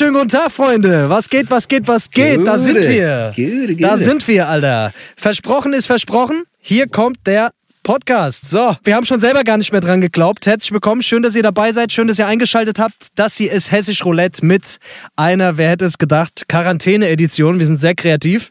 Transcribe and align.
Wunderschönen 0.00 0.30
guten 0.30 0.42
Tag, 0.42 0.50
Freunde. 0.50 1.10
Was 1.10 1.28
geht, 1.28 1.50
was 1.50 1.68
geht, 1.68 1.86
was 1.86 2.10
geht? 2.10 2.46
Da 2.46 2.56
sind 2.56 2.76
wir. 2.76 3.34
Gute, 3.36 3.76
Da 3.76 3.98
sind 3.98 4.26
wir, 4.26 4.48
Alter. 4.48 4.92
Versprochen 5.14 5.74
ist 5.74 5.84
versprochen. 5.84 6.44
Hier 6.58 6.88
kommt 6.88 7.18
der 7.26 7.50
Podcast. 7.82 8.48
So, 8.48 8.74
wir 8.82 8.94
haben 8.94 9.04
schon 9.04 9.20
selber 9.20 9.44
gar 9.44 9.58
nicht 9.58 9.72
mehr 9.72 9.82
dran 9.82 10.00
geglaubt. 10.00 10.46
Herzlich 10.46 10.72
willkommen. 10.72 11.02
Schön, 11.02 11.22
dass 11.22 11.34
ihr 11.34 11.42
dabei 11.42 11.72
seid. 11.72 11.92
Schön, 11.92 12.08
dass 12.08 12.18
ihr 12.18 12.26
eingeschaltet 12.26 12.78
habt. 12.78 13.08
Das 13.16 13.36
hier 13.36 13.52
ist 13.52 13.72
Hessisch 13.72 14.02
Roulette 14.02 14.46
mit 14.46 14.78
einer, 15.16 15.58
wer 15.58 15.68
hätte 15.68 15.84
es 15.84 15.98
gedacht, 15.98 16.44
Quarantäne-Edition. 16.48 17.58
Wir 17.58 17.66
sind 17.66 17.76
sehr 17.76 17.94
kreativ. 17.94 18.50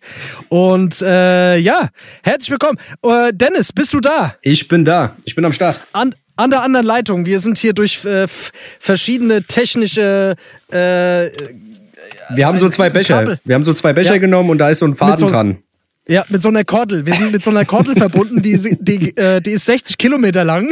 Und 0.49 1.02
äh, 1.02 1.57
ja, 1.57 1.89
herzlich 2.21 2.52
willkommen. 2.52 2.77
Äh, 3.02 3.31
Dennis, 3.33 3.73
bist 3.73 3.91
du 3.95 3.99
da? 3.99 4.35
Ich 4.43 4.67
bin 4.67 4.85
da. 4.85 5.15
Ich 5.25 5.33
bin 5.33 5.43
am 5.45 5.53
Start. 5.53 5.79
An, 5.93 6.13
an 6.39 6.49
der 6.51 6.61
anderen 6.63 6.85
Leitung. 6.85 7.25
Wir 7.25 7.39
sind 7.39 7.57
hier 7.57 7.73
durch 7.73 8.03
äh, 8.05 8.25
verschiedene 8.79 9.43
technische 9.43 10.35
äh, 10.71 10.75
Wir 12.35 12.45
haben 12.47 12.57
so 12.59 12.69
zwei 12.69 12.89
Becher. 12.89 13.19
Kabel. 13.19 13.39
Wir 13.43 13.55
haben 13.55 13.63
so 13.63 13.73
zwei 13.73 13.93
Becher 13.93 14.13
Ja. 14.13 14.17
genommen 14.19 14.49
und 14.49 14.57
da 14.57 14.69
ist 14.69 14.79
so 14.79 14.85
ein 14.85 14.95
Faden 14.95 15.19
so- 15.19 15.27
dran. 15.27 15.57
Ja, 16.07 16.25
mit 16.29 16.41
so 16.41 16.49
einer 16.49 16.63
Kordel. 16.63 17.05
Wir 17.05 17.13
sind 17.13 17.31
mit 17.31 17.43
so 17.43 17.51
einer 17.51 17.65
Kordel 17.65 17.95
verbunden, 18.03 18.41
die, 18.41 18.57
die, 18.79 19.15
äh, 19.15 19.39
die 19.41 19.51
ist 19.51 19.65
60 19.65 19.95
Kilometer 19.97 20.43
lang. 20.43 20.67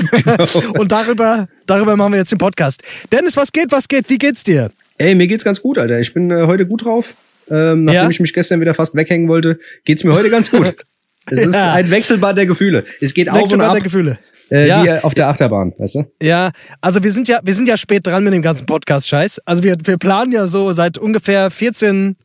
Und 0.80 0.92
darüber, 0.92 1.48
darüber 1.68 1.96
machen 1.96 2.14
wir 2.14 2.20
jetzt 2.20 2.32
den 2.32 2.40
Podcast. 2.40 2.82
Dennis, 3.12 3.38
was 3.38 3.52
geht, 3.52 3.72
was 3.72 3.88
geht? 3.88 4.10
Wie 4.10 4.18
geht's 4.18 4.44
dir? 4.44 4.72
Ey, 4.98 5.14
mir 5.14 5.28
geht's 5.28 5.44
ganz 5.44 5.62
gut, 5.62 5.78
Alter. 5.78 6.00
Ich 6.00 6.12
bin 6.14 6.32
äh, 6.32 6.48
heute 6.48 6.66
gut 6.66 6.86
drauf. 6.86 7.14
Ähm, 7.52 7.84
nachdem 7.84 8.02
Ja? 8.04 8.10
ich 8.10 8.20
mich 8.20 8.34
gestern 8.34 8.62
wieder 8.62 8.74
fast 8.74 8.96
weghängen 8.96 9.28
wollte, 9.28 9.60
geht's 9.86 10.04
mir 10.04 10.14
heute 10.14 10.30
ganz 10.32 10.50
gut. 10.50 10.76
Es 11.30 11.42
ist 11.46 11.54
Ja. 11.54 11.74
ein 11.74 11.92
Wechselbad 11.92 12.38
der 12.38 12.46
Gefühle. 12.46 12.86
Es 13.02 13.14
geht 13.14 13.28
auf 13.30 13.36
und 13.36 13.42
Wechselbad 13.44 13.68
ab. 13.68 13.74
der 13.74 13.82
Gefühle. 13.84 14.18
Äh, 14.52 14.68
Ja. 14.68 14.84
Wie 14.84 14.92
auf 15.04 15.14
der 15.14 15.28
Achterbahn, 15.30 15.74
weißt 15.78 15.96
du? 15.96 16.06
Ja, 16.22 16.52
also 16.82 17.04
wir 17.04 17.12
sind 17.12 17.28
ja, 17.28 17.40
wir 17.44 17.54
sind 17.54 17.68
ja 17.68 17.78
spät 17.78 18.06
dran 18.08 18.24
mit 18.24 18.34
dem 18.34 18.42
ganzen 18.42 18.66
Podcast-Scheiß. 18.66 19.40
Also 19.46 19.64
wir, 19.64 19.78
wir 19.84 19.98
planen 19.98 20.32
ja 20.32 20.48
so 20.48 20.72
seit 20.72 20.98
ungefähr 20.98 21.50
14, 21.52 22.16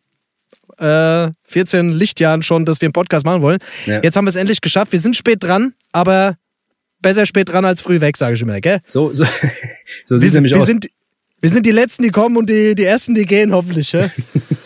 äh, 0.78 1.28
14 1.44 1.90
Lichtjahren 1.90 2.42
schon, 2.42 2.64
dass 2.64 2.80
wir 2.80 2.86
einen 2.86 2.92
Podcast 2.92 3.24
machen 3.24 3.42
wollen. 3.42 3.58
Ja. 3.86 4.00
Jetzt 4.02 4.16
haben 4.16 4.24
wir 4.24 4.30
es 4.30 4.36
endlich 4.36 4.60
geschafft. 4.60 4.92
Wir 4.92 5.00
sind 5.00 5.16
spät 5.16 5.42
dran, 5.42 5.74
aber 5.92 6.36
besser 7.00 7.26
spät 7.26 7.48
dran 7.50 7.64
als 7.64 7.80
früh 7.80 8.00
weg, 8.00 8.16
sage 8.16 8.34
ich 8.34 8.42
immer, 8.42 8.60
gell? 8.60 8.78
So, 8.86 9.12
so, 9.12 9.24
so 10.06 10.16
sieht's 10.18 10.32
sind, 10.32 10.34
nämlich 10.34 10.52
wir, 10.54 10.60
aus. 10.62 10.66
sind, 10.66 10.88
wir 11.40 11.50
sind 11.50 11.66
die 11.66 11.72
Letzten, 11.72 12.04
die 12.04 12.10
kommen 12.10 12.36
und 12.36 12.48
die, 12.48 12.74
die 12.76 12.84
Ersten, 12.84 13.14
die 13.14 13.26
gehen, 13.26 13.52
hoffentlich. 13.52 13.90
Ja, 13.92 14.08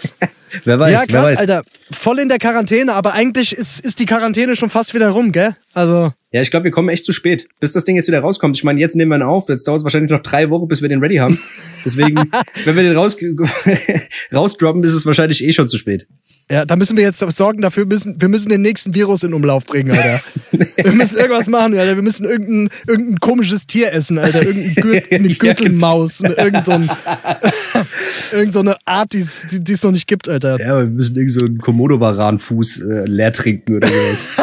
wer 0.64 0.78
weiß, 0.78 0.92
ja 0.92 1.00
wer 1.00 1.06
krass, 1.06 1.30
weiß. 1.32 1.38
Alter. 1.38 1.62
Voll 1.90 2.18
in 2.18 2.28
der 2.28 2.38
Quarantäne, 2.38 2.92
aber 2.92 3.14
eigentlich 3.14 3.52
ist, 3.54 3.80
ist 3.80 3.98
die 3.98 4.06
Quarantäne 4.06 4.54
schon 4.56 4.68
fast 4.68 4.92
wieder 4.92 5.08
rum, 5.10 5.32
gell? 5.32 5.54
Also, 5.76 6.12
Ja, 6.32 6.40
ich 6.42 6.50
glaube, 6.50 6.64
wir 6.64 6.70
kommen 6.70 6.88
echt 6.88 7.04
zu 7.04 7.12
spät, 7.12 7.48
bis 7.60 7.72
das 7.72 7.84
Ding 7.84 7.96
jetzt 7.96 8.08
wieder 8.08 8.20
rauskommt. 8.20 8.56
Ich 8.56 8.64
meine, 8.64 8.80
jetzt 8.80 8.96
nehmen 8.96 9.10
wir 9.10 9.16
ihn 9.18 9.22
auf. 9.22 9.48
Jetzt 9.48 9.68
dauert 9.68 9.78
es 9.78 9.84
wahrscheinlich 9.84 10.10
noch 10.10 10.20
drei 10.22 10.48
Wochen, 10.50 10.68
bis 10.68 10.80
wir 10.82 10.88
den 10.88 11.00
ready 11.00 11.16
haben. 11.16 11.38
Deswegen, 11.84 12.16
wenn 12.64 12.76
wir 12.76 12.82
den 12.82 12.96
raus, 12.96 13.16
rausdroppen, 14.32 14.82
ist 14.84 14.92
es 14.92 15.06
wahrscheinlich 15.06 15.42
eh 15.44 15.52
schon 15.52 15.68
zu 15.68 15.76
spät. 15.78 16.06
ja, 16.50 16.64
da 16.64 16.76
müssen 16.76 16.96
wir 16.96 17.04
jetzt 17.04 17.18
sorgen 17.18 17.60
dafür, 17.62 17.84
müssen, 17.86 18.20
wir 18.20 18.28
müssen 18.28 18.48
den 18.48 18.62
nächsten 18.62 18.94
Virus 18.94 19.22
in 19.22 19.34
Umlauf 19.34 19.66
bringen, 19.66 19.90
Alter. 19.92 20.20
wir 20.76 20.92
müssen 20.92 21.18
irgendwas 21.18 21.48
machen, 21.48 21.76
Alter. 21.78 21.94
Wir 21.96 22.02
müssen 22.02 22.24
irgendein, 22.24 22.68
irgendein 22.86 23.20
komisches 23.20 23.66
Tier 23.66 23.92
essen, 23.92 24.18
Alter. 24.18 24.42
Irgendein 24.42 24.74
Gür 24.74 25.02
eine 25.10 25.28
Gürtelmaus, 25.28 26.20
irgend 26.20 26.64
so, 26.64 26.72
ein, 26.72 26.90
irgend 28.32 28.52
so 28.52 28.60
eine 28.60 28.76
Art, 28.84 29.12
die 29.12 29.18
es 29.18 29.82
noch 29.82 29.92
nicht 29.92 30.06
gibt, 30.06 30.28
Alter. 30.28 30.58
Ja, 30.60 30.78
wir 30.80 30.86
müssen 30.86 31.16
irgend 31.16 31.32
so 31.32 31.40
einen 31.44 31.58
Komodo-Varan-Fuß 31.58 32.80
äh, 32.80 33.04
leer 33.06 33.32
trinken 33.32 33.76
oder 33.76 33.88
sowas. 33.88 34.36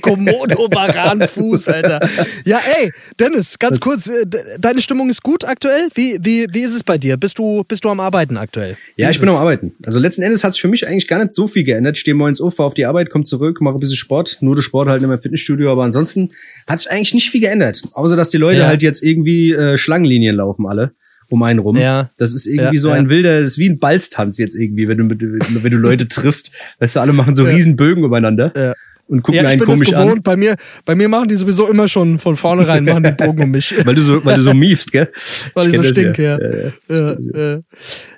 Kom- 0.00 0.25
Komodo-Varan-Fuß, 0.26 1.68
Alter. 1.68 2.00
Ja, 2.44 2.60
ey, 2.80 2.92
Dennis, 3.18 3.58
ganz 3.58 3.80
kurz, 3.80 4.06
äh, 4.06 4.26
de- 4.26 4.40
deine 4.58 4.80
Stimmung 4.80 5.08
ist 5.08 5.22
gut 5.22 5.44
aktuell? 5.44 5.88
Wie, 5.94 6.18
wie, 6.20 6.46
wie 6.50 6.60
ist 6.60 6.74
es 6.74 6.82
bei 6.82 6.98
dir? 6.98 7.16
Bist 7.16 7.38
du, 7.38 7.64
bist 7.66 7.84
du 7.84 7.88
am 7.90 8.00
Arbeiten 8.00 8.36
aktuell? 8.36 8.76
Wie 8.96 9.02
Ja, 9.02 9.10
ich 9.10 9.18
bin 9.18 9.28
es? 9.28 9.34
am 9.34 9.40
Arbeiten. 9.40 9.72
Also 9.84 9.98
letzten 10.00 10.22
Endes 10.22 10.44
hat 10.44 10.52
sich 10.52 10.60
für 10.60 10.68
mich 10.68 10.86
eigentlich 10.86 11.08
gar 11.08 11.22
nicht 11.22 11.34
so 11.34 11.48
viel 11.48 11.64
geändert. 11.64 11.96
Ich 11.96 12.00
stehe 12.00 12.14
morgens 12.14 12.40
auf, 12.40 12.54
fahre 12.56 12.66
auf 12.68 12.74
die 12.74 12.86
Arbeit, 12.86 13.10
komme 13.10 13.24
zurück, 13.24 13.60
mache 13.60 13.76
ein 13.76 13.80
bisschen 13.80 13.96
Sport. 13.96 14.38
Nur 14.40 14.54
der 14.54 14.62
Sport 14.62 14.88
halt 14.88 15.02
in 15.02 15.08
meinem 15.08 15.20
Fitnessstudio, 15.20 15.70
aber 15.72 15.84
ansonsten 15.84 16.30
hat 16.66 16.78
sich 16.80 16.90
eigentlich 16.90 17.14
nicht 17.14 17.30
viel 17.30 17.40
geändert. 17.40 17.82
Außer, 17.92 18.16
dass 18.16 18.28
die 18.28 18.38
Leute 18.38 18.60
Ja. 18.60 18.66
halt 18.66 18.82
jetzt 18.82 19.02
irgendwie 19.02 19.52
äh, 19.52 19.76
Schlangenlinien 19.78 20.36
laufen 20.36 20.66
alle 20.66 20.92
um 21.28 21.42
einen 21.42 21.58
rum. 21.58 21.76
Ja. 21.76 22.08
Das 22.18 22.32
ist 22.34 22.46
irgendwie 22.46 22.76
Ja, 22.76 22.80
so 22.80 22.88
ja. 22.88 22.94
ein 22.94 23.08
wilder, 23.10 23.40
das 23.40 23.50
ist 23.50 23.58
wie 23.58 23.68
ein 23.68 23.80
Balztanz 23.80 24.38
jetzt 24.38 24.54
irgendwie, 24.54 24.86
wenn 24.86 24.96
du, 24.98 25.04
mit, 25.04 25.20
wenn 25.20 25.72
du 25.72 25.76
Leute 25.76 26.06
triffst. 26.06 26.52
Weißt 26.78 26.94
du, 26.94 27.00
alle 27.00 27.12
machen 27.12 27.34
so 27.34 27.42
riesen 27.42 27.74
Bögen 27.74 28.04
übereinander 28.04 28.52
Ja. 28.56 28.74
Und 29.08 29.22
gucken 29.22 29.36
Ja, 29.36 29.42
ich 29.42 29.48
einen 29.50 29.58
bin 29.60 29.68
das 29.68 29.78
komisch 29.78 29.90
gewohnt. 29.90 30.12
an. 30.12 30.22
Bei 30.22 30.36
mir, 30.36 30.56
bei 30.84 30.94
mir 30.94 31.08
machen 31.08 31.28
die 31.28 31.36
sowieso 31.36 31.68
immer 31.68 31.88
schon 31.88 32.18
von 32.18 32.36
vornherein 32.36 32.84
machen 32.84 33.04
die 33.04 33.12
Bogen 33.12 33.44
um 33.44 33.50
mich. 33.50 33.74
Weil 33.84 33.94
du 33.94 34.02
so, 34.02 34.24
weil 34.24 34.36
du 34.36 34.42
so 34.42 34.54
miefst, 34.54 34.92
gell? 34.92 35.10
weil 35.54 35.66
ich, 35.66 35.74
so 35.74 35.82
kenn 35.82 35.88
das 35.88 35.96
stinke, 35.96 36.22
ja. 36.22 36.96
Ja, 36.96 37.16
ja. 37.34 37.60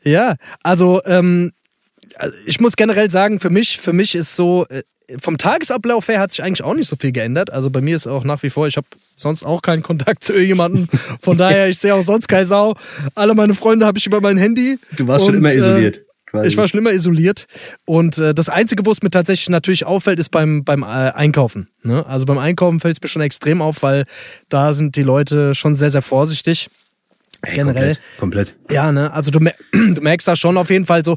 ja, 0.04 0.36
also 0.62 1.00
ähm, 1.04 1.52
ich 2.46 2.60
muss 2.60 2.76
generell 2.76 3.10
sagen, 3.10 3.38
für 3.40 3.50
mich, 3.50 3.78
für 3.78 3.92
mich 3.92 4.14
ist 4.14 4.34
so, 4.34 4.66
äh, 4.70 4.82
vom 5.20 5.38
Tagesablauf 5.38 6.08
her 6.08 6.20
hat 6.20 6.32
sich 6.32 6.42
eigentlich 6.42 6.62
auch 6.62 6.74
nicht 6.74 6.88
so 6.88 6.96
viel 6.96 7.12
geändert. 7.12 7.50
Also 7.50 7.70
bei 7.70 7.80
mir 7.80 7.96
ist 7.96 8.06
auch 8.06 8.24
nach 8.24 8.42
wie 8.42 8.50
vor, 8.50 8.66
ich 8.66 8.76
habe 8.76 8.86
sonst 9.16 9.42
auch 9.42 9.62
keinen 9.62 9.82
Kontakt 9.82 10.22
zu 10.22 10.32
irgendjemandem. 10.32 10.88
Von 11.20 11.38
daher, 11.38 11.68
ich 11.68 11.78
sehe 11.78 11.94
auch 11.94 12.02
sonst 12.02 12.28
keine 12.28 12.44
Sau. 12.44 12.76
Alle 13.14 13.34
meine 13.34 13.54
Freunde 13.54 13.86
habe 13.86 13.98
ich 13.98 14.06
über 14.06 14.20
mein 14.20 14.36
Handy. 14.36 14.78
Du 14.96 15.06
warst 15.06 15.24
schon 15.24 15.34
immer 15.34 15.52
isoliert, 15.54 16.02
quasi. 16.30 16.48
Ich 16.48 16.56
war 16.56 16.68
schon 16.68 16.80
immer 16.80 16.92
isoliert. 16.92 17.46
Und 17.84 18.18
äh, 18.18 18.34
das 18.34 18.48
Einzige, 18.48 18.84
wo 18.86 18.90
es 18.90 19.02
mir 19.02 19.10
tatsächlich 19.10 19.48
natürlich 19.48 19.84
auffällt, 19.84 20.18
ist 20.18 20.30
beim, 20.30 20.64
beim 20.64 20.82
äh, 20.82 20.86
Einkaufen. 20.86 21.68
Ne? 21.82 22.04
Also 22.06 22.24
beim 22.24 22.38
Einkaufen 22.38 22.80
fällt 22.80 22.96
es 22.96 23.02
mir 23.02 23.08
schon 23.08 23.22
extrem 23.22 23.62
auf, 23.62 23.82
weil 23.82 24.04
da 24.48 24.74
sind 24.74 24.96
die 24.96 25.02
Leute 25.02 25.54
schon 25.54 25.74
sehr, 25.74 25.90
sehr 25.90 26.02
vorsichtig. 26.02 26.68
Ey, 27.42 27.54
generell. 27.54 27.94
Komplett. 28.18 28.54
komplett. 28.54 28.56
Ja, 28.70 28.90
ne, 28.92 29.12
also 29.12 29.30
du, 29.30 29.38
mer- 29.40 29.54
du 29.72 30.00
merkst 30.00 30.26
da 30.26 30.34
schon 30.36 30.56
auf 30.56 30.70
jeden 30.70 30.86
Fall 30.86 31.04
so, 31.04 31.16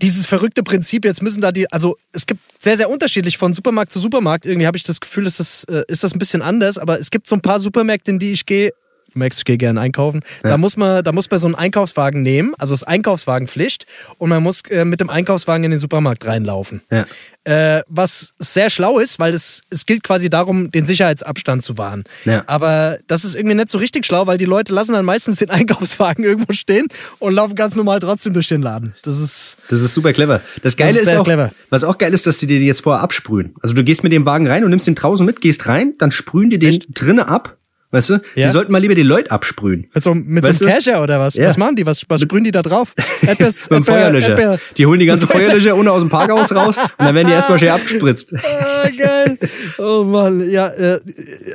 dieses 0.00 0.26
verrückte 0.26 0.62
Prinzip, 0.62 1.04
jetzt 1.04 1.22
müssen 1.22 1.40
da 1.40 1.50
die, 1.50 1.70
also 1.72 1.96
es 2.12 2.24
gibt 2.26 2.40
sehr, 2.60 2.76
sehr 2.76 2.88
unterschiedlich 2.88 3.36
von 3.36 3.52
Supermarkt 3.52 3.90
zu 3.92 3.98
Supermarkt. 3.98 4.46
Irgendwie 4.46 4.66
habe 4.66 4.76
ich 4.76 4.84
das 4.84 5.00
Gefühl, 5.00 5.26
ist 5.26 5.40
das, 5.40 5.64
äh, 5.64 5.82
ist 5.88 6.04
das 6.04 6.14
ein 6.14 6.18
bisschen 6.20 6.40
anders, 6.40 6.78
aber 6.78 7.00
es 7.00 7.10
gibt 7.10 7.26
so 7.26 7.34
ein 7.34 7.40
paar 7.40 7.58
Supermärkte, 7.60 8.12
in 8.12 8.18
die 8.18 8.32
ich 8.32 8.46
gehe. 8.46 8.70
Du 9.12 9.18
merkst, 9.18 9.38
ich 9.40 9.44
gehe 9.44 9.58
gerne 9.58 9.80
einkaufen. 9.80 10.20
Da 10.42 10.58
muss 10.58 10.76
man, 10.76 11.02
da 11.02 11.12
muss 11.12 11.30
man 11.30 11.40
so 11.40 11.46
einen 11.46 11.54
Einkaufswagen 11.54 12.22
nehmen, 12.22 12.54
also 12.58 12.74
das 12.74 12.84
Einkaufswagenpflicht, 12.84 13.86
und 14.18 14.28
man 14.28 14.42
muss 14.42 14.62
äh, 14.70 14.84
mit 14.84 15.00
dem 15.00 15.10
Einkaufswagen 15.10 15.64
in 15.64 15.70
den 15.70 15.80
Supermarkt 15.80 16.26
reinlaufen. 16.26 16.82
Ja. 16.90 17.06
Äh, 17.44 17.82
was 17.88 18.34
sehr 18.38 18.68
schlau 18.68 18.98
ist, 18.98 19.18
weil 19.18 19.32
es, 19.32 19.62
es 19.70 19.86
gilt 19.86 20.02
quasi 20.02 20.28
darum, 20.28 20.70
den 20.70 20.84
Sicherheitsabstand 20.84 21.62
zu 21.62 21.78
wahren. 21.78 22.04
Ja. 22.26 22.44
Aber 22.46 22.98
das 23.06 23.24
ist 23.24 23.34
irgendwie 23.34 23.54
nicht 23.54 23.70
so 23.70 23.78
richtig 23.78 24.04
schlau, 24.04 24.26
weil 24.26 24.36
die 24.36 24.44
Leute 24.44 24.74
lassen 24.74 24.92
dann 24.92 25.06
meistens 25.06 25.36
den 25.36 25.48
Einkaufswagen 25.58 26.24
irgendwo 26.24 26.52
stehen 26.52 26.88
und 27.18 27.32
laufen 27.32 27.54
ganz 27.54 27.74
normal 27.74 28.00
trotzdem 28.00 28.34
durch 28.34 28.48
den 28.48 28.60
Laden. 28.60 28.94
Das 29.02 29.18
ist. 29.18 29.56
Das 29.70 29.80
ist 29.80 29.94
super 29.94 30.12
clever. 30.12 30.42
Das 30.62 30.76
Geile 30.76 30.92
ist 30.92 30.98
ist, 30.98 31.04
sehr 31.06 31.20
auch, 31.20 31.24
clever. 31.24 31.50
was 31.70 31.84
auch 31.84 31.96
geil 31.96 32.12
ist, 32.12 32.26
dass 32.26 32.36
die 32.36 32.46
dir 32.46 32.60
jetzt 32.60 32.82
vorher 32.82 33.02
absprühen. 33.02 33.54
Also 33.62 33.74
du 33.74 33.82
gehst 33.82 34.02
mit 34.02 34.12
dem 34.12 34.26
Wagen 34.26 34.46
rein 34.46 34.64
und 34.64 34.70
nimmst 34.70 34.86
den 34.86 34.94
draußen 34.94 35.24
mit, 35.24 35.40
gehst 35.40 35.66
rein, 35.68 35.94
dann 35.98 36.10
sprühen 36.10 36.50
die 36.50 36.58
den 36.58 36.78
drinnen 36.92 37.20
ab. 37.20 37.57
Weißt 37.90 38.10
du? 38.10 38.14
Ja. 38.34 38.46
Die 38.48 38.52
sollten 38.52 38.70
mal 38.70 38.78
lieber 38.82 38.94
die 38.94 39.02
Leute 39.02 39.30
absprühen. 39.30 39.86
Mit 39.94 40.04
so, 40.04 40.12
mit 40.12 40.44
Weißt 40.44 40.58
so 40.58 40.66
einem? 40.66 40.74
Kescher 40.74 41.02
oder 41.02 41.18
was? 41.20 41.34
Ja. 41.36 41.48
Was 41.48 41.56
machen 41.56 41.74
die? 41.76 41.86
Was, 41.86 42.02
was 42.08 42.20
sprühen 42.20 42.44
die 42.44 42.50
da 42.50 42.62
drauf? 42.62 42.92
Erdbeers, 43.26 43.70
Mit 43.70 43.78
dem 43.78 43.84
Feuerlöscher. 43.84 44.36
Erdbeer- 44.38 44.58
Die 44.76 44.84
holen 44.84 45.00
die 45.00 45.06
ganze 45.06 45.26
Feuerlöscher 45.26 45.74
ohne 45.74 45.90
aus 45.90 46.00
dem 46.02 46.10
Parkhaus 46.10 46.52
raus 46.54 46.76
und 46.76 46.90
dann 46.98 47.14
werden 47.14 47.28
die 47.28 47.32
erstmal 47.32 47.58
schön 47.58 47.70
abgespritzt. 47.70 48.34
Ah, 48.36 48.88
geil. 48.96 49.38
Oh 49.78 50.04
Mann, 50.04 50.50
ja. 50.50 50.66
Äh, 50.68 51.00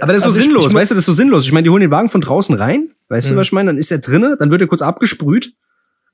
Aber 0.02 0.14
das 0.14 0.18
ist 0.22 0.24
Also 0.24 0.30
so 0.32 0.38
ich- 0.38 0.44
sinnlos, 0.46 0.68
ich- 0.70 0.74
weißt 0.74 0.90
du, 0.92 0.96
das 0.96 1.02
ist 1.02 1.06
so 1.06 1.14
sinnlos. 1.14 1.46
Ich 1.46 1.52
meine, 1.52 1.66
die 1.66 1.70
holen 1.70 1.82
den 1.82 1.92
Wagen 1.92 2.10
von 2.10 2.22
draußen 2.22 2.56
rein, 2.56 2.90
weißt 3.10 3.28
Mhm. 3.30 3.34
du, 3.34 3.40
was 3.40 3.48
ich 3.48 3.54
meine? 3.54 3.70
Dann 3.70 3.78
ist 3.78 3.92
er 3.92 4.00
drinne, 4.00 4.36
dann 4.40 4.50
wird 4.50 4.62
er 4.62 4.68
kurz 4.68 4.82
abgesprüht. 4.82 5.54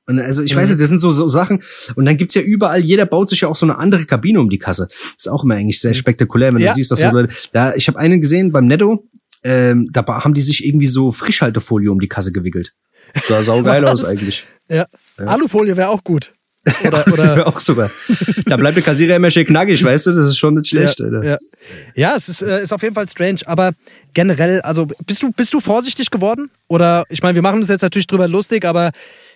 Und 0.06 0.20
also 0.20 0.42
ich 0.44 0.54
Mhm. 0.54 0.60
weiß 0.60 0.70
nicht, 0.70 0.82
das 0.82 0.90
sind 0.90 1.00
so, 1.00 1.12
so 1.12 1.30
Sachen. 1.30 1.64
Und 1.96 2.04
dann 2.06 2.18
gibt's 2.18 2.34
ja 2.34 2.42
überall, 2.42 2.82
jeder 2.84 3.06
baut 3.06 3.30
sich 3.30 3.40
ja 3.42 3.48
auch 3.48 3.56
so 3.56 3.66
eine 3.66 3.78
andere 3.78 4.04
Kabine 4.04 4.42
um 4.42 4.50
die 4.50 4.58
Kasse. 4.58 4.88
Das 4.90 5.14
ist 5.18 5.30
auch 5.30 5.46
immer 5.46 5.54
eigentlich 5.56 5.80
sehr 5.80 5.94
spektakulär, 5.94 6.52
wenn. 6.54 6.60
Ja, 6.62 6.70
du 6.72 6.76
siehst, 6.76 6.92
was 6.92 7.00
ja. 7.00 7.10
so 7.12 7.16
Leute. 7.16 7.34
Da, 7.54 7.74
ich 7.76 7.88
habe 7.88 7.98
einen 8.00 8.20
gesehen 8.20 8.52
beim 8.52 8.66
Netto, 8.68 9.06
ähm, 9.44 9.90
da 9.92 10.06
haben 10.06 10.34
die 10.34 10.42
sich 10.42 10.66
irgendwie 10.66 10.88
so 10.88 11.12
Frischhaltefolie 11.12 11.92
um 11.92 12.00
die 12.00 12.08
Kasse 12.08 12.32
gewickelt. 12.32 12.74
Sah 13.28 13.44
saugeil 13.44 13.86
aus 13.88 14.06
eigentlich. 14.06 14.46
Ja. 14.68 14.86
Alufolie 15.18 15.76
wäre 15.76 15.90
auch 15.90 16.04
gut. 16.04 16.34
Oder, 16.86 17.04
Das 17.04 17.08
oder 17.08 17.36
wäre 17.38 17.48
auch 17.48 17.60
super. 17.60 17.90
Da 18.46 18.58
bleibt 18.58 18.76
der 18.76 18.84
Kassierer 18.84 19.16
immer 19.16 19.32
schön 19.32 19.46
knackig, 19.46 19.82
weißt 19.84 20.08
du? 20.08 20.12
Das 20.12 20.28
ist 20.28 20.38
schon 20.38 20.56
nicht 20.56 20.68
schlecht, 20.68 21.00
ja, 21.00 21.06
Alter. 21.06 21.24
ja. 21.24 21.38
ja, 21.96 22.16
es 22.18 22.28
ist, 22.28 22.42
äh, 22.42 22.62
ist 22.62 22.74
auf 22.74 22.84
jeden 22.84 22.94
Fall 22.94 23.08
strange. 23.08 23.40
Aber 23.46 23.72
generell, 24.14 24.60
also 24.62 24.86
bist 25.08 25.24
du, 25.24 25.32
bist 25.32 25.54
du 25.54 25.62
vorsichtig 25.62 26.12
geworden? 26.12 26.52
Oder 26.68 27.06
ich 27.10 27.24
meine, 27.24 27.36
wir 27.36 27.42
machen 27.42 27.62
uns 27.62 27.70
jetzt 27.70 27.82
natürlich 27.82 28.08
drüber 28.08 28.28
lustig, 28.28 28.66
aber 28.66 28.92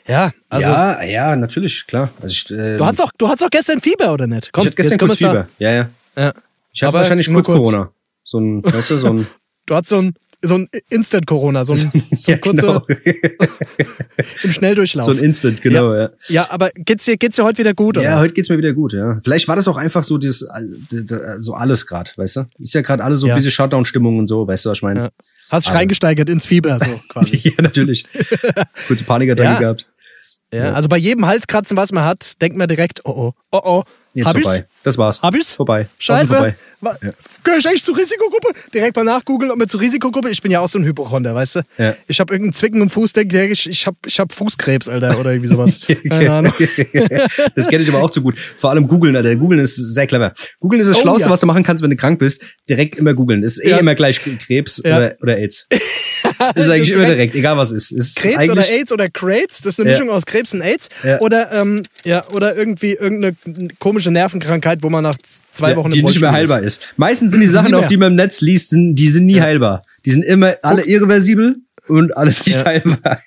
ja, 0.05 0.31
also 0.49 0.67
ja, 0.67 1.01
ja, 1.03 1.35
natürlich, 1.37 1.87
klar. 1.87 2.11
Also 2.21 2.27
ich, 2.33 2.51
äh, 2.51 2.75
du 2.75 2.85
hattest 2.85 2.99
doch, 2.99 3.11
du 3.17 3.27
hattest 3.27 3.43
doch 3.43 3.49
gestern 3.49 3.79
Fieber, 3.79 4.13
oder 4.13 4.27
nicht? 4.27 4.51
Komm, 4.51 4.63
ich 4.63 4.67
hatte 4.67 4.75
gestern 4.75 4.97
kurz 4.97 5.17
Fieber. 5.17 5.47
Ja, 5.59 5.71
ja. 5.71 5.89
Ja. 6.17 6.33
Ich 6.73 6.83
hatte 6.83 6.89
Aber 6.89 6.99
wahrscheinlich 6.99 7.29
nur 7.29 7.41
kurz, 7.41 7.57
Corona. 7.57 7.91
So 8.25 8.39
ein, 8.39 8.63
weißt 8.63 8.89
du, 8.91 8.97
so 8.97 9.07
ein. 9.07 9.27
Du 9.65 9.75
hattest 9.75 9.89
so 9.91 9.99
ein, 9.99 10.13
so 10.41 10.55
ein 10.55 10.67
Instant-Corona, 10.89 11.63
so 11.63 11.73
ein, 11.73 11.79
so 12.19 12.31
ja, 12.31 12.37
kurzer 12.37 12.83
genau. 12.85 13.01
im 14.43 14.51
Schnelldurchlauf. 14.51 15.05
so 15.05 15.11
ein 15.11 15.19
Instant, 15.19 15.61
genau, 15.61 15.93
ja. 15.95 16.09
ja, 16.27 16.47
aber 16.49 16.69
geht's 16.75 17.05
dir, 17.05 17.15
geht's 17.17 17.37
dir 17.37 17.43
heute 17.45 17.59
wieder 17.59 17.73
gut, 17.73 17.97
oder? 17.97 18.05
Ja, 18.09 18.19
heute 18.19 18.33
geht's 18.33 18.49
mir 18.49 18.57
wieder 18.57 18.73
gut, 18.73 18.93
ja. 18.93 19.19
Vielleicht 19.23 19.47
war 19.47 19.55
das 19.55 19.67
auch 19.67 19.77
einfach 19.77 20.03
so 20.03 20.17
dieses, 20.17 20.47
so 21.39 21.53
alles 21.53 21.87
gerade, 21.87 22.11
weißt 22.15 22.35
du? 22.37 22.45
Ist 22.59 22.73
ja 22.73 22.81
gerade 22.81 23.03
alles 23.03 23.19
so 23.21 23.27
Ja. 23.27 23.33
ein 23.33 23.37
bisschen 23.37 23.51
Shutdown-Stimmung 23.51 24.17
und 24.19 24.27
so, 24.27 24.45
weißt 24.47 24.65
du, 24.65 24.69
was 24.71 24.79
ich 24.79 24.83
meine? 24.83 24.99
Ja. 24.99 25.09
Hast 25.49 25.65
dich 25.65 25.71
Aber- 25.71 25.79
reingesteigert 25.79 26.29
ins 26.29 26.45
Fieber, 26.45 26.77
so 26.79 26.99
quasi. 27.09 27.37
Ja, 27.37 27.61
natürlich. 27.61 28.05
Kurze 28.87 29.03
Panikattacke 29.05 29.49
Ja. 29.53 29.59
gehabt. 29.59 29.89
Ja, 30.53 30.73
also 30.73 30.87
bei 30.87 30.97
jedem 30.97 31.25
Halskratzen, 31.25 31.75
was 31.77 31.91
man 31.91 32.03
hat, 32.03 32.39
denkt 32.41 32.57
man 32.57 32.67
direkt, 32.67 33.01
oh 33.05 33.11
oh, 33.11 33.33
oh 33.51 33.61
oh. 33.63 33.83
Jetzt 34.13 34.25
hab 34.27 34.33
vorbei. 34.39 34.57
ich's? 34.57 34.65
Das 34.83 34.97
war's. 34.97 35.21
Hab 35.21 35.35
ich's? 35.35 35.53
Vorbei. 35.53 35.87
Scheiße. 35.97 36.33
Vorbei. 36.35 36.55
Wa- 36.81 36.97
Gehöre 37.43 37.59
ich 37.59 37.67
eigentlich 37.67 37.83
zur 37.83 37.97
Risikogruppe? 37.97 38.49
Direkt 38.73 38.95
mal 38.95 39.03
nachgoogeln, 39.05 39.49
ob 39.51 39.57
man 39.57 39.67
zur 39.69 39.79
Risikogruppe. 39.81 40.29
Ich 40.29 40.41
bin 40.41 40.51
ja 40.51 40.59
auch 40.59 40.67
so 40.67 40.77
ein 40.79 40.85
Hypochonder, 40.85 41.33
weißt 41.33 41.55
du? 41.57 41.61
Ja. 41.77 41.95
Ich 42.07 42.19
habe 42.19 42.33
irgendeinen 42.33 42.53
Zwicken 42.53 42.81
im 42.81 42.89
Fuß, 42.89 43.13
denke 43.13 43.47
ich, 43.47 43.69
ich 43.69 43.87
habe 43.87 43.97
ich 44.05 44.19
hab 44.19 44.31
Fußkrebs, 44.33 44.87
Alter, 44.89 45.17
oder 45.19 45.31
irgendwie 45.31 45.47
sowas. 45.53 45.79
Keine 46.09 46.31
Ahnung. 46.31 46.53
das 47.55 47.67
kenne 47.67 47.83
ich 47.83 47.89
aber 47.89 48.01
auch 48.03 48.09
zu 48.09 48.21
gut. 48.21 48.37
Vor 48.57 48.69
allem 48.69 48.87
googeln, 48.87 49.15
Alter. 49.15 49.35
Googeln 49.35 49.61
ist 49.61 49.75
sehr 49.75 50.07
clever. 50.07 50.33
Googeln 50.59 50.81
ist 50.81 50.89
das 50.89 50.97
Oh, 50.97 51.01
Schlauste, 51.01 51.23
ja. 51.25 51.29
was 51.29 51.39
du 51.39 51.45
machen 51.45 51.63
kannst, 51.63 51.83
wenn 51.83 51.89
du 51.89 51.95
krank 51.95 52.19
bist. 52.19 52.41
Direkt 52.69 52.95
immer 52.97 53.13
googeln. 53.13 53.43
Ist 53.43 53.63
eh 53.63 53.69
Ja. 53.71 53.77
immer 53.77 53.95
gleich 53.95 54.21
Krebs 54.45 54.81
Ja. 54.83 54.97
oder, 54.97 55.15
oder 55.21 55.37
AIDS. 55.37 55.67
Das 55.69 56.55
ist 56.65 56.69
eigentlich 56.69 56.91
immer 56.91 57.05
direkt, 57.05 57.35
egal 57.35 57.57
was 57.57 57.71
es 57.71 57.91
ist. 57.91 57.91
Ist 57.91 58.15
Krebs 58.17 58.49
oder 58.49 58.69
AIDS 58.69 58.91
oder 58.91 59.09
Crates, 59.09 59.61
das 59.61 59.73
ist 59.75 59.79
eine 59.79 59.89
Ja. 59.89 59.97
Mischung 59.97 60.09
aus 60.13 60.25
Krebs 60.25 60.53
und 60.53 60.61
AIDS. 60.61 60.89
Ja. 61.03 61.19
Oder, 61.19 61.51
ähm, 61.53 61.83
ja, 62.05 62.25
oder 62.31 62.55
irgendwie 62.55 62.93
irgendeine 62.93 63.35
komische 63.79 64.02
Nervenkrankheit, 64.11 64.83
wo 64.83 64.89
man 64.89 65.03
nach 65.03 65.17
zwei 65.51 65.71
ja, 65.71 65.75
Wochen 65.75 65.89
die 65.89 66.03
nicht 66.03 66.19
mehr 66.19 66.31
heilbar 66.31 66.61
ist. 66.61 66.87
Meistens 66.97 67.31
sind 67.31 67.41
die 67.41 67.47
Sachen, 67.47 67.73
auch 67.73 67.87
die 67.87 67.97
man 67.97 68.13
im 68.13 68.15
Netz 68.15 68.41
liest, 68.41 68.69
sind, 68.69 68.95
die 68.95 69.09
sind 69.09 69.25
nie 69.25 69.41
heilbar. 69.41 69.83
Die 70.05 70.11
sind 70.11 70.23
immer 70.23 70.55
alle 70.61 70.85
irreversibel 70.85 71.57
und 71.87 72.15
alle 72.15 72.31
nicht 72.31 72.65
heilbar. 72.65 73.19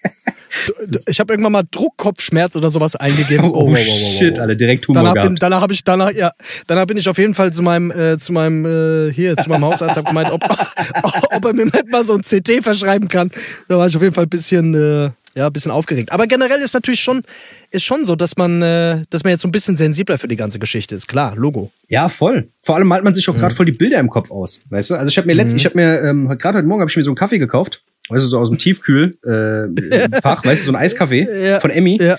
Ich 1.06 1.20
habe 1.20 1.32
irgendwann 1.32 1.52
mal 1.52 1.64
Druckkopfschmerz 1.70 2.56
oder 2.56 2.70
sowas 2.70 2.96
eingegeben. 2.96 3.50
Oh, 3.50 3.74
shit, 3.76 4.38
Alter, 4.38 4.54
direkt 4.54 4.84
Tumor 4.84 5.02
Danach 5.02 5.14
gehabt. 5.14 5.28
bin, 5.28 5.36
danach 5.36 5.60
habe 5.60 5.72
ich 5.72 5.84
danach 5.84 6.12
ja 6.12 6.30
danach 6.66 6.86
bin 6.86 6.96
ich 6.96 7.08
auf 7.08 7.18
jeden 7.18 7.34
Fall 7.34 7.52
zu 7.52 7.62
meinem 7.62 7.90
äh, 7.90 8.18
zu 8.18 8.32
meinem 8.32 8.64
äh, 8.64 9.12
hier 9.12 9.36
zu 9.36 9.48
meinem 9.48 9.64
Hausarzt 9.64 9.96
hab 9.96 10.06
gemeint, 10.06 10.30
ob, 10.30 10.42
ob 11.32 11.44
er 11.44 11.52
mir 11.52 11.70
mal 11.90 12.04
so 12.04 12.14
ein 12.14 12.22
CT 12.22 12.62
verschreiben 12.62 13.08
kann. 13.08 13.30
Da 13.68 13.78
war 13.78 13.86
ich 13.86 13.96
auf 13.96 14.02
jeden 14.02 14.14
Fall 14.14 14.24
ein 14.24 14.30
bisschen 14.30 14.74
äh, 14.74 15.10
ja 15.36 15.46
ein 15.46 15.52
bisschen 15.52 15.70
aufgeregt. 15.70 16.10
Aber 16.12 16.26
generell 16.26 16.60
ist 16.62 16.74
natürlich 16.74 17.00
schon 17.00 17.22
ist 17.70 17.84
schon 17.84 18.04
so, 18.04 18.16
dass 18.16 18.36
man 18.36 18.62
äh, 18.62 19.02
dass 19.10 19.22
man 19.22 19.32
jetzt 19.32 19.42
so 19.42 19.48
ein 19.48 19.52
bisschen 19.52 19.76
sensibler 19.76 20.18
für 20.18 20.28
die 20.28 20.36
ganze 20.36 20.58
Geschichte 20.58 20.94
ist. 20.94 21.06
Klar, 21.06 21.36
Logo. 21.36 21.70
Ja, 21.88 22.08
voll. 22.08 22.48
Vor 22.62 22.76
allem 22.76 22.88
malt 22.88 23.04
man 23.04 23.14
sich 23.14 23.28
auch 23.28 23.34
Mhm. 23.34 23.38
gerade 23.40 23.54
voll 23.54 23.66
die 23.66 23.72
Bilder 23.72 23.98
im 24.00 24.08
Kopf 24.10 24.30
aus, 24.30 24.60
weißt 24.70 24.90
du? 24.90 24.94
Also 24.94 25.08
ich 25.08 25.16
habe 25.18 25.26
mir 25.26 25.34
letztens, 25.34 25.60
ich 25.60 25.66
habe 25.66 25.76
mir 25.76 26.00
ähm, 26.02 26.28
gerade 26.38 26.58
heute 26.58 26.66
Morgen 26.66 26.80
habe 26.80 26.90
ich 26.90 26.96
mir 26.96 27.04
so 27.04 27.10
einen 27.10 27.16
Kaffee 27.16 27.38
gekauft, 27.38 27.82
weißt 28.08 28.24
du, 28.24 28.28
so 28.28 28.38
aus 28.38 28.48
dem 28.48 28.58
Tiefkühl 28.58 29.16
äh, 29.24 30.20
Fach, 30.22 30.44
weißt 30.44 30.62
du, 30.62 30.66
so 30.66 30.72
ein 30.72 30.76
Eiskaffee 30.76 31.28
Ja. 31.46 31.60
von 31.60 31.70
Emmy. 31.70 31.98
Ja. 32.02 32.16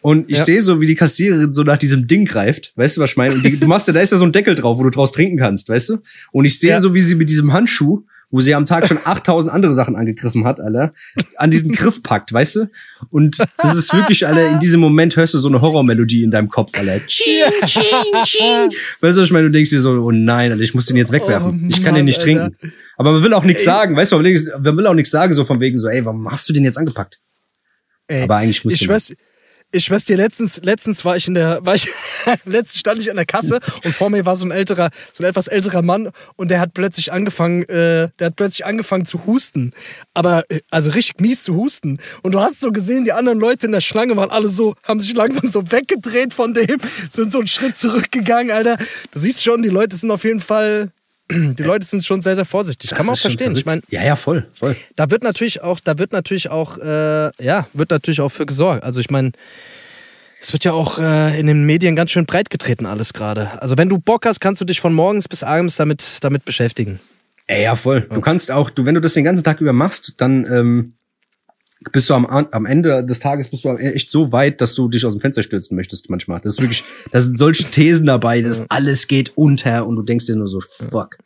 Und 0.00 0.30
ich 0.30 0.38
Ja. 0.38 0.44
sehe 0.44 0.62
so, 0.62 0.80
wie 0.80 0.86
die 0.86 0.94
Kassiererin 0.94 1.52
so 1.52 1.64
nach 1.64 1.76
diesem 1.76 2.06
Ding 2.06 2.24
greift. 2.24 2.72
Weißt 2.76 2.96
du, 2.96 3.00
was 3.00 3.10
ich 3.10 3.16
meine? 3.16 3.34
Und 3.34 3.44
die, 3.44 3.58
du 3.58 3.66
machst 3.66 3.88
ja, 3.88 3.92
da 3.92 4.00
ist 4.00 4.12
ja 4.12 4.18
so 4.18 4.24
ein 4.24 4.30
Deckel 4.32 4.54
drauf, 4.54 4.78
wo 4.78 4.84
du 4.84 4.90
draus 4.90 5.10
trinken 5.10 5.38
kannst, 5.38 5.68
weißt 5.68 5.88
du? 5.88 5.98
Und 6.30 6.44
ich 6.44 6.58
sehe 6.60 6.70
Ja. 6.70 6.80
so, 6.80 6.94
wie 6.94 7.00
sie 7.00 7.16
mit 7.16 7.28
diesem 7.28 7.52
Handschuh, 7.52 8.04
wo 8.30 8.40
sie 8.40 8.54
am 8.54 8.66
Tag 8.66 8.86
schon 8.86 8.98
8000 9.02 9.52
andere 9.52 9.72
Sachen 9.72 9.96
angegriffen 9.96 10.44
hat, 10.44 10.60
Alter, 10.60 10.92
an 11.36 11.50
diesen 11.50 11.72
Griff 11.72 12.02
packt, 12.02 12.32
weißt 12.32 12.56
du? 12.56 12.70
Und 13.10 13.38
das 13.56 13.76
ist 13.76 13.94
wirklich, 13.94 14.26
Alter, 14.26 14.48
in 14.48 14.60
diesem 14.60 14.80
Moment 14.80 15.16
hörst 15.16 15.34
du 15.34 15.38
so 15.38 15.48
eine 15.48 15.60
Horrormelodie 15.60 16.22
in 16.24 16.30
deinem 16.30 16.48
Kopf, 16.48 16.72
Alter. 16.76 17.00
Ching, 17.06 17.24
ching, 17.64 17.82
ching. 18.24 18.70
Weißt 19.00 19.16
du, 19.16 19.20
was 19.20 19.26
ich 19.26 19.32
meine? 19.32 19.46
Du 19.46 19.52
denkst 19.52 19.70
dir 19.70 19.80
so, 19.80 19.92
oh 19.92 20.10
nein, 20.10 20.52
Alter, 20.52 20.62
ich 20.62 20.74
muss 20.74 20.86
den 20.86 20.96
jetzt 20.96 21.12
wegwerfen. 21.12 21.62
Oh 21.64 21.68
ich 21.68 21.82
kann 21.82 21.94
den 21.94 22.00
Mann, 22.00 22.04
nicht 22.04 22.20
Alter. 22.22 22.50
trinken. 22.50 22.56
Aber 22.98 23.12
man 23.12 23.22
will 23.22 23.32
auch 23.32 23.44
nichts 23.44 23.64
sagen, 23.64 23.96
weißt 23.96 24.12
du? 24.12 24.16
Man 24.16 24.24
will, 24.24 24.52
man 24.62 24.76
will 24.76 24.86
auch 24.86 24.94
nichts 24.94 25.10
sagen, 25.10 25.32
so 25.32 25.44
von 25.44 25.60
wegen 25.60 25.78
so, 25.78 25.88
ey, 25.88 26.04
warum 26.04 26.30
hast 26.30 26.48
du 26.48 26.52
den 26.52 26.64
jetzt 26.64 26.76
angepackt? 26.76 27.20
Ey, 28.08 28.24
Aber 28.24 28.36
eigentlich 28.36 28.64
musst 28.64 28.74
ich 28.74 28.80
du 28.80 28.86
schwör's, 28.86 29.14
ich 29.70 29.84
schwör's 29.84 30.04
dir, 30.04 30.16
letztens, 30.16 30.60
letztens 30.62 31.04
war 31.04 31.16
ich 31.16 31.28
in 31.28 31.34
der, 31.34 31.64
war 31.64 31.74
ich, 31.74 31.88
letztens 32.44 32.80
stand 32.80 33.00
ich 33.00 33.10
an 33.10 33.16
der 33.16 33.26
Kasse 33.26 33.60
und 33.84 33.94
vor 33.94 34.08
mir 34.08 34.24
war 34.24 34.34
so 34.36 34.46
ein 34.46 34.50
älterer, 34.50 34.90
so 35.12 35.22
ein 35.22 35.28
etwas 35.28 35.48
älterer 35.48 35.82
Mann 35.82 36.10
und 36.36 36.50
der 36.50 36.60
hat 36.60 36.72
plötzlich 36.72 37.12
angefangen, 37.12 37.62
äh, 37.64 38.08
der 38.18 38.26
hat 38.26 38.36
plötzlich 38.36 38.64
angefangen 38.64 39.04
zu 39.04 39.26
husten. 39.26 39.72
Aber, 40.14 40.44
äh, 40.48 40.60
also 40.70 40.90
richtig 40.90 41.20
mies 41.20 41.44
zu 41.44 41.54
husten. 41.54 41.98
Und 42.22 42.32
du 42.32 42.40
hast 42.40 42.60
so 42.60 42.72
gesehen, 42.72 43.04
die 43.04 43.12
anderen 43.12 43.38
Leute 43.38 43.66
in 43.66 43.72
der 43.72 43.80
Schlange 43.80 44.16
waren 44.16 44.30
alle 44.30 44.48
so, 44.48 44.74
haben 44.84 45.00
sich 45.00 45.14
langsam 45.14 45.48
so 45.48 45.70
weggedreht 45.70 46.32
von 46.32 46.54
dem, 46.54 46.78
sind 47.10 47.30
so 47.30 47.38
einen 47.38 47.46
Schritt 47.46 47.76
zurückgegangen, 47.76 48.50
Alter. 48.50 48.78
Du 49.12 49.18
siehst 49.18 49.44
schon, 49.44 49.62
die 49.62 49.68
Leute 49.68 49.96
sind 49.96 50.10
auf 50.10 50.24
jeden 50.24 50.40
Fall, 50.40 50.90
die 51.30 51.62
Leute 51.62 51.86
sind 51.86 52.04
schon 52.04 52.22
sehr, 52.22 52.34
sehr 52.34 52.44
vorsichtig. 52.44 52.90
Kann 52.90 53.06
man 53.06 53.10
auch 53.10 53.12
Das 53.12 53.20
verstehen. 53.22 53.54
Ich 53.56 53.66
meine, 53.66 53.82
verrückt. 53.82 53.92
ja, 53.92 54.02
ja, 54.02 54.16
voll, 54.16 54.46
voll. 54.54 54.76
da 54.96 55.10
wird 55.10 55.22
natürlich 55.22 55.62
auch, 55.62 55.80
da 55.80 55.98
wird 55.98 56.12
natürlich 56.12 56.50
auch, 56.50 56.78
äh, 56.78 57.30
ja, 57.42 57.66
wird 57.74 57.90
natürlich 57.90 58.20
auch 58.20 58.30
für 58.30 58.46
gesorgt. 58.46 58.82
Also 58.82 59.00
ich 59.00 59.10
meine, 59.10 59.32
es 60.40 60.52
wird 60.52 60.64
ja 60.64 60.72
auch 60.72 60.98
äh, 60.98 61.38
in 61.38 61.46
den 61.46 61.66
Medien 61.66 61.96
ganz 61.96 62.12
schön 62.12 62.24
breit 62.24 62.50
getreten 62.50 62.86
alles 62.86 63.12
gerade. 63.12 63.60
Also 63.60 63.76
wenn 63.76 63.88
du 63.88 63.98
Bock 63.98 64.24
hast, 64.24 64.40
kannst 64.40 64.60
du 64.60 64.64
dich 64.64 64.80
von 64.80 64.94
morgens 64.94 65.28
bis 65.28 65.42
abends 65.42 65.76
damit, 65.76 66.04
damit 66.22 66.44
beschäftigen. 66.44 67.00
Ey, 67.46 67.62
ja, 67.62 67.74
voll. 67.76 68.02
Du 68.02 68.20
kannst 68.20 68.50
auch, 68.50 68.70
du, 68.70 68.84
wenn 68.84 68.94
du 68.94 69.00
das 69.00 69.14
den 69.14 69.24
ganzen 69.24 69.42
Tag 69.42 69.60
über 69.60 69.72
machst, 69.72 70.20
dann 70.20 70.44
ähm, 70.52 70.97
bist 71.92 72.10
du 72.10 72.14
am, 72.14 72.26
am 72.26 72.66
Ende 72.66 73.04
des 73.04 73.20
Tages 73.20 73.48
bist 73.48 73.64
du 73.64 73.76
echt 73.76 74.10
so 74.10 74.32
weit, 74.32 74.60
dass 74.60 74.74
du 74.74 74.88
dich 74.88 75.04
aus 75.06 75.12
dem 75.12 75.20
Fenster 75.20 75.42
stürzen 75.42 75.76
möchtest 75.76 76.10
manchmal. 76.10 76.40
Das 76.40 76.54
ist 76.54 76.60
wirklich, 76.60 76.84
da 77.12 77.20
sind 77.20 77.38
solche 77.38 77.64
Thesen 77.64 78.06
dabei, 78.06 78.42
dass 78.42 78.64
alles 78.68 79.06
geht 79.06 79.36
unter 79.36 79.86
und 79.86 79.96
du 79.96 80.02
denkst 80.02 80.26
dir 80.26 80.36
nur 80.36 80.48
so, 80.48 80.60
fuck. 80.60 81.18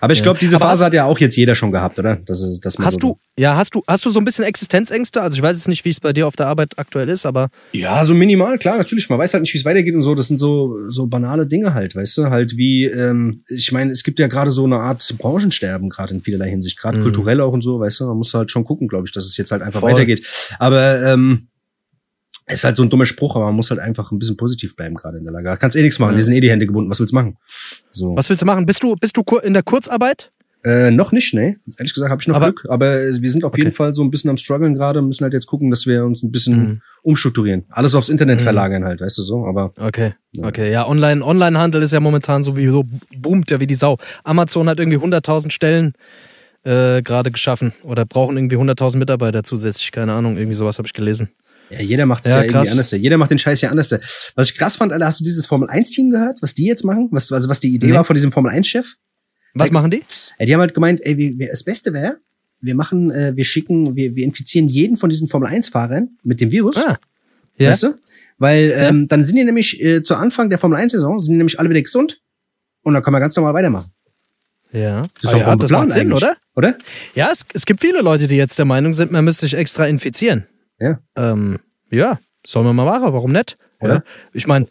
Aber 0.00 0.12
ich 0.12 0.22
glaube, 0.22 0.38
diese 0.38 0.56
Aber 0.56 0.66
Phase 0.66 0.84
hat 0.84 0.92
ja 0.94 1.04
auch 1.04 1.18
jetzt 1.18 1.36
jeder 1.36 1.54
schon 1.54 1.70
gehabt, 1.70 1.98
oder? 1.98 2.16
Das 2.16 2.40
ist, 2.40 2.64
man 2.78 2.86
Hast 2.86 2.94
so, 2.94 2.98
du, 2.98 3.18
ja, 3.38 3.56
hast 3.56 3.74
du, 3.74 3.82
hast 3.86 4.04
du 4.04 4.10
so 4.10 4.20
ein 4.20 4.24
bisschen 4.24 4.44
Existenzängste? 4.44 5.22
Also 5.22 5.36
ich 5.36 5.42
weiß 5.42 5.56
jetzt 5.56 5.68
nicht, 5.68 5.84
wie 5.84 5.90
es 5.90 6.00
bei 6.00 6.12
dir 6.12 6.26
auf 6.26 6.36
der 6.36 6.46
Arbeit 6.48 6.78
aktuell 6.78 7.08
ist, 7.08 7.24
aber 7.24 7.48
Ja, 7.72 8.02
so 8.04 8.14
minimal, 8.14 8.58
klar, 8.58 8.78
natürlich. 8.78 9.08
Man 9.08 9.18
weiß 9.18 9.34
halt 9.34 9.42
nicht, 9.42 9.54
wie 9.54 9.58
es 9.58 9.64
weitergeht 9.64 9.94
und 9.94 10.02
so. 10.02 10.14
Das 10.14 10.28
sind 10.28 10.38
so, 10.38 10.76
so 10.88 11.06
banale 11.06 11.46
Dinge 11.46 11.74
halt, 11.74 11.94
weißt 11.94 12.18
du? 12.18 12.30
Halt 12.30 12.56
wie, 12.56 12.84
ähm, 12.84 13.44
ich 13.48 13.72
meine, 13.72 13.92
es 13.92 14.02
gibt 14.02 14.18
ja 14.18 14.26
gerade 14.26 14.50
so 14.50 14.64
eine 14.64 14.76
Art 14.76 15.02
Branchensterben, 15.18 15.88
gerade 15.88 16.14
in 16.14 16.20
vielerlei 16.20 16.50
Hinsicht, 16.50 16.78
gerade 16.78 17.00
kulturell 17.02 17.40
auch 17.40 17.52
und 17.52 17.62
so, 17.62 17.80
weißt 17.80 18.00
du? 18.00 18.06
Man 18.06 18.18
muss 18.18 18.34
halt 18.34 18.50
schon 18.50 18.64
gucken, 18.64 18.88
glaube 18.88 19.04
ich, 19.06 19.12
dass 19.12 19.24
es 19.24 19.36
jetzt 19.36 19.50
halt 19.52 19.62
einfach 19.62 19.80
Voll. 19.80 19.92
weitergeht. 19.92 20.26
Aber 20.58 21.02
ähm, 21.02 21.48
es 22.46 22.58
ist 22.58 22.64
halt 22.64 22.76
so 22.76 22.82
ein 22.82 22.90
dummer 22.90 23.06
Spruch, 23.06 23.36
aber 23.36 23.46
man 23.46 23.54
muss 23.56 23.70
halt 23.70 23.80
einfach 23.80 24.10
ein 24.12 24.18
bisschen 24.18 24.36
positiv 24.36 24.76
bleiben 24.76 24.94
gerade 24.94 25.18
in 25.18 25.24
der 25.24 25.32
Lage. 25.32 25.56
Kannst 25.58 25.76
eh 25.76 25.82
nichts 25.82 25.98
machen, 25.98 26.16
dir 26.16 26.22
sind 26.22 26.34
eh 26.34 26.40
die 26.40 26.50
Hände 26.50 26.66
gebunden. 26.66 26.90
Was 26.90 26.98
willst 27.00 27.12
du 27.12 27.16
machen? 27.16 27.36
So. 27.90 28.16
was 28.16 28.28
willst 28.28 28.42
du 28.42 28.46
machen? 28.46 28.66
Bist 28.66 28.82
du, 28.82 28.94
bist 28.96 29.16
du 29.16 29.22
in 29.38 29.54
der 29.54 29.62
Kurzarbeit? 29.62 30.32
Äh, 30.64 30.92
noch 30.92 31.10
nicht, 31.10 31.34
ne? 31.34 31.56
Ehrlich 31.76 31.92
gesagt 31.92 32.08
habe 32.10 32.22
ich 32.22 32.28
noch 32.28 32.36
Aber- 32.36 32.46
Glück, 32.52 32.66
aber 32.68 32.92
wir 32.96 33.30
sind 33.30 33.42
auf 33.42 33.58
jeden 33.58 33.72
Fall 33.72 33.94
so 33.96 34.02
ein 34.04 34.12
bisschen 34.12 34.30
am 34.30 34.36
struggeln 34.36 34.74
gerade, 34.74 35.02
müssen 35.02 35.24
halt 35.24 35.32
jetzt 35.32 35.46
gucken, 35.46 35.70
dass 35.70 35.86
wir 35.86 36.04
uns 36.04 36.22
ein 36.22 36.30
bisschen 36.30 36.56
Mhm. 36.62 36.80
umstrukturieren. 37.02 37.64
Alles 37.70 37.96
aufs 37.96 38.08
Internet 38.08 38.40
verlagern 38.42 38.84
halt, 38.84 39.00
weißt 39.00 39.18
du 39.18 39.22
so, 39.22 39.44
aber 39.46 39.72
Okay, 39.76 40.14
okay. 40.40 40.70
Ja, 40.70 40.86
Online, 40.86 41.24
Onlinehandel 41.24 41.82
ist 41.82 41.92
ja 41.92 41.98
momentan 41.98 42.44
sowieso, 42.44 42.84
boomt 43.18 43.50
ja 43.50 43.58
wie 43.58 43.66
die 43.66 43.74
Sau. 43.74 43.96
Amazon 44.22 44.68
hat 44.68 44.78
irgendwie 44.78 44.98
100.000 44.98 45.50
Stellen 45.50 45.94
äh, 46.64 47.02
gerade 47.02 47.32
geschaffen 47.32 47.72
oder 47.82 48.04
brauchen 48.04 48.36
irgendwie 48.36 48.56
100.000 48.56 48.98
Mitarbeiter 48.98 49.42
zusätzlich. 49.42 49.90
Keine 49.90 50.12
Ahnung, 50.12 50.36
irgendwie 50.36 50.54
sowas 50.54 50.78
habe 50.78 50.86
ich 50.86 50.92
gelesen. 50.92 51.30
Ja, 51.70 51.80
jeder 51.80 52.06
macht 52.06 52.26
es 52.26 52.32
Ja, 52.32 52.38
ja, 52.38 52.44
irgendwie 52.44 52.68
anders. 52.70 52.90
Jeder 52.90 53.16
macht 53.18 53.30
den 53.30 53.38
Scheiß 53.38 53.60
ja 53.62 53.70
anders. 53.70 53.88
Was 54.34 54.50
ich 54.50 54.56
krass 54.56 54.76
fand, 54.76 54.92
Alter, 54.92 55.06
hast 55.06 55.20
du 55.20 55.24
dieses 55.24 55.46
Formel-1-Team 55.46 56.10
gehört, 56.10 56.42
was 56.42 56.54
die 56.54 56.66
jetzt 56.66 56.84
machen? 56.84 57.08
Was, 57.12 57.32
also 57.32 57.48
was 57.48 57.60
die 57.60 57.72
Idee 57.74 57.88
Nee. 57.88 57.92
war 57.94 58.04
von 58.04 58.14
diesem 58.14 58.30
Formel-1-Chef? 58.32 58.94
Was 59.54 59.70
machen 59.70 59.90
die? 59.90 60.02
Ja, 60.38 60.46
die 60.46 60.52
haben 60.54 60.60
halt 60.60 60.74
gemeint, 60.74 61.00
ey, 61.02 61.16
wir, 61.18 61.38
wir, 61.38 61.48
das 61.50 61.62
Beste 61.62 61.92
wäre, 61.92 62.16
wir 62.60 62.74
machen, 62.74 63.10
äh, 63.10 63.32
wir 63.36 63.44
schicken, 63.44 63.96
wir, 63.96 64.14
wir 64.16 64.24
infizieren 64.24 64.68
jeden 64.68 64.96
von 64.96 65.08
diesen 65.10 65.28
Formel-1-Fahrern 65.28 66.10
mit 66.22 66.40
dem 66.40 66.50
Virus. 66.50 66.76
Ah, 66.76 66.98
ja. 67.56 67.70
Weißt 67.70 67.82
du? 67.84 67.94
Weil 68.38 68.72
ähm, 68.76 69.08
dann 69.08 69.24
sind 69.24 69.36
die 69.36 69.44
nämlich 69.44 69.82
äh, 69.82 70.02
zu 70.02 70.14
Anfang 70.16 70.48
der 70.50 70.58
Formel-1-Saison, 70.58 71.18
sind 71.20 71.32
die 71.32 71.38
nämlich 71.38 71.58
alle 71.60 71.68
wieder 71.70 71.82
gesund 71.82 72.20
und 72.82 72.94
dann 72.94 73.02
kann 73.02 73.12
man 73.12 73.20
ganz 73.20 73.36
normal 73.36 73.54
weitermachen. 73.54 73.90
Ja, 74.72 75.02
Das 75.02 75.08
ist 75.22 75.28
Ah, 75.28 75.32
doch 75.32 75.38
ja, 75.40 75.56
das 75.56 75.70
macht 75.70 75.90
Sinn, 75.90 76.00
eigentlich, 76.02 76.14
oder? 76.16 76.36
Oder? 76.56 76.74
Ja, 77.14 77.30
es, 77.30 77.44
es 77.52 77.66
gibt 77.66 77.80
viele 77.80 78.00
Leute, 78.00 78.26
die 78.26 78.36
jetzt 78.36 78.58
der 78.58 78.64
Meinung 78.64 78.94
sind, 78.94 79.12
man 79.12 79.24
müsste 79.24 79.44
sich 79.46 79.54
extra 79.54 79.86
infizieren. 79.86 80.46
Ja. 80.82 80.98
Ähm, 81.16 81.58
ja, 81.90 82.18
sollen 82.46 82.66
wir 82.66 82.72
mal 82.72 82.84
machen, 82.86 83.12
warum 83.12 83.32
nicht? 83.32 83.56
Oder? 83.80 83.94
Ja. 83.96 84.02
Ich 84.32 84.46
meine, 84.46 84.66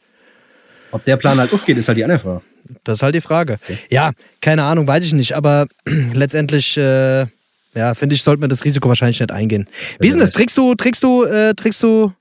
Ob 0.91 1.05
der 1.05 1.15
Plan 1.17 1.37
halt 1.39 1.53
aufgeht, 1.53 1.77
ist 1.77 1.87
halt 1.87 1.97
die 1.97 2.03
andere 2.03 2.19
Frage. 2.19 2.41
das 2.83 2.97
ist 2.97 3.03
halt 3.03 3.15
die 3.15 3.21
Frage. 3.21 3.59
Ja, 3.89 4.11
keine 4.41 4.63
Ahnung, 4.63 4.87
weiß 4.87 5.03
ich 5.05 5.13
nicht, 5.13 5.33
aber 5.35 5.67
letztendlich, 6.13 6.75
äh, 6.77 7.25
ja, 7.73 7.93
finde 7.93 8.15
ich, 8.15 8.23
sollte 8.23 8.41
man 8.41 8.49
das 8.49 8.65
Risiko 8.65 8.89
wahrscheinlich 8.89 9.19
nicht 9.19 9.31
eingehen. 9.31 9.67
Wie 9.99 10.07
ist 10.07 10.13
denn 10.13 10.19
das? 10.21 10.31
Trägst 10.31 10.57
du, 10.57 10.75
trägst 10.75 11.01
du, 11.03 11.23
äh, 11.23 11.53
trägst 11.53 11.81
du, 11.83 12.11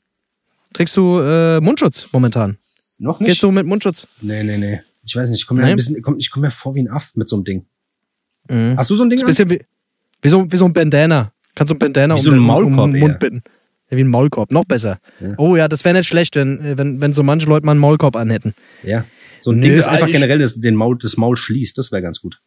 trägst 0.73 0.97
du 0.97 1.18
äh, 1.20 1.61
Mundschutz 1.61 2.06
momentan? 2.12 2.59
Noch 2.99 3.18
Gehst 3.18 3.42
du 3.42 3.50
mit 3.50 3.66
Mundschutz? 3.66 4.06
Nee, 4.20 4.42
nee, 4.44 4.59
nee. 4.59 4.80
Ich 5.04 5.16
weiß 5.16 5.30
nicht, 5.30 5.40
ich 5.40 5.47
komme 5.47 5.62
mir, 5.62 5.75
bisschen- 5.75 6.00
komm, 6.02 6.18
ich 6.18 6.30
komm 6.30 6.42
mir 6.42 6.50
vor 6.50 6.75
wie 6.75 6.82
ein 6.82 6.88
Aff 6.90 7.11
mit 7.14 7.28
so 7.28 7.37
einem 7.37 7.44
Ding. 7.44 7.66
Hast 8.76 8.90
du 8.90 8.94
so 8.94 9.04
ein 9.04 9.11
Ding? 9.11 9.18
Ist 9.18 9.23
ein 9.23 9.26
bisschen 9.26 9.50
wie, 9.50 9.61
wie, 10.23 10.28
so, 10.28 10.50
wie 10.52 10.56
so 10.56 10.64
ein 10.66 10.73
Bandana. 10.73 11.32
Kannst 11.54 11.70
du 11.70 11.75
ein 11.75 11.78
Bandana 11.78 12.14
Wie 12.14 12.18
um, 12.18 12.25
so 12.25 12.30
ein 12.30 12.35
den- 12.37 12.42
Maulkorb 12.44 12.78
um 12.85 12.92
den 12.92 13.00
Mund 13.00 13.18
binden. 13.18 13.42
Ja, 13.90 13.97
wie 13.97 14.04
ein 14.04 14.09
Maulkorb, 14.09 14.52
noch 14.52 14.64
besser. 14.64 14.99
Oh 15.37 15.56
ja, 15.56 15.68
das 15.68 15.85
wäre 15.85 15.97
nicht 15.97 16.06
schlecht, 16.06 16.37
wenn, 16.37 16.64
äh, 16.64 16.78
wenn, 16.78 17.00
wenn 17.00 17.12
so 17.12 17.23
manche 17.23 17.47
Leute 17.47 17.66
mal 17.66 17.73
einen 17.73 17.80
Maulkorb 17.80 18.16
anhätten. 18.16 18.54
Ja. 18.82 19.04
So 19.40 19.52
ein 19.52 19.59
Nö, 19.59 19.68
Ding, 19.68 19.76
das 19.76 19.88
einfach 19.88 20.06
generell 20.06 20.38
das, 20.38 20.61
den 20.61 20.75
Maul, 20.75 20.99
das 20.99 21.16
Maul 21.16 21.37
schließt, 21.37 21.76
das 21.78 21.90
wäre 21.92 22.02
ganz 22.02 22.20
gut. 22.20 22.40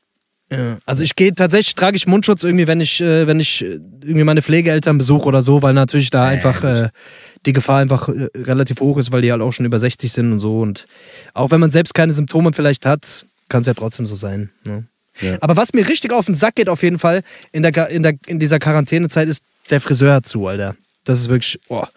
Ja, 0.51 0.77
also 0.85 1.03
ich 1.03 1.15
gehe 1.15 1.33
tatsächlich, 1.33 1.73
trage 1.73 1.97
ich 1.97 2.05
Mundschutz 2.05 2.43
irgendwie, 2.43 2.67
wenn 2.67 2.79
ich, 2.79 3.01
äh, 3.01 3.25
wenn 3.25 3.39
ich 3.39 3.63
äh, 3.63 3.79
irgendwie 4.03 4.23
meine 4.23 4.41
Pflegeeltern 4.41 4.97
besuche 4.97 5.27
oder 5.27 5.41
so, 5.41 5.62
weil 5.62 5.73
natürlich 5.73 6.12
da 6.12 6.27
einfach 6.27 6.63
äh, 6.63 6.89
die 7.45 7.53
Gefahr 7.53 7.79
einfach 7.79 8.09
äh, 8.09 8.27
relativ 8.35 8.79
hoch 8.79 8.97
ist, 8.97 9.12
weil 9.12 9.21
die 9.21 9.31
halt 9.31 9.41
auch 9.41 9.51
schon 9.51 9.65
über 9.65 9.79
60 9.79 10.12
sind 10.12 10.31
und 10.31 10.39
so. 10.39 10.59
Und 10.59 10.85
auch 11.33 11.50
wenn 11.50 11.59
man 11.59 11.71
selbst 11.71 11.93
keine 11.93 12.13
Symptome 12.13 12.53
vielleicht 12.53 12.85
hat, 12.85 13.25
kann 13.50 13.62
es 13.62 13.67
ja 13.67 13.73
trotzdem 13.73 14.05
so 14.05 14.15
sein. 14.15 14.51
Ne? 14.65 14.85
Ja. 15.21 15.38
Aber 15.41 15.55
was 15.57 15.73
mir 15.73 15.88
richtig 15.88 16.12
auf 16.12 16.25
den 16.27 16.35
Sack 16.35 16.55
geht, 16.55 16.69
auf 16.69 16.83
jeden 16.83 17.00
Fall, 17.00 17.21
in, 17.51 17.63
der, 17.63 17.89
in, 17.89 18.03
der, 18.03 18.13
in 18.27 18.38
dieser 18.38 18.59
Quarantänezeit, 18.59 19.27
ist 19.27 19.41
der 19.69 19.81
Friseur 19.81 20.21
zu, 20.23 20.47
Alter. 20.47 20.75
Das 21.05 21.19
ist 21.19 21.29
wirklich, 21.29 21.60
boah. 21.67 21.89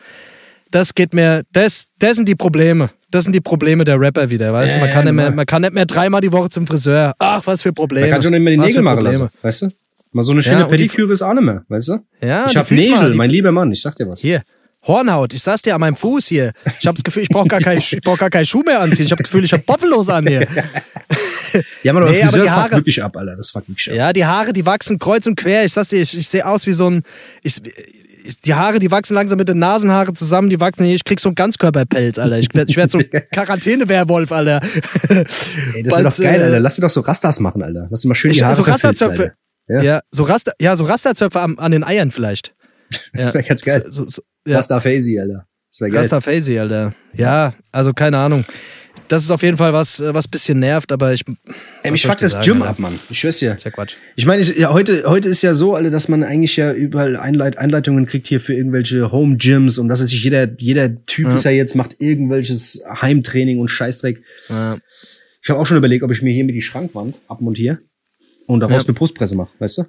Das 0.71 0.95
geht 0.95 1.15
mir, 1.15 1.43
das, 1.53 1.87
das 1.99 2.17
sind 2.17 2.29
die 2.29 2.35
Probleme. 2.35 2.91
Das 3.11 3.25
sind 3.25 3.33
die 3.33 3.41
Probleme 3.41 3.85
der 3.85 3.99
Rapper 4.01 4.29
wieder, 4.29 4.53
weißt 4.53 4.77
du? 4.77 4.81
Man 4.81 4.91
kann, 4.91 5.05
nicht 5.05 5.15
mehr, 5.15 5.31
man 5.31 5.47
kann 5.47 5.63
nicht 5.63 5.73
mehr 5.73 5.87
dreimal 5.87 6.21
die 6.21 6.33
Woche 6.33 6.51
zum 6.51 6.67
Friseur. 6.67 7.15
Ach, 7.19 7.41
was 7.47 7.63
für 7.63 7.73
Probleme. 7.73 8.07
Man 8.07 8.15
kann 8.15 8.23
schon 8.23 8.35
immer 8.35 8.51
die 8.51 8.59
Was 8.59 8.67
Nägel 8.67 8.83
machen 8.83 9.05
lassen, 9.05 9.29
weißt 9.43 9.63
du? 9.63 9.71
Mal 10.13 10.23
so 10.23 10.33
eine 10.33 10.43
schöne 10.43 10.61
Ja, 10.61 10.65
die- 10.65 10.71
Pediküre 10.71 11.13
ist 11.13 11.23
auch 11.23 11.33
nicht 11.35 11.45
mehr, 11.45 11.65
weißt 11.69 11.89
du? 11.89 11.99
Ja, 12.21 12.47
ich 12.47 12.53
die 12.53 12.59
hab 12.59 12.67
Füße 12.67 12.89
mal, 12.89 12.95
Nägel, 12.97 13.11
die 13.13 13.17
mein 13.17 13.31
lieber 13.31 13.53
Mann, 13.53 13.71
ich 13.73 13.81
sag 13.81 13.95
dir 13.97 14.09
was. 14.09 14.21
Hier, 14.21 14.43
Hornhaut. 14.87 15.33
Ich 15.35 15.43
sag's 15.43 15.63
dir 15.63 15.75
an 15.75 15.81
meinem 15.81 15.97
Fuß 15.97 16.27
hier. 16.29 16.53
Ich 16.81 16.87
habe 16.87 16.95
das 16.97 17.03
Gefühl, 17.05 17.23
ich 17.25 17.29
brauche 17.29 17.49
gar, 17.49 17.61
kein, 17.61 17.79
ich 17.79 18.01
brauch 18.05 18.19
gar 18.19 18.31
keinen 18.31 18.47
Schuh 18.47 18.63
mehr 18.65 18.81
anziehen. 18.81 19.07
Ich 19.07 19.11
habe 19.13 19.23
das 19.23 19.31
Gefühl, 19.31 19.45
ich 19.45 19.53
habe 19.53 19.63
Bottelos 19.65 20.09
an 20.09 20.27
hier. 20.27 20.47
Ja, 21.83 21.93
man, 21.95 22.03
aber 22.03 22.13
Nee, 22.13 22.23
aber 22.23 22.39
die 22.39 22.51
Haare- 22.51 22.73
wirklich 22.73 23.03
ab, 23.03 23.17
Alter. 23.17 23.35
Das 23.37 23.51
fuckt 23.51 23.69
wirklich 23.69 23.91
ab. 23.91 23.97
Ja, 23.97 24.13
die 24.13 24.27
Haare, 24.27 24.53
die 24.53 24.67
wachsen 24.67 24.99
kreuz 24.99 25.27
und 25.27 25.37
quer. 25.37 25.65
Ich 25.65 25.73
sag's 25.73 25.89
dir, 25.89 26.03
ich, 26.03 26.15
ich 26.17 26.29
sehe 26.29 26.45
aus 26.45 26.67
wie 26.67 26.73
so 26.73 26.91
ein. 26.91 27.03
Ich, 27.43 27.63
ich, 28.25 28.41
die 28.43 28.53
Haare, 28.53 28.79
die 28.79 28.91
wachsen 28.91 29.15
langsam 29.15 29.39
mit 29.39 29.49
den 29.49 29.59
Nasenhaare 29.59 30.13
zusammen. 30.13 30.51
Die 30.51 30.61
wachsen. 30.61 30.85
Ich 30.85 31.05
krieg 31.05 31.19
so 31.19 31.31
einen 31.31 31.35
Ganzkörperpelz, 31.35 32.19
Alter. 32.19 32.39
Ich 32.39 32.49
ich 32.53 32.77
werd 32.77 32.91
so 32.91 32.99
ein 32.99 33.09
Quarantäne-Werwolf, 33.33 34.33
Alter. 34.33 34.61
Ey, 35.09 35.83
das 35.83 35.95
wäre 35.95 36.03
doch 36.03 36.17
geil, 36.19 36.41
äh, 36.41 36.45
Alter. 36.45 36.61
Lass 36.61 36.75
dir 36.75 36.83
doch 36.83 36.91
so 36.91 37.01
Rastas 37.01 37.41
machen, 37.41 37.63
Alter. 37.63 37.87
Lass 37.91 38.01
dir 38.01 38.09
mal 38.09 38.15
schön 38.17 38.33
die 38.33 38.45
Haare 38.45 38.57
so 38.57 38.63
Rasterzöpfe. 38.63 39.33
Ja. 39.69 39.83
Ja. 39.83 40.01
so 40.11 40.25
Raster, 40.25 40.53
ja, 40.61 40.77
so 40.77 40.85
Rasterzöpfe 40.85 41.41
an, 41.41 41.59
an 41.59 41.73
den 41.73 41.85
Eiern 41.85 42.11
vielleicht. 42.11 42.55
Das 43.15 43.33
wäre 43.33 43.43
ganz 43.45 43.63
geil. 43.63 43.85
So, 43.89 44.07
so, 44.07 44.21
ja. 44.47 44.57
Rasta 44.57 44.81
Fazy, 44.81 45.19
Alter. 45.19 45.47
Das 45.71 45.81
wäre 45.81 45.91
geil. 45.91 46.01
Rasta 46.03 46.21
Fazy, 46.21 46.59
Alter. 46.59 46.95
Ja, 47.15 47.53
also 47.73 47.93
keine 47.93 48.19
Ahnung. 48.19 48.45
Das 49.09 49.23
ist 49.23 49.31
auf 49.31 49.43
jeden 49.43 49.57
Fall 49.57 49.73
was, 49.73 50.01
äh, 50.01 50.13
was 50.15 50.27
bisschen 50.27 50.59
nervt, 50.59 50.91
aber 50.91 51.13
ich. 51.13 51.23
Ey, 51.83 51.93
mich 51.93 52.05
fuckt 52.07 52.23
das 52.23 52.33
sagen, 52.33 52.45
Gym 52.45 52.63
Alter? 52.63 52.71
ab, 52.71 52.79
Mann. 52.81 52.99
Ich 53.09 53.21
schwör's 53.21 53.39
dir. 53.39 53.55
Ist 53.55 53.65
ja 53.65 53.71
Quatsch. 53.71 53.97
Ich 54.17 54.27
meine, 54.27 54.43
ja, 54.43 54.73
heute, 54.73 55.05
heute 55.07 55.29
ist 55.29 55.43
ja 55.43 55.55
so, 55.55 55.75
Alter, 55.77 55.91
dass 55.91 56.09
man 56.09 56.25
eigentlich 56.25 56.57
ja 56.57 56.73
überall 56.73 57.17
Einleit 57.17 57.59
Einleitungen 57.59 58.07
kriegt 58.07 58.27
hier 58.27 58.41
für 58.41 58.55
irgendwelche 58.55 59.13
Home 59.13 59.37
Gyms 59.37 59.79
und 59.79 59.89
dass 59.89 60.01
es 60.01 60.11
sich 60.11 60.25
jeder, 60.25 60.51
jeder 60.59 61.05
Typ 61.07 61.29
ist 61.35 61.45
ja 61.45 61.51
jetzt, 61.53 61.77
macht 61.77 61.97
irgendwelches 62.01 62.83
Heimtraining 63.01 63.59
und 63.61 63.69
Scheißdreck. 63.69 64.23
Ja. 64.49 64.77
Ich 65.43 65.51
habe 65.51 65.61
auch 65.61 65.67
schon 65.67 65.77
überlegt, 65.77 66.03
ob 66.03 66.11
ich 66.11 66.23
mir 66.23 66.33
hier 66.33 66.45
mit 66.45 66.57
die 66.57 66.63
Schrankwand 66.63 67.15
abmontiere 67.29 67.79
und 68.47 68.59
daraus 68.61 68.83
Ja. 68.83 68.89
eine 68.89 68.95
Brustpresse 68.95 69.37
mache, 69.37 69.51
weißt 69.61 69.79
du? 69.79 69.85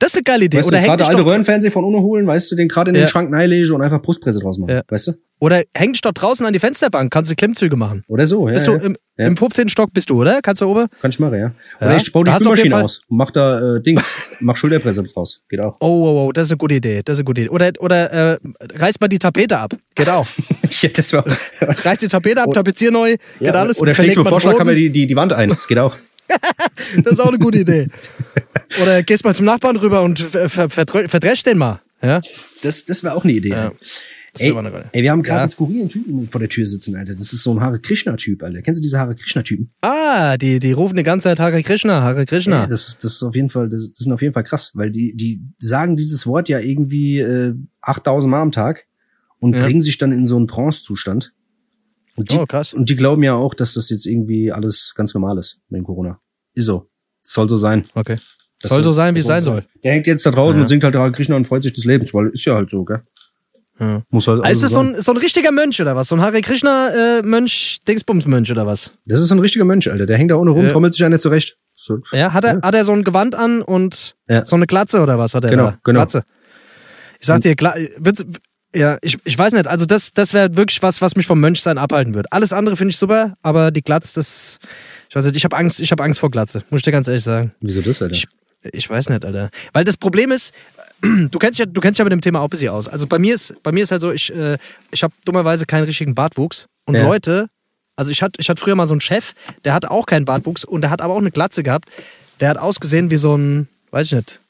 Das 0.00 0.10
ist 0.10 0.16
eine 0.16 0.24
geile 0.24 0.44
Idee. 0.46 0.58
Weißt 0.58 0.68
oder 0.68 0.78
du, 0.78 0.82
häng 0.82 0.90
gerade 0.96 1.06
alte 1.06 1.24
Röhrenfernseher 1.24 1.70
von 1.70 1.84
Uno 1.84 2.00
holen, 2.00 2.26
weißt 2.26 2.50
du, 2.50 2.56
den 2.56 2.68
gerade 2.68 2.90
in 2.90 2.96
Ja. 2.96 3.02
den 3.02 3.08
Schrank 3.08 3.30
neilege 3.30 3.72
und 3.72 3.82
einfach 3.82 4.02
Brustpresse 4.02 4.40
draus 4.40 4.58
machen, 4.58 4.70
Ja. 4.70 4.82
weißt 4.88 5.06
du? 5.06 5.12
oder 5.40 5.62
häng 5.74 5.92
dich 5.92 6.02
doch 6.02 6.12
draußen 6.12 6.44
an 6.44 6.52
die 6.52 6.58
Fensterbank, 6.58 7.10
kannst 7.10 7.30
du 7.30 7.34
Klimmzüge 7.34 7.74
machen. 7.74 8.04
Oder 8.08 8.26
so, 8.26 8.46
ja. 8.46 8.54
Bist 8.54 8.68
du 8.68 8.74
im, 8.74 8.96
ja. 9.16 9.26
im 9.26 9.36
15. 9.36 9.68
Stock 9.70 9.92
bist 9.92 10.10
du, 10.10 10.20
oder? 10.20 10.40
Kannst 10.42 10.60
du 10.60 10.66
oben? 10.66 10.86
Kann 11.00 11.10
ich 11.10 11.18
machen, 11.18 11.38
ja. 11.38 11.52
Oder 11.80 11.96
ich 11.96 12.12
baue 12.12 12.24
die 12.24 12.30
Spülmaschine 12.30 12.84
aus 12.84 13.02
und 13.08 13.16
mach 13.16 13.30
da 13.30 13.76
äh, 13.76 13.82
Dings, 13.82 14.04
mach 14.40 14.56
Schulterpresse 14.56 15.02
draus. 15.02 15.42
Geht 15.48 15.60
auch. 15.60 15.76
Oh, 15.80 15.86
oh, 15.86 16.26
oh, 16.26 16.32
das 16.32 16.44
ist 16.44 16.50
eine 16.52 16.58
gute 16.58 16.74
Idee. 16.74 17.00
Das 17.02 17.14
ist 17.14 17.20
eine 17.20 17.24
gute 17.24 17.40
Idee. 17.40 17.50
Oder, 17.50 17.72
oder 17.78 18.32
äh, 18.34 18.38
reiß 18.74 19.00
mal 19.00 19.08
die 19.08 19.18
Tapete 19.18 19.58
ab. 19.58 19.72
Geht 19.94 20.10
auch. 20.10 20.26
ja, 20.82 20.88
das 20.94 21.12
war 21.14 21.24
reiß 21.60 21.98
die 21.98 22.08
Tapete 22.08 22.42
ab, 22.42 22.52
tapezier 22.52 22.90
neu, 22.90 23.16
geht 23.38 23.56
alles. 23.56 23.80
Oder 23.80 23.94
schlägst 23.94 24.18
du 24.18 24.24
Vorschlag, 24.24 24.56
kann 24.56 24.66
man 24.66 24.76
die, 24.76 24.90
die, 24.90 25.06
die 25.06 25.16
Wand 25.16 25.32
ein. 25.32 25.48
Das 25.48 25.66
geht 25.66 25.78
auch. 25.78 25.96
Das 27.02 27.14
ist 27.14 27.20
auch 27.20 27.28
eine 27.28 27.38
gute 27.38 27.58
Idee. 27.58 27.88
Oder 28.82 29.02
gehst 29.02 29.24
mal 29.24 29.34
zum 29.34 29.46
Nachbarn 29.46 29.76
rüber 29.76 30.02
und 30.02 30.18
ver 30.20 30.68
verdresch 30.70 31.42
den 31.42 31.58
mal. 31.58 31.80
Ja? 32.02 32.20
Das, 32.62 32.84
das 32.86 33.02
wäre 33.04 33.14
auch 33.14 33.24
eine 33.24 33.32
Idee. 33.32 33.50
Ja. 33.50 33.72
Ey, 34.38 34.54
ey, 34.92 35.02
wir 35.02 35.10
haben 35.10 35.24
gerade 35.24 35.38
Ja. 35.38 35.42
einen 35.42 35.50
skurrilen 35.50 35.88
Typen 35.88 36.28
vor 36.30 36.38
der 36.38 36.48
Tür 36.48 36.64
sitzen, 36.64 36.94
Alter. 36.94 37.16
Das 37.16 37.32
ist 37.32 37.42
so 37.42 37.52
ein 37.52 37.60
Hare 37.60 37.80
Krishna-Typ, 37.80 38.40
Alter. 38.44 38.62
Kennst 38.62 38.78
du 38.78 38.82
diese 38.82 38.96
Hare 39.00 39.16
Krishna-Typen? 39.16 39.70
Ah, 39.80 40.36
die, 40.36 40.60
die 40.60 40.70
rufen 40.70 40.96
die 40.96 41.02
ganze 41.02 41.24
Zeit 41.24 41.40
Hare 41.40 41.60
Krishna, 41.64 42.02
Hare 42.02 42.26
Krishna. 42.26 42.60
Ja, 42.60 42.66
das, 42.68 42.96
das 43.02 43.14
ist 43.14 43.22
auf 43.24 43.34
jeden 43.34 43.50
Fall, 43.50 43.68
das, 43.68 43.90
das 43.90 43.98
sind 44.04 44.12
auf 44.12 44.22
jeden 44.22 44.32
Fall 44.32 44.44
krass, 44.44 44.70
weil 44.74 44.92
die, 44.92 45.16
die 45.16 45.42
sagen 45.58 45.96
dieses 45.96 46.26
Wort 46.28 46.48
ja 46.48 46.60
irgendwie 46.60 47.18
äh, 47.18 47.54
8000 47.80 48.30
Mal 48.30 48.40
am 48.42 48.52
Tag 48.52 48.86
und 49.40 49.56
Ja. 49.56 49.64
bringen 49.64 49.80
sich 49.82 49.98
dann 49.98 50.12
in 50.12 50.28
so 50.28 50.36
einen 50.36 50.46
Trance-Zustand. 50.46 51.34
Und 52.14 52.30
die, 52.30 52.36
Oh, 52.36 52.46
krass. 52.46 52.72
Und 52.72 52.88
die 52.88 52.94
glauben 52.96 53.24
ja 53.24 53.34
auch, 53.34 53.54
dass 53.54 53.72
das 53.74 53.90
jetzt 53.90 54.06
irgendwie 54.06 54.52
alles 54.52 54.92
ganz 54.94 55.12
normal 55.12 55.38
ist 55.38 55.58
mit 55.70 55.78
dem 55.80 55.84
Corona. 55.84 56.20
Ist 56.54 56.66
so. 56.66 56.88
Soll 57.18 57.48
so 57.48 57.56
sein. 57.56 57.84
Okay. 57.94 58.16
Das 58.62 58.70
Soll 58.70 58.82
so 58.84 58.92
sein, 58.92 59.14
wie 59.14 59.20
es 59.20 59.26
sein 59.26 59.42
soll. 59.42 59.64
Der 59.82 59.92
hängt 59.92 60.06
jetzt 60.06 60.24
da 60.26 60.30
draußen 60.30 60.56
Ja. 60.58 60.62
und 60.62 60.68
singt 60.68 60.84
halt 60.84 60.94
Hare 60.94 61.12
Krishna 61.12 61.36
und 61.36 61.46
freut 61.46 61.62
sich 61.62 61.72
des 61.72 61.84
Lebens, 61.84 62.12
weil 62.12 62.28
ist 62.28 62.44
ja 62.44 62.54
halt 62.54 62.68
so, 62.70 62.84
gell? 62.84 63.00
Ja. 63.78 64.02
Muss 64.10 64.28
halt 64.28 64.44
Ah, 64.44 64.48
ist 64.50 64.62
also 64.62 64.62
das 64.62 64.72
so 64.72 64.80
ein, 64.80 65.00
so 65.00 65.12
ein 65.12 65.16
richtiger 65.16 65.50
Mönch 65.52 65.80
oder 65.80 65.96
was? 65.96 66.08
So 66.08 66.14
ein 66.16 66.20
Hare 66.20 66.40
Krishna 66.42 67.18
äh, 67.18 67.22
Mönch, 67.22 67.78
Dingsbums-Mönch 67.88 68.50
oder 68.50 68.66
was? 68.66 68.92
Das 69.06 69.20
ist 69.20 69.28
so 69.28 69.34
ein 69.34 69.38
richtiger 69.38 69.64
Mensch, 69.64 69.88
Alter. 69.88 70.04
Der 70.04 70.18
hängt 70.18 70.30
da 70.30 70.34
ohne 70.36 70.50
rum, 70.50 70.64
Ja. 70.64 70.70
trommelt 70.70 70.92
sich 70.94 71.02
einer 71.04 71.18
zurecht. 71.18 71.56
So. 71.74 72.00
Ja, 72.12 72.34
hat 72.34 72.44
er, 72.44 72.60
hat 72.62 72.74
er 72.74 72.84
so 72.84 72.92
ein 72.92 73.04
Gewand 73.04 73.34
an 73.34 73.62
und 73.62 74.14
Ja. 74.28 74.44
so 74.44 74.56
eine 74.56 74.66
Glatze 74.66 75.00
oder 75.00 75.18
was 75.18 75.34
hat 75.34 75.44
er 75.44 75.50
Genau, 75.50 75.70
da? 75.70 75.78
genau. 75.82 76.00
Glatze. 76.00 76.24
Ich 77.18 77.26
sag 77.26 77.40
dir, 77.40 77.56
Gla 77.56 77.74
wird's, 77.96 78.24
ja, 78.74 78.98
ich, 79.00 79.16
ich 79.24 79.36
weiß 79.38 79.54
nicht, 79.54 79.66
also 79.66 79.86
das, 79.86 80.12
das 80.12 80.34
wäre 80.34 80.54
wirklich 80.56 80.82
was, 80.82 81.00
was 81.00 81.16
mich 81.16 81.26
vom 81.26 81.40
Mönchsein 81.40 81.78
abhalten 81.78 82.14
würde. 82.14 82.28
Alles 82.30 82.52
andere 82.52 82.76
finde 82.76 82.90
ich 82.92 82.98
super, 82.98 83.32
aber 83.42 83.70
die 83.70 83.80
Glatze, 83.82 84.12
das, 84.16 84.58
ich 85.08 85.16
weiß 85.16 85.24
nicht, 85.24 85.36
ich 85.36 85.44
habe 85.44 85.56
Angst, 85.56 85.80
ich 85.80 85.90
habe 85.90 86.02
Angst 86.04 86.20
vor 86.20 86.30
Glatze, 86.30 86.62
muss 86.68 86.80
ich 86.80 86.84
dir 86.84 86.92
ganz 86.92 87.08
ehrlich 87.08 87.24
sagen. 87.24 87.52
Wieso 87.62 87.80
das, 87.80 88.00
Alter? 88.02 88.14
Ich, 88.14 88.28
ich 88.62 88.88
weiß 88.88 89.08
nicht, 89.08 89.24
Alter. 89.24 89.50
Weil 89.72 89.84
das 89.84 89.96
Problem 89.96 90.30
ist, 90.32 90.52
du 91.02 91.38
kennst 91.38 91.58
dich 91.58 91.66
ja, 91.66 91.66
du 91.66 91.80
kennst 91.80 91.98
ja 91.98 92.04
mit 92.04 92.12
dem 92.12 92.20
Thema 92.20 92.40
auch 92.40 92.44
ein 92.44 92.50
bisschen 92.50 92.68
aus. 92.72 92.88
Also 92.88 93.06
bei 93.06 93.18
mir 93.18 93.34
ist, 93.34 93.54
bei 93.62 93.72
mir 93.72 93.82
ist 93.82 93.90
halt 93.90 94.00
so, 94.00 94.10
ich, 94.12 94.34
äh, 94.34 94.58
ich 94.90 95.02
habe 95.02 95.12
dummerweise 95.24 95.66
keinen 95.66 95.84
richtigen 95.84 96.14
Bartwuchs. 96.14 96.66
Und 96.84 96.94
Ja. 96.96 97.02
Leute, 97.04 97.48
also 97.96 98.10
ich 98.10 98.22
hatte 98.22 98.40
ich 98.40 98.48
hatte 98.48 98.60
früher 98.60 98.74
mal 98.74 98.86
so 98.86 98.94
einen 98.94 99.00
Chef, 99.00 99.32
der 99.64 99.74
hat 99.74 99.86
auch 99.86 100.06
keinen 100.06 100.24
Bartwuchs 100.24 100.64
und 100.64 100.80
der 100.82 100.90
hat 100.90 101.00
aber 101.02 101.14
auch 101.14 101.18
eine 101.18 101.30
Glatze 101.30 101.62
gehabt. 101.62 101.88
Der 102.40 102.48
hat 102.48 102.58
ausgesehen 102.58 103.10
wie 103.10 103.16
so 103.16 103.36
ein, 103.36 103.68
weiß 103.90 104.06
ich 104.06 104.12
nicht. 104.12 104.40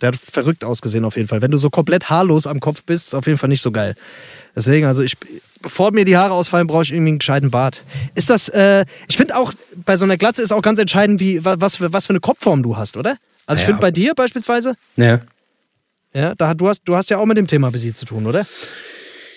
Der 0.00 0.08
hat 0.08 0.16
verrückt 0.16 0.64
ausgesehen 0.64 1.04
auf 1.04 1.16
jeden 1.16 1.28
Fall. 1.28 1.42
Wenn 1.42 1.50
du 1.50 1.58
so 1.58 1.68
komplett 1.70 2.08
haarlos 2.08 2.46
am 2.46 2.58
Kopf 2.60 2.82
bist, 2.84 3.08
ist 3.08 3.14
auf 3.14 3.26
jeden 3.26 3.38
Fall 3.38 3.50
nicht 3.50 3.60
so 3.62 3.70
geil. 3.70 3.94
Deswegen, 4.56 4.86
also 4.86 5.02
ich, 5.02 5.16
bevor 5.60 5.92
mir 5.92 6.04
die 6.06 6.16
Haare 6.16 6.32
ausfallen, 6.32 6.66
brauche 6.66 6.82
ich 6.82 6.90
irgendwie 6.92 7.10
einen 7.10 7.18
gescheiten 7.18 7.50
Bart. 7.50 7.84
Ist 8.14 8.30
das, 8.30 8.48
äh, 8.48 8.84
ich 9.08 9.16
finde 9.18 9.36
auch, 9.36 9.52
bei 9.84 9.96
so 9.96 10.04
einer 10.04 10.16
Glatze 10.16 10.40
ist 10.42 10.52
auch 10.52 10.62
ganz 10.62 10.78
entscheidend, 10.78 11.20
wie, 11.20 11.44
wa- 11.44 11.56
was 11.58 11.80
was 11.92 12.06
für 12.06 12.10
eine 12.10 12.20
Kopfform 12.20 12.62
du 12.62 12.76
hast, 12.78 12.96
oder? 12.96 13.16
Also 13.50 13.62
ich 13.62 13.66
finde 13.66 13.80
bei 13.80 13.90
dir 13.90 14.14
beispielsweise, 14.14 14.76
ja. 14.96 15.18
ja, 16.14 16.34
da, 16.36 16.54
du, 16.54 16.68
hast, 16.68 16.82
du 16.84 16.94
hast 16.94 17.10
ja 17.10 17.18
auch 17.18 17.26
mit 17.26 17.36
dem 17.36 17.48
Thema 17.48 17.72
Besie 17.72 17.92
zu 17.92 18.06
tun, 18.06 18.26
oder? 18.26 18.46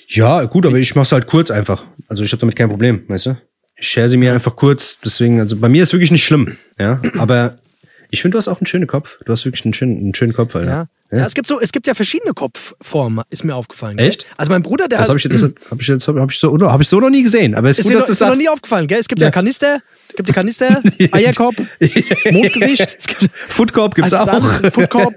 Ja, 0.08 0.44
gut, 0.44 0.68
aber 0.68 0.78
ich 0.78 0.94
mach's 0.94 1.12
halt 1.12 1.26
kurz 1.26 1.50
einfach. 1.50 1.84
Also 2.08 2.24
ich 2.24 2.32
habe 2.32 2.42
damit 2.42 2.56
kein 2.56 2.70
Problem, 2.70 3.06
weißt 3.08 3.26
du? 3.26 3.38
Ich 3.76 3.88
share 3.88 4.12
sie 4.12 4.18
mir 4.18 4.32
einfach 4.32 4.56
kurz, 4.56 5.00
deswegen, 5.04 5.40
also 5.40 5.58
bei 5.58 5.68
mir 5.68 5.82
ist 5.82 5.94
wirklich 5.94 6.12
nicht 6.12 6.26
schlimm, 6.26 6.56
ja. 6.78 7.02
Aber 7.18 7.58
ich 8.12 8.22
finde, 8.22 8.36
du 8.36 8.38
hast 8.38 8.48
auch 8.48 8.60
einen 8.60 8.68
schönen 8.68 8.86
Kopf. 8.86 9.18
Du 9.26 9.32
hast 9.32 9.46
wirklich 9.46 9.66
einen 9.66 9.74
schönen, 9.74 9.98
einen 9.98 10.14
schönen 10.14 10.34
Kopf, 10.34 10.56
Alter. 10.56 10.70
Ja. 10.70 10.88
Ja. 11.12 11.26
es, 11.26 11.34
gibt 11.34 11.48
so, 11.48 11.60
es 11.60 11.72
gibt 11.72 11.86
ja 11.88 11.94
verschiedene 11.94 12.34
Kopfformen, 12.34 13.24
ist 13.30 13.44
mir 13.44 13.56
aufgefallen. 13.56 13.98
Echt? 14.00 14.22
Gell? 14.24 14.32
Also 14.38 14.52
mein 14.52 14.64
Bruder, 14.64 14.88
der 14.88 15.00
Das 15.00 15.10
habe 15.10 15.18
ich, 15.20 15.24
das 15.30 15.42
hab 15.44 15.52
ich, 15.80 15.90
hab 15.90 16.30
ich, 16.32 16.40
so, 16.40 16.58
hab 16.60 16.82
ich 16.82 16.88
so 16.88 17.00
noch 17.00 17.10
nie 17.10 17.24
gesehen. 17.24 17.56
Aber 17.56 17.70
es 17.70 17.80
ist 17.80 17.86
gut, 17.86 17.94
dir, 17.94 18.00
dass 18.00 18.10
noch, 18.10 18.18
du 18.18 18.24
ist 18.24 18.30
noch 18.30 18.38
nie 18.38 18.50
aufgefallen, 18.50 18.88
gell? 18.88 19.00
Es 19.00 19.08
gibt 19.08 19.22
ja, 19.22 19.28
Ja. 19.28 19.32
Kanister, 19.32 19.82
es 20.10 20.16
gibt 20.16 20.30
die 20.30 20.34
Kanister, 20.34 20.82
Eierkorb, 21.12 21.56
Mondgesicht, 22.32 22.96
es 23.00 23.08
gibt 23.08 23.30
Foodcorp 23.34 23.96
gibt's 23.96 24.14
also 24.14 24.32
auch. 24.32 24.44
alles, 24.54 24.74
Footkorb, 24.74 25.16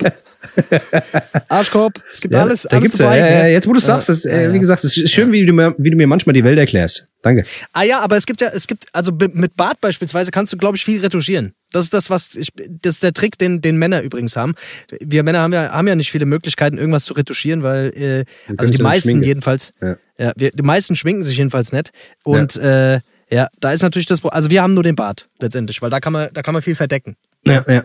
Arschkorb, 1.48 2.00
es 2.12 2.20
gibt 2.20 2.34
Ja, 2.34 2.42
alles, 2.42 2.62
da 2.62 2.68
alles 2.70 2.82
gibt's 2.82 2.98
dabei. 2.98 3.18
ja, 3.18 3.28
ja? 3.28 3.46
Jetzt, 3.48 3.66
wo 3.66 3.72
du 3.72 3.80
sagst, 3.80 4.08
das, 4.08 4.24
äh, 4.24 4.52
wie 4.52 4.58
gesagt, 4.58 4.84
es 4.84 4.96
ist 4.96 5.10
schön, 5.12 5.32
wie 5.32 5.44
du, 5.44 5.52
mir, 5.52 5.74
wie 5.78 5.90
du 5.90 5.96
mir 5.96 6.06
manchmal 6.06 6.34
die 6.34 6.44
Welt 6.44 6.58
erklärst. 6.58 7.06
Danke. 7.26 7.44
Ah 7.72 7.82
ja, 7.82 7.98
aber 8.02 8.16
es 8.16 8.24
gibt 8.24 8.40
ja, 8.40 8.50
es 8.54 8.68
gibt, 8.68 8.86
also 8.92 9.10
mit 9.10 9.56
Bart 9.56 9.80
beispielsweise 9.80 10.30
kannst 10.30 10.52
du, 10.52 10.56
glaube 10.56 10.76
ich, 10.76 10.84
viel 10.84 11.00
retuschieren. 11.00 11.54
Das 11.72 11.82
ist 11.82 11.92
das, 11.92 12.08
was 12.08 12.36
ich, 12.36 12.50
das 12.54 12.94
ist 12.94 13.02
der 13.02 13.12
Trick, 13.12 13.36
den, 13.36 13.60
den 13.60 13.76
Männer 13.78 14.00
übrigens 14.02 14.36
haben. 14.36 14.54
Wir 15.00 15.24
Männer 15.24 15.40
haben 15.40 15.52
ja, 15.52 15.72
haben 15.72 15.88
ja 15.88 15.96
nicht 15.96 16.12
viele 16.12 16.24
Möglichkeiten, 16.24 16.78
irgendwas 16.78 17.04
zu 17.04 17.14
retuschieren, 17.14 17.64
weil, 17.64 17.88
äh, 17.96 18.24
also 18.56 18.70
die 18.72 18.80
meisten 18.80 19.08
schminken. 19.08 19.24
jedenfalls, 19.24 19.72
Ja. 19.82 19.96
ja, 20.18 20.32
wir, 20.36 20.52
die 20.52 20.62
meisten 20.62 20.94
schminken 20.94 21.24
sich 21.24 21.36
jedenfalls 21.36 21.72
nicht. 21.72 21.90
Und 22.22 22.54
äh, 22.58 23.00
ja, 23.28 23.48
da 23.58 23.72
ist 23.72 23.82
natürlich 23.82 24.06
das, 24.06 24.24
also 24.24 24.50
wir 24.50 24.62
haben 24.62 24.74
nur 24.74 24.84
den 24.84 24.94
Bart 24.94 25.28
letztendlich, 25.40 25.82
weil 25.82 25.90
da 25.90 25.98
kann 25.98 26.12
man, 26.12 26.28
da 26.32 26.42
kann 26.42 26.52
man 26.54 26.62
viel 26.62 26.76
verdecken. 26.76 27.16
Ja, 27.44 27.64
ja. 27.66 27.82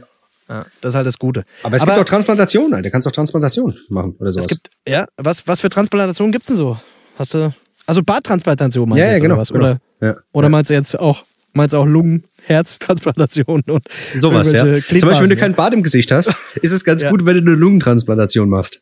Ja, 0.50 0.65
das 0.81 0.91
ist 0.91 0.95
halt 0.95 1.07
das 1.07 1.17
Gute. 1.17 1.45
Aber 1.63 1.77
es 1.77 1.83
gibt 1.83 1.98
auch 1.98 2.03
Transplantationen, 2.03 2.74
Alter. 2.74 2.83
Du 2.83 2.91
kannst 2.91 3.07
auch 3.07 3.12
Transplantation 3.13 3.75
machen 3.89 4.15
oder 4.19 4.31
sowas. 4.33 4.45
Es 4.45 4.50
gibt, 4.50 4.69
ja, 4.86 5.07
was, 5.15 5.48
was 5.48 5.62
für 5.62 5.69
Transplantationen 5.69 6.33
gibt's 6.33 6.50
denn 6.50 6.57
so? 6.57 6.77
Hast 7.17 7.33
du, 7.33 7.53
also 7.85 8.01
Barttransplantation 8.03 8.88
meinst 8.89 9.00
Ja, 9.00 9.05
du 9.05 9.09
ja, 9.09 9.13
jetzt, 9.15 9.21
genau, 9.21 9.33
oder 9.35 9.41
was? 9.41 9.50
genau. 9.51 9.65
Oder, 9.65 9.77
Ja. 10.01 10.15
oder 10.33 10.45
Ja. 10.47 10.50
meinst 10.50 10.69
du 10.69 10.73
jetzt 10.73 11.00
auch, 11.00 11.23
meinst 11.53 11.73
du 11.73 11.77
auch 11.77 11.85
Lungen, 11.85 12.23
Herztransplantation 12.45 13.61
und 13.67 13.83
Sowas, 14.15 14.51
ja. 14.51 14.59
Zum 14.59 15.00
Beispiel, 15.01 15.21
wenn 15.21 15.29
du 15.29 15.35
kein 15.38 15.53
Bart 15.53 15.73
im 15.73 15.83
Gesicht 15.83 16.11
hast, 16.11 16.29
ist 16.61 16.71
es 16.71 16.83
ganz 16.83 17.03
gut, 17.05 17.25
wenn 17.25 17.35
du 17.35 17.41
eine 17.41 17.51
Lungentransplantation 17.59 18.50
machst. 18.50 18.81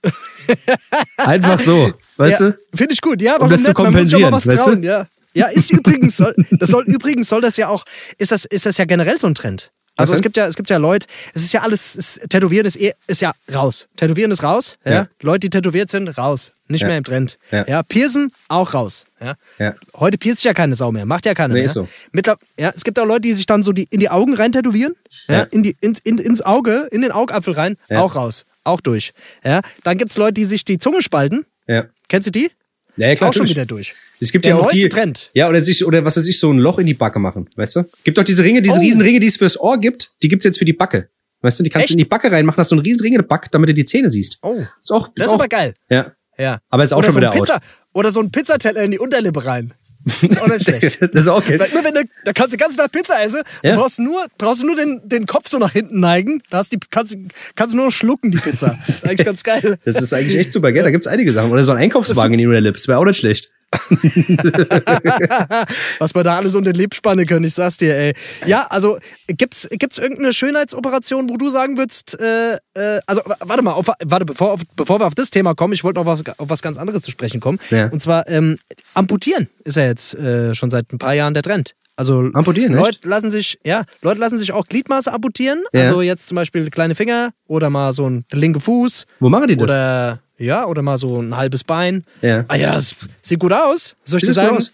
Einfach 1.18 1.60
so, 1.60 1.92
weißt 2.18 2.40
du? 2.42 2.58
Finde 2.74 2.94
ich 2.94 3.02
gut, 3.02 3.22
ja, 3.22 3.36
warum 3.38 3.50
das 3.52 3.64
zu? 3.64 3.72
Man 3.74 3.94
muss 3.94 4.12
mal 4.12 4.32
was 4.32 4.44
kompensieren, 4.46 4.58
weißt 4.68 4.84
du? 4.84 4.88
ja. 4.88 5.08
Ja, 5.36 5.46
ist 5.48 5.72
übrigens, 5.72 6.18
soll, 6.18 6.34
das 6.50 6.70
soll 6.72 6.84
übrigens, 6.88 7.30
soll 7.30 7.40
das 7.42 7.56
ja 7.56 7.68
auch, 7.68 7.86
ist 8.18 8.32
das, 8.32 8.46
ist 8.46 8.66
das 8.66 8.78
ja 8.78 8.86
generell 8.86 9.20
so 9.20 9.28
ein 9.28 9.36
Trend. 9.36 9.72
Also 10.00 10.14
es 10.14 10.22
gibt 10.22 10.38
ja, 10.38 10.48
es 10.48 10.56
gibt 10.56 10.70
ja 10.70 10.78
Leute, 10.78 11.08
es 11.34 11.44
ist 11.44 11.54
ja 11.54 11.62
alles, 11.62 11.96
es, 11.96 12.20
Tätowieren 12.30 12.66
ist, 12.66 12.76
eh, 12.80 12.94
ist 13.08 13.22
ja 13.22 13.32
raus. 13.54 13.88
Tätowieren 13.98 14.32
ist 14.32 14.44
raus, 14.44 14.78
ja. 14.86 14.92
Ja. 14.92 15.08
Leute, 15.22 15.42
die 15.42 15.50
tätowiert 15.50 15.90
sind, 15.90 16.08
raus. 16.18 16.54
Nicht 16.68 16.82
Ja. 16.82 16.88
mehr 16.88 16.98
im 16.98 17.04
Trend. 17.04 17.40
Ja. 17.52 17.66
Ja. 17.68 17.84
Piercen, 17.84 18.32
auch 18.48 18.74
raus. 18.76 19.06
Ja. 19.20 19.34
Ja. 19.58 19.74
Heute 19.96 20.18
pierst 20.20 20.44
ja 20.44 20.54
keine 20.54 20.76
Sau 20.76 20.92
mehr, 20.92 21.06
macht 21.06 21.26
ja 21.26 21.34
keiner 21.34 21.54
Nee, 21.56 21.62
mehr. 21.62 21.66
ist 21.66 21.74
so. 21.74 21.88
Mittler, 22.12 22.38
ja, 22.58 22.72
es 22.76 22.84
gibt 22.84 23.00
auch 23.00 23.06
Leute, 23.06 23.22
die 23.22 23.34
sich 23.34 23.46
dann 23.48 23.64
so 23.64 23.72
die, 23.72 23.88
in 23.90 24.00
die 24.00 24.10
Augen 24.10 24.36
rein 24.36 24.52
tätowieren, 24.52 24.94
ja. 25.28 25.42
In 25.44 25.64
die, 25.64 25.76
ins, 25.82 26.00
in, 26.00 26.18
ins 26.20 26.42
Auge, 26.42 26.88
in 26.92 27.02
den 27.02 27.12
Augapfel 27.12 27.54
rein, 27.54 27.76
auch 27.90 28.16
raus, 28.16 28.46
auch 28.64 28.82
durch. 28.82 29.14
Ja. 29.44 29.62
Dann 29.84 29.98
gibt 29.98 30.12
es 30.12 30.18
Leute, 30.18 30.34
die 30.34 30.46
sich 30.46 30.64
die 30.64 30.78
Zunge 30.78 31.02
spalten. 31.02 31.46
Ja. 31.68 31.86
Kennst 32.08 32.28
du 32.28 32.32
die? 32.32 32.52
Ja, 32.98 33.08
ja, 33.10 33.16
klar, 33.16 33.30
auch 33.30 33.34
schon 33.34 33.48
wieder 33.48 33.66
durch. 33.66 33.94
Es 34.20 34.32
gibt 34.32 34.46
Der 34.46 34.56
ja 34.56 34.60
auch 34.62 34.70
die, 34.70 34.90
Trend. 34.90 35.32
Ja, 35.34 35.48
oder 35.48 35.64
sich, 35.64 35.86
oder 35.86 36.04
was 36.04 36.18
weiß 36.18 36.28
ich, 36.28 36.40
so 36.40 36.52
ein 36.52 36.58
Loch 36.60 36.80
in 36.80 36.88
die 36.88 36.94
Backe 36.94 37.20
machen, 37.20 37.48
weißt 37.56 37.78
du? 37.78 37.84
Gibt 38.04 38.18
doch 38.18 38.24
diese 38.24 38.44
Ringe, 38.44 38.62
diese 38.62 38.76
Oh. 38.76 38.80
Riesenringe, 38.80 39.20
die 39.20 39.28
es 39.28 39.38
fürs 39.38 39.58
Ohr 39.60 39.80
gibt, 39.80 40.10
die 40.22 40.28
gibt's 40.28 40.44
jetzt 40.46 40.58
für 40.60 40.66
die 40.66 40.74
Backe. 40.74 41.10
Weißt 41.42 41.60
du, 41.60 41.64
die 41.64 41.70
kannst 41.70 41.84
Echt? 41.86 41.92
du 41.92 41.94
in 41.94 42.00
die 42.00 42.06
Backe 42.06 42.30
reinmachen, 42.30 42.58
hast 42.58 42.70
so 42.70 42.76
einen 42.76 42.84
riesen 42.84 43.02
Ring 43.02 43.14
in 43.14 43.20
der 43.20 43.28
Backe, 43.28 43.48
damit 43.52 43.70
du 43.70 43.74
die 43.74 43.86
Zähne 43.86 44.10
siehst. 44.12 44.40
Oh. 44.42 44.56
Ist 44.82 44.92
auch, 44.92 45.08
Das 45.16 45.28
ist 45.28 45.32
auch, 45.32 45.36
aber 45.36 45.48
geil. 45.48 45.74
Ja. 45.90 46.12
Ja. 46.38 46.60
Aber 46.70 46.84
ist 46.84 46.92
auch 46.94 46.98
oder 46.98 47.06
schon 47.06 47.14
so 47.16 47.20
wieder 47.22 47.32
out. 47.34 47.40
Pizza, 47.40 47.60
Oder 47.94 48.12
so 48.12 48.20
ein 48.20 48.32
Pizzateller 48.32 48.84
in 48.84 48.92
die 48.92 49.00
Unterlippe 49.00 49.46
rein. 49.46 49.74
Ist 50.22 50.42
auch 50.42 50.48
nicht 50.48 50.64
schlecht. 50.64 51.02
das 51.14 51.22
ist 51.22 51.28
auch 51.28 51.46
geil. 51.46 51.60
Weil 51.60 51.84
wenn 51.84 51.94
du, 51.94 52.02
da 52.26 52.34
kannst 52.34 52.54
du 52.54 52.58
ganz 52.58 52.76
nach 52.78 52.92
Pizza 52.92 53.22
essen 53.24 53.42
Ja. 53.64 53.72
und 53.74 53.80
brauchst 53.80 54.00
nur, 54.00 54.26
brauchst 54.38 54.62
du 54.62 54.66
nur 54.66 54.76
den, 54.76 55.02
den 55.04 55.26
Kopf 55.26 55.48
so 55.50 55.58
nach 55.60 55.72
hinten 55.74 56.00
neigen. 56.00 56.42
Da 56.50 56.58
hast 56.58 56.72
die, 56.72 56.80
kannst, 56.90 57.14
du- 57.14 57.28
kannst 57.56 57.74
du 57.74 57.78
nur 57.78 57.92
schlucken, 57.92 58.32
die 58.32 58.38
Pizza. 58.38 58.78
Das 58.88 58.98
ist 58.98 59.06
eigentlich 59.08 59.26
ganz 59.26 59.44
geil. 59.44 59.78
Das 59.86 60.02
ist 60.02 60.14
eigentlich 60.14 60.38
echt 60.38 60.54
super, 60.54 60.72
gell? 60.72 60.84
Da 60.84 60.92
gibt's 60.92 61.08
einige 61.08 61.32
Sachen. 61.32 61.52
Oder 61.52 61.64
so 61.64 61.72
ein 61.72 61.78
Einkaufswagen 61.78 62.34
in 62.34 62.40
die 62.40 62.48
Unterlippe, 62.48 62.78
das 62.78 62.88
wäre 62.88 62.98
auch 63.00 63.06
nicht 63.06 63.18
schlecht. 63.20 63.52
Was 66.00 66.16
wir 66.16 66.24
da 66.24 66.38
alles 66.38 66.56
unter 66.56 66.72
den 66.72 66.80
Lip 66.80 66.96
spannen 66.96 67.26
können, 67.26 67.46
ich 67.46 67.54
sag's 67.54 67.78
dir, 67.78 67.96
ey. 67.96 68.14
Ja, 68.46 68.68
also 68.70 68.98
gibt's, 69.28 69.68
gibt's 69.72 69.98
irgendeine 69.98 70.34
Schönheitsoperation, 70.34 71.30
wo 71.30 71.38
du 71.38 71.50
sagen 71.50 71.78
würdest, 71.78 72.20
äh, 72.20 72.58
äh, 72.74 73.00
also 73.06 73.22
warte 73.42 73.64
mal, 73.64 73.74
auf, 73.74 73.90
warte, 74.04 74.26
bevor, 74.26 74.54
auf, 74.54 74.62
bevor 74.76 75.00
wir 75.00 75.08
auf 75.08 75.16
das 75.16 75.30
Thema 75.30 75.56
kommen, 75.56 75.74
ich 75.74 75.84
wollte 75.84 76.00
noch 76.00 76.06
was, 76.06 76.24
auf 76.38 76.50
was 76.50 76.62
ganz 76.62 76.78
anderes 76.78 77.04
zu 77.04 77.12
sprechen 77.12 77.40
kommen. 77.40 77.60
Ja. 77.70 77.90
Und 77.90 78.02
zwar 78.02 78.28
ähm, 78.28 78.58
amputieren 78.94 79.48
ist 79.64 79.78
ja 79.78 79.86
jetzt 79.86 80.16
äh, 80.16 80.54
schon 80.56 80.70
seit 80.70 80.92
ein 80.92 80.98
paar 80.98 81.14
Jahren 81.14 81.34
der 81.34 81.44
Trend. 81.44 81.76
Also 82.00 82.30
Amputieren, 82.34 82.74
Leute 82.74 82.92
echt? 82.92 83.06
lassen 83.06 83.30
sich, 83.30 83.60
ja, 83.66 83.84
Leute 84.02 84.22
lassen 84.22 84.38
sich 84.38 84.54
auch 84.54 84.66
Gliedmaße 84.66 85.12
amputieren. 85.12 85.66
Ja. 85.74 85.82
Also 85.82 86.02
jetzt 86.02 86.28
zum 86.28 86.36
Beispiel 86.36 86.70
kleine 86.70 86.96
Finger 86.96 87.32
oder 87.46 87.70
mal 87.70 87.92
so 87.92 88.10
ein 88.10 88.24
linke 88.32 88.62
Fuß. 88.62 89.06
Wo 89.20 89.28
machen 89.28 89.50
die 89.50 89.58
das? 89.58 89.64
Oder 89.66 90.20
ja, 90.40 90.66
oder 90.66 90.82
mal 90.82 90.98
so 90.98 91.22
ein 91.22 91.36
halbes 91.36 91.64
Bein. 91.64 92.04
Ja. 92.22 92.46
Ah 92.48 92.56
ja, 92.56 92.80
sieht 93.22 93.40
gut 93.40 93.54
aus. 93.54 93.96
Soll 94.04 94.18
ich 94.18 94.22
Sieht 94.22 94.22
dir 94.24 94.28
das 94.28 94.36
gut 94.36 94.36
sagen? 94.36 94.58
aus? 94.58 94.72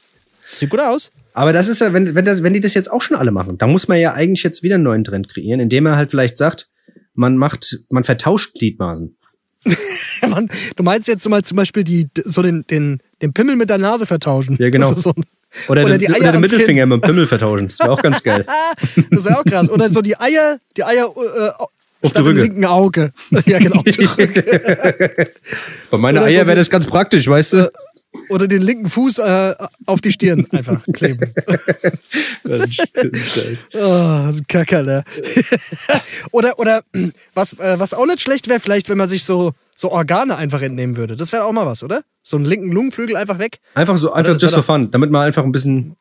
Sieht 0.59 0.69
gut 0.69 0.79
aus. 0.79 1.09
Aber 1.33 1.51
das 1.51 1.67
ist 1.67 1.81
ja, 1.81 1.91
wenn, 1.91 2.15
wenn, 2.15 2.23
das, 2.23 2.43
wenn 2.43 2.53
die 2.53 2.61
das 2.61 2.73
jetzt 2.75 2.89
auch 2.89 3.01
schon 3.01 3.17
alle 3.17 3.31
machen, 3.31 3.57
dann 3.57 3.69
muss 3.69 3.87
man 3.89 3.99
ja 3.99 4.13
eigentlich 4.13 4.43
jetzt 4.43 4.63
wieder 4.63 4.75
einen 4.75 4.85
neuen 4.85 5.03
Trend 5.03 5.27
kreieren, 5.27 5.59
indem 5.59 5.85
er 5.85 5.97
halt 5.97 6.11
vielleicht 6.11 6.37
sagt, 6.37 6.69
man 7.13 7.35
macht, 7.35 7.79
man 7.89 8.03
vertauscht 8.03 8.53
Gliedmaßen. 8.55 9.15
Man, 10.29 10.47
du 10.75 10.83
meinst 10.83 11.07
jetzt 11.07 11.27
mal 11.27 11.43
zum 11.43 11.57
Beispiel 11.57 11.83
die, 11.83 12.07
so 12.23 12.41
den, 12.41 12.65
den, 12.67 12.99
den 13.21 13.33
Pimmel 13.33 13.55
mit 13.55 13.69
der 13.69 13.77
Nase 13.79 14.05
vertauschen. 14.05 14.55
Ja, 14.59 14.69
genau. 14.69 14.93
So 14.95 15.09
ein, 15.09 15.23
Oder, 15.67 15.85
oder 15.85 15.97
den, 15.97 16.13
oder 16.13 16.31
den 16.31 16.41
Mittelfinger 16.41 16.85
mit 16.85 17.01
dem 17.03 17.07
Pimmel 17.07 17.27
vertauschen. 17.27 17.67
Das 17.67 17.79
wäre 17.79 17.91
auch 17.91 18.01
ganz 18.01 18.21
geil. 18.23 18.45
Kind. 18.93 19.07
Das 19.11 19.25
ja 19.25 19.37
auch 19.39 19.43
krass. 19.43 19.69
Oder 19.69 19.89
so 19.89 20.01
die 20.01 20.17
Eier, 20.19 20.57
die 20.77 20.83
Eier 20.83 21.05
äh, 21.05 21.49
Auf 22.05 22.11
statt 22.11 22.25
die 22.25 22.29
im 22.29 22.35
Rücke. 22.37 22.47
linken 22.47 22.65
Auge. 22.65 23.11
Ja, 23.45 23.59
genau. 23.59 23.77
Auf. 23.77 23.85
Bei 25.91 25.97
meiner 25.97 26.21
Oder 26.21 26.29
so 26.31 26.35
Eier 26.37 26.47
wäre 26.47 26.57
das 26.57 26.69
ganz 26.69 26.85
praktisch, 26.85 27.27
weißt 27.27 27.53
du? 27.53 27.71
Oder 28.29 28.47
den 28.47 28.61
linken 28.61 28.89
Fuß 28.89 29.19
äh, 29.19 29.55
auf 29.85 29.99
die 30.01 30.11
Stirn 30.11 30.47
einfach 30.51 30.81
kleben. 30.93 31.33
Oh, 32.45 32.47
das 32.47 32.69
ist 32.69 33.75
ein 33.75 34.47
Kackerl, 34.47 35.03
Oder, 36.31 36.57
oder 36.57 36.81
was, 37.33 37.53
äh, 37.53 37.77
was 37.77 37.93
auch 37.93 38.05
nicht 38.05 38.21
schlecht 38.21 38.47
wäre, 38.47 38.59
vielleicht, 38.59 38.87
wenn 38.89 38.97
man 38.97 39.09
sich 39.09 39.25
so, 39.25 39.51
so 39.75 39.91
Organe 39.91 40.37
einfach 40.37 40.61
entnehmen 40.61 40.95
würde. 40.95 41.15
Das 41.15 41.33
wäre 41.33 41.43
auch 41.43 41.51
mal 41.51 41.65
was, 41.65 41.83
oder? 41.83 42.03
So 42.23 42.37
einen 42.37 42.45
linken 42.45 42.71
Lungenflügel 42.71 43.17
einfach 43.17 43.37
weg. 43.37 43.59
Einfach 43.73 43.97
so, 43.97 44.13
einfach 44.13 44.39
just 44.39 44.53
for 44.55 44.63
fun, 44.63 44.89
damit 44.91 45.11
man 45.11 45.23
einfach 45.23 45.43
ein 45.43 45.51
bisschen, 45.51 45.95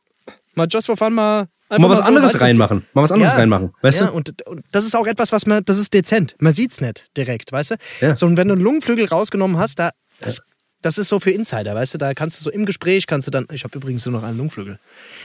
Mal 0.55 0.69
just 0.71 0.87
for 0.87 0.97
fun 0.97 1.14
mal. 1.14 1.49
Einfach 1.68 1.88
mal 1.88 1.90
was 1.90 1.98
so, 1.98 2.05
anderes 2.05 2.40
reinmachen. 2.40 2.85
Mal 2.92 3.03
was 3.03 3.12
anderes 3.12 3.33
Ja, 3.33 3.38
reinmachen, 3.38 3.72
weißt 3.83 4.00
ja, 4.00 4.07
du? 4.07 4.12
Und, 4.12 4.46
und 4.46 4.64
das 4.72 4.85
ist 4.85 4.94
auch 4.94 5.07
etwas, 5.07 5.33
was 5.33 5.46
man, 5.46 5.64
das 5.64 5.79
ist 5.79 5.92
dezent. 5.94 6.35
Man 6.38 6.53
sieht's 6.53 6.81
nicht 6.81 7.09
direkt, 7.16 7.53
weißt 7.53 7.72
du? 7.72 7.74
Ja. 8.00 8.16
So, 8.16 8.27
und 8.27 8.37
wenn 8.37 8.48
du 8.48 8.55
einen 8.55 8.62
Lungenflügel 8.62 9.07
rausgenommen 9.07 9.59
hast, 9.59 9.79
da, 9.79 9.90
das, 10.20 10.42
das 10.83 10.98
ist 10.98 11.09
so 11.09 11.18
für 11.18 11.31
Insider, 11.31 11.74
weißt 11.74 11.94
du? 11.94 11.98
Da 11.98 12.12
kannst 12.12 12.38
du 12.38 12.44
so 12.44 12.50
im 12.50 12.66
Gespräch, 12.66 13.07
kannst 13.07 13.27
du 13.27 13.31
dann, 13.31 13.46
ich 13.50 13.64
habe 13.64 13.79
übrigens 13.79 14.05
nur 14.05 14.20
noch 14.20 14.22
einen 14.22 14.37
Lungenflügel. 14.37 14.79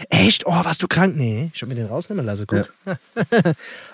Echt? 0.09 0.45
Oh, 0.45 0.51
warst 0.51 0.81
du 0.81 0.87
krank? 0.87 1.17
Nee, 1.17 1.51
ich 1.53 1.61
hab 1.61 1.67
mir 1.67 1.75
den 1.75 1.87
rausnehmen 1.87 2.25
lassen, 2.25 2.45
guck. 2.47 2.73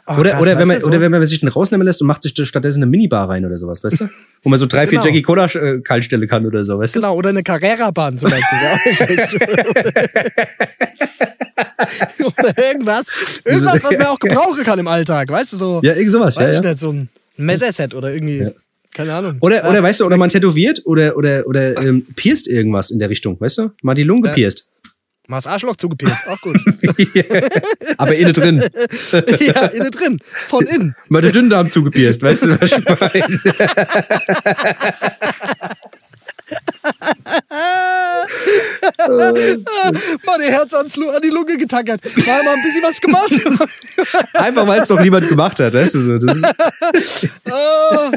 Oh, 0.07 0.19
Oder, 0.19 0.33
krass, 0.33 0.41
oder, 0.43 0.59
wenn 0.59 0.67
man, 0.67 0.79
so? 0.79 0.85
oder 0.85 1.01
wenn 1.01 1.11
man 1.11 1.25
sich 1.25 1.39
den 1.39 1.49
rausnehmen 1.49 1.83
lässt 1.83 1.99
und 1.99 2.05
macht 2.05 2.21
sich 2.21 2.35
stattdessen 2.47 2.77
eine 2.77 2.85
Minibar 2.85 3.27
rein 3.27 3.43
oder 3.43 3.57
sowas, 3.57 3.83
weißt 3.83 4.01
du? 4.01 4.09
Wo 4.43 4.49
man 4.49 4.59
so 4.59 4.67
drei, 4.67 4.85
vier 4.85 4.99
Genau. 4.99 5.05
Jackie 5.07 5.23
Cola 5.23 5.45
äh, 5.47 5.81
kaltstellen 5.81 6.27
kann 6.27 6.45
oder 6.45 6.63
so, 6.63 6.77
weißt 6.77 6.93
du? 6.93 6.99
Genau, 6.99 7.15
oder 7.15 7.29
eine 7.29 7.41
Carrera-Bahn 7.41 8.19
zum 8.19 8.29
Beispiel. 8.29 8.59
oder 12.19 12.57
irgendwas. 12.57 13.07
Irgendwas, 13.43 13.83
was 13.83 13.91
man 13.97 14.07
auch 14.07 14.19
gebrauchen 14.19 14.63
kann 14.63 14.79
im 14.79 14.87
Alltag, 14.87 15.29
weißt 15.29 15.53
du, 15.53 15.57
so. 15.57 15.81
Ja, 15.83 15.93
irgend 15.93 16.11
sowas, 16.11 16.35
ja, 16.35 16.51
ja. 16.51 16.61
nicht, 16.61 16.79
so 16.79 16.91
ein 16.91 17.09
Messerset 17.37 17.93
oder 17.93 18.13
irgendwie, 18.13 18.51
keine 18.93 19.13
Ahnung. 19.13 19.37
Oder, 19.41 19.63
Ja. 19.63 19.69
oder 19.69 19.83
weißt 19.83 19.99
du, 19.99 20.05
oder 20.05 20.17
man 20.17 20.29
tätowiert 20.29 20.81
oder, 20.85 21.17
oder, 21.17 21.45
oder 21.47 21.77
ähm, 21.81 22.05
pierst 22.15 22.47
irgendwas 22.47 22.91
in 22.91 22.99
der 22.99 23.09
Richtung, 23.09 23.39
weißt 23.39 23.57
du? 23.57 23.71
Mal 23.81 23.93
die 23.95 24.03
Lunge 24.03 24.29
gepierst. 24.29 24.69
Mal 25.27 25.37
das 25.37 25.47
Arschloch 25.47 25.75
zugepierst, 25.75 26.27
auch 26.27 26.39
gut. 26.39 26.55
Aber 27.97 28.15
innen 28.15 28.31
drin. 28.31 28.61
ja, 29.39 29.65
innen 29.65 29.89
drin, 29.89 30.19
von 30.31 30.63
innen. 30.67 30.95
Mal 31.09 31.23
den 31.23 31.31
Dünndarm 31.31 31.71
zugepierst, 31.71 32.21
weißt 32.21 32.43
du, 32.43 32.61
was 32.61 32.71
ich 32.71 32.85
meine? 32.85 33.39
Mal 40.25 40.37
der 40.39 40.51
Herz 40.51 40.73
ans, 40.73 40.97
an 40.97 41.21
die 41.23 41.29
Lunge 41.29 41.57
getackert. 41.57 42.01
Mal 42.25 42.43
mal 42.43 42.55
ein 42.55 42.63
bisschen 42.63 42.83
was 42.83 43.01
gemacht. 43.01 43.31
Einfach, 44.33 44.67
weil 44.67 44.81
es 44.81 44.89
noch 44.89 44.99
niemand 44.99 45.27
gemacht 45.27 45.59
hat, 45.59 45.73
weißt 45.73 45.95
du 45.95 45.99
so. 45.99 46.19
Oh, 47.49 48.11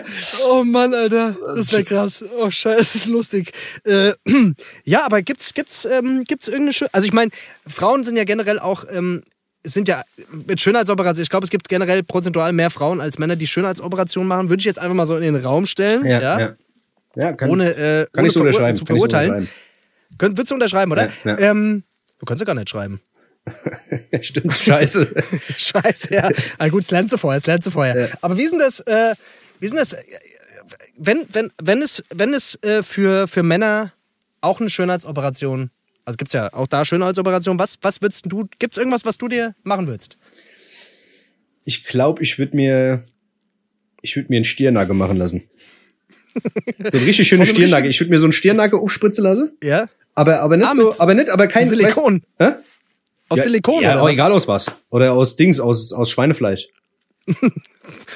oh 0.48 0.64
Mann, 0.64 0.94
Alter. 0.94 1.36
Das 1.56 1.72
wäre 1.72 1.84
krass. 1.84 2.24
Oh, 2.38 2.50
scheiße, 2.50 2.78
das 2.78 2.94
ist 2.94 3.06
lustig. 3.06 3.52
Äh, 3.84 4.12
ja, 4.84 5.04
aber 5.04 5.22
gibt's, 5.22 5.54
gibt's, 5.54 5.84
ähm, 5.84 6.24
gibt's 6.24 6.48
irgendeine 6.48 6.72
Schön 6.72 6.88
Also 6.92 7.06
ich 7.06 7.12
meine, 7.12 7.30
Frauen 7.66 8.04
sind 8.04 8.16
ja 8.16 8.24
generell 8.24 8.58
auch, 8.58 8.84
ähm, 8.90 9.22
sind 9.64 9.88
ja 9.88 10.02
mit 10.46 10.60
Schönheitsoperationen, 10.60 11.22
ich 11.22 11.30
glaube, 11.30 11.44
es 11.44 11.50
gibt 11.50 11.68
generell 11.68 12.02
prozentual 12.02 12.52
mehr 12.52 12.70
Frauen 12.70 13.00
als 13.00 13.18
Männer, 13.18 13.36
die 13.36 13.46
Schönheitsoperationen 13.46 14.28
machen. 14.28 14.50
Würde 14.50 14.60
ich 14.60 14.66
jetzt 14.66 14.78
einfach 14.78 14.94
mal 14.94 15.06
so 15.06 15.16
in 15.16 15.34
den 15.34 15.36
Raum 15.36 15.66
stellen. 15.66 16.04
ja, 16.04 16.20
ja. 16.20 16.40
ja. 16.40 16.52
Ja. 17.18 17.32
kann, 17.32 17.50
Ohne, 17.50 17.70
äh, 17.70 18.06
kann 18.12 18.20
ohne 18.20 18.26
ich 18.28 18.32
so 18.32 18.40
unterschreiben. 18.40 18.76
zu 18.78 18.84
Kann 18.84 18.96
ich 18.96 19.02
so 19.02 19.08
verurteilen. 19.08 19.30
unterschreiben. 19.30 19.68
Könnt, 20.18 20.36
würdest 20.36 20.50
du 20.50 20.54
unterschreiben, 20.54 20.92
oder? 20.92 21.10
Ja, 21.24 21.38
ja. 21.38 21.50
Ähm, 21.50 21.82
du 22.18 22.26
kannst 22.26 22.40
ja 22.40 22.46
gar 22.46 22.54
nicht 22.54 22.70
schreiben. 22.70 23.00
Stimmt, 24.20 24.56
scheiße. 24.56 25.14
Scheiße, 25.58 26.14
ja. 26.14 26.30
Gut, 26.68 26.82
das 26.82 26.90
lernst 26.90 27.12
du 27.12 27.16
vorher, 27.16 27.38
das 27.38 27.46
lernst 27.46 27.66
du 27.66 27.70
vorher. 27.70 28.10
Aber 28.20 28.36
wie 28.36 28.42
ist 28.42 28.50
denn 28.52 28.58
das, 28.58 28.80
äh, 28.80 29.14
wie 29.60 29.66
ist 29.66 29.72
denn 29.72 29.78
das, 29.78 29.92
äh, 29.94 30.02
wenn, 30.96 31.24
wenn, 31.32 31.50
wenn 31.62 31.82
es, 31.82 32.02
wenn 32.10 32.34
es 32.34 32.62
äh, 32.62 32.82
für, 32.82 33.26
für 33.28 33.42
Männer 33.42 33.92
auch 34.40 34.60
eine 34.60 34.68
Schönheitsoperation, 34.68 35.70
also 36.04 36.16
gibt 36.16 36.28
es 36.28 36.32
ja 36.34 36.52
auch 36.52 36.66
da 36.66 36.84
Schönheitsoperation, 36.84 37.58
was, 37.58 37.78
was 37.82 38.02
würdest 38.02 38.24
du, 38.30 38.48
gibt 38.58 38.74
es 38.74 38.78
irgendwas, 38.78 39.04
was 39.04 39.18
du 39.18 39.28
dir 39.28 39.54
machen 39.62 39.86
würdest? 39.86 40.16
Ich 41.64 41.84
glaube, 41.84 42.22
ich 42.22 42.38
würde 42.38 42.56
mir, 42.56 43.04
ich 44.02 44.16
würde 44.16 44.28
mir 44.30 44.36
einen 44.36 44.44
Stirnagel 44.44 44.94
machen 44.94 45.16
lassen. 45.16 45.42
So 46.90 46.98
ein 46.98 47.04
richtig 47.04 47.26
Stirnagel. 47.26 47.54
richtigen- 47.56 47.86
Ich 47.90 48.00
würde 48.00 48.10
mir 48.10 48.18
so 48.18 48.26
einen 48.26 48.32
Stirnagel 48.32 48.78
aufspritzen 48.78 49.24
lassen. 49.24 49.52
Ja? 49.62 49.88
Aber, 50.14 50.40
aber 50.40 50.56
nicht 50.56 50.68
Ah, 50.68 50.74
so, 50.74 50.94
aber 50.98 51.14
nicht, 51.14 51.30
aber 51.30 51.46
kein 51.46 51.68
Silikon. 51.68 52.22
Hä? 52.38 52.50
Aus 53.28 53.38
ja, 53.38 53.44
Silikon 53.44 53.82
Ja, 53.82 53.92
oder 53.94 54.02
was? 54.04 54.10
egal 54.12 54.32
aus 54.32 54.48
was. 54.48 54.66
Oder 54.90 55.12
aus 55.12 55.36
Dings, 55.36 55.60
aus, 55.60 55.92
aus 55.92 56.10
Schweinefleisch. 56.10 56.68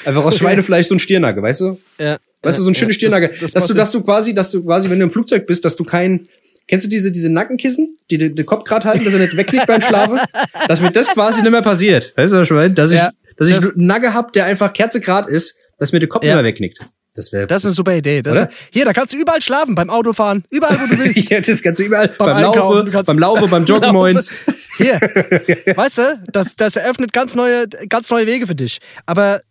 Einfach 0.04 0.24
aus 0.24 0.38
Schweinefleisch 0.38 0.86
so 0.86 0.94
ein 0.94 0.98
Stirnagel, 0.98 1.42
weißt 1.42 1.60
du? 1.60 1.78
Ja. 1.98 2.18
Weißt 2.42 2.58
du, 2.58 2.62
so 2.62 2.70
ein 2.70 2.74
Ja, 2.74 2.92
schöner 2.92 3.20
das- 3.20 3.38
das 3.40 3.50
dass 3.52 3.66
du, 3.68 3.74
dass 3.74 3.90
du 3.92 4.02
quasi, 4.02 4.34
dass 4.34 4.50
du 4.50 4.64
quasi, 4.64 4.90
wenn 4.90 4.98
du 4.98 5.04
im 5.04 5.10
Flugzeug 5.10 5.46
bist, 5.46 5.64
dass 5.64 5.76
du 5.76 5.84
kein, 5.84 6.26
kennst 6.66 6.86
du 6.86 6.90
diese, 6.90 7.12
diese 7.12 7.30
Nackenkissen, 7.30 7.98
die 8.10 8.18
den 8.18 8.34
den 8.34 8.46
Kopf 8.46 8.64
gerade 8.64 8.88
halten, 8.88 9.04
dass 9.04 9.12
er 9.14 9.20
nicht 9.20 9.36
wegknickt 9.36 9.66
beim 9.66 9.80
Schlafen? 9.80 10.18
Dass 10.68 10.80
mir 10.80 10.90
das 10.90 11.08
quasi 11.08 11.40
nicht 11.42 11.50
mehr 11.50 11.62
passiert. 11.62 12.12
Weißt 12.16 12.32
du, 12.32 12.38
was 12.38 12.44
ich 12.48 12.50
meine? 12.50 12.74
Dass 12.74 12.90
ich, 12.90 12.96
Ja. 12.98 13.10
dass 13.36 13.36
dass 13.36 13.48
ich 13.48 13.54
Das- 13.56 13.70
einen 13.76 13.86
Nagge 13.86 14.12
hab, 14.14 14.32
der 14.32 14.46
einfach 14.46 14.72
kerzegrad 14.72 15.28
ist, 15.28 15.58
dass 15.78 15.92
mir 15.92 16.00
der 16.00 16.08
Kopf 16.08 16.24
Ja. 16.24 16.32
immer 16.32 16.44
wegknickt. 16.44 16.78
Das 17.14 17.30
wäre 17.32 17.46
Das 17.46 17.58
ist 17.58 17.66
eine 17.66 17.74
super 17.74 17.94
Idee. 17.94 18.22
Das 18.22 18.48
hier, 18.70 18.84
da 18.86 18.92
kannst 18.92 19.12
du 19.12 19.18
überall 19.18 19.42
schlafen, 19.42 19.74
beim 19.74 19.90
Autofahren, 19.90 20.44
überall, 20.48 20.78
wo 20.80 20.86
du 20.86 20.98
willst. 20.98 21.28
ja, 21.30 21.40
das 21.40 21.62
kannst 21.62 21.80
du 21.80 21.84
überall 21.84 22.08
beim, 22.08 22.36
Einkaufen, 22.36 22.90
Laufe, 22.90 23.04
beim 23.04 23.18
Laufe, 23.18 23.48
beim 23.48 23.64
Joggen 23.64 23.92
moins. 23.92 24.30
Hier, 24.78 24.94
weißt 25.76 25.98
du, 25.98 26.22
das, 26.32 26.56
das 26.56 26.76
eröffnet 26.76 27.12
ganz 27.12 27.34
neue, 27.34 27.68
ganz 27.88 28.10
neue 28.10 28.26
Wege 28.26 28.46
für 28.46 28.54
dich. 28.54 28.78
Aber 29.04 29.42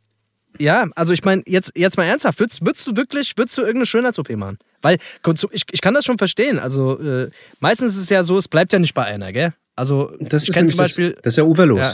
ja, 0.60 0.88
also 0.96 1.14
ich 1.14 1.24
meine, 1.24 1.44
jetzt, 1.46 1.72
jetzt 1.76 1.98
mal 1.98 2.06
ernsthaft, 2.06 2.40
würdest, 2.40 2.66
würdest 2.66 2.88
du 2.88 2.96
wirklich, 2.96 3.38
würdest 3.38 3.58
du 3.58 3.62
irgendeine 3.62 3.86
Schönheits-OP 3.86 4.32
machen? 4.32 4.58
Weil, 4.82 4.98
ich, 5.52 5.64
ich 5.72 5.82
kann 5.82 5.94
das 5.94 6.04
schon 6.04 6.18
verstehen. 6.18 6.58
Also 6.58 7.00
äh, 7.00 7.30
meistens 7.60 7.94
ist 7.94 8.02
es 8.02 8.10
ja 8.10 8.24
so, 8.24 8.40
es 8.40 8.48
bleibt 8.48 8.74
ja 8.74 8.80
nicht 8.80 8.96
bei 8.96 9.06
einer, 9.06 9.32
gell? 9.32 9.54
Also 9.76 10.12
Das 10.20 10.44
ich 10.44 10.50
ist 10.50 10.56
kenne 10.56 10.68
zum 10.68 10.78
Beispiel, 10.78 11.12
das, 11.14 11.22
das 11.22 11.34
ist 11.34 11.38
ja 11.38 11.44
uferlos. 11.44 11.80
Ja. 11.80 11.94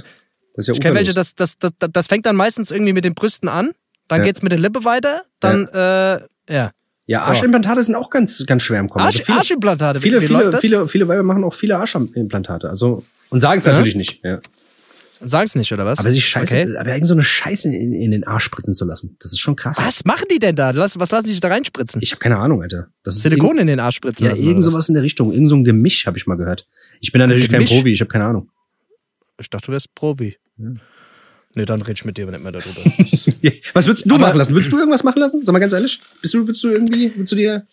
Das 0.56 0.64
ist 0.64 0.68
ja 0.68 0.74
ich 0.74 0.80
kenne 0.80 0.96
welche, 0.96 1.12
uferlos. 1.12 1.36
das, 1.36 1.58
das, 1.58 1.72
das, 1.78 1.90
das 1.92 2.08
fängt 2.08 2.26
dann 2.26 2.38
meistens 2.38 2.72
irgendwie 2.72 2.94
mit 2.94 3.04
den 3.04 3.14
Brüsten 3.14 3.50
an, 3.50 3.74
dann 4.08 4.20
Ja. 4.20 4.26
geht's 4.26 4.42
mit 4.42 4.52
der 4.52 4.60
Lippe 4.60 4.84
weiter, 4.86 5.24
dann, 5.40 5.68
äh, 5.68 6.20
ja. 6.54 6.72
Ja, 7.10 7.20
So. 7.22 7.26
Arschimplantate 7.30 7.82
sind 7.84 7.96
auch 7.96 8.10
ganz, 8.10 8.46
ganz 8.46 8.64
schwer 8.64 8.80
im 8.82 8.90
Kommen. 8.90 9.06
Arsch, 9.06 9.16
Also 9.16 9.26
viele, 9.26 9.38
Arschimplantate, 9.38 10.00
wie, 10.00 10.04
viele, 10.04 10.22
wie 10.22 10.28
viele, 10.28 10.40
läuft 10.40 10.54
das? 10.56 10.62
viele, 10.62 10.88
viele 10.90 11.08
Weiber 11.08 11.24
machen 11.24 11.44
auch 11.46 11.54
viele 11.54 11.78
Arschimplantate. 11.78 12.68
Also, 12.70 13.04
und 13.30 13.40
sagen 13.42 13.60
es 13.60 13.66
Ja? 13.66 13.72
natürlich 13.74 13.96
nicht. 13.96 14.22
Ja. 14.24 14.40
Sagen's 15.20 15.56
nicht, 15.56 15.72
oder 15.74 15.84
was? 15.86 15.98
Aber 15.98 16.12
sich 16.12 16.28
scheiße, 16.28 16.54
Okay. 16.54 16.78
aber 16.78 16.92
irgend 16.94 17.08
so 17.08 17.16
eine 17.16 17.24
Scheiße 17.24 17.70
in, 17.74 17.92
in 17.94 18.12
den 18.12 18.24
Arsch 18.28 18.44
spritzen 18.44 18.76
zu 18.76 18.86
lassen, 18.86 19.16
das 19.20 19.32
ist 19.32 19.40
schon 19.40 19.56
krass. 19.56 19.78
Was 19.80 20.06
machen 20.06 20.26
die 20.32 20.38
denn 20.38 20.56
da? 20.56 20.70
Lass, 20.72 21.00
was 21.00 21.10
lassen 21.10 21.26
die 21.26 21.32
sich 21.32 21.40
da 21.40 21.48
reinspritzen? 21.48 22.02
Ich 22.04 22.12
habe 22.12 22.20
keine 22.20 22.38
Ahnung, 22.38 22.62
Alter. 22.62 22.90
Das 23.04 23.16
ist 23.16 23.24
Silikon 23.24 23.58
in 23.58 23.66
den 23.68 23.80
Arsch 23.80 23.96
spritzen 23.96 24.26
Ja, 24.26 24.32
lassen, 24.34 24.44
irgend 24.44 24.62
sowas 24.64 24.90
in 24.90 24.94
der 24.94 25.02
Richtung. 25.04 25.32
Irgend 25.32 25.50
so 25.50 25.56
ein 25.56 25.64
Gemisch 25.64 26.06
habe 26.06 26.18
ich 26.20 26.28
mal 26.28 26.36
gehört. 26.36 26.68
Ich 27.00 27.12
bin 27.12 27.20
da 27.20 27.26
natürlich 27.26 27.50
kein 27.50 27.62
Gemisch? 27.62 27.72
Profi, 27.72 27.94
ich 27.94 28.00
habe 28.02 28.10
keine 28.12 28.26
Ahnung. 28.26 28.52
Ich 29.40 29.50
dachte, 29.50 29.68
du 29.68 29.72
wärst 29.72 29.96
Profi. 29.96 30.38
Nee, 31.58 31.66
dann 31.66 31.82
red 31.82 31.98
ich 31.98 32.06
mit 32.06 32.18
dir 32.18 32.26
nicht 32.28 32.44
mehr 32.44 32.52
darüber. 32.52 32.82
Was 33.74 33.86
würdest 33.88 34.06
du 34.10 34.16
Aber- 34.16 34.28
machen 34.28 34.38
lassen? 34.38 34.54
Würdest 34.54 34.72
du 34.72 34.78
irgendwas 34.78 35.04
machen 35.04 35.20
lassen? 35.20 35.42
Sag 35.44 35.54
mal 35.54 35.60
ganz 35.60 35.74
ehrlich. 35.74 36.00
Bist 36.22 36.34
du, 36.34 36.46
würdest 36.48 36.64
du 36.64 36.70
irgendwie, 36.70 37.12
würdest 37.16 37.32
du 37.32 37.36
dir, 37.36 37.66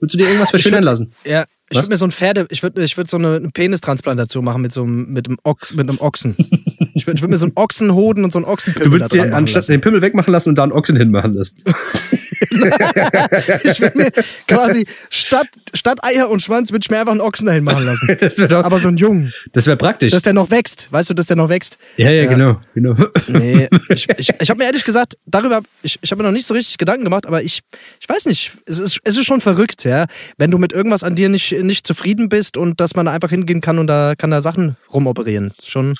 würdest 0.00 0.14
du 0.14 0.18
dir 0.18 0.26
irgendwas 0.26 0.50
verschönern 0.50 0.82
lassen? 0.82 1.12
ja, 1.24 1.44
ich 1.70 1.78
würde 1.78 1.88
mir 1.88 1.96
so 1.96 2.04
ein 2.04 2.12
Pferde, 2.12 2.46
ich 2.50 2.62
würde 2.62 2.82
ich 2.84 2.96
würd 2.98 3.08
so 3.08 3.16
eine, 3.16 3.36
eine 3.36 3.48
Penistransplantation 3.48 4.44
machen 4.44 4.60
mit 4.60 4.72
so 4.72 4.82
einem, 4.82 5.10
mit 5.12 5.26
einem, 5.26 5.38
Ochs, 5.44 5.72
mit 5.72 5.88
einem 5.88 5.98
Ochsen. 6.00 6.36
Ich 6.94 7.06
würde 7.06 7.16
ich 7.16 7.22
würd 7.22 7.30
mir 7.30 7.38
so 7.38 7.46
einen 7.46 7.54
Ochsenhoden 7.56 8.22
und 8.22 8.32
so 8.34 8.38
einen 8.38 8.44
Ochsenpimmel 8.44 8.86
Du 8.90 8.92
würdest 8.92 9.14
dir 9.14 9.34
anstatt 9.34 9.62
lassen. 9.62 9.72
den 9.72 9.80
Pimmel 9.80 10.02
wegmachen 10.02 10.30
lassen 10.30 10.50
und 10.50 10.56
da 10.56 10.62
einen 10.64 10.72
Ochsen 10.72 10.94
hinmachen 10.94 11.32
lassen. 11.32 11.62
Ich 13.64 13.80
würde 13.80 13.98
mir 13.98 14.12
quasi 14.48 14.86
statt, 15.10 15.46
statt 15.74 15.98
Eier 16.02 16.28
und 16.30 16.40
Schwanz 16.42 16.70
würde 16.72 16.84
ich 16.84 16.90
mir 16.90 16.98
einfach 17.00 17.12
einen 17.12 17.20
Ochsen 17.20 17.46
dahin 17.46 17.64
machen 17.64 17.84
lassen. 17.84 18.08
Doch, 18.48 18.64
Aber 18.64 18.78
so 18.78 18.88
einen 18.88 18.96
Jungen, 18.96 19.32
das 19.52 19.66
wäre 19.66 19.76
praktisch. 19.76 20.12
dass 20.12 20.22
der 20.22 20.32
noch 20.32 20.50
wächst. 20.50 20.88
Weißt 20.90 21.10
du, 21.10 21.14
dass 21.14 21.26
der 21.26 21.36
noch 21.36 21.48
wächst? 21.48 21.78
ja, 21.96 22.10
ja, 22.10 22.26
genau, 22.26 22.60
genau. 22.74 22.94
Nee, 23.28 23.68
ich, 23.88 24.08
ich, 24.18 24.30
ich 24.40 24.50
habe 24.50 24.58
mir 24.58 24.64
ehrlich 24.64 24.84
gesagt, 24.84 25.16
darüber, 25.26 25.60
ich, 25.82 25.98
ich 26.02 26.10
habe 26.10 26.22
mir 26.22 26.28
noch 26.28 26.32
nicht 26.34 26.46
so 26.46 26.54
richtig 26.54 26.78
Gedanken 26.78 27.04
gemacht, 27.04 27.26
aber 27.26 27.42
ich, 27.42 27.60
ich 28.00 28.08
weiß 28.08 28.26
nicht, 28.26 28.52
es 28.66 28.78
ist, 28.78 28.98
es 29.04 29.16
ist 29.16 29.24
schon 29.26 29.40
verrückt, 29.40 29.84
ja, 29.84 30.06
wenn 30.38 30.50
du 30.50 30.58
mit 30.58 30.72
irgendwas 30.72 31.02
an 31.04 31.14
dir 31.14 31.28
nicht, 31.28 31.52
nicht 31.52 31.86
zufrieden 31.86 32.28
bist 32.28 32.56
und 32.56 32.80
dass 32.80 32.94
man 32.94 33.06
da 33.06 33.12
einfach 33.12 33.30
hingehen 33.30 33.60
kann 33.60 33.78
und 33.78 33.86
da 33.86 34.14
kann 34.16 34.30
da 34.30 34.40
Sachen 34.40 34.76
rumoperieren. 34.92 35.52
Schon, 35.64 35.94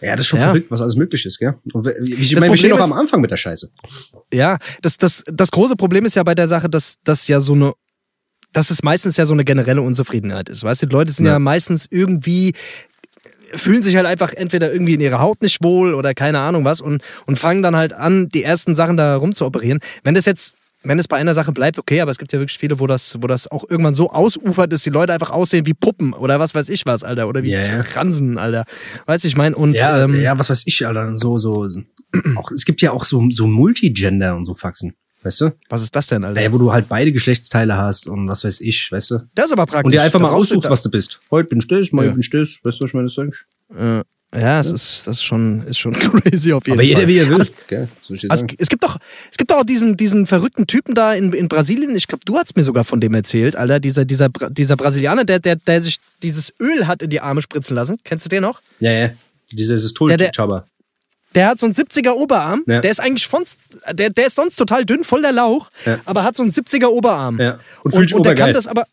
Ja, 0.00 0.12
das 0.16 0.20
ist 0.24 0.28
schon 0.28 0.38
Ja. 0.40 0.46
verrückt, 0.46 0.70
was 0.70 0.80
alles 0.80 0.96
möglich 0.96 1.24
ist, 1.26 1.38
gell? 1.38 1.54
Und 1.72 1.86
ich 2.06 2.34
meine, 2.36 2.50
wir 2.50 2.56
stehen 2.56 2.70
noch 2.70 2.80
am 2.80 2.92
Anfang 2.92 3.20
mit 3.20 3.30
der 3.30 3.36
Scheiße. 3.36 3.70
ja, 4.32 4.58
das, 4.80 4.96
das, 4.96 5.22
das 5.26 5.50
große 5.50 5.76
Problem 5.82 6.04
ist 6.04 6.14
ja 6.14 6.22
bei 6.22 6.36
der 6.36 6.46
Sache, 6.46 6.68
dass 6.70 6.94
das 7.02 7.26
ja 7.26 7.40
so 7.40 7.54
eine, 7.54 7.72
dass 8.52 8.70
es 8.70 8.84
meistens 8.84 9.16
ja 9.16 9.26
so 9.26 9.32
eine 9.32 9.44
generelle 9.44 9.82
Unzufriedenheit 9.82 10.48
ist. 10.48 10.62
Weißt 10.62 10.80
du, 10.82 10.86
die 10.86 10.92
Leute 10.94 11.10
sind 11.10 11.26
ja, 11.26 11.32
Ja. 11.32 11.38
meistens 11.40 11.86
irgendwie 11.90 12.52
fühlen 13.54 13.82
sich 13.82 13.96
halt 13.96 14.06
einfach 14.06 14.32
entweder 14.32 14.72
irgendwie 14.72 14.94
in 14.94 15.00
ihrer 15.00 15.18
Haut 15.18 15.42
nicht 15.42 15.60
wohl 15.64 15.92
oder 15.94 16.14
keine 16.14 16.38
Ahnung 16.38 16.64
was 16.64 16.80
und, 16.80 17.02
und 17.26 17.36
fangen 17.36 17.64
dann 17.64 17.74
halt 17.74 17.92
an, 17.92 18.28
die 18.28 18.44
ersten 18.44 18.76
Sachen 18.76 18.96
da 18.96 19.16
rum 19.16 19.34
zu 19.34 19.44
operieren. 19.44 19.80
Wenn 20.04 20.14
das 20.14 20.24
jetzt, 20.24 20.54
wenn 20.84 21.00
es 21.00 21.08
bei 21.08 21.16
einer 21.16 21.34
Sache 21.34 21.50
bleibt, 21.50 21.78
okay, 21.80 22.00
aber 22.00 22.12
es 22.12 22.18
gibt 22.18 22.32
ja 22.32 22.38
wirklich 22.38 22.58
viele, 22.58 22.78
wo 22.78 22.86
das, 22.86 23.18
wo 23.20 23.26
das 23.26 23.50
auch 23.50 23.64
irgendwann 23.68 23.94
so 23.94 24.10
ausufert, 24.10 24.72
dass 24.72 24.82
die 24.84 24.90
Leute 24.90 25.12
einfach 25.12 25.30
aussehen 25.30 25.66
wie 25.66 25.74
Puppen 25.74 26.12
oder 26.12 26.38
was 26.38 26.54
weiß 26.54 26.68
ich 26.68 26.86
was, 26.86 27.02
Alter, 27.02 27.26
oder 27.26 27.42
wie 27.42 27.50
ja. 27.50 27.62
Transen, 27.82 28.38
Alter. 28.38 28.64
Weißt 29.06 29.24
du, 29.24 29.28
ich 29.28 29.36
meine, 29.36 29.56
und 29.56 29.74
Ja, 29.74 30.04
ähm, 30.04 30.20
ja, 30.22 30.38
was 30.38 30.48
weiß 30.48 30.62
ich, 30.66 30.86
Alter, 30.86 31.18
so, 31.18 31.36
so, 31.38 31.68
auch, 32.36 32.50
es 32.52 32.64
gibt 32.64 32.80
ja 32.80 32.92
auch 32.92 33.04
so, 33.04 33.22
so 33.30 33.46
Multigender 33.48 34.36
und 34.36 34.46
so 34.46 34.54
Faxen, 34.54 34.94
weißt 35.24 35.40
du? 35.42 35.52
was 35.68 35.82
ist 35.82 35.94
das 35.94 36.06
denn, 36.08 36.24
Alter? 36.24 36.34
Naja, 36.40 36.52
wo 36.52 36.58
du 36.58 36.72
halt 36.72 36.88
beide 36.88 37.12
Geschlechtsteile 37.12 37.76
hast 37.76 38.08
und 38.08 38.28
was 38.28 38.44
weiß 38.44 38.60
ich, 38.60 38.90
weißt 38.90 39.10
du? 39.12 39.18
Das 39.34 39.46
ist 39.46 39.52
aber 39.52 39.66
praktisch. 39.66 39.84
Und 39.84 39.92
dir 39.92 40.02
einfach 40.02 40.20
mal 40.20 40.30
aussuchst, 40.30 40.68
was 40.70 40.82
du 40.82 40.90
bist. 40.90 41.20
Heute 41.30 41.48
bin 41.48 41.58
ich 41.58 41.68
das, 41.68 41.92
morgen 41.92 42.06
Ja. 42.08 42.12
bin 42.12 42.20
ich 42.20 42.30
das, 42.30 42.58
weißt 42.62 42.78
du, 42.80 42.82
was 42.84 42.90
ich 42.90 42.94
meine? 42.94 43.06
Das 43.06 43.12
ist 43.12 43.18
eigentlich- 43.18 43.44
Äh, 43.74 44.02
ja, 44.34 44.60
es 44.60 44.72
ist, 44.72 45.06
das 45.06 45.16
ist 45.18 45.24
schon, 45.24 45.62
ist 45.66 45.78
schon 45.78 45.92
crazy 46.32 46.52
auf 46.54 46.66
jeden 46.66 46.78
Aber 46.78 46.82
Fall. 46.82 46.84
jeder 46.84 47.06
wie 47.06 47.18
er 47.18 47.28
will, 47.28 47.34
Aber 47.34 47.44
ich 47.44 47.52
dir 47.68 47.88
also, 48.30 48.46
es 48.58 48.68
gibt 48.70 48.82
doch, 48.82 48.96
es 49.30 49.36
gibt 49.36 49.50
doch 49.50 49.58
auch 49.58 49.64
diesen, 49.64 49.96
diesen 49.98 50.26
verrückten 50.26 50.66
Typen 50.66 50.94
da 50.94 51.12
in, 51.12 51.32
in 51.34 51.48
Brasilien. 51.48 51.94
Ich 51.96 52.06
glaube, 52.06 52.24
du 52.24 52.36
hast 52.38 52.56
mir 52.56 52.62
sogar 52.64 52.84
von 52.84 52.98
dem 53.00 53.12
erzählt, 53.12 53.56
Alter. 53.56 53.78
Dieser, 53.78 54.06
dieser, 54.06 54.30
dieser 54.30 54.76
Brasilianer, 54.76 55.24
der, 55.26 55.38
der, 55.38 55.56
der 55.56 55.82
sich 55.82 55.98
dieses 56.22 56.50
Öl 56.60 56.86
hat 56.86 57.02
in 57.02 57.10
die 57.10 57.20
Arme 57.20 57.42
spritzen 57.42 57.74
lassen. 57.76 57.98
Kennst 58.04 58.24
du 58.24 58.28
den 58.30 58.40
noch? 58.42 58.60
Ja, 58.80 58.90
ja. 58.90 59.10
Der- 59.54 59.76
der- 60.16 60.32
Tulchaba. 60.32 60.64
Der 61.34 61.48
hat 61.48 61.58
so 61.58 61.66
einen 61.66 61.74
70er 61.74 62.10
Oberarm. 62.12 62.62
Ja. 62.66 62.80
Der 62.80 62.90
ist 62.90 63.00
eigentlich 63.00 63.26
von, 63.26 63.44
der, 63.92 64.10
der 64.10 64.26
ist 64.26 64.34
sonst 64.34 64.56
total 64.56 64.84
dünn, 64.84 65.04
voll 65.04 65.22
der 65.22 65.32
Lauch, 65.32 65.68
Ja. 65.86 65.98
aber 66.04 66.24
hat 66.24 66.36
so 66.36 66.42
einen 66.42 66.52
70er 66.52 66.86
Oberarm. 66.88 67.40
Ja. 67.40 67.52
Und 67.82 67.92
Und, 67.92 67.92
fühlt 67.94 68.08
sich 68.10 68.16
und, 68.16 68.26
der 68.26 68.34
kann 68.34 68.52
das 68.52 68.66
aber. 68.66 68.84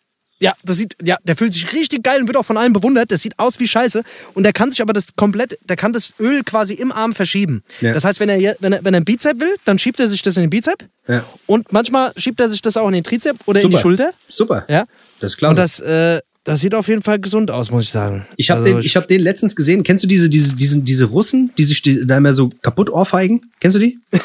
Ja, 0.41 0.53
das 0.63 0.77
sieht, 0.77 0.95
ja, 1.03 1.17
der 1.25 1.35
fühlt 1.35 1.51
sich 1.51 1.73
richtig 1.73 2.01
geil 2.01 2.21
und 2.21 2.27
wird 2.27 2.37
auch 2.37 2.45
von 2.45 2.55
allen 2.55 2.71
bewundert. 2.71 3.11
Das 3.11 3.21
sieht 3.21 3.37
aus 3.37 3.59
wie 3.59 3.67
Scheiße. 3.67 4.03
Und 4.35 4.43
der 4.43 4.53
kann 4.53 4.71
sich 4.71 4.81
aber 4.81 4.93
das 4.93 5.09
komplett, 5.17 5.59
der 5.67 5.75
kann 5.75 5.91
das 5.91 6.13
Öl 6.17 6.43
quasi 6.45 6.75
im 6.75 6.93
Arm 6.93 7.13
verschieben. 7.13 7.61
Ja. 7.81 7.91
Das 7.91 8.05
heißt, 8.05 8.21
wenn 8.21 8.29
er, 8.29 8.55
wenn 8.61 8.71
er, 8.71 8.85
wenn 8.85 8.93
er 8.93 8.99
einen 8.99 9.05
Bizep 9.05 9.37
will, 9.41 9.53
dann 9.65 9.77
schiebt 9.77 9.99
er 9.99 10.07
sich 10.07 10.21
das 10.21 10.37
in 10.37 10.43
den 10.43 10.49
Bizep. 10.49 10.87
Ja. 11.09 11.25
Und 11.45 11.73
manchmal 11.73 12.13
schiebt 12.15 12.39
er 12.39 12.47
sich 12.47 12.61
das 12.61 12.77
auch 12.77 12.87
in 12.87 12.93
den 12.93 13.03
Trizep 13.03 13.35
oder 13.47 13.59
in 13.59 13.67
die 13.67 13.73
Super. 13.73 13.81
Schulter. 13.81 14.11
Super. 14.29 14.65
Ja. 14.69 14.85
Das 15.19 15.31
ist 15.33 15.37
klasse. 15.39 15.49
Und 15.49 15.57
das, 15.57 15.79
äh, 15.81 16.21
das 16.49 16.61
sieht 16.61 16.73
auf 16.73 16.87
jeden 16.87 17.03
Fall 17.03 17.19
gesund 17.19 17.51
aus, 17.51 17.69
muss 17.69 17.83
ich 17.83 17.91
sagen. 17.91 18.25
Ich 18.35 18.49
habe 18.49 18.61
Also, 18.61 18.73
den, 18.73 18.83
ich 18.83 18.95
hab 18.95 19.07
den 19.07 19.21
letztens 19.21 19.55
gesehen. 19.55 19.83
Kennst 19.83 20.03
du 20.03 20.07
diese, 20.07 20.29
diese, 20.29 20.55
diese, 20.55 20.79
diese 20.79 21.05
Russen, 21.05 21.51
die 21.59 21.63
sich 21.63 21.83
die, 21.83 22.07
da 22.07 22.17
immer 22.17 22.33
so 22.33 22.49
kaputt 22.63 22.89
ohrfeigen? 22.89 23.39
Kennst 23.59 23.75
du 23.75 23.79
die? 23.79 23.99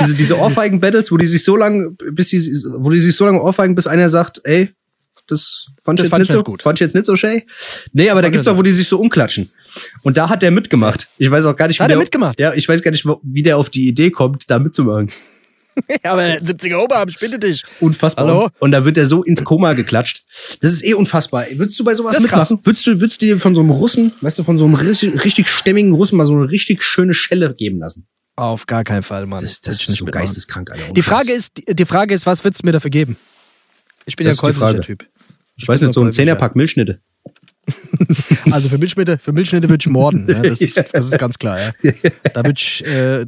diese, 0.00 0.14
diese 0.14 0.38
Ohrfeigen-Battles, 0.38 1.12
wo 1.12 1.18
die 1.18 1.26
sich 1.26 1.44
so 1.44 1.56
lange, 1.56 1.90
bis 2.12 2.28
die, 2.28 2.38
wo 2.78 2.88
die 2.88 3.00
sich 3.00 3.14
so 3.14 3.26
lange 3.26 3.42
ohrfeigen, 3.42 3.74
bis 3.74 3.86
einer 3.86 4.08
sagt, 4.08 4.40
ey, 4.44 4.70
das 5.26 5.66
fand 5.82 6.00
ich 6.00 6.04
Das 6.04 6.06
jetzt 6.06 6.10
fand 6.10 6.20
nicht 6.22 6.30
ich 6.30 6.32
so 6.32 6.38
nicht 6.38 6.46
gut. 6.46 6.62
Fand 6.62 6.78
ich 6.78 6.80
jetzt 6.80 6.94
nicht 6.94 7.04
so 7.04 7.16
schön. 7.16 7.42
Nee, 7.92 8.08
aber 8.08 8.22
da 8.22 8.28
fand 8.28 8.32
gibt's 8.32 8.48
auch, 8.48 8.56
wo 8.56 8.62
die 8.62 8.70
sich 8.70 8.88
so 8.88 8.98
umklatschen. 8.98 9.50
Und 10.04 10.16
da 10.16 10.30
hat 10.30 10.40
der 10.40 10.50
mitgemacht. 10.50 11.08
Ich 11.18 11.30
weiß 11.30 11.44
auch 11.44 11.54
gar 11.54 11.68
nicht, 11.68 11.78
wie 11.78 11.82
Hat 11.82 11.90
er 11.90 11.96
der, 11.96 11.98
mitgemacht? 11.98 12.40
Ja, 12.40 12.54
ich 12.54 12.66
weiß 12.66 12.80
gar 12.80 12.92
nicht, 12.92 13.04
wie 13.04 13.42
der 13.42 13.58
auf 13.58 13.68
die 13.68 13.88
Idee 13.88 14.10
kommt, 14.10 14.50
da 14.50 14.58
mitzumachen. 14.58 15.10
ja, 16.04 16.12
aber 16.12 16.22
der 16.22 16.42
70er 16.42 16.76
Oberarm, 16.76 17.08
ich 17.08 17.18
bitte 17.18 17.38
dich. 17.38 17.62
Unfassbar. 17.80 18.26
Hallo? 18.26 18.48
Und 18.58 18.72
da 18.72 18.84
wird 18.84 18.96
er 18.96 19.06
so 19.06 19.22
ins 19.22 19.44
Koma 19.44 19.74
geklatscht. 19.74 20.22
Das 20.60 20.72
ist 20.72 20.84
eh 20.84 20.94
unfassbar. 20.94 21.44
Würdest 21.52 21.78
du 21.78 21.84
bei 21.84 21.94
sowas 21.94 22.14
Das 22.14 22.22
mitmachen? 22.22 22.58
Würdest 22.62 22.86
du, 22.86 23.00
würdest 23.00 23.20
du 23.22 23.26
dir 23.26 23.38
von 23.38 23.54
so 23.54 23.60
einem 23.60 23.70
Russen, 23.70 24.12
weißt 24.20 24.38
du, 24.38 24.44
von 24.44 24.58
so 24.58 24.64
einem 24.64 24.74
richtig, 24.74 25.24
richtig 25.24 25.48
stämmigen 25.48 25.92
Russen 25.92 26.16
mal 26.16 26.26
so 26.26 26.34
eine 26.34 26.50
richtig 26.50 26.82
schöne 26.82 27.14
Schelle 27.14 27.52
geben 27.54 27.78
lassen? 27.80 28.06
Auf 28.36 28.66
gar 28.66 28.84
keinen 28.84 29.02
Fall, 29.02 29.26
Mann. 29.26 29.42
Das, 29.42 29.60
das 29.60 29.76
ich 29.76 29.82
ist 29.82 29.88
nicht 29.88 29.98
so 29.98 30.04
mitmachen. 30.04 30.26
geisteskrank, 30.26 30.70
Alter. 30.70 30.92
Die 30.92 31.02
Frage 31.02 31.32
ist, 31.32 31.52
die, 31.68 31.84
Frage 31.84 32.14
ist, 32.14 32.24
was 32.26 32.44
würdest 32.44 32.62
du 32.62 32.66
mir 32.66 32.72
dafür 32.72 32.90
geben? 32.90 33.16
Ich 34.06 34.16
bin 34.16 34.26
Das 34.26 34.36
ja 34.36 34.48
ein 34.48 34.54
käuflicher. 34.54 34.80
Typ. 34.80 35.06
ich 35.56 35.66
weiß 35.66 35.80
nicht, 35.80 35.92
so 35.92 36.02
ein 36.02 36.12
Zehnerpack 36.12 36.54
Milchschnitte. 36.56 37.00
Also 38.50 38.68
für 38.70 38.78
Milchschnitte, 38.78 39.18
für 39.18 39.32
Milchschnitte 39.32 39.68
würde 39.68 39.82
ich 39.82 39.88
morden. 39.88 40.26
Ja, 40.28 40.40
das, 40.40 40.60
ist, 40.62 40.82
das 40.92 41.06
ist 41.06 41.18
ganz 41.18 41.38
klar. 41.38 41.58
Ja. 41.58 41.72
Da 42.32 42.44
würde 42.44 42.54
ich, 42.58 42.84
äh, 42.86 43.26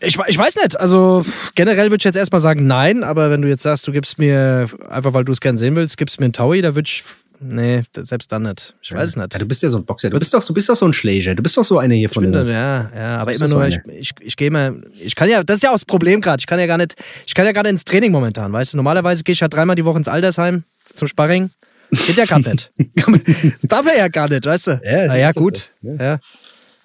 ich, 0.00 0.18
ich 0.28 0.38
weiß 0.38 0.56
nicht. 0.56 0.78
Also 0.78 1.24
generell 1.54 1.86
würde 1.90 1.96
ich 2.00 2.04
jetzt 2.04 2.16
erstmal 2.16 2.40
sagen 2.40 2.66
nein, 2.66 3.04
aber 3.04 3.30
wenn 3.30 3.42
du 3.42 3.48
jetzt 3.48 3.62
sagst, 3.62 3.86
du 3.86 3.92
gibst 3.92 4.18
mir, 4.18 4.68
einfach 4.88 5.12
weil 5.14 5.24
du 5.24 5.32
es 5.32 5.40
gern 5.40 5.58
sehen 5.58 5.76
willst, 5.76 5.96
gibst 5.96 6.20
mir 6.20 6.24
einen 6.26 6.32
Taui, 6.32 6.62
da 6.62 6.74
würde 6.74 6.88
ich, 6.88 7.04
nee, 7.40 7.82
selbst 7.94 8.32
dann 8.32 8.42
nicht. 8.44 8.74
Ich 8.82 8.92
weiß 8.92 9.10
es 9.10 9.16
nicht. 9.16 9.32
Ja, 9.32 9.38
du 9.38 9.46
bist 9.46 9.62
ja 9.62 9.68
so 9.68 9.78
ein 9.78 9.84
Boxer. 9.84 10.10
Du 10.10 10.18
bist 10.18 10.32
doch, 10.32 10.44
du 10.44 10.54
bist 10.54 10.68
doch 10.68 10.76
so 10.76 10.86
ein 10.86 10.92
Schläger. 10.92 11.34
Du 11.34 11.42
bist 11.42 11.56
doch 11.56 11.64
so 11.64 11.78
einer 11.78 11.94
hier 11.94 12.10
von 12.10 12.24
den. 12.24 12.32
ja, 12.48 12.90
ja, 12.94 13.16
aber 13.18 13.32
immer 13.32 13.48
nur, 13.48 13.62
so 13.62 13.62
ich, 13.62 13.78
ich, 13.98 14.10
ich 14.20 14.36
gehe 14.36 14.50
mal, 14.50 14.80
ich 14.98 15.14
kann 15.14 15.28
ja, 15.28 15.44
das 15.44 15.56
ist 15.56 15.62
ja 15.62 15.70
auch 15.70 15.74
das 15.74 15.84
Problem 15.84 16.20
gerade. 16.20 16.40
Ich 16.40 16.46
kann 16.46 16.58
ja 16.58 16.66
gar 16.66 16.78
nicht, 16.78 16.94
ich 17.26 17.34
kann 17.34 17.46
ja 17.46 17.52
gar 17.52 17.62
nicht 17.62 17.72
ins 17.72 17.84
Training 17.84 18.12
momentan, 18.12 18.52
weißt 18.52 18.72
du. 18.72 18.76
Normalerweise 18.76 19.22
gehe 19.22 19.32
ich 19.32 19.40
ja 19.40 19.48
dreimal 19.48 19.76
die 19.76 19.84
Woche 19.84 19.98
ins 19.98 20.08
Altersheim 20.08 20.64
zum 20.94 21.08
Sparring. 21.08 21.50
Geht 21.90 22.16
ja 22.16 22.24
gar 22.24 22.38
nicht. 22.38 22.70
Das 23.60 23.68
darf 23.68 23.86
er 23.86 23.98
ja 23.98 24.08
gar 24.08 24.28
nicht, 24.28 24.46
weißt 24.46 24.66
du. 24.68 24.80
Ja, 24.84 25.06
Na 25.08 25.18
ja, 25.18 25.32
gut. 25.32 25.68
so, 25.82 25.92
Ja. 25.98 26.18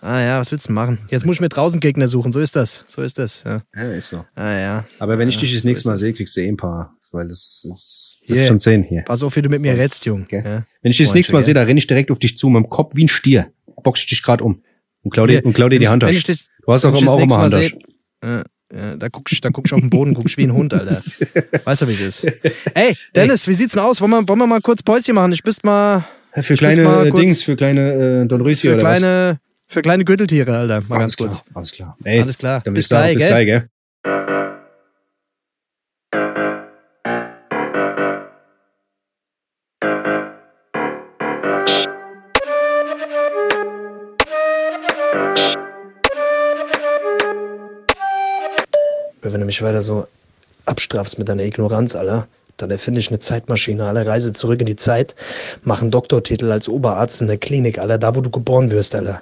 Ah 0.06 0.22
ja, 0.22 0.40
was 0.40 0.52
willst 0.52 0.70
du 0.70 0.74
machen? 0.74 1.00
Jetzt 1.10 1.26
muss 1.26 1.38
ich 1.38 1.42
mir 1.42 1.50
draußen 1.50 1.80
Gegner 1.80 2.08
suchen, 2.08 2.32
so 2.32 2.40
ist 2.40 2.56
das. 2.56 2.86
So 2.88 3.02
ist 3.02 3.18
das. 3.18 3.44
Ja. 3.44 3.62
Ja, 3.76 3.92
ist 3.92 4.10
so. 4.10 4.24
Ah 4.36 4.52
ja. 4.58 4.86
Aber 5.00 5.18
wenn 5.18 5.28
ich 5.30 5.38
dich 5.38 5.52
das 5.52 5.62
so 5.64 5.68
nächste 5.68 5.88
Mal 5.88 5.98
sehe, 5.98 6.14
kriegst 6.14 6.36
du 6.38 6.42
eh 6.42 6.48
ein 6.48 6.58
paar. 6.58 6.96
Weil 7.12 7.28
das, 7.30 7.66
das, 7.70 8.20
Yeah. 8.30 8.42
ist 8.42 8.48
schon 8.48 8.60
zehn 8.60 8.84
hier. 8.84 9.04
Pass 9.04 9.24
auf, 9.24 9.36
wie 9.36 9.42
du 9.42 9.50
mit 9.50 9.62
mir 9.62 9.78
rätst, 9.78 10.06
Jung. 10.06 10.26
Gell? 10.28 10.44
Ja. 10.44 10.64
Wenn 10.82 10.92
ich 10.92 10.98
dich 10.98 11.06
das 11.08 11.16
nächste 11.16 11.32
Mal 11.34 11.42
sehe, 11.44 11.54
da 11.54 11.62
renne 11.64 11.78
ich 11.78 11.88
direkt 11.88 12.12
auf 12.12 12.20
dich 12.20 12.38
zu, 12.38 12.50
mit 12.50 12.64
dem 12.64 12.70
Kopf 12.70 12.96
wie 12.96 13.06
ein 13.06 13.08
Stier. 13.08 13.52
Box 13.84 14.02
ich 14.02 14.08
dich 14.08 14.22
gerade 14.24 14.44
um. 14.44 14.62
Und 15.04 15.12
klau 15.12 15.26
dir, 15.28 15.46
und 15.46 15.54
klau 15.54 15.70
dir 15.70 15.80
die 15.80 15.88
Hand 15.88 16.04
aus. 16.04 16.10
wenn 16.10 16.18
ich 16.18 16.24
dich- 16.24 16.48
Du 16.66 16.74
hast 16.74 16.84
doch 16.84 17.00
immer 17.00 17.12
auch 17.12 17.20
immer 17.20 17.48
nächste 17.48 17.58
Hand 17.62 17.82
Mal 18.24 18.40
sehe, 18.40 18.44
äh, 18.74 18.94
äh, 18.94 18.98
da 18.98 19.10
guck 19.10 19.32
ich, 19.32 19.40
da 19.42 19.50
guck 19.52 19.66
ich 19.68 19.74
auf 19.74 19.80
den 19.80 19.90
Boden, 19.92 20.14
guck 20.16 20.26
ich 20.26 20.36
wie 20.38 20.44
ein 20.44 20.54
Hund, 20.54 20.74
Alter. 20.74 21.02
Weißt 21.64 21.84
du, 21.84 21.88
wie 21.88 21.94
es 21.94 22.24
ist? 22.24 22.42
Ey, 22.74 22.96
Dennis, 23.16 23.48
wie 23.48 23.54
sieht's 23.54 23.74
denn 23.74 23.82
aus? 23.84 24.02
Wollen 24.02 24.12
wir, 24.12 24.28
wollen 24.28 24.40
wir 24.40 24.48
mal 24.48 24.62
kurz 24.62 24.82
Päuschen 24.84 25.16
machen? 25.16 25.32
Ich 25.32 25.44
bist 25.44 25.64
mal 25.64 26.04
Für 26.42 26.56
kleine 26.56 26.84
kurz- 27.12 27.16
Dings, 27.22 27.44
für 27.44 27.56
kleine 27.56 28.24
äh, 28.24 28.28
Don 28.28 28.44
für 28.56 28.74
oder 28.74 28.80
kleine, 28.80 29.40
Für 29.68 29.82
kleine 29.82 30.06
Gürteltiere, 30.06 30.56
Alter. 30.58 30.82
Mal 30.88 31.00
ganz 31.00 31.18
kurz. 31.18 31.42
Klar, 31.42 31.56
alles 31.56 31.72
klar. 31.72 31.98
Ey, 32.04 32.22
Alles 32.22 32.38
klar. 32.38 32.62
Dann 32.64 32.74
Bis 32.74 32.88
gleich, 32.88 33.14
bis 33.16 33.22
gell? 33.24 33.30
gleich, 33.32 33.46
gell? 33.46 33.66
Wenn 49.22 49.40
du 49.40 49.46
mich 49.46 49.62
weiter 49.62 49.82
so 49.82 50.08
abstrafst 50.66 51.18
mit 51.18 51.28
deiner 51.30 51.44
Ignoranz, 51.44 51.96
Alter, 51.96 52.28
dann 52.58 52.72
erfinde 52.72 53.00
ich 53.00 53.10
eine 53.10 53.20
Zeitmaschine, 53.20 53.86
Alter, 53.86 54.08
reise 54.08 54.34
zurück 54.34 54.60
in 54.62 54.66
die 54.66 54.76
Zeit, 54.76 55.16
mach 55.64 55.82
einen 55.82 55.92
Doktortitel 55.92 56.52
als 56.52 56.70
Oberarzt 56.70 57.22
in 57.22 57.28
der 57.28 57.38
Klinik, 57.38 57.80
Alter, 57.80 57.98
da 57.98 58.16
wo 58.16 58.22
du 58.22 58.30
geboren 58.30 58.72
wirst, 58.72 58.96
Alter. 58.96 59.22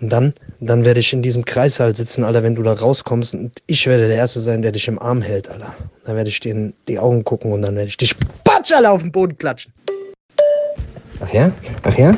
Und 0.00 0.10
dann, 0.10 0.32
dann 0.60 0.84
werde 0.84 1.00
ich 1.00 1.12
in 1.12 1.20
diesem 1.20 1.44
Kreissaal 1.44 1.94
sitzen, 1.94 2.24
Alter, 2.24 2.42
wenn 2.42 2.54
du 2.54 2.62
da 2.62 2.72
rauskommst 2.72 3.34
und 3.34 3.60
ich 3.66 3.86
werde 3.86 4.08
der 4.08 4.16
Erste 4.16 4.40
sein, 4.40 4.62
der 4.62 4.72
dich 4.72 4.88
im 4.88 4.98
Arm 4.98 5.20
hält, 5.20 5.50
Alter. 5.50 5.74
Dann 6.04 6.16
werde 6.16 6.30
ich 6.30 6.40
dir 6.40 6.52
in 6.52 6.74
die 6.88 6.98
Augen 6.98 7.22
gucken 7.22 7.52
und 7.52 7.62
dann 7.62 7.76
werde 7.76 7.88
ich 7.88 7.96
dich 7.96 8.14
patsch, 8.44 8.72
Alter, 8.72 8.92
auf 8.92 9.02
den 9.02 9.12
Boden 9.12 9.36
klatschen. 9.36 9.72
Ach 11.20 11.32
ja? 11.32 11.52
Ach 11.82 11.96
ja? 11.98 12.16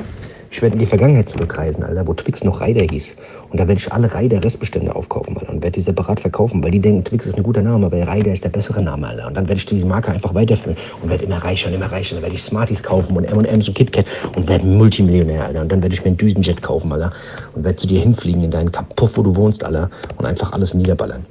Ich 0.52 0.62
werde 0.62 0.74
in 0.74 0.80
die 0.80 0.86
Vergangenheit 0.86 1.28
zurückreisen, 1.28 1.82
Alter, 1.82 2.06
wo 2.06 2.14
Twix 2.14 2.44
noch 2.44 2.60
Reider 2.60 2.82
hieß. 2.82 3.14
Und 3.52 3.60
da 3.60 3.68
werde 3.68 3.78
ich 3.78 3.92
alle 3.92 4.12
Reider-Restbestände 4.12 4.96
aufkaufen, 4.96 5.36
Alter, 5.36 5.52
und 5.52 5.62
werde 5.62 5.72
die 5.72 5.82
separat 5.82 6.20
verkaufen, 6.20 6.64
weil 6.64 6.70
die 6.70 6.80
denken, 6.80 7.04
Twix 7.04 7.26
ist 7.26 7.36
ein 7.36 7.42
guter 7.42 7.60
Name, 7.60 7.84
aber 7.84 8.00
Reider 8.06 8.32
ist 8.32 8.44
der 8.44 8.48
bessere 8.48 8.82
Name, 8.82 9.06
Alter. 9.06 9.26
Und 9.26 9.36
dann 9.36 9.46
werde 9.46 9.58
ich 9.58 9.66
die 9.66 9.84
Marke 9.84 10.10
einfach 10.10 10.34
weiterführen 10.34 10.78
und 11.02 11.10
werde 11.10 11.24
immer 11.24 11.36
reicher 11.36 11.68
und 11.68 11.74
immer 11.74 11.92
reicher. 11.92 12.14
Dann 12.14 12.22
werde 12.22 12.34
ich 12.34 12.42
Smarties 12.42 12.82
kaufen 12.82 13.14
und 13.14 13.24
M&M's 13.24 13.68
und 13.68 13.74
KitKat 13.74 14.06
und 14.34 14.48
werde 14.48 14.64
Multimillionär, 14.64 15.44
Alter. 15.44 15.60
Und 15.60 15.70
dann 15.70 15.82
werde 15.82 15.94
ich 15.94 16.00
mir 16.00 16.08
einen 16.08 16.16
Düsenjet 16.16 16.62
kaufen, 16.62 16.90
Alter, 16.92 17.12
und 17.54 17.62
werde 17.62 17.76
zu 17.76 17.86
dir 17.86 18.00
hinfliegen 18.00 18.42
in 18.42 18.50
deinen 18.50 18.72
Kapuff, 18.72 19.18
wo 19.18 19.22
du 19.22 19.36
wohnst, 19.36 19.62
Alter, 19.62 19.90
und 20.16 20.24
einfach 20.24 20.52
alles 20.52 20.72
niederballern. 20.72 21.26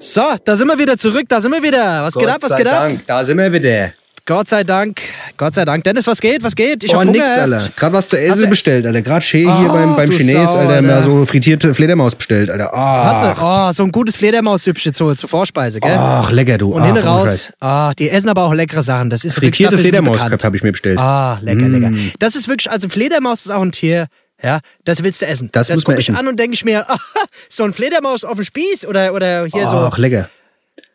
So, 0.00 0.22
da 0.44 0.56
sind 0.56 0.66
wir 0.66 0.78
wieder 0.78 0.98
zurück, 0.98 1.26
da 1.28 1.40
sind 1.40 1.52
wir 1.52 1.62
wieder. 1.62 2.02
Was 2.02 2.14
geht 2.14 2.28
ab, 2.28 2.38
was 2.40 2.50
sei 2.50 2.58
geht 2.58 2.66
ab? 2.66 2.80
Dank, 2.80 3.06
da 3.06 3.24
sind 3.24 3.38
wir 3.38 3.52
wieder. 3.52 3.92
Gott 4.28 4.48
sei 4.48 4.64
Dank, 4.64 5.00
Gott 5.36 5.54
sei 5.54 5.64
Dank. 5.64 5.84
Dennis, 5.84 6.04
was 6.08 6.20
geht, 6.20 6.42
was 6.42 6.56
geht? 6.56 6.82
Ich 6.82 6.90
oh, 6.90 6.98
hab 6.98 7.06
Hunger. 7.06 7.12
nix, 7.12 7.30
Alter. 7.38 7.70
Gerade 7.76 7.92
was 7.94 8.08
zu 8.08 8.18
essen 8.18 8.42
Hast 8.42 8.50
bestellt, 8.50 8.84
Alter. 8.84 9.00
Gerade 9.02 9.24
schön 9.24 9.42
hier 9.42 9.68
Ach, 9.70 9.72
beim, 9.72 9.94
beim 9.94 10.10
Chines, 10.10 10.50
Sau, 10.50 10.58
Alter, 10.58 10.82
mal 10.82 11.00
so 11.00 11.24
frittierte 11.24 11.72
Fledermaus 11.72 12.16
bestellt, 12.16 12.50
Alter. 12.50 12.72
Hast 12.72 13.22
Ach, 13.24 13.38
du? 13.38 13.44
Oh, 13.44 13.72
so 13.72 13.84
ein 13.84 13.92
gutes 13.92 14.16
Fledermaussüppchen 14.16 14.92
zur, 14.92 15.16
zur 15.16 15.28
Vorspeise, 15.28 15.78
gell? 15.78 15.94
ach 15.96 16.32
lecker, 16.32 16.58
du. 16.58 16.72
Und 16.72 16.82
ach, 16.82 16.86
hinten 16.86 17.02
ohne 17.02 17.08
raus, 17.08 17.52
ah, 17.60 17.92
die 17.96 18.10
essen 18.10 18.28
aber 18.28 18.42
auch 18.42 18.52
leckere 18.52 18.82
Sachen. 18.82 19.10
Das 19.10 19.24
ist 19.24 19.36
Frittierte 19.36 19.78
Fledermaus 19.78 20.20
habe 20.20 20.56
ich 20.56 20.62
mir 20.64 20.72
bestellt. 20.72 20.98
Ah, 20.98 21.38
lecker, 21.40 21.68
Mm. 21.68 21.72
lecker. 21.80 21.96
Das 22.18 22.34
ist 22.34 22.48
wirklich, 22.48 22.68
also 22.68 22.88
Fledermaus 22.88 23.46
ist 23.46 23.52
auch 23.52 23.62
ein 23.62 23.70
Tier, 23.70 24.08
ja, 24.42 24.58
das 24.84 25.04
willst 25.04 25.22
du 25.22 25.26
essen. 25.26 25.50
Das 25.52 25.68
muss 25.68 25.84
guck 25.84 25.94
man 25.94 26.00
ich 26.00 26.12
an 26.12 26.26
und 26.26 26.36
denke 26.38 26.54
ich 26.54 26.64
mir, 26.64 26.84
ah, 26.90 26.96
so 27.48 27.62
ein 27.62 27.72
Fledermaus 27.72 28.24
auf 28.24 28.34
dem 28.34 28.44
Spieß 28.44 28.86
oder, 28.86 29.14
oder 29.14 29.44
hier 29.46 29.68
so, 29.68 29.76
Ach, 29.76 29.98
lecker. 29.98 30.28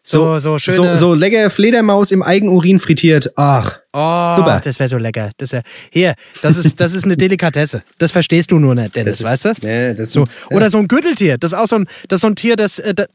So, 0.03 0.39
so 0.39 0.57
schöne... 0.59 0.97
So, 0.97 1.09
so 1.09 1.13
lecker 1.13 1.49
Fledermaus 1.49 2.11
im 2.11 2.23
Eigenurin 2.23 2.79
frittiert. 2.79 3.31
Ach, 3.35 3.79
Oh, 3.93 4.35
super. 4.37 4.61
das 4.63 4.79
wäre 4.79 4.87
so 4.87 4.97
lecker. 4.97 5.31
Das 5.37 5.51
wär, 5.51 5.63
hier, 5.91 6.13
das 6.41 6.55
ist, 6.57 6.79
das 6.79 6.93
ist 6.93 7.03
eine 7.03 7.17
Delikatesse. 7.17 7.83
Das 7.97 8.11
verstehst 8.11 8.49
du 8.51 8.57
nur 8.57 8.73
nicht, 8.73 8.95
Dennis, 8.95 9.17
Das 9.17 9.19
ist- 9.19 9.43
weißt 9.43 9.45
du? 9.61 9.65
Nee, 9.67 9.93
das 9.93 10.13
so. 10.13 10.23
ist- 10.23 10.35
ja. 10.49 10.55
Oder 10.55 10.69
so 10.69 10.77
ein 10.77 10.87
Gürteltier. 10.87 11.37
Das 11.37 11.51
ist 11.51 11.57
auch 11.57 11.67
so 11.67 11.75
ein, 11.75 11.87
das 12.07 12.17
ist 12.17 12.21
so 12.21 12.27
ein 12.27 12.35
Tier, 12.35 12.55
das, 12.55 12.79
äh, 12.79 12.93
das, 12.93 13.07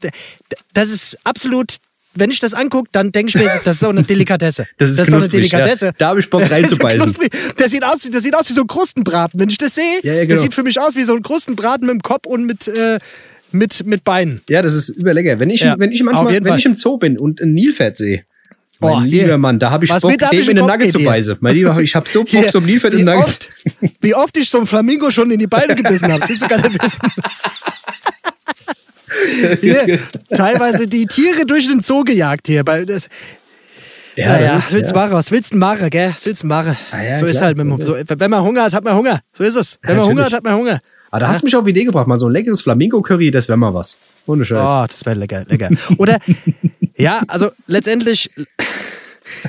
das 0.73 0.89
ist 0.89 1.17
absolut. 1.23 1.77
Wenn 2.19 2.31
ich 2.31 2.39
das 2.39 2.53
angucke, 2.55 2.89
dann 2.93 3.11
denke 3.11 3.29
ich 3.29 3.35
mir, 3.35 3.51
das 3.63 3.75
ist 3.75 3.79
so 3.81 3.89
eine 3.89 4.01
Delikatesse. 4.03 4.65
Das 4.77 4.89
ist 4.89 4.95
so 4.97 5.01
eine 5.03 5.09
knusprig, 5.11 5.31
ja. 5.51 5.59
Delikatesse. 5.59 5.91
Da 5.99 6.09
hab 6.09 6.17
ich 6.17 6.29
Bock 6.29 6.41
Das 6.47 6.49
ist 6.49 6.55
reinzubeißen. 6.81 7.15
Das 7.57 7.69
sieht 7.71 7.83
aus, 7.83 8.05
wie- 8.05 8.09
das 8.11 8.23
sieht 8.23 8.35
aus 8.35 8.49
wie 8.49 8.53
so 8.53 8.61
ein 8.61 8.67
Krustenbraten. 8.67 9.39
Wenn 9.39 9.49
ich 9.49 9.57
das 9.57 9.75
sehe, 9.75 9.99
Ja, 10.03 10.13
ja, 10.13 10.19
das 10.21 10.27
genau. 10.29 10.41
sieht 10.41 10.53
für 10.53 10.63
mich 10.63 10.79
aus 10.79 10.95
wie 10.95 11.03
so 11.03 11.15
ein 11.15 11.21
Krustenbraten 11.21 11.85
mit 11.85 11.93
dem 11.95 12.01
Kopf 12.01 12.25
und 12.25 12.45
mit, 12.45 12.67
äh, 12.67 12.97
mit, 13.51 13.85
mit 13.85 14.03
Beinen. 14.03 14.41
Ja, 14.49 14.61
das 14.61 14.73
ist 14.73 14.89
überlecker. 14.89 15.39
Wenn 15.39 15.49
ich, 15.49 15.61
Ja, 15.61 15.75
wenn 15.77 15.91
ich 15.91 16.01
manchmal, 16.03 16.33
wenn 16.33 16.45
Fall. 16.45 16.57
ich 16.59 16.65
im 16.65 16.75
Zoo 16.75 16.97
bin 16.97 17.17
und 17.17 17.39
ein 17.41 17.53
Nilpferd 17.53 17.97
sehe, 17.97 18.23
mein 18.79 18.91
Oh, 18.91 18.99
lieber 18.99 19.25
hier. 19.25 19.37
Mann, 19.39 19.57
da 19.57 19.71
habe 19.71 19.85
ich 19.85 19.89
Was 19.91 20.03
Bock, 20.03 20.15
dem 20.17 20.39
in 20.39 20.55
den 20.55 20.65
Nugget 20.65 20.91
zu 20.91 20.99
beißen. 21.03 21.37
Mein 21.39 21.55
Lieber, 21.55 21.79
ich 21.79 21.95
habe 21.95 22.07
so 22.07 22.19
Bock, 22.19 22.29
Hier, 22.29 22.53
ein 22.55 22.63
Nilpferd 22.63 22.93
in 22.93 22.99
wie 22.99 23.05
den 23.05 23.15
Nugget. 23.15 23.25
oft, 23.27 23.49
wie 24.01 24.13
oft 24.15 24.37
ich 24.37 24.49
so 24.49 24.59
ein 24.59 24.67
Flamingo 24.67 25.09
schon 25.09 25.31
in 25.31 25.39
die 25.39 25.47
Beine 25.47 25.73
gebissen 25.75 26.11
habe, 26.11 26.23
willst 26.27 26.43
du 26.43 26.47
gar 26.47 26.61
nicht 26.61 26.81
wissen. 26.83 26.99
Hier, 29.61 29.99
teilweise 30.29 30.87
die 30.87 31.05
Tiere 31.05 31.45
durch 31.45 31.67
den 31.67 31.81
Zoo 31.81 32.03
gejagt 32.03 32.47
hier. 32.47 32.63
Bei 32.63 32.85
das, 32.85 33.09
ja, 34.15 34.39
ja, 34.39 34.55
was 34.57 34.71
willst 34.73 34.91
du 34.91 34.95
machen? 34.95 35.11
Was 35.13 35.31
willst 35.31 35.53
du 35.53 35.57
machen, 35.57 35.89
gell? 35.89 36.11
Was 36.13 36.25
willst 36.25 36.43
du 36.43 36.47
machen? 36.47 36.77
Ah, 36.91 37.01
ja, 37.01 37.15
so 37.15 37.25
ist 37.25 37.37
klar. 37.37 37.47
halt, 37.47 37.57
wenn 37.57 37.67
man, 37.67 37.79
so, 37.83 37.95
wenn 37.95 38.29
man 38.31 38.41
Hunger 38.43 38.63
hat, 38.63 38.73
hat 38.73 38.83
man 38.83 38.95
Hunger. 38.95 39.21
So 39.33 39.43
ist 39.43 39.55
es. 39.55 39.79
Wenn 39.83 39.97
man 39.97 40.05
Hunger 40.07 40.25
hat, 40.25 40.33
hat 40.33 40.43
man 40.43 40.55
Hunger. 40.55 40.79
Aber 41.11 41.21
da 41.21 41.27
hast 41.29 41.41
du 41.41 41.45
mich 41.45 41.55
auf 41.55 41.63
die 41.63 41.71
Idee 41.71 41.85
gebracht, 41.85 42.07
mal 42.07 42.17
so 42.17 42.27
ein 42.27 42.33
leckeres 42.33 42.61
Flamingo-Curry, 42.61 43.31
das 43.31 43.47
wäre 43.47 43.57
mal 43.57 43.73
was. 43.73 43.97
Ohne 44.25 44.45
Scheiß. 44.45 44.59
Oh, 44.59 44.85
das 44.87 45.05
wäre 45.05 45.15
lecker, 45.17 45.45
lecker. 45.47 45.69
Oder, 45.97 46.17
ja, 46.97 47.21
also 47.27 47.49
letztendlich, 47.67 48.29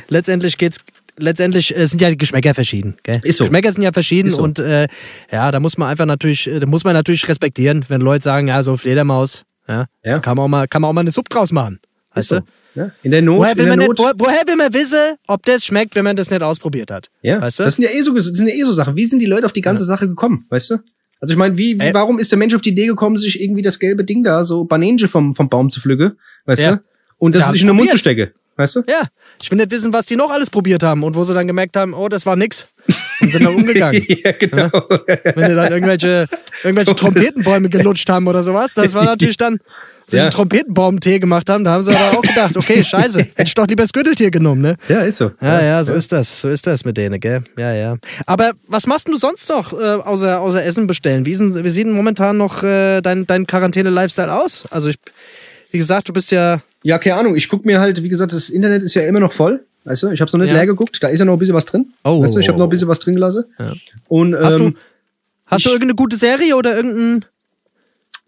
letztendlich 0.09 0.57
geht's, 0.59 0.79
letztendlich 1.19 1.77
äh, 1.77 1.87
sind 1.87 2.01
ja 2.01 2.11
die 2.11 2.17
Geschmäcker 2.17 2.55
verschieden. 2.55 2.97
Gell? 3.03 3.21
Ist 3.25 3.39
so. 3.39 3.45
Geschmäcker 3.45 3.73
sind 3.73 3.83
ja 3.83 3.93
verschieden 3.93 4.31
so. 4.31 4.43
und 4.43 4.59
äh, 4.59 4.87
ja, 5.33 5.51
da 5.51 5.61
muss 5.61 5.77
man 5.79 5.89
einfach 5.89 6.07
natürlich, 6.07 6.47
äh, 6.47 6.61
da 6.61 6.67
muss 6.67 6.85
man 6.85 6.95
natürlich 6.95 7.27
respektieren, 7.29 7.85
wenn 7.89 8.01
Leute 8.01 8.25
sagen, 8.25 8.49
ja, 8.49 8.63
so 8.63 8.77
Fledermaus, 8.77 9.45
ja, 9.67 9.87
Ja. 10.05 10.19
kann 10.21 10.37
man 10.37 10.45
auch 10.45 10.49
mal, 10.49 10.69
kann 10.69 10.83
man 10.83 10.91
auch 10.91 10.95
mal 10.95 11.01
eine 11.03 11.11
Suppe 11.11 11.29
draus 11.31 11.53
machen. 11.53 11.79
Weißt 12.15 12.29
so. 12.29 12.41
du? 12.41 12.45
Ja? 12.75 12.91
In 13.03 13.11
der 13.11 13.23
Not, 13.23 13.39
Woher 13.39 13.57
will, 13.57 13.67
man 13.67 13.79
Not. 13.79 13.89
nicht, 13.89 13.99
wo, 13.99 14.25
woher 14.25 14.47
will 14.47 14.57
man 14.57 14.73
wissen, 14.73 15.17
ob 15.27 15.45
das 15.45 15.65
schmeckt, 15.65 15.95
wenn 15.97 16.05
man 16.05 16.15
das 16.17 16.31
nicht 16.31 16.43
ausprobiert 16.43 16.91
hat? 16.91 17.09
Ja, 17.23 17.41
Weißt 17.41 17.59
du? 17.59 17.65
das 17.65 17.75
sind 17.75 17.85
ja 17.85 17.91
eh 17.91 18.01
so, 18.03 18.15
das 18.15 18.27
sind 18.27 18.47
ja 18.47 18.55
eh 18.55 18.63
so 18.63 18.73
Sachen. 18.73 18.95
Wie 18.95 19.05
sind 19.05 19.19
die 19.19 19.27
Leute 19.27 19.47
auf 19.47 19.53
die 19.53 19.61
ganze 19.61 19.85
Sache 19.85 20.07
gekommen, 20.07 20.47
weißt 20.51 20.71
du? 20.71 20.77
Also 21.21 21.33
ich 21.33 21.39
meine, 21.39 21.59
wie, 21.59 21.79
wie 21.79 21.85
Ey. 21.87 21.95
warum 21.95 22.19
ist 22.19 22.31
der 22.31 22.39
Mensch 22.39 22.55
auf 22.55 22.61
die 22.63 22.71
Idee 22.71 22.87
gekommen, 22.87 23.17
sich 23.17 23.41
irgendwie 23.41 23.63
das 23.63 23.79
gelbe 23.79 24.05
Ding 24.05 24.23
da, 24.23 24.45
so 24.45 24.65
Banange 24.65 25.09
vom, 25.09 25.35
vom 25.35 25.49
Baum 25.49 25.71
zu 25.71 25.81
pflücken, 25.81 26.13
weißt 26.47 26.63
Ja. 26.63 26.77
du? 26.77 26.83
Und 27.19 27.35
das 27.35 27.43
Ja, 27.43 27.53
sich 27.53 27.63
in 27.63 27.67
den 27.67 27.77
Mund 27.77 27.91
zu 27.91 27.99
stecken, 27.99 28.31
weißt 28.57 28.77
du? 28.77 28.83
ja, 28.87 29.03
ich 29.43 29.51
will 29.51 29.59
nicht 29.59 29.71
wissen, 29.73 29.93
was 29.93 30.07
die 30.07 30.15
noch 30.15 30.31
alles 30.31 30.49
probiert 30.51 30.83
haben 30.85 31.03
und 31.03 31.17
wo 31.17 31.25
sie 31.25 31.35
dann 31.35 31.47
gemerkt 31.49 31.77
haben, 31.77 31.93
oh, 31.95 32.09
das 32.09 32.25
war 32.27 32.37
nix. 32.37 32.69
Und 33.21 33.33
sind 33.33 33.45
dann 33.45 33.55
umgegangen. 33.55 34.01
ja, 34.25 34.33
genau. 34.33 34.71
Wenn 34.71 35.49
die 35.51 35.55
dann 35.57 35.73
irgendwelche, 35.73 36.27
irgendwelche 36.63 36.95
Trompetenbäume 36.97 37.69
gelutscht 37.69 38.09
haben 38.09 38.29
oder 38.29 38.43
sowas, 38.45 38.75
das 38.75 38.95
war 38.95 39.05
natürlich 39.07 39.37
dann, 39.37 39.59
sich 40.09 40.17
Ja. 40.19 40.23
einen 40.25 40.31
Trompetenbaum-Tee 40.33 41.19
gemacht 41.19 41.49
haben, 41.51 41.65
da 41.65 41.73
haben 41.73 41.83
sie 41.83 41.95
aber 41.95 42.19
auch 42.19 42.23
gedacht, 42.23 42.57
okay, 42.57 42.83
scheiße, 42.83 43.21
hätte 43.21 43.43
ich 43.45 43.55
doch 43.55 43.67
lieber 43.67 43.83
das 43.83 43.93
Gürteltier 43.93 44.31
genommen, 44.31 44.63
ne? 44.63 44.77
Ja, 44.89 45.03
ist 45.03 45.19
so. 45.19 45.31
Ja, 45.41 45.63
ja, 45.63 45.85
so 45.85 45.93
ist 45.95 46.11
das, 46.13 46.41
so 46.41 46.49
ist 46.49 46.67
das 46.67 46.85
mit 46.85 46.97
denen, 46.97 47.21
gell? 47.21 47.43
Ja, 47.57 47.73
ja. 47.73 47.97
Aber 48.27 48.53
was 48.69 48.87
machst 48.87 49.07
du 49.09 49.17
sonst 49.17 49.49
noch, 49.51 49.73
äh, 49.73 49.77
außer, 49.85 50.41
außer 50.41 50.65
Essen 50.65 50.87
bestellen? 50.87 51.25
Wie, 51.27 51.37
denn, 51.37 51.55
wie 51.65 51.71
sieht 51.71 51.87
denn 51.87 51.93
momentan 51.93 52.37
noch 52.39 52.63
äh, 52.63 53.01
dein, 53.03 53.27
dein 53.27 53.47
Quarantäne-Lifestyle 53.47 54.33
aus? 54.33 54.65
Also 54.71 54.89
ich, 54.89 54.97
wie 55.71 55.79
gesagt, 55.79 56.09
du 56.09 56.13
bist 56.13 56.31
ja, 56.31 56.61
Ja, 56.83 56.99
keine 56.99 57.17
Ahnung. 57.17 57.37
Ich 57.37 57.49
guck 57.49 57.65
mir 57.67 57.79
halt, 57.81 58.03
wie 58.03 58.09
gesagt, 58.09 58.33
das 58.33 58.49
Internet 58.49 58.83
ist 58.83 58.95
ja 58.95 59.03
immer 59.03 59.21
noch 59.21 59.33
voll. 59.33 59.61
Weißt 59.85 60.03
du, 60.03 60.11
ich 60.11 60.21
habe 60.21 60.31
noch 60.33 60.39
nicht 60.41 60.49
Ja. 60.51 60.57
leer 60.57 60.67
geguckt. 60.67 61.03
Da 61.03 61.09
ist 61.09 61.19
ja 61.19 61.25
noch 61.25 61.35
ein 61.35 61.39
bisschen 61.39 61.55
was 61.55 61.65
drin. 61.65 61.87
Oh, 62.05 62.23
weißt 62.23 62.35
du, 62.35 62.39
ich 62.41 62.49
habe 62.49 62.59
noch 62.59 62.67
ein 62.67 62.71
bisschen 62.71 62.89
was 62.89 62.99
drin 62.99 63.15
gelassen. 63.15 63.45
Und 64.09 64.35
ähm, 64.35 64.41
hast 64.43 64.59
du, 64.61 64.73
hast 65.47 65.65
du 65.65 65.69
ich- 65.69 65.75
irgendeine 65.75 65.95
gute 65.95 66.17
Serie 66.17 66.57
oder 66.57 66.77
irgendein, 66.77 67.25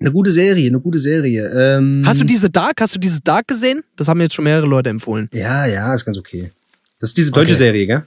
eine 0.00 0.12
gute 0.12 0.30
Serie, 0.30 0.68
eine 0.68 0.80
gute 0.80 0.98
Serie. 0.98 1.46
Ähm, 1.78 2.02
hast 2.06 2.20
du 2.20 2.24
diese 2.24 2.48
Dark, 2.50 2.80
hast 2.80 2.94
du 2.94 2.98
diese 2.98 3.20
Dark 3.20 3.46
gesehen? 3.48 3.82
Das 3.96 4.08
haben 4.08 4.18
mir 4.18 4.24
jetzt 4.24 4.34
schon 4.34 4.44
mehrere 4.44 4.66
Leute 4.66 4.90
empfohlen. 4.90 5.28
Ja, 5.32 5.66
ja, 5.66 5.92
ist 5.94 6.04
ganz 6.04 6.18
okay. 6.18 6.50
Das 6.98 7.10
ist 7.10 7.18
diese 7.18 7.30
deutsche 7.30 7.54
Okay. 7.54 7.64
Serie, 7.64 7.86
gell? 7.86 8.02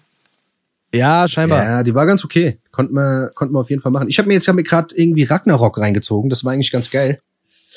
Ja, 0.94 1.28
scheinbar. 1.28 1.64
Ja, 1.64 1.84
die 1.84 1.94
war 1.96 2.06
ganz 2.06 2.24
okay. 2.24 2.60
Konnten 2.72 2.94
wir, 2.94 3.32
konnten 3.34 3.54
wir 3.56 3.60
auf 3.60 3.70
jeden 3.70 3.82
Fall 3.82 3.92
machen. 3.92 4.08
Ich 4.10 4.18
habe 4.20 4.28
mir 4.28 4.36
jetzt 4.36 4.48
hab 4.48 4.56
mir 4.56 4.64
gerade 4.64 4.94
irgendwie 4.96 5.24
Ragnarok 5.24 5.80
reingezogen. 5.80 6.30
Das 6.30 6.44
war 6.44 6.54
eigentlich 6.54 6.72
ganz 6.72 6.90
geil. 6.92 7.20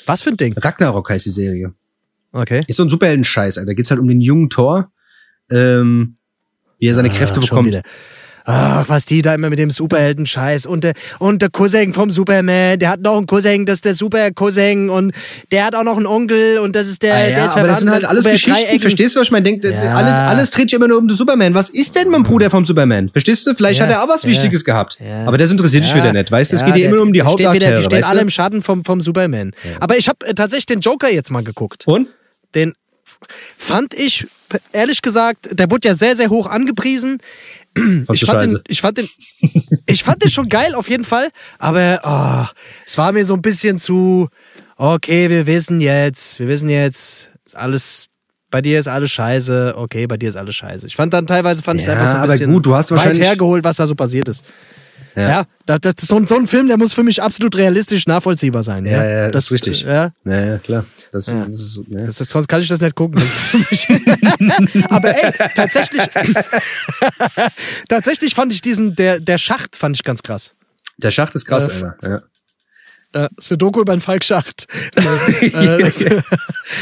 Was 0.05 0.21
für 0.21 0.29
ein 0.29 0.37
Ding? 0.37 0.53
Ragnarok 0.57 1.09
heißt 1.09 1.25
die 1.25 1.31
Serie. 1.31 1.73
Okay. 2.31 2.63
Ist 2.67 2.75
so 2.77 2.83
ein 2.83 2.89
Superhelden-Scheiß, 2.89 3.57
Alter. 3.57 3.67
Da 3.67 3.73
geht's 3.73 3.89
halt 3.89 3.99
um 3.99 4.07
den 4.07 4.21
jungen 4.21 4.49
Thor, 4.49 4.91
ähm, 5.49 6.17
wie 6.79 6.87
er 6.87 6.93
seine 6.93 7.09
Kräfte 7.09 7.39
Ach, 7.39 7.47
schon 7.47 7.65
bekommt. 7.65 7.67
wieder. 7.67 7.81
Ach, 8.49 8.87
was 8.87 9.03
die 9.03 9.21
da 9.21 9.33
immer 9.35 9.49
mit 9.49 9.59
dem 9.59 9.69
Superhelden-Scheiß 9.71 10.67
und 10.67 10.85
der, 10.85 10.93
und 11.19 11.41
der 11.41 11.49
Cousin 11.49 11.93
vom 11.93 12.09
Superman, 12.09 12.79
der 12.79 12.91
hat 12.91 13.01
noch 13.01 13.17
einen 13.17 13.25
Cousin, 13.25 13.65
das 13.65 13.75
ist 13.79 13.85
der 13.85 13.93
Super-Cousin 13.93 14.89
und 14.89 15.11
der 15.51 15.65
hat 15.65 15.75
auch 15.75 15.83
noch 15.83 15.97
einen 15.97 16.05
Onkel 16.05 16.59
und 16.59 16.73
das 16.73 16.87
ist 16.87 17.03
der, 17.03 17.13
Ah, 17.13 17.17
der 17.17 17.29
ja, 17.29 17.45
ist 17.45 17.51
aber 17.57 17.67
das 17.67 17.79
sind 17.81 17.89
halt 17.91 18.05
alles 18.05 18.23
über 18.23 18.31
Geschichten. 18.31 18.53
Dreiecken. 18.61 18.79
Verstehst 18.79 19.15
du, 19.15 19.19
was 19.19 19.27
ich 19.27 19.31
meine? 19.31 19.43
Denkt, 19.43 19.65
Ja. 19.65 19.93
alles, 19.93 20.11
alles 20.13 20.51
dreht 20.51 20.69
sich 20.69 20.77
immer 20.77 20.87
nur 20.87 20.97
um 20.99 21.09
den 21.09 21.17
Superman. 21.17 21.53
Was 21.55 21.69
ist 21.69 21.93
denn 21.95 22.09
mein 22.09 22.23
Bruder 22.23 22.49
vom 22.49 22.63
Superman? 22.65 23.09
Verstehst 23.09 23.45
du? 23.45 23.53
Vielleicht 23.53 23.79
Ja, 23.81 23.85
hat 23.85 23.91
er 23.91 24.03
auch 24.03 24.07
was. 24.07 24.25
Wichtiges 24.25 24.63
gehabt. 24.63 24.97
Aber 25.25 25.37
das 25.37 25.51
interessiert 25.51 25.83
dich 25.83 25.93
wieder 25.93 26.13
nicht, 26.13 26.31
weißt 26.31 26.53
du? 26.53 26.55
Es 26.55 26.63
geht 26.63 26.73
dir 26.75 26.79
der- 26.79 26.85
immer 26.87 26.95
nur 26.95 27.05
um 27.05 27.11
die 27.11 27.19
der 27.19 27.27
Hauptakteure, 27.27 27.79
Die 27.79 27.83
stehen 27.83 28.03
alle 28.05 28.21
im 28.21 28.29
Schatten 28.29 28.61
vom, 28.63 28.85
vom 28.85 29.01
Superman. 29.01 29.51
Aber 29.81 29.97
ich 29.97 30.07
habe 30.07 30.25
äh, 30.25 30.33
tatsächlich 30.33 30.67
den 30.67 30.79
Joker 30.79 31.09
jetzt 31.11 31.31
mal 31.31 31.43
geguckt. 31.43 31.85
Und? 31.85 32.07
Den 32.55 32.73
fand 33.57 33.93
ich, 33.93 34.25
ehrlich 34.71 35.01
gesagt, 35.01 35.49
der 35.51 35.69
wurde 35.69 35.89
ja 35.89 35.95
sehr, 35.95 36.15
sehr 36.15 36.29
hoch 36.29 36.47
angepriesen. 36.49 37.19
Ich 38.13 38.25
fand, 38.25 38.41
den, 38.51 38.59
ich, 38.67 38.81
fand 38.81 38.97
den, 38.97 39.09
ich 39.85 40.03
fand 40.03 40.23
den 40.23 40.29
schon 40.29 40.47
geil, 40.49 40.73
auf 40.75 40.89
jeden 40.89 41.03
Fall. 41.03 41.29
Aber 41.59 41.99
oh, 42.03 42.55
es 42.85 42.97
war 42.97 43.11
mir 43.11 43.25
so 43.25 43.33
ein 43.33 43.41
bisschen 43.41 43.77
zu, 43.79 44.27
okay, 44.75 45.29
wir 45.29 45.45
wissen 45.45 45.81
jetzt, 45.81 46.39
wir 46.39 46.47
wissen 46.47 46.69
jetzt, 46.69 47.31
ist 47.45 47.55
alles 47.55 48.07
bei 48.49 48.61
dir 48.61 48.79
ist 48.79 48.87
alles 48.87 49.11
scheiße, 49.11 49.73
okay, 49.75 50.07
bei 50.07 50.15
dir 50.15 50.29
ist 50.29 50.37
alles 50.37 50.55
scheiße. 50.55 50.87
Ich 50.87 50.95
fand 50.95 51.13
dann 51.13 51.27
teilweise 51.27 51.61
fand 51.61 51.81
ich 51.81 51.87
Ja, 51.87 51.93
einfach 51.93 52.05
so 52.07 52.11
ein 52.13 52.17
aber 52.23 52.31
bisschen 52.31 52.53
gut, 52.53 52.65
du 52.65 52.75
hast 52.75 52.91
weit 52.91 52.97
wahrscheinlich- 52.99 53.23
hergeholt, 53.25 53.63
was 53.63 53.75
da 53.75 53.85
so 53.85 53.93
passiert 53.93 54.29
ist. 54.29 54.45
Ja. 55.15 55.29
Ja, 55.29 55.45
das, 55.65 55.79
das 55.95 56.07
so, 56.07 56.15
ein, 56.15 56.27
so 56.27 56.35
ein 56.35 56.45
Film, 56.47 56.67
der 56.67 56.77
muss 56.77 56.93
für 56.93 57.03
mich 57.03 57.21
absolut 57.21 57.55
realistisch 57.57 58.05
nachvollziehbar 58.05 58.61
sein. 58.63 58.85
Ja, 58.85 59.03
Ja, 59.03 59.09
ja, 59.09 59.29
das 59.31 59.45
ist 59.45 59.51
richtig. 59.51 59.81
Ja, 59.81 60.11
Ja, 60.25 60.45
ja, 60.45 60.57
klar. 60.59 60.85
Das, 61.11 61.25
das 61.25 61.35
ist, 61.47 61.79
ja. 61.87 62.05
das 62.05 62.21
ist, 62.21 62.29
sonst 62.29 62.47
kann 62.47 62.61
ich 62.61 62.67
das 62.67 62.81
nicht 62.81 62.95
gucken. 62.95 63.19
Das 63.19 63.87
Aber 64.89 65.09
ey, 65.15 65.31
tatsächlich, 65.55 66.03
tatsächlich 67.89 68.35
fand 68.35 68.53
ich 68.53 68.61
diesen, 68.61 68.95
der, 68.95 69.19
der 69.19 69.37
Schacht 69.37 69.75
fand 69.75 69.95
ich 69.95 70.03
ganz 70.03 70.21
krass. 70.21 70.53
Der 70.97 71.11
Schacht 71.11 71.33
ist 71.35 71.45
krass, 71.45 71.67
Äh, 71.69 71.85
Alter. 71.85 72.09
Ja. 72.09 72.21
Äh, 73.25 73.29
Sudoku 73.39 73.81
über 73.81 73.95
den 73.95 74.01
Falkschacht. 74.01 74.67
äh, 74.95 75.79
das, 75.79 75.95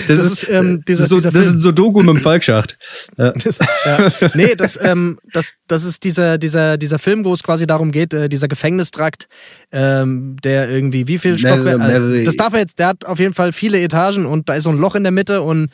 Das, 0.08 0.18
ist, 0.20 0.48
ähm, 0.50 0.84
dieser- 0.88 1.04
das 1.04 1.04
ist 1.04 1.10
so, 1.10 1.16
dieser 1.18 1.32
das 1.32 1.46
ist 1.46 1.60
Sudoku 1.62 2.00
mit 2.02 2.16
dem 2.18 2.22
Falkschacht. 2.22 2.78
Ja. 3.18 3.32
Das, 3.44 3.60
ja. 3.86 4.12
Nee, 4.34 4.56
das, 4.56 4.80
ähm, 4.82 5.20
das, 5.32 5.52
das 5.68 5.84
ist 5.84 6.04
dieser, 6.04 6.38
dieser, 6.38 6.78
dieser 6.78 6.98
Film, 7.00 7.24
wo 7.26 7.34
es 7.34 7.44
quasi 7.44 7.68
darum 7.68 7.92
geht, 7.92 8.14
äh, 8.14 8.28
dieser 8.28 8.48
Gefängnistrakt, 8.48 9.28
ähm, 9.72 10.36
der 10.44 10.70
irgendwie, 10.70 11.08
wie 11.08 11.18
viel 11.20 11.38
Stockwerke. 11.38 11.78
mehrere- 11.84 12.24
das 12.24 12.36
darf 12.38 12.54
er 12.54 12.60
jetzt, 12.60 12.80
der 12.80 12.88
hat 12.88 13.06
auf 13.06 13.20
jeden 13.20 13.34
Fall 13.34 13.54
viele 13.54 13.80
Etagen 13.82 14.26
und 14.26 14.50
da 14.50 14.56
ist 14.56 14.64
so 14.64 14.72
ein 14.72 14.78
Loch 14.78 14.96
in 14.96 15.04
der 15.04 15.12
Mitte 15.12 15.42
und 15.42 15.70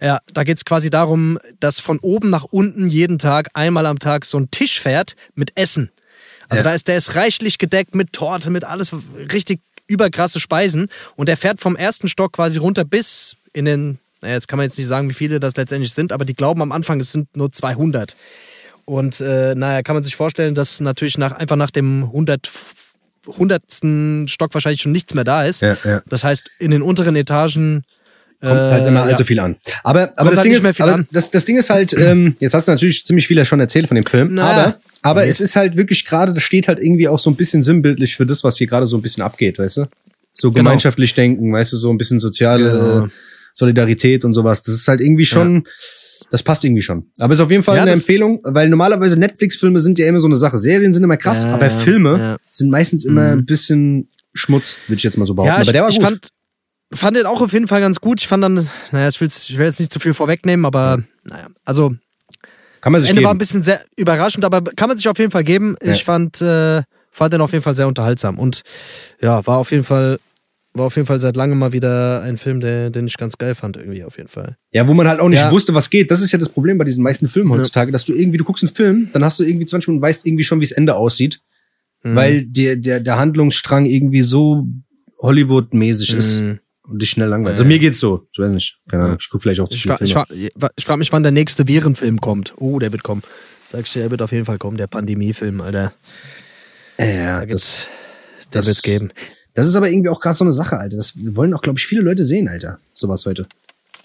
ja, 0.00 0.18
da 0.34 0.42
geht 0.44 0.56
es 0.58 0.64
quasi 0.64 0.90
darum, 0.90 1.38
dass 1.60 1.78
von 1.80 1.98
oben 2.00 2.28
nach 2.30 2.44
unten 2.44 2.88
jeden 2.88 3.18
Tag, 3.18 3.48
einmal 3.54 3.86
am 3.86 3.98
Tag, 3.98 4.24
so 4.24 4.38
ein 4.38 4.50
Tisch 4.50 4.80
fährt 4.80 5.14
mit 5.34 5.52
Essen. 5.56 5.90
Also 6.48 6.64
Ja. 6.64 6.70
da 6.70 6.74
ist, 6.74 6.88
der 6.88 6.96
ist 6.96 7.14
reichlich 7.14 7.58
gedeckt 7.58 7.94
mit 7.94 8.12
Torte, 8.12 8.50
mit 8.50 8.64
alles 8.64 8.90
richtig 9.32 9.60
überkrasse 9.86 10.40
Speisen 10.40 10.88
und 11.16 11.28
der 11.28 11.36
fährt 11.36 11.60
vom 11.60 11.76
ersten 11.76 12.08
Stock 12.08 12.32
quasi 12.32 12.58
runter 12.58 12.84
bis 12.84 13.36
in 13.52 13.64
den, 13.64 13.98
naja, 14.20 14.34
jetzt 14.34 14.48
kann 14.48 14.56
man 14.56 14.64
jetzt 14.64 14.78
nicht 14.78 14.86
sagen, 14.86 15.10
wie 15.10 15.14
viele 15.14 15.40
das 15.40 15.56
letztendlich 15.56 15.92
sind, 15.92 16.12
aber 16.12 16.24
die 16.24 16.34
glauben 16.34 16.62
am 16.62 16.72
Anfang, 16.72 17.00
es 17.00 17.12
sind 17.12 17.36
nur 17.36 17.50
200. 17.50 18.16
Und 18.84 19.20
äh, 19.20 19.54
naja, 19.54 19.82
kann 19.82 19.94
man 19.94 20.02
sich 20.02 20.16
vorstellen, 20.16 20.54
dass 20.54 20.80
natürlich 20.80 21.18
nach, 21.18 21.32
einfach 21.32 21.56
nach 21.56 21.70
dem 21.70 22.04
100, 22.04 22.50
hundertsten 23.26 24.26
Stock 24.28 24.52
wahrscheinlich 24.54 24.82
schon 24.82 24.92
nichts 24.92 25.14
mehr 25.14 25.24
da 25.24 25.44
ist. 25.44 25.62
Ja, 25.62 25.76
ja. 25.84 26.02
Das 26.08 26.24
heißt, 26.24 26.50
in 26.58 26.70
den 26.72 26.82
unteren 26.82 27.14
Etagen 27.14 27.84
Kommt 28.42 28.60
halt 28.60 28.88
immer 28.88 29.00
äh, 29.00 29.10
allzu 29.10 29.22
ja. 29.22 29.26
viel 29.26 29.38
an. 29.40 29.56
Aber, 29.84 30.12
aber, 30.16 30.30
das, 30.30 30.38
halt 30.38 30.46
Ding 30.46 30.52
ist, 30.52 30.80
aber 30.80 31.04
das, 31.12 31.30
das 31.30 31.44
Ding 31.44 31.56
ist 31.56 31.70
halt, 31.70 31.92
ähm, 31.96 32.34
jetzt 32.40 32.54
hast 32.54 32.66
du 32.66 32.72
natürlich 32.72 33.06
ziemlich 33.06 33.26
viel 33.28 33.38
ja 33.38 33.44
schon 33.44 33.60
erzählt 33.60 33.86
von 33.86 33.94
dem 33.94 34.04
Film, 34.04 34.30
Na, 34.32 34.42
aber, 34.50 34.76
aber 35.02 35.26
es 35.26 35.40
ist 35.40 35.54
halt 35.54 35.76
wirklich 35.76 36.04
gerade, 36.04 36.34
das 36.34 36.42
steht 36.42 36.66
halt 36.66 36.80
irgendwie 36.80 37.06
auch 37.06 37.20
so 37.20 37.30
ein 37.30 37.36
bisschen 37.36 37.62
sinnbildlich 37.62 38.16
für 38.16 38.26
das, 38.26 38.42
was 38.42 38.56
hier 38.56 38.66
gerade 38.66 38.86
so 38.86 38.96
ein 38.96 39.02
bisschen 39.02 39.22
abgeht, 39.22 39.58
weißt 39.60 39.76
du? 39.76 39.84
So 40.32 40.48
Genau. 40.48 40.58
gemeinschaftlich 40.64 41.14
denken, 41.14 41.52
weißt 41.52 41.72
du, 41.72 41.76
so 41.76 41.90
ein 41.90 41.98
bisschen 41.98 42.18
soziale 42.18 43.04
äh, 43.04 43.08
Solidarität 43.54 44.24
und 44.24 44.32
sowas. 44.32 44.62
Das 44.62 44.74
ist 44.74 44.88
halt 44.88 45.00
irgendwie 45.00 45.24
schon, 45.24 45.64
das 46.30 46.42
passt 46.42 46.64
irgendwie 46.64 46.82
schon. 46.82 47.10
Aber 47.18 47.34
ist 47.34 47.40
auf 47.40 47.50
jeden 47.50 47.62
Fall 47.62 47.76
Ja, 47.76 47.82
eine 47.82 47.92
empfehlung, 47.92 48.40
weil 48.42 48.68
normalerweise 48.68 49.18
Netflix-Filme 49.18 49.78
sind 49.78 49.98
ja 49.98 50.06
immer 50.06 50.18
so 50.18 50.26
eine 50.26 50.36
Sache. 50.36 50.58
Serien 50.58 50.92
sind 50.92 51.04
immer 51.04 51.16
krass, 51.16 51.44
Ja, 51.44 51.50
aber 51.54 51.66
ja, 51.66 51.70
Filme 51.78 52.18
ja. 52.18 52.32
Mhm. 52.32 52.36
sind 52.50 52.70
meistens 52.70 53.04
immer 53.04 53.32
ein 53.32 53.44
bisschen 53.44 54.08
Schmutz, 54.34 54.78
würde 54.88 54.96
ich 54.96 55.04
jetzt 55.04 55.18
mal 55.18 55.26
so 55.26 55.34
behaupten. 55.34 55.54
Ja, 55.54 55.60
ich, 55.60 55.68
aber 55.68 55.72
der 55.72 55.82
war 55.82 55.90
ich 55.90 55.96
gut. 55.96 56.04
fand, 56.04 56.28
fand 56.94 57.16
den 57.16 57.26
auch 57.26 57.40
auf 57.40 57.52
jeden 57.52 57.68
Fall 57.68 57.80
ganz 57.80 58.00
gut. 58.00 58.20
Ich 58.20 58.28
fand 58.28 58.42
dann, 58.44 58.68
naja, 58.90 59.08
ich 59.08 59.20
will, 59.20 59.28
ich 59.28 59.58
will 59.58 59.66
jetzt 59.66 59.80
nicht 59.80 59.92
zu 59.92 59.98
viel 60.00 60.14
vorwegnehmen, 60.14 60.64
aber 60.66 61.02
naja, 61.24 61.48
also 61.64 61.90
Kann 62.80 62.92
man 62.92 62.94
das 62.94 63.02
sich 63.02 63.10
Ende 63.10 63.20
geben. 63.20 63.26
war 63.26 63.34
ein 63.34 63.38
bisschen 63.38 63.62
sehr 63.62 63.80
überraschend, 63.96 64.44
aber 64.44 64.62
kann 64.62 64.88
man 64.88 64.96
sich 64.96 65.08
auf 65.08 65.18
jeden 65.18 65.30
Fall 65.30 65.44
geben. 65.44 65.76
Ja. 65.82 65.92
Ich 65.92 66.04
fand, 66.04 66.40
äh, 66.42 66.82
fand 67.10 67.32
den 67.32 67.40
auf 67.40 67.52
jeden 67.52 67.62
Fall 67.62 67.74
sehr 67.74 67.88
unterhaltsam 67.88 68.38
und 68.38 68.62
ja, 69.20 69.46
war 69.46 69.58
auf 69.58 69.70
jeden 69.70 69.84
Fall, 69.84 70.18
war 70.74 70.86
auf 70.86 70.96
jeden 70.96 71.06
Fall 71.06 71.20
seit 71.20 71.36
langem 71.36 71.58
mal 71.58 71.72
wieder 71.72 72.22
ein 72.22 72.36
Film, 72.38 72.60
der, 72.60 72.88
den 72.90 73.06
ich 73.06 73.16
ganz 73.18 73.36
geil 73.36 73.54
fand, 73.54 73.76
irgendwie 73.76 74.04
auf 74.04 74.16
jeden 74.16 74.28
Fall. 74.30 74.56
Ja, 74.72 74.88
wo 74.88 74.94
man 74.94 75.06
halt 75.06 75.20
auch 75.20 75.28
nicht 75.28 75.38
Ja. 75.40 75.50
wusste, 75.50 75.74
was 75.74 75.90
geht. 75.90 76.10
Das 76.10 76.20
ist 76.22 76.32
ja 76.32 76.38
das 76.38 76.48
Problem 76.48 76.78
bei 76.78 76.84
diesen 76.84 77.02
meisten 77.02 77.28
Filmen 77.28 77.50
heutzutage, 77.52 77.92
dass 77.92 78.04
du 78.04 78.14
irgendwie, 78.14 78.38
du 78.38 78.44
guckst 78.44 78.64
einen 78.64 78.74
Film, 78.74 79.08
dann 79.12 79.22
hast 79.24 79.38
du 79.38 79.44
irgendwie 79.44 79.66
20 79.66 79.88
Minuten, 79.88 80.02
weißt 80.02 80.26
irgendwie 80.26 80.44
schon, 80.44 80.60
wie 80.60 80.64
das 80.64 80.72
Ende 80.72 80.94
aussieht, 80.96 81.40
Mhm. 82.04 82.16
weil 82.16 82.46
der, 82.46 82.76
der, 82.76 82.98
der 83.00 83.18
Handlungsstrang 83.18 83.84
irgendwie 83.86 84.22
so 84.22 84.66
Hollywood-mäßig 85.20 86.14
ist 86.14 86.40
Mhm. 86.40 86.58
Und 86.88 87.00
dich 87.00 87.10
schnell 87.10 87.28
langweilt. 87.28 87.50
Also 87.52 87.64
mir 87.64 87.78
geht's 87.78 88.00
so. 88.00 88.26
Ich 88.32 88.38
weiß 88.38 88.50
nicht. 88.50 88.78
Keine 88.88 89.04
Ahnung. 89.04 89.16
Ich 89.20 89.28
guck 89.30 89.42
vielleicht 89.42 89.60
auch 89.60 89.68
zu 89.68 89.74
Ich, 89.76 89.82
viele 89.82 89.96
fra 89.96 90.26
ich, 90.30 90.50
fra 90.58 90.70
ich 90.76 90.84
frage 90.84 90.98
mich, 90.98 91.12
wann 91.12 91.22
der 91.22 91.32
nächste 91.32 91.66
Virenfilm 91.68 92.20
kommt. 92.20 92.52
Oh, 92.56 92.78
der 92.78 92.92
wird 92.92 93.02
kommen. 93.02 93.22
Sag 93.68 93.82
ich 93.86 93.92
dir, 93.92 94.00
der 94.00 94.10
wird 94.10 94.22
auf 94.22 94.32
jeden 94.32 94.44
Fall 94.44 94.58
kommen, 94.58 94.76
der 94.76 94.86
Pandemiefilm, 94.86 95.60
Alter. 95.60 95.92
Ja, 96.98 97.40
Da 97.40 97.46
das, 97.46 97.86
das- 98.50 98.66
wird's 98.66 98.82
geben. 98.82 99.10
das 99.54 99.66
ist 99.66 99.76
aber 99.76 99.88
irgendwie 99.90 100.08
auch 100.10 100.20
gerade 100.20 100.36
so 100.36 100.44
eine 100.44 100.52
Sache, 100.52 100.76
Alter. 100.78 100.96
Das 100.96 101.14
wollen 101.34 101.54
auch, 101.54 101.62
glaube 101.62 101.78
ich, 101.78 101.86
viele 101.86 102.02
Leute 102.02 102.24
sehen, 102.24 102.48
Alter. 102.48 102.78
Sowas 102.94 103.24
heute. 103.26 103.46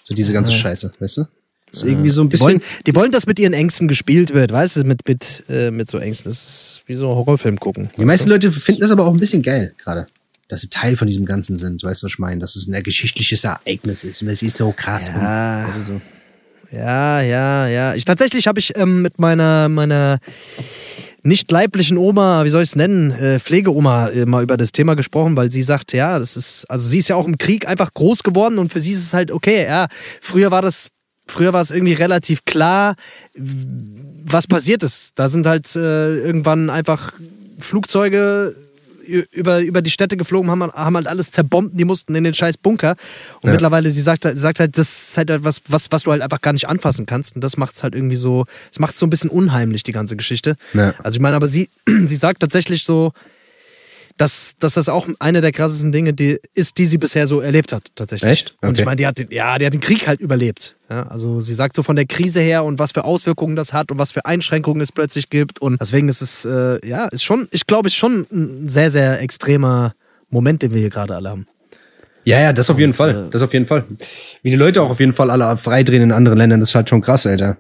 So 0.04 0.16
diese 0.16 0.32
ganze 0.34 0.52
Scheiße, 0.52 0.94
weißt 1.00 1.18
du? 1.18 1.28
Das 1.70 1.84
ist 1.84 1.90
irgendwie 1.90 2.10
so 2.10 2.22
ein 2.22 2.30
Die 2.30 2.40
wollen, 2.40 2.60
bisschen. 2.60 2.84
die 2.88 2.96
wollen, 2.96 3.12
dass 3.12 3.28
mit 3.28 3.40
ihren 3.40 3.52
Ängsten 3.52 3.90
gespielt 3.90 4.34
wird, 4.34 4.54
weißt 4.54 4.78
du, 4.78 4.84
mit, 4.86 5.06
mit, 5.06 5.44
äh, 5.50 5.70
mit 5.70 5.90
so 5.90 5.98
Ängsten. 5.98 6.32
Das 6.32 6.38
ist 6.38 6.82
wie 6.86 6.94
so 6.94 7.10
ein 7.10 7.16
Horrorfilm 7.16 7.60
gucken. 7.60 7.90
Die 7.98 8.06
meisten 8.06 8.30
Leute 8.30 8.54
finden 8.54 8.82
das 8.82 8.92
aber 8.92 9.06
auch 9.06 9.13
ein 9.13 9.20
bisschen 9.20 9.42
geil, 9.42 9.74
gerade. 9.78 10.08
Dass 10.48 10.62
sie 10.62 10.70
Teil 10.70 10.96
von 10.96 11.08
diesem 11.08 11.26
Ganzen 11.26 11.58
sind, 11.58 11.84
weißt 11.84 12.02
du, 12.02 12.06
was 12.06 12.14
ich 12.14 12.20
meine? 12.20 12.40
Dass 12.40 12.56
es 12.56 12.68
ein 12.68 12.84
geschichtliches 12.84 13.44
Ereignis 13.44 14.04
ist. 14.04 14.22
Und 14.22 14.30
es 14.30 14.42
ist 14.42 14.58
so 14.58 14.72
krass. 14.72 15.08
Ja. 15.08 15.66
Und, 15.66 15.74
also 15.74 15.94
so. 15.94 16.02
Ja, 16.72 17.22
ja, 17.22 17.68
ja. 17.68 17.96
Ich, 17.96 18.06
tatsächlich 18.06 18.48
habe 18.48 18.60
ich 18.60 18.78
ähm, 18.78 19.02
mit 19.02 19.20
meiner, 19.20 19.70
meiner 19.70 20.20
nicht 21.24 21.52
leiblichen 21.52 21.98
Oma, 21.98 22.46
wie 22.46 22.50
soll 22.50 22.64
ich 22.64 22.70
es 22.70 22.76
nennen, 22.76 23.12
äh, 23.12 23.40
Pflegeoma 23.40 24.08
äh, 24.08 24.26
mal 24.26 24.44
über 24.44 24.58
das 24.58 24.72
Thema 24.72 24.96
gesprochen, 24.96 25.36
weil 25.36 25.52
sie 25.52 25.62
sagt, 25.62 25.94
ja, 25.94 26.18
das 26.20 26.38
ist, 26.38 26.66
also 26.70 26.88
sie 26.88 27.00
ist 27.00 27.10
ja 27.10 27.16
auch 27.16 27.28
im 27.28 27.38
Krieg 27.38 27.68
einfach 27.68 27.94
groß 27.94 28.24
geworden 28.24 28.60
und 28.60 28.72
für 28.72 28.80
sie 28.80 28.92
ist 28.92 29.02
es 29.02 29.14
halt 29.14 29.32
okay, 29.32 29.66
ja, 29.66 29.88
früher 30.22 30.52
war 30.52 30.62
das, 30.62 30.90
früher 31.26 31.54
war 31.54 31.62
es 31.62 31.72
irgendwie 31.72 31.94
relativ 31.94 32.46
klar, 32.46 32.96
was 33.36 34.48
passiert 34.48 34.84
ist. 34.84 35.14
Da 35.16 35.28
sind 35.28 35.46
halt 35.46 35.76
äh, 35.76 36.16
irgendwann 36.18 36.70
einfach 36.70 37.14
Flugzeuge 37.60 38.56
über, 39.08 39.60
über 39.62 39.82
die 39.82 39.89
Städte 39.89 40.17
geflogen, 40.17 40.52
haben, 40.52 40.62
haben 40.72 40.96
halt 40.96 41.08
alles 41.08 41.32
zerbombt, 41.32 41.80
die 41.80 41.86
mussten 41.86 42.13
in 42.15 42.24
den 42.24 42.34
scheiß 42.34 42.58
Bunker. 42.58 42.96
Und 43.41 43.48
Ja. 43.48 43.52
mittlerweile, 43.54 43.89
sie 43.89 44.02
sagt, 44.02 44.26
halt- 44.26 44.38
sagt 44.38 44.60
halt, 44.60 44.78
das 44.78 45.10
ist 45.10 45.17
halt 45.17 45.30
etwas, 45.30 45.62
was, 45.67 45.88
was 45.91 46.04
du 46.04 46.12
halt 46.12 46.22
einfach 46.22 46.41
gar 46.41 46.54
nicht 46.54 46.67
anfassen 46.67 47.06
kannst. 47.06 47.36
Und 47.36 47.43
das 47.43 47.58
macht 47.58 47.76
es 47.76 47.84
halt 47.84 47.96
irgendwie 47.96 48.15
so, 48.15 48.46
es 48.72 48.80
macht 48.80 48.96
so 48.98 49.06
ein 49.06 49.10
bisschen 49.10 49.30
unheimlich, 49.30 49.84
die 49.84 49.91
ganze 49.93 50.15
Geschichte. 50.17 50.58
Ja. 50.74 50.93
Also 51.04 51.15
ich 51.15 51.22
meine, 51.22 51.36
aber 51.36 51.48
sie, 51.48 51.70
sie 51.88 52.15
sagt 52.15 52.41
tatsächlich 52.41 52.84
so, 52.84 53.13
dass, 54.17 54.56
dass 54.60 54.73
das 54.73 54.89
auch 54.89 55.08
eine 55.19 55.41
der 55.41 55.51
krassesten 55.51 55.91
Dinge 55.91 56.12
die, 56.13 56.39
ist, 56.56 56.77
die 56.80 56.86
sie 56.86 56.97
bisher 56.97 57.27
so 57.27 57.39
erlebt 57.39 57.71
hat, 57.71 57.84
tatsächlich. 57.95 58.32
Echt? 58.32 58.56
Und 58.62 58.69
Okay. 58.69 58.80
ich 58.80 58.86
meine, 58.86 58.95
die 58.97 59.08
hat, 59.08 59.17
den- 59.19 59.32
ja, 59.32 59.58
die 59.58 59.65
hat 59.65 59.73
den 59.73 59.80
Krieg 59.80 60.08
halt 60.08 60.19
überlebt. 60.19 60.75
Ja, 60.89 61.03
also 61.08 61.39
sie 61.39 61.53
sagt 61.53 61.75
so 61.75 61.84
von 61.84 61.95
der 61.95 62.06
Krise 62.06 62.39
her 62.41 62.63
und 62.63 62.80
was 62.80 62.91
für 62.91 63.03
Auswirkungen 63.03 63.56
das 63.56 63.73
hat 63.73 63.91
und 63.91 63.99
was 63.99 64.12
für 64.12 64.25
Einschränkungen 64.25 64.82
es 64.82 64.91
plötzlich 64.91 65.30
gibt. 65.30 65.60
Und 65.62 65.80
deswegen 65.80 66.10
ist 66.10 66.21
es, 66.21 66.45
äh, 66.45 66.86
ja, 66.88 67.06
ist 67.06 67.23
schon, 67.23 67.47
ich 67.51 67.67
glaube, 67.67 67.88
ist 67.88 67.95
schon 67.95 68.25
ein 68.32 68.67
sehr, 68.67 68.89
sehr 68.91 69.21
extremer 69.21 69.93
Moment, 70.30 70.62
den 70.63 70.73
wir 70.73 70.80
hier 70.82 70.89
gerade 70.89 71.15
alle 71.15 71.30
haben. 71.30 71.45
Ja, 72.23 72.39
ja, 72.41 72.51
das 72.53 72.69
auf 72.69 72.80
jeden 72.80 72.93
Fall. 72.93 73.27
äh, 73.27 73.30
Das 73.30 73.41
auf 73.41 73.53
jeden 73.53 73.67
Fall. 73.67 73.86
Wie 74.41 74.49
die 74.49 74.56
Leute 74.58 74.82
auch 74.82 74.89
auf 74.89 74.99
jeden 74.99 75.13
Fall 75.13 75.30
alle 75.32 75.56
freidrehen 75.58 76.03
in 76.03 76.12
anderen 76.12 76.38
Ländern, 76.38 76.60
das 76.60 76.69
ist 76.69 76.75
halt 76.75 76.89
schon 76.89 77.01
krass, 77.01 77.25
Alter. 77.25 77.58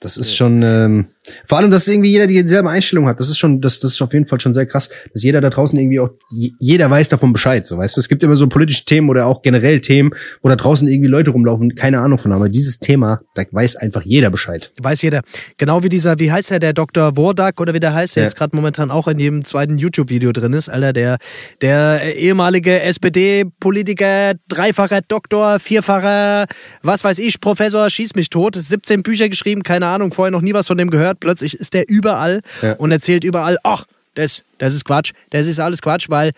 Das 0.00 0.16
ist 0.16 0.34
schon, 0.36 0.62
ähm, 0.62 1.06
vor 1.44 1.58
allem, 1.58 1.70
dass 1.70 1.86
irgendwie 1.88 2.10
jeder 2.10 2.26
dieselbe 2.26 2.70
Einstellung 2.70 3.06
hat. 3.06 3.20
Das 3.20 3.28
ist 3.28 3.38
schon, 3.38 3.60
das, 3.60 3.78
das 3.80 3.92
ist 3.92 4.02
auf 4.02 4.12
jeden 4.12 4.26
Fall 4.26 4.40
schon 4.40 4.54
sehr 4.54 4.66
krass, 4.66 4.90
dass 5.12 5.22
jeder 5.22 5.40
da 5.40 5.50
draußen 5.50 5.78
irgendwie 5.78 6.00
auch, 6.00 6.10
je- 6.30 6.52
jeder 6.58 6.90
weiß 6.90 7.08
davon 7.08 7.32
Bescheid, 7.32 7.64
so, 7.66 7.78
weißt 7.78 7.96
du. 7.96 8.00
Es 8.00 8.08
gibt 8.08 8.22
immer 8.22 8.36
so 8.36 8.48
politische 8.48 8.84
Themen 8.84 9.08
oder 9.10 9.26
auch 9.26 9.42
generell 9.42 9.80
Themen, 9.80 10.10
wo 10.42 10.48
da 10.48 10.56
draußen 10.56 10.86
irgendwie 10.88 11.08
Leute 11.08 11.30
rumlaufen, 11.30 11.74
keine 11.74 12.00
Ahnung 12.00 12.18
von 12.18 12.32
haben. 12.32 12.40
Aber 12.40 12.48
dieses 12.48 12.78
Thema, 12.78 13.20
da 13.34 13.44
weiß 13.50 13.76
einfach 13.76 14.02
jeder 14.02 14.30
Bescheid. 14.30 14.70
Weiß 14.80 15.02
jeder. 15.02 15.20
Genau 15.58 15.82
wie 15.82 15.88
dieser, 15.88 16.18
wie 16.18 16.30
heißt 16.32 16.50
er, 16.50 16.58
der 16.58 16.72
Dr. 16.72 17.16
Wordak 17.16 17.60
oder 17.60 17.74
wie 17.74 17.80
der 17.80 17.94
heißt, 17.94 18.16
der 18.16 18.22
Ja. 18.22 18.28
jetzt 18.28 18.36
gerade 18.36 18.54
momentan 18.56 18.90
auch 18.90 19.08
in 19.08 19.18
jedem 19.18 19.44
zweiten 19.44 19.78
YouTube-Video 19.78 20.32
drin 20.32 20.52
ist, 20.52 20.68
Alter, 20.68 20.92
der, 20.92 21.18
der 21.60 22.16
ehemalige 22.16 22.80
SPD-Politiker, 22.82 24.32
dreifacher 24.48 25.00
Doktor, 25.06 25.58
vierfacher, 25.58 26.46
was 26.82 27.04
weiß 27.04 27.18
ich, 27.18 27.40
Professor, 27.40 27.88
schieß 27.88 28.14
mich 28.14 28.30
tot, 28.30 28.54
17 28.56 29.02
Bücher 29.02 29.28
geschrieben, 29.28 29.62
keine 29.62 29.86
Ahnung, 29.86 30.12
vorher 30.12 30.30
noch 30.30 30.40
nie 30.42 30.54
was 30.54 30.66
von 30.66 30.78
dem 30.78 30.90
gehört, 30.90 31.19
plötzlich 31.20 31.54
ist 31.54 31.74
der 31.74 31.88
überall 31.88 32.40
Ja. 32.62 32.72
und 32.74 32.90
erzählt 32.90 33.24
überall, 33.24 33.58
ach, 33.62 33.84
das, 34.14 34.42
das 34.58 34.74
ist 34.74 34.84
Quatsch, 34.84 35.12
das 35.30 35.46
ist 35.46 35.60
alles 35.60 35.80
Quatsch, 35.82 36.06
weil 36.08 36.32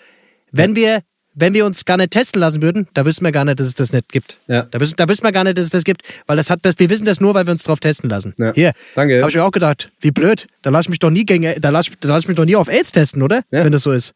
wenn 0.50 0.76
wir 0.76 1.00
wenn 1.34 1.54
wir 1.54 1.64
uns 1.64 1.86
gar 1.86 1.96
nicht 1.96 2.10
testen 2.10 2.40
lassen 2.42 2.60
würden, 2.60 2.86
da 2.92 3.06
wüssten 3.06 3.24
wir 3.24 3.32
gar 3.32 3.46
nicht, 3.46 3.58
dass 3.58 3.66
es 3.66 3.74
das 3.74 3.94
nicht 3.94 4.10
gibt. 4.12 4.36
Ja. 4.48 4.64
Da, 4.70 4.78
wüssten, 4.78 4.96
da 4.96 5.08
wüssten 5.08 5.24
wir 5.24 5.32
gar 5.32 5.44
nicht, 5.44 5.56
dass 5.56 5.64
es 5.64 5.70
das 5.70 5.82
gibt, 5.82 6.02
weil 6.26 6.36
das 6.36 6.50
hat, 6.50 6.58
das, 6.60 6.78
wir 6.78 6.90
wissen 6.90 7.06
das 7.06 7.20
nur, 7.22 7.32
weil 7.32 7.46
wir 7.46 7.52
uns 7.52 7.62
drauf 7.62 7.80
testen 7.80 8.10
lassen. 8.10 8.34
Ja. 8.36 8.52
Hier, 8.54 8.72
Danke. 8.94 9.18
Habe 9.20 9.30
ich 9.30 9.36
mir 9.36 9.42
auch 9.44 9.50
gedacht, 9.50 9.90
wie 10.00 10.10
blöd. 10.10 10.46
Da 10.60 10.68
lass 10.68 10.84
ich 10.84 10.88
mich 10.90 10.98
doch 10.98 11.08
nie 11.08 11.24
gegen, 11.24 11.58
da 11.58 11.70
lass, 11.70 11.86
da 12.00 12.10
lass 12.10 12.24
ich 12.24 12.28
mich 12.28 12.36
doch 12.36 12.44
nie 12.44 12.54
auf 12.54 12.68
AIDS 12.68 12.92
testen, 12.92 13.22
oder? 13.22 13.42
Ja. 13.50 13.64
Wenn 13.64 13.72
das 13.72 13.82
so 13.82 13.92
ist. 13.92 14.12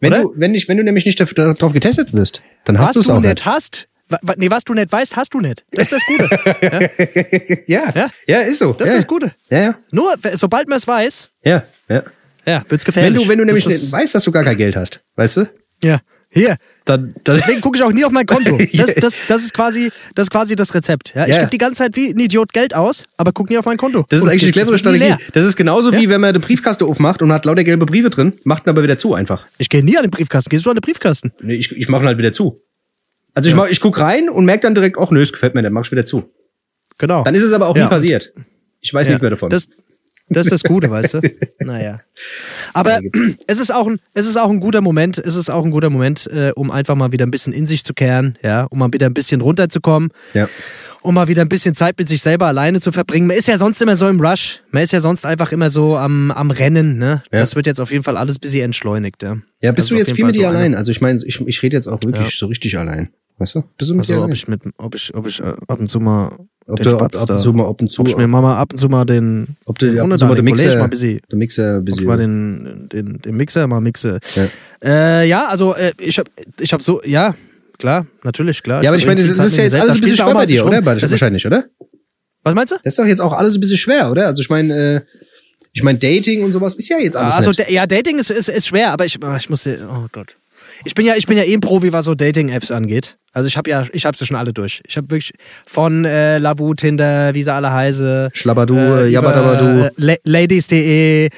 Wenn 0.00 0.12
Oder? 0.12 0.22
du, 0.22 0.32
wenn 0.36 0.52
nicht, 0.52 0.68
wenn 0.68 0.78
du 0.78 0.84
nämlich 0.84 1.04
nicht 1.06 1.20
darauf 1.20 1.72
getestet 1.72 2.12
wirst, 2.14 2.42
dann 2.64 2.78
hast 2.78 2.96
du 2.96 3.00
es 3.00 3.06
du 3.06 3.12
auch 3.12 3.20
nicht 3.20 3.28
nicht. 3.30 3.44
hast, 3.44 3.86
wa, 3.86 3.86
wa, 3.86 3.87
nee, 4.36 4.50
was 4.50 4.64
du 4.64 4.74
nicht 4.74 4.90
weißt, 4.90 5.16
hast 5.16 5.34
du 5.34 5.40
nicht. 5.40 5.64
Das 5.72 5.90
ist 5.90 5.92
das 5.92 6.02
Gute. 6.06 6.28
Ja, 7.66 7.82
Ja? 7.94 8.10
ja, 8.26 8.38
ist 8.40 8.58
so. 8.58 8.72
Das 8.72 8.88
ja. 8.88 8.94
ist 8.94 9.00
das 9.02 9.06
Gute. 9.06 9.32
Ja, 9.50 9.58
ja, 9.58 9.78
Nur, 9.90 10.14
sobald 10.34 10.68
man 10.68 10.78
es 10.78 10.86
weiß, 10.86 11.30
ja, 11.44 11.62
ja. 11.88 12.02
ja, 12.46 12.62
wird's 12.68 12.84
Wenn 12.86 12.94
gefährlich. 12.94 13.22
du, 13.22 13.28
wenn 13.28 13.38
du 13.38 13.44
nämlich 13.44 13.64
Das 13.64 13.72
nicht 13.74 13.92
weißt, 13.92 14.14
dass 14.14 14.22
du 14.24 14.32
gar 14.32 14.44
kein 14.44 14.56
Geld 14.56 14.76
hast, 14.76 15.02
weißt 15.16 15.36
du? 15.38 15.48
Ja, 15.82 16.00
Hier. 16.30 16.56
Dann, 16.84 17.14
dann 17.24 17.36
Deswegen 17.36 17.60
gucke 17.60 17.76
ich 17.78 17.84
auch 17.84 17.92
nie 17.92 18.04
auf 18.04 18.12
mein 18.12 18.24
Konto. 18.26 18.58
Das, 18.74 18.94
das, 18.94 19.20
das, 19.28 19.42
ist, 19.42 19.54
quasi, 19.54 19.90
das 20.14 20.24
ist 20.24 20.30
quasi 20.30 20.56
das 20.56 20.74
Rezept. 20.74 21.12
Ja, 21.14 21.24
ich 21.26 21.34
Ja. 21.34 21.38
gebe 21.40 21.50
die 21.50 21.58
ganze 21.58 21.76
Zeit 21.84 21.96
wie 21.96 22.08
ein 22.10 22.18
Idiot 22.18 22.52
Geld 22.52 22.74
aus, 22.74 23.04
aber 23.18 23.32
guck 23.32 23.48
nie 23.50 23.58
auf 23.58 23.64
mein 23.66 23.76
Konto. 23.76 24.04
Das 24.08 24.18
ist 24.18 24.22
Und 24.24 24.30
eigentlich 24.30 24.44
die 24.44 24.52
clevere 24.52 24.78
Strategie. 24.78 25.04
leer. 25.04 25.18
Das 25.34 25.44
ist 25.44 25.56
genauso 25.56 25.92
wie 25.92 26.08
wenn 26.08 26.20
man 26.20 26.30
eine 26.30 26.40
Briefkaste 26.40 26.84
aufmacht 26.86 27.20
und 27.22 27.32
hat 27.32 27.44
lauter 27.44 27.64
gelbe 27.64 27.84
Briefe 27.86 28.08
drin, 28.10 28.32
macht 28.44 28.66
ihn 28.66 28.70
aber 28.70 28.82
wieder 28.82 28.96
zu 28.98 29.14
einfach. 29.14 29.46
Ich 29.58 29.68
gehe 29.68 29.82
nie 29.84 29.96
an 29.98 30.04
den 30.04 30.10
Briefkasten. 30.10 30.48
Gehst 30.50 30.64
du 30.66 30.70
an 30.70 30.76
den 30.76 30.80
Briefkasten? 30.82 31.32
Nee, 31.42 31.54
ich, 31.56 31.76
ich 31.76 31.88
mache 31.88 32.02
ihn 32.04 32.06
halt 32.08 32.18
wieder 32.18 32.32
zu. 32.32 32.58
Also 33.38 33.50
ich, 33.50 33.54
mach, 33.54 33.68
ich 33.68 33.80
guck 33.80 34.00
rein 34.00 34.28
und 34.28 34.44
merke 34.46 34.62
dann 34.62 34.74
direkt, 34.74 34.98
ach 34.98 35.12
nö, 35.12 35.22
es 35.22 35.32
gefällt 35.32 35.54
mir 35.54 35.62
nicht, 35.62 35.70
mach 35.70 35.84
ich 35.84 35.92
wieder 35.92 36.04
zu. 36.04 36.28
Genau. 36.98 37.22
Dann 37.22 37.36
ist 37.36 37.44
es 37.44 37.52
aber 37.52 37.68
auch 37.68 37.76
Ja, 37.76 37.84
nie 37.84 37.88
passiert. 37.88 38.32
Ich 38.80 38.92
weiß 38.92 39.06
Ja, 39.06 39.12
nicht 39.12 39.22
mehr 39.22 39.30
davon. 39.30 39.48
Das, 39.48 39.68
das 40.28 40.46
ist 40.46 40.52
das 40.52 40.62
Gute, 40.64 40.90
weißt 40.90 41.14
du? 41.14 41.20
Naja. 41.60 42.00
Aber 42.74 42.98
es 43.46 43.60
ist, 43.60 43.72
auch 43.72 43.86
ein, 43.86 44.00
es 44.12 44.26
ist 44.26 44.36
auch 44.36 44.50
ein 44.50 44.58
guter 44.58 44.80
Moment, 44.80 45.18
es 45.18 45.36
ist 45.36 45.50
auch 45.50 45.64
ein 45.64 45.70
guter 45.70 45.88
Moment, 45.88 46.26
äh, 46.32 46.50
um 46.56 46.72
einfach 46.72 46.96
mal 46.96 47.12
wieder 47.12 47.26
ein 47.26 47.30
bisschen 47.30 47.52
in 47.52 47.64
sich 47.64 47.84
zu 47.84 47.94
kehren, 47.94 48.36
ja, 48.42 48.64
um 48.64 48.80
mal 48.80 48.92
wieder 48.92 49.06
ein 49.06 49.14
bisschen 49.14 49.40
runterzukommen, 49.40 50.10
ja. 50.34 50.48
um 51.02 51.14
mal 51.14 51.28
wieder 51.28 51.42
ein 51.42 51.48
bisschen 51.48 51.76
Zeit 51.76 51.96
mit 51.96 52.08
sich 52.08 52.20
selber 52.22 52.48
alleine 52.48 52.80
zu 52.80 52.90
verbringen. 52.90 53.28
Man 53.28 53.36
ist 53.36 53.46
ja 53.46 53.56
sonst 53.56 53.80
immer 53.80 53.94
so 53.94 54.08
im 54.08 54.20
Rush, 54.20 54.62
man 54.72 54.82
ist 54.82 54.92
ja 54.92 54.98
sonst 54.98 55.24
einfach 55.24 55.52
immer 55.52 55.70
so 55.70 55.96
am, 55.96 56.32
am 56.32 56.50
Rennen, 56.50 56.98
ne? 56.98 57.22
Ja. 57.32 57.38
Das 57.38 57.54
wird 57.54 57.68
jetzt 57.68 57.78
auf 57.80 57.92
jeden 57.92 58.02
Fall 58.02 58.16
alles 58.16 58.36
ein 58.36 58.40
bisschen 58.40 58.64
entschleunigt, 58.64 59.22
ja. 59.22 59.36
Ja, 59.60 59.70
bist 59.70 59.86
ist 59.86 59.92
du 59.92 59.96
jetzt 59.96 60.12
viel 60.12 60.24
mit 60.24 60.34
dir 60.34 60.48
allein? 60.48 60.74
Also 60.74 60.90
ich 60.90 61.00
meine, 61.00 61.20
ich, 61.24 61.40
ich 61.46 61.62
rede 61.62 61.76
jetzt 61.76 61.86
auch 61.86 62.02
wirklich 62.02 62.24
Ja. 62.24 62.30
so 62.36 62.46
richtig 62.46 62.76
allein. 62.76 63.10
Weißt 63.38 63.54
du? 63.54 63.64
Bist 63.76 63.90
du 63.90 63.94
mit 63.94 64.10
Also 64.10 64.24
ob 64.24 64.32
ich 64.32 64.48
mit, 64.48 64.62
ob 64.78 64.94
ich, 64.94 65.14
ob 65.14 65.26
ich 65.26 65.40
äh, 65.40 65.54
ab 65.68 65.78
und 65.78 65.88
zu 65.88 66.00
mal 66.00 66.36
ob 66.66 66.82
du 66.82 66.90
ab, 66.90 67.14
ab 67.14 67.30
und 67.30 67.38
zu 67.38 67.52
mal 67.52 67.66
ab 67.66 67.80
und 67.80 67.90
zu, 67.90 68.02
ob 68.02 68.08
ich 68.08 68.16
mir 68.16 68.26
mal 68.26 68.56
ab 68.56 68.72
und 68.72 68.78
zu 68.78 68.88
mal 68.88 69.04
den, 69.04 69.56
ob 69.64 69.78
du 69.78 69.86
den 69.86 69.98
ab 69.98 70.04
und 70.04 70.12
Hunderter, 70.12 70.18
zu 70.18 70.26
mal 70.26 70.34
den 70.34 70.44
den 70.44 70.54
Mixer, 70.54 70.78
mal 70.78 70.88
bisschen 70.88 71.20
den 71.30 71.38
Mixer 71.38 71.76
ein 71.76 71.80
Ob 71.80 71.88
ich 71.88 72.04
mal 72.04 72.16
den, 72.18 72.88
den, 72.92 73.18
den 73.18 73.36
Mixer 73.36 73.66
mal 73.66 73.80
mixe. 73.80 74.18
Ja. 74.34 74.48
Äh, 74.82 75.28
ja, 75.28 75.46
also 75.46 75.74
äh, 75.74 75.92
ich 75.98 76.18
habe 76.18 76.30
ich 76.60 76.72
hab 76.72 76.82
so, 76.82 77.00
ja, 77.04 77.34
klar, 77.78 78.06
natürlich, 78.22 78.62
klar. 78.62 78.82
ja, 78.82 78.90
aber 78.90 78.98
ich 78.98 79.06
meine, 79.06 79.26
das, 79.26 79.38
hab 79.38 79.46
ist 79.46 79.56
ja 79.56 79.62
jetzt 79.62 79.76
alles 79.76 79.94
ein 79.94 80.00
bisschen 80.00 80.16
schwer 80.16 80.34
bei 80.34 80.46
dir, 80.46 80.66
oder? 80.66 80.82
Das 80.82 81.02
ist, 81.04 81.10
Wahrscheinlich, 81.12 81.46
oder? 81.46 81.64
was 82.42 82.54
meinst 82.54 82.72
du? 82.72 82.76
Das 82.82 82.92
ist 82.92 82.98
doch 82.98 83.06
jetzt 83.06 83.20
auch 83.20 83.32
alles 83.32 83.54
ein 83.54 83.60
bisschen 83.60 83.78
schwer, 83.78 84.10
oder? 84.10 84.26
Also 84.26 84.42
ich 84.42 84.50
meine, 84.50 84.76
äh, 84.76 85.00
ich 85.72 85.82
meine, 85.82 85.98
Dating 85.98 86.42
und 86.42 86.52
sowas 86.52 86.74
ist 86.74 86.88
ja 86.88 86.98
jetzt 86.98 87.16
alles 87.16 87.34
Also 87.34 87.52
ja, 87.68 87.86
Dating 87.86 88.18
ist, 88.18 88.30
ist, 88.30 88.48
ist 88.48 88.66
schwer, 88.66 88.92
aber 88.92 89.04
ich, 89.04 89.16
ich 89.16 89.50
muss, 89.50 89.66
oh 89.66 90.06
Gott. 90.12 90.36
Ich 90.84 90.94
bin 90.94 91.04
ja, 91.06 91.14
ich 91.16 91.26
bin 91.26 91.36
ja 91.36 91.42
eh 91.44 91.54
ein 91.54 91.60
Profi, 91.60 91.92
was 91.92 92.04
so 92.04 92.14
Dating-Apps 92.14 92.70
angeht. 92.70 93.16
Also 93.32 93.46
ich 93.48 93.56
habe 93.56 93.68
ja, 93.70 93.84
ich 93.92 94.04
habe 94.06 94.16
sie 94.16 94.24
schon 94.26 94.36
alle 94.36 94.52
durch. 94.52 94.80
Ich 94.86 94.96
habe 94.96 95.10
wirklich 95.10 95.32
von 95.66 96.04
äh, 96.04 96.38
Lavu, 96.38 96.74
Tinder, 96.74 97.34
wie 97.34 97.42
sie 97.42 97.52
alle 97.52 97.72
heiße, 97.72 98.30
Schlabadu, 98.32 98.76
äh, 98.76 99.08
Jabadabadu. 99.08 99.84
äh, 99.84 99.90
La- 99.96 100.14
Ladies.de, 100.24 101.26
äh, 101.26 101.30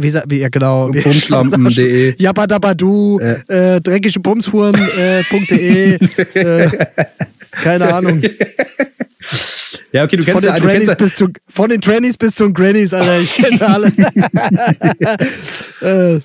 wie, 0.00 0.10
sa- 0.10 0.24
wie, 0.26 0.40
ja 0.40 0.48
genau, 0.48 0.88
wie- 0.92 1.00
Bumschlampen.de. 1.00 2.14
Jabadabadu, 2.18 3.20
äh, 3.20 3.80
dreckige 3.80 4.18
Bumshuren.de, 4.20 5.94
äh, 6.34 6.68
keine 7.62 7.94
Ahnung. 7.94 8.22
Ja, 9.92 10.04
okay, 10.04 10.16
du 10.16 10.22
Von 10.22 10.32
kennst 10.34 10.46
den, 10.48 10.54
ja, 10.54 10.60
Trannies 10.60 10.88
ja, 10.88 10.94
bis 10.94 11.14
zu, 11.16 11.28
von 11.48 11.68
den 11.68 11.80
Trannies 11.80 12.16
bis 12.16 12.34
zu 12.34 12.44
den 12.44 12.54
Grannies, 12.54 12.92
Alter, 12.94 13.18
ich 13.20 13.34
kenne 13.34 13.68
alle. 13.68 13.92
äh, 16.16 16.20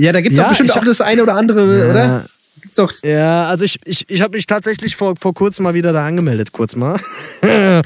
ja, 0.00 0.12
da 0.12 0.20
gibt's 0.20 0.38
Ja, 0.38 0.44
doch 0.44 0.50
bestimmt 0.50 0.76
auch 0.76 0.84
das 0.84 1.00
eine 1.00 1.22
oder 1.22 1.34
andere, 1.34 1.78
Ja. 1.78 1.90
oder? 1.90 2.26
Gibt's 2.60 2.76
doch. 2.76 2.92
Ja, 3.02 3.48
also 3.48 3.64
ich, 3.64 3.78
ich, 3.84 4.08
ich 4.08 4.20
habe 4.20 4.36
mich 4.36 4.46
tatsächlich 4.46 4.96
vor, 4.96 5.14
vor 5.18 5.34
kurzem 5.34 5.64
mal 5.64 5.74
wieder 5.74 5.92
da 5.92 6.06
angemeldet, 6.06 6.52
kurz 6.52 6.76
mal. 6.76 6.98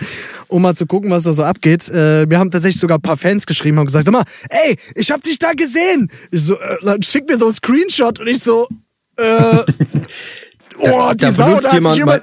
um 0.48 0.62
mal 0.62 0.74
zu 0.74 0.86
gucken, 0.86 1.10
was 1.10 1.24
da 1.24 1.32
so 1.32 1.42
abgeht. 1.44 1.88
Äh, 1.88 2.26
mir 2.26 2.38
haben 2.38 2.50
tatsächlich 2.50 2.80
sogar 2.80 2.98
ein 2.98 3.02
paar 3.02 3.16
Fans 3.16 3.46
geschrieben, 3.46 3.78
haben 3.78 3.86
gesagt, 3.86 4.04
sag 4.04 4.12
mal, 4.12 4.24
ey, 4.48 4.76
ich 4.94 5.10
hab 5.10 5.22
dich 5.22 5.38
da 5.38 5.52
gesehen. 5.52 6.10
Ich 6.30 6.42
so, 6.42 6.54
äh, 6.54 6.76
dann 6.82 7.02
schick 7.02 7.28
mir 7.28 7.36
so 7.36 7.46
einen 7.46 7.54
Screenshot 7.54 8.20
und 8.20 8.26
ich 8.28 8.40
so, 8.40 8.68
äh, 9.16 9.58
oh, 10.78 11.10
die 11.12 11.16
da 11.18 11.30
Sau, 11.32 11.46
da 11.46 11.54
hat, 11.56 11.62
sich 11.64 11.72
jemand 11.72 11.96
jemand, 11.96 12.22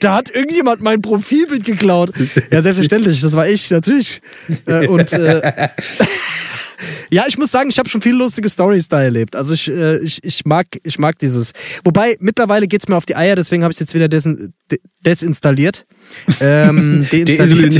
da 0.00 0.14
hat 0.14 0.30
irgendjemand 0.30 0.80
mein 0.82 1.02
Profilbild 1.02 1.64
geklaut. 1.64 2.10
Ja, 2.50 2.62
selbstverständlich, 2.62 3.20
das 3.20 3.32
war 3.34 3.48
ich, 3.48 3.70
natürlich. 3.70 4.20
Äh, 4.66 4.86
und 4.86 5.12
äh, 5.12 5.68
ja, 7.10 7.24
ich 7.26 7.38
muss 7.38 7.50
sagen, 7.50 7.68
ich 7.70 7.78
habe 7.78 7.88
schon 7.88 8.00
viele 8.02 8.16
lustige 8.18 8.48
Stories 8.48 8.88
da 8.88 9.02
erlebt. 9.02 9.36
Also 9.36 9.54
ich, 9.54 9.68
äh, 9.68 9.98
ich, 9.98 10.22
ich, 10.24 10.44
mag, 10.44 10.66
ich 10.82 10.98
mag 10.98 11.18
dieses. 11.18 11.52
Wobei, 11.84 12.16
mittlerweile 12.20 12.66
geht's 12.66 12.88
mir 12.88 12.96
auf 12.96 13.06
die 13.06 13.16
Eier, 13.16 13.36
deswegen 13.36 13.62
habe 13.62 13.72
ich 13.72 13.76
es 13.76 13.80
jetzt 13.80 13.94
wieder 13.94 14.08
desin, 14.08 14.52
de, 14.70 14.78
desinstalliert. 15.04 15.86
Ähm, 16.40 17.06
deinstalliert. 17.12 17.74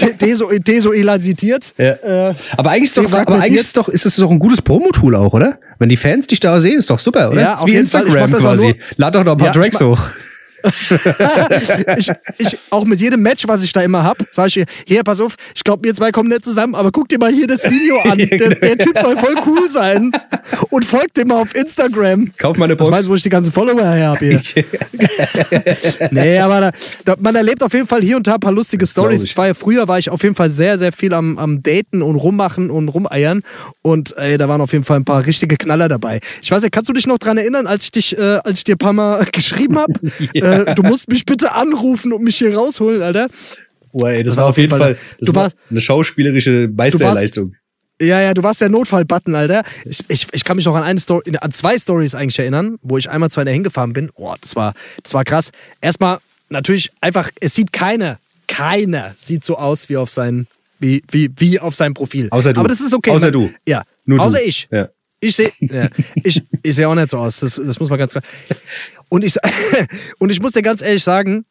De- 0.00 0.14
deso, 0.20 0.50
desoilasiert. 0.50 1.74
Ja. 1.78 1.92
Äh, 2.30 2.34
Aber 2.56 2.70
eigentlich 2.70 2.90
ist 2.90 2.96
doch, 2.96 3.12
aber 3.12 3.34
eigentlich 3.40 3.60
ist 3.60 3.76
doch, 3.76 3.88
ist 3.88 4.06
es 4.06 4.16
doch 4.16 4.30
ein 4.30 4.38
gutes 4.38 4.62
Promo-Tool 4.62 5.14
auch, 5.16 5.32
oder? 5.32 5.58
Wenn 5.78 5.88
die 5.88 5.96
Fans 5.96 6.26
dich 6.26 6.40
da 6.40 6.58
sehen, 6.60 6.78
ist 6.78 6.90
doch 6.90 6.98
super, 6.98 7.30
oder? 7.30 7.40
Ja, 7.40 7.54
auf 7.56 7.66
wie 7.66 7.72
jeden 7.72 7.86
Fall. 7.86 8.02
Instagram 8.06 8.34
auch 8.34 8.38
quasi. 8.38 8.66
nur- 8.66 8.76
Lad 8.96 9.14
doch 9.14 9.24
noch 9.24 9.32
ein 9.32 9.38
paar 9.38 9.46
Ja, 9.48 9.52
Tracks 9.52 9.80
hoch. 9.80 10.00
ich, 11.98 12.10
ich, 12.38 12.58
auch 12.70 12.84
mit 12.84 13.00
jedem 13.00 13.22
Match, 13.22 13.44
was 13.46 13.62
ich 13.62 13.72
da 13.72 13.82
immer 13.82 14.04
hab, 14.04 14.18
sage 14.30 14.48
ich 14.48 14.66
hier, 14.86 15.02
pass 15.02 15.20
auf, 15.20 15.34
ich 15.54 15.64
glaube, 15.64 15.84
wir 15.84 15.94
zwei 15.94 16.10
kommen 16.12 16.28
nicht 16.28 16.44
zusammen, 16.44 16.74
aber 16.74 16.90
guck 16.90 17.08
dir 17.08 17.18
mal 17.18 17.32
hier 17.32 17.46
das 17.46 17.64
Video 17.64 18.00
an. 18.02 18.18
Der, 18.32 18.54
der 18.54 18.78
Typ 18.78 18.98
soll 18.98 19.16
voll 19.16 19.34
cool 19.46 19.68
sein. 19.68 20.10
Und 20.70 20.84
folgt 20.84 21.16
dem 21.16 21.28
mal 21.28 21.42
auf 21.42 21.54
Instagram. 21.54 22.32
Kauf 22.38 22.56
mal 22.56 22.64
eine 22.64 22.76
Box. 22.76 22.90
meinst 22.90 23.06
du, 23.06 23.10
wo 23.10 23.14
ich 23.14 23.22
die 23.22 23.28
ganzen 23.28 23.52
Follower 23.52 23.82
her 23.82 24.08
habe 24.08 24.24
hier? 24.24 24.40
nee, 26.10 26.38
aber 26.38 26.60
da, 26.60 26.70
da, 27.04 27.16
man 27.18 27.34
erlebt 27.34 27.62
auf 27.62 27.72
jeden 27.72 27.86
Fall 27.86 28.00
hier 28.02 28.16
und 28.16 28.26
da 28.26 28.34
ein 28.34 28.40
paar 28.40 28.52
lustige 28.52 28.86
Stories. 28.86 29.22
ich. 29.22 29.30
Ich 29.30 29.36
war 29.36 29.48
ja 29.48 29.54
früher, 29.54 29.86
war 29.88 29.98
ich 29.98 30.10
auf 30.10 30.22
jeden 30.22 30.34
Fall 30.34 30.50
sehr, 30.50 30.78
sehr 30.78 30.92
viel 30.92 31.12
am, 31.14 31.38
am 31.38 31.62
Daten 31.62 32.02
und 32.02 32.16
rummachen 32.16 32.70
und 32.70 32.88
rumeiern. 32.88 33.42
Und 33.82 34.16
ey, 34.16 34.38
da 34.38 34.48
waren 34.48 34.60
auf 34.60 34.72
jeden 34.72 34.84
Fall 34.84 34.98
ein 34.98 35.04
paar 35.04 35.26
richtige 35.26 35.56
Knaller 35.56 35.88
dabei. 35.88 36.20
Ich 36.40 36.50
weiß 36.50 36.62
nicht, 36.62 36.72
kannst 36.72 36.88
du 36.88 36.92
dich 36.92 37.06
noch 37.06 37.18
dran 37.18 37.38
erinnern, 37.38 37.66
als 37.66 37.84
ich 37.84 37.90
dich, 37.90 38.18
äh, 38.18 38.38
als 38.44 38.58
ich 38.58 38.64
dir 38.64 38.74
ein 38.74 38.78
paar 38.78 38.92
Mal 38.92 39.24
geschrieben 39.32 39.78
habe? 39.78 39.92
äh, 40.34 40.51
du 40.74 40.82
musst 40.82 41.08
mich 41.08 41.24
bitte 41.24 41.52
anrufen 41.52 42.12
und 42.12 42.22
mich 42.22 42.36
hier 42.36 42.54
rausholen, 42.56 43.02
Alter. 43.02 43.28
Boah, 43.92 44.10
ey, 44.10 44.22
das, 44.22 44.36
war 44.36 44.46
auf 44.46 44.56
jeden 44.58 44.70
Fall- 44.76 44.96
das 45.18 45.28
du 45.28 45.34
war 45.34 45.44
warst- 45.44 45.56
eine 45.70 45.80
schauspielerische 45.80 46.70
Meisterleistung. 46.74 47.54
Ja, 48.00 48.20
ja, 48.20 48.34
du 48.34 48.42
warst 48.42 48.60
der 48.60 48.68
Notfallbutton, 48.68 49.34
Alter. 49.34 49.62
Ich, 49.84 50.00
ich, 50.08 50.26
ich 50.32 50.44
kann 50.44 50.56
mich 50.56 50.64
noch 50.66 50.74
an 50.74 50.82
eine 50.82 50.98
Story, 50.98 51.22
an 51.40 51.52
zwei 51.52 51.78
Stories 51.78 52.14
eigentlich 52.14 52.38
erinnern, 52.38 52.78
wo 52.82 52.98
ich 52.98 53.08
einmal 53.08 53.30
zu 53.30 53.38
einer 53.40 53.50
hingefahren 53.52 53.92
bin. 53.92 54.10
Boah, 54.16 54.36
das 54.40 54.56
war, 54.56 54.72
das 55.02 55.14
war 55.14 55.22
krass. 55.24 55.50
Erstmal, 55.80 56.18
natürlich 56.48 56.90
einfach, 57.00 57.30
es 57.40 57.54
sieht 57.54 57.72
keiner, 57.72 58.18
keiner 58.48 59.12
sieht 59.16 59.44
so 59.44 59.56
aus 59.56 59.88
wie 59.88 59.96
auf 59.98 60.10
sein, 60.10 60.46
wie, 60.80 61.02
wie, 61.10 61.30
wie 61.36 61.60
auf 61.60 61.74
seinem 61.76 61.94
Profil. 61.94 62.28
Außer 62.30 62.52
du. 62.54 62.60
Aber 62.60 62.68
das 62.68 62.80
ist 62.80 62.92
okay. 62.94 63.10
Außer 63.10 63.26
man- 63.26 63.32
du. 63.34 63.50
Ja. 63.68 63.82
Nur 64.04 64.18
du. 64.18 64.24
Außer 64.24 64.42
ich. 64.42 64.68
Ja. 64.72 64.88
Ich 65.24 65.36
sehe, 65.36 65.52
ja, 65.60 65.88
ich, 66.16 66.42
ich 66.64 66.74
sehe 66.74 66.88
auch 66.88 66.96
nicht 66.96 67.08
so 67.08 67.18
aus. 67.18 67.38
Das, 67.38 67.54
das 67.54 67.78
muss 67.78 67.88
man 67.88 67.96
ganz 67.96 68.10
klar. 68.10 68.24
Und 69.08 69.24
ich, 69.24 69.36
und 70.18 70.30
ich 70.30 70.42
muss 70.42 70.50
dir 70.50 70.62
ganz 70.62 70.82
ehrlich 70.82 71.04
sagen, 71.04 71.44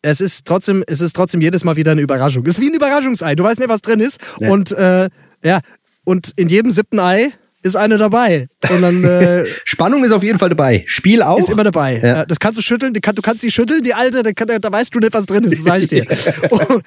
es 0.00 0.22
ist 0.22 0.46
trotzdem, 0.46 0.82
es 0.86 1.02
ist 1.02 1.14
trotzdem 1.14 1.42
jedes 1.42 1.62
Mal 1.62 1.76
wieder 1.76 1.92
eine 1.92 2.00
Überraschung. 2.00 2.46
Es 2.46 2.52
ist 2.52 2.60
wie 2.62 2.70
ein 2.70 2.74
Überraschungsei. 2.74 3.34
Du 3.34 3.44
weißt 3.44 3.60
nicht, 3.60 3.68
was 3.68 3.82
drin 3.82 4.00
ist. 4.00 4.20
Und 4.38 4.72
äh, 4.72 5.10
ja, 5.42 5.60
und 6.04 6.32
in 6.36 6.48
jedem 6.48 6.70
siebten 6.70 6.98
Ei 6.98 7.32
ist 7.62 7.76
eine 7.76 7.98
dabei. 7.98 8.48
Und 8.70 8.80
dann 8.80 9.04
äh, 9.04 9.44
Spannung 9.66 10.02
ist 10.02 10.12
auf 10.12 10.22
jeden 10.22 10.38
Fall 10.38 10.48
dabei. 10.48 10.82
Spiel 10.86 11.20
auch. 11.20 11.38
ist 11.38 11.50
immer 11.50 11.64
dabei. 11.64 11.98
Ja. 11.98 12.06
Ja. 12.06 12.24
Das 12.24 12.40
kannst 12.40 12.56
du 12.56 12.62
schütteln, 12.62 12.94
die 12.94 13.02
kann, 13.02 13.14
du 13.14 13.20
kannst 13.20 13.42
die 13.42 13.50
schütteln, 13.50 13.82
die 13.82 13.92
alte, 13.92 14.22
da, 14.22 14.32
kann, 14.32 14.48
da 14.48 14.72
weißt 14.72 14.94
du 14.94 14.98
nicht, 14.98 15.12
was 15.12 15.26
drin 15.26 15.44
ist, 15.44 15.58
das 15.58 15.64
sag 15.64 15.82
ich 15.82 15.88
dir. 15.88 16.06
und, 16.50 16.82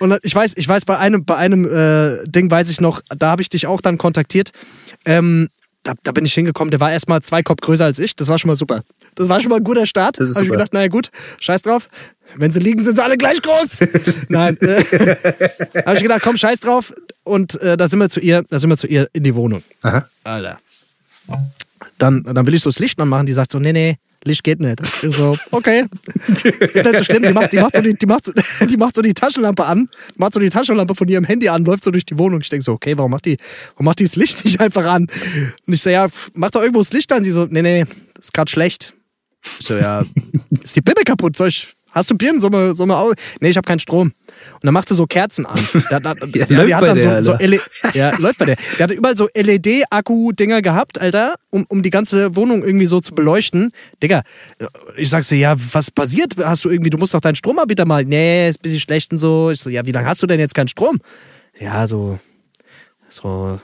und 0.00 0.18
ich 0.22 0.34
weiß, 0.34 0.54
ich 0.56 0.66
weiß, 0.66 0.86
bei 0.86 0.98
einem, 0.98 1.26
bei 1.26 1.36
einem 1.36 1.66
äh, 1.66 2.26
Ding 2.26 2.50
weiß 2.50 2.70
ich 2.70 2.80
noch, 2.80 3.02
da 3.14 3.32
habe 3.32 3.42
ich 3.42 3.50
dich 3.50 3.66
auch 3.66 3.82
dann 3.82 3.98
kontaktiert. 3.98 4.50
Ähm, 5.04 5.48
da, 5.82 5.94
da 6.02 6.12
bin 6.12 6.24
ich 6.24 6.34
hingekommen, 6.34 6.70
der 6.70 6.80
war 6.80 6.92
erstmal 6.92 7.22
zwei 7.22 7.42
Kopf 7.42 7.60
größer 7.60 7.84
als 7.84 7.98
ich. 7.98 8.14
Das 8.14 8.28
war 8.28 8.38
schon 8.38 8.48
mal 8.48 8.54
super. 8.54 8.82
Das 9.16 9.28
war 9.28 9.40
schon 9.40 9.50
mal 9.50 9.56
ein 9.56 9.64
guter 9.64 9.86
Start. 9.86 10.18
Das 10.20 10.28
ist 10.28 10.36
Habe 10.36 10.46
ich 10.46 10.52
gedacht, 10.52 10.72
naja 10.72 10.88
gut, 10.88 11.10
scheiß 11.40 11.62
drauf. 11.62 11.88
Wenn 12.36 12.50
sie 12.50 12.60
liegen, 12.60 12.82
sind 12.82 12.96
sie 12.96 13.02
alle 13.02 13.16
gleich 13.16 13.42
groß. 13.42 13.80
Nein. 14.28 14.56
Äh, 14.60 14.84
habe 15.86 15.96
ich 15.96 16.02
gedacht, 16.02 16.22
komm, 16.22 16.36
scheiß 16.36 16.60
drauf. 16.60 16.94
Und 17.24 17.60
äh, 17.60 17.76
da 17.76 17.88
sind 17.88 17.98
wir 17.98 18.08
zu 18.08 18.20
ihr, 18.20 18.42
da 18.48 18.58
sind 18.58 18.70
wir 18.70 18.76
zu 18.76 18.86
ihr 18.86 19.08
in 19.12 19.24
die 19.24 19.34
Wohnung. 19.34 19.62
Aha. 19.82 20.08
Alter. 20.24 20.58
Dann, 21.98 22.22
dann 22.22 22.46
will 22.46 22.54
ich 22.54 22.62
so 22.62 22.70
das 22.70 22.78
Licht 22.78 23.00
anmachen, 23.00 23.26
die 23.26 23.32
sagt 23.32 23.50
so, 23.50 23.58
nee, 23.58 23.72
nee, 23.72 23.96
Licht 24.24 24.44
geht 24.44 24.60
nicht. 24.60 24.80
Ich 25.02 25.16
so, 25.16 25.36
okay. 25.50 25.84
Ist 26.26 26.44
nicht 26.44 26.96
so 26.96 27.04
schlimm. 27.04 27.22
Die 27.22 27.32
macht, 27.32 27.52
die 27.52 27.58
macht, 27.58 27.76
so, 27.76 27.82
die, 27.82 27.94
die 27.94 28.06
macht, 28.06 28.24
so, 28.24 28.32
die 28.66 28.76
macht 28.76 28.94
so 28.94 29.02
die 29.02 29.14
Taschenlampe 29.14 29.64
an, 29.64 29.88
macht 30.16 30.34
so 30.34 30.40
die 30.40 30.50
Taschenlampe 30.50 30.94
von 30.94 31.08
ihrem 31.08 31.24
Handy 31.24 31.48
an, 31.48 31.64
läuft 31.64 31.84
so 31.84 31.90
durch 31.90 32.06
die 32.06 32.18
Wohnung. 32.18 32.40
Ich 32.40 32.48
denke 32.48 32.64
so, 32.64 32.72
okay, 32.72 32.96
warum 32.96 33.10
macht 33.10 33.26
die, 33.26 33.36
warum 33.74 33.86
macht 33.86 33.98
die 34.00 34.04
das 34.04 34.16
Licht 34.16 34.44
nicht 34.44 34.60
einfach 34.60 34.84
an? 34.84 35.08
Und 35.66 35.74
ich 35.74 35.82
so, 35.82 35.90
ja, 35.90 36.06
mach 36.34 36.50
doch 36.50 36.60
irgendwo 36.60 36.80
das 36.80 36.92
Licht 36.92 37.12
an. 37.12 37.24
Sie 37.24 37.32
so, 37.32 37.46
nee, 37.46 37.62
nee, 37.62 37.84
ist 38.18 38.32
gerade 38.32 38.50
schlecht. 38.50 38.94
Ich 39.58 39.66
so, 39.66 39.76
ja, 39.76 40.04
ist 40.50 40.76
die 40.76 40.80
Birne 40.80 41.02
kaputt? 41.04 41.36
Soll 41.36 41.48
ich, 41.48 41.74
hast 41.92 42.10
du 42.10 42.16
Birnen? 42.16 42.40
Soll 42.40 42.50
man, 42.50 42.74
soll 42.74 42.86
man 42.86 42.96
au 42.96 43.12
Nee, 43.40 43.50
ich 43.50 43.56
habe 43.56 43.66
keinen 43.66 43.78
Strom. 43.78 44.12
Und 44.54 44.64
dann 44.64 44.74
macht 44.74 44.88
sie 44.88 44.94
so 44.94 45.06
Kerzen 45.06 45.46
an. 45.46 45.58
Da, 45.90 46.00
da, 46.00 46.14
Ja, 46.34 46.46
ja, 46.48 46.56
läuft 46.56 46.68
die 46.68 46.74
hat 46.74 46.80
bei 46.80 46.86
dann 46.86 46.98
der, 46.98 47.22
so, 47.22 47.30
so 47.30 47.32
Alter. 47.32 47.46
LE 47.46 47.60
ja, 47.94 48.16
läuft 48.18 48.38
bei 48.38 48.46
der. 48.46 48.56
Der 48.78 48.84
hatte 48.84 48.94
überall 48.94 49.16
so 49.16 49.28
LED-Akku-Dinger 49.34 50.62
gehabt, 50.62 51.00
Alter, 51.00 51.34
um, 51.50 51.64
um 51.68 51.82
die 51.82 51.90
ganze 51.90 52.34
Wohnung 52.34 52.64
irgendwie 52.64 52.86
so 52.86 53.00
zu 53.00 53.14
beleuchten. 53.14 53.72
Digga, 54.02 54.22
ich 54.96 55.10
sag 55.10 55.24
so, 55.24 55.34
ja, 55.34 55.54
was 55.72 55.90
passiert? 55.90 56.34
Hast 56.42 56.64
du 56.64 56.70
irgendwie, 56.70 56.90
du 56.90 56.98
musst 56.98 57.14
doch 57.14 57.20
deinen 57.20 57.36
Stromanbieter 57.36 57.84
mal, 57.84 58.04
nee, 58.04 58.48
ist 58.48 58.58
ein 58.58 58.62
bisschen 58.62 58.80
schlecht 58.80 59.12
und 59.12 59.18
so. 59.18 59.50
Ich 59.50 59.60
so, 59.60 59.70
ja, 59.70 59.84
wie 59.86 59.92
lange 59.92 60.08
hast 60.08 60.22
du 60.22 60.26
denn 60.26 60.40
jetzt 60.40 60.54
keinen 60.54 60.68
Strom? 60.68 60.98
Ja, 61.58 61.86
so, 61.86 62.18
so 63.08 63.60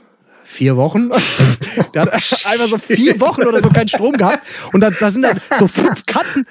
vier 0.48 0.76
Wochen. 0.76 1.10
der 1.94 2.02
hat 2.02 2.12
einfach 2.12 2.66
so 2.66 2.78
vier 2.78 3.20
Wochen 3.20 3.42
oder 3.42 3.62
so 3.62 3.68
keinen 3.68 3.88
Strom 3.88 4.16
gehabt. 4.16 4.40
Und 4.72 4.80
da, 4.80 4.90
da 4.90 5.10
sind 5.10 5.22
dann 5.22 5.40
so 5.58 5.68
fünf 5.68 6.04
Katzen. 6.06 6.46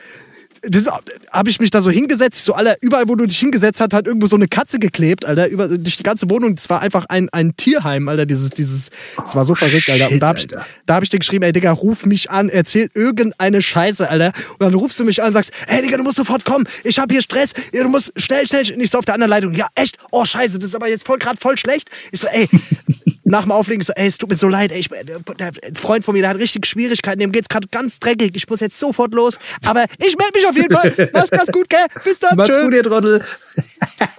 Habe 1.31 1.49
ich 1.49 1.59
mich 1.59 1.69
da 1.69 1.81
so 1.81 1.89
hingesetzt, 1.89 2.37
ich 2.37 2.43
so, 2.43 2.53
Alter, 2.53 2.75
überall, 2.81 3.07
wo 3.07 3.15
du 3.15 3.25
dich 3.25 3.39
hingesetzt 3.39 3.81
hast, 3.81 3.93
hat 3.93 4.07
irgendwo 4.07 4.27
so 4.27 4.35
eine 4.35 4.47
Katze 4.47 4.79
geklebt, 4.79 5.25
Alter, 5.25 5.47
über 5.47 5.67
durch 5.67 5.97
die 5.97 6.03
ganze 6.03 6.29
Wohnung. 6.29 6.55
Das 6.55 6.69
war 6.69 6.81
einfach 6.81 7.05
ein, 7.09 7.29
ein 7.31 7.55
Tierheim, 7.55 8.07
Alter, 8.07 8.25
dieses, 8.25 8.49
dieses, 8.49 8.89
das 9.17 9.35
war 9.35 9.45
so 9.45 9.55
verrückt, 9.55 9.89
Alter. 9.89 10.11
Und 10.11 10.19
da 10.19 10.27
habe 10.29 10.39
ich, 10.39 10.47
da 10.47 10.95
hab 10.95 11.03
ich 11.03 11.09
dir 11.09 11.19
geschrieben, 11.19 11.43
ey, 11.43 11.51
Digga, 11.51 11.71
ruf 11.71 12.05
mich 12.05 12.29
an, 12.29 12.49
erzähl 12.49 12.89
irgendeine 12.93 13.61
Scheiße, 13.61 14.09
Alter. 14.09 14.31
Und 14.51 14.61
dann 14.61 14.73
rufst 14.73 14.99
du 14.99 15.05
mich 15.05 15.21
an 15.21 15.27
und 15.27 15.33
sagst, 15.33 15.51
ey, 15.67 15.81
Digga, 15.81 15.97
du 15.97 16.03
musst 16.03 16.17
sofort 16.17 16.45
kommen, 16.45 16.67
ich 16.83 16.99
hab 16.99 17.11
hier 17.11 17.21
Stress, 17.21 17.53
du 17.71 17.89
musst 17.89 18.13
schnell, 18.17 18.47
schnell, 18.47 18.63
nicht 18.77 18.91
so 18.91 18.99
auf 18.99 19.05
der 19.05 19.15
anderen 19.15 19.31
Leitung. 19.31 19.53
Ja, 19.53 19.67
echt? 19.75 19.97
Oh, 20.11 20.25
scheiße, 20.25 20.59
das 20.59 20.69
ist 20.69 20.75
aber 20.75 20.87
jetzt 20.89 21.05
voll 21.05 21.17
gerade 21.17 21.37
voll 21.39 21.57
schlecht. 21.57 21.89
Ich 22.11 22.19
so, 22.19 22.27
ey, 22.27 22.47
nach 23.29 23.43
dem 23.43 23.51
Auflegen 23.51 23.83
so, 23.83 23.91
ey, 23.93 24.07
es 24.07 24.17
tut 24.17 24.29
mir 24.29 24.35
so 24.35 24.47
leid, 24.47 24.71
ey, 24.71 24.79
ich, 24.79 24.87
der, 24.89 25.51
Freund 25.73 26.05
von 26.05 26.13
mir, 26.13 26.21
der 26.21 26.29
hat 26.29 26.37
richtig 26.37 26.65
Schwierigkeiten, 26.65 27.19
dem 27.19 27.31
geht's 27.33 27.49
gerade 27.49 27.67
ganz 27.67 27.99
dreckig, 27.99 28.31
ich 28.35 28.49
muss 28.49 28.61
jetzt 28.61 28.79
sofort 28.79 29.13
los, 29.13 29.37
aber 29.65 29.83
ich 29.99 30.15
melde 30.17 30.31
mich 30.33 30.47
auf 30.47 30.55
jeden 30.55 30.73
Fall. 30.73 31.09
Mach's 31.13 31.29
ganz 31.29 31.51
gut, 31.51 31.69
gell? 31.69 31.85
Bis 32.05 32.19
dann, 32.19 32.37
Macht's 32.37 32.55
tschö. 32.55 32.63
gut, 32.63 32.73
ihr 32.73 32.83
Trottel. 32.83 33.21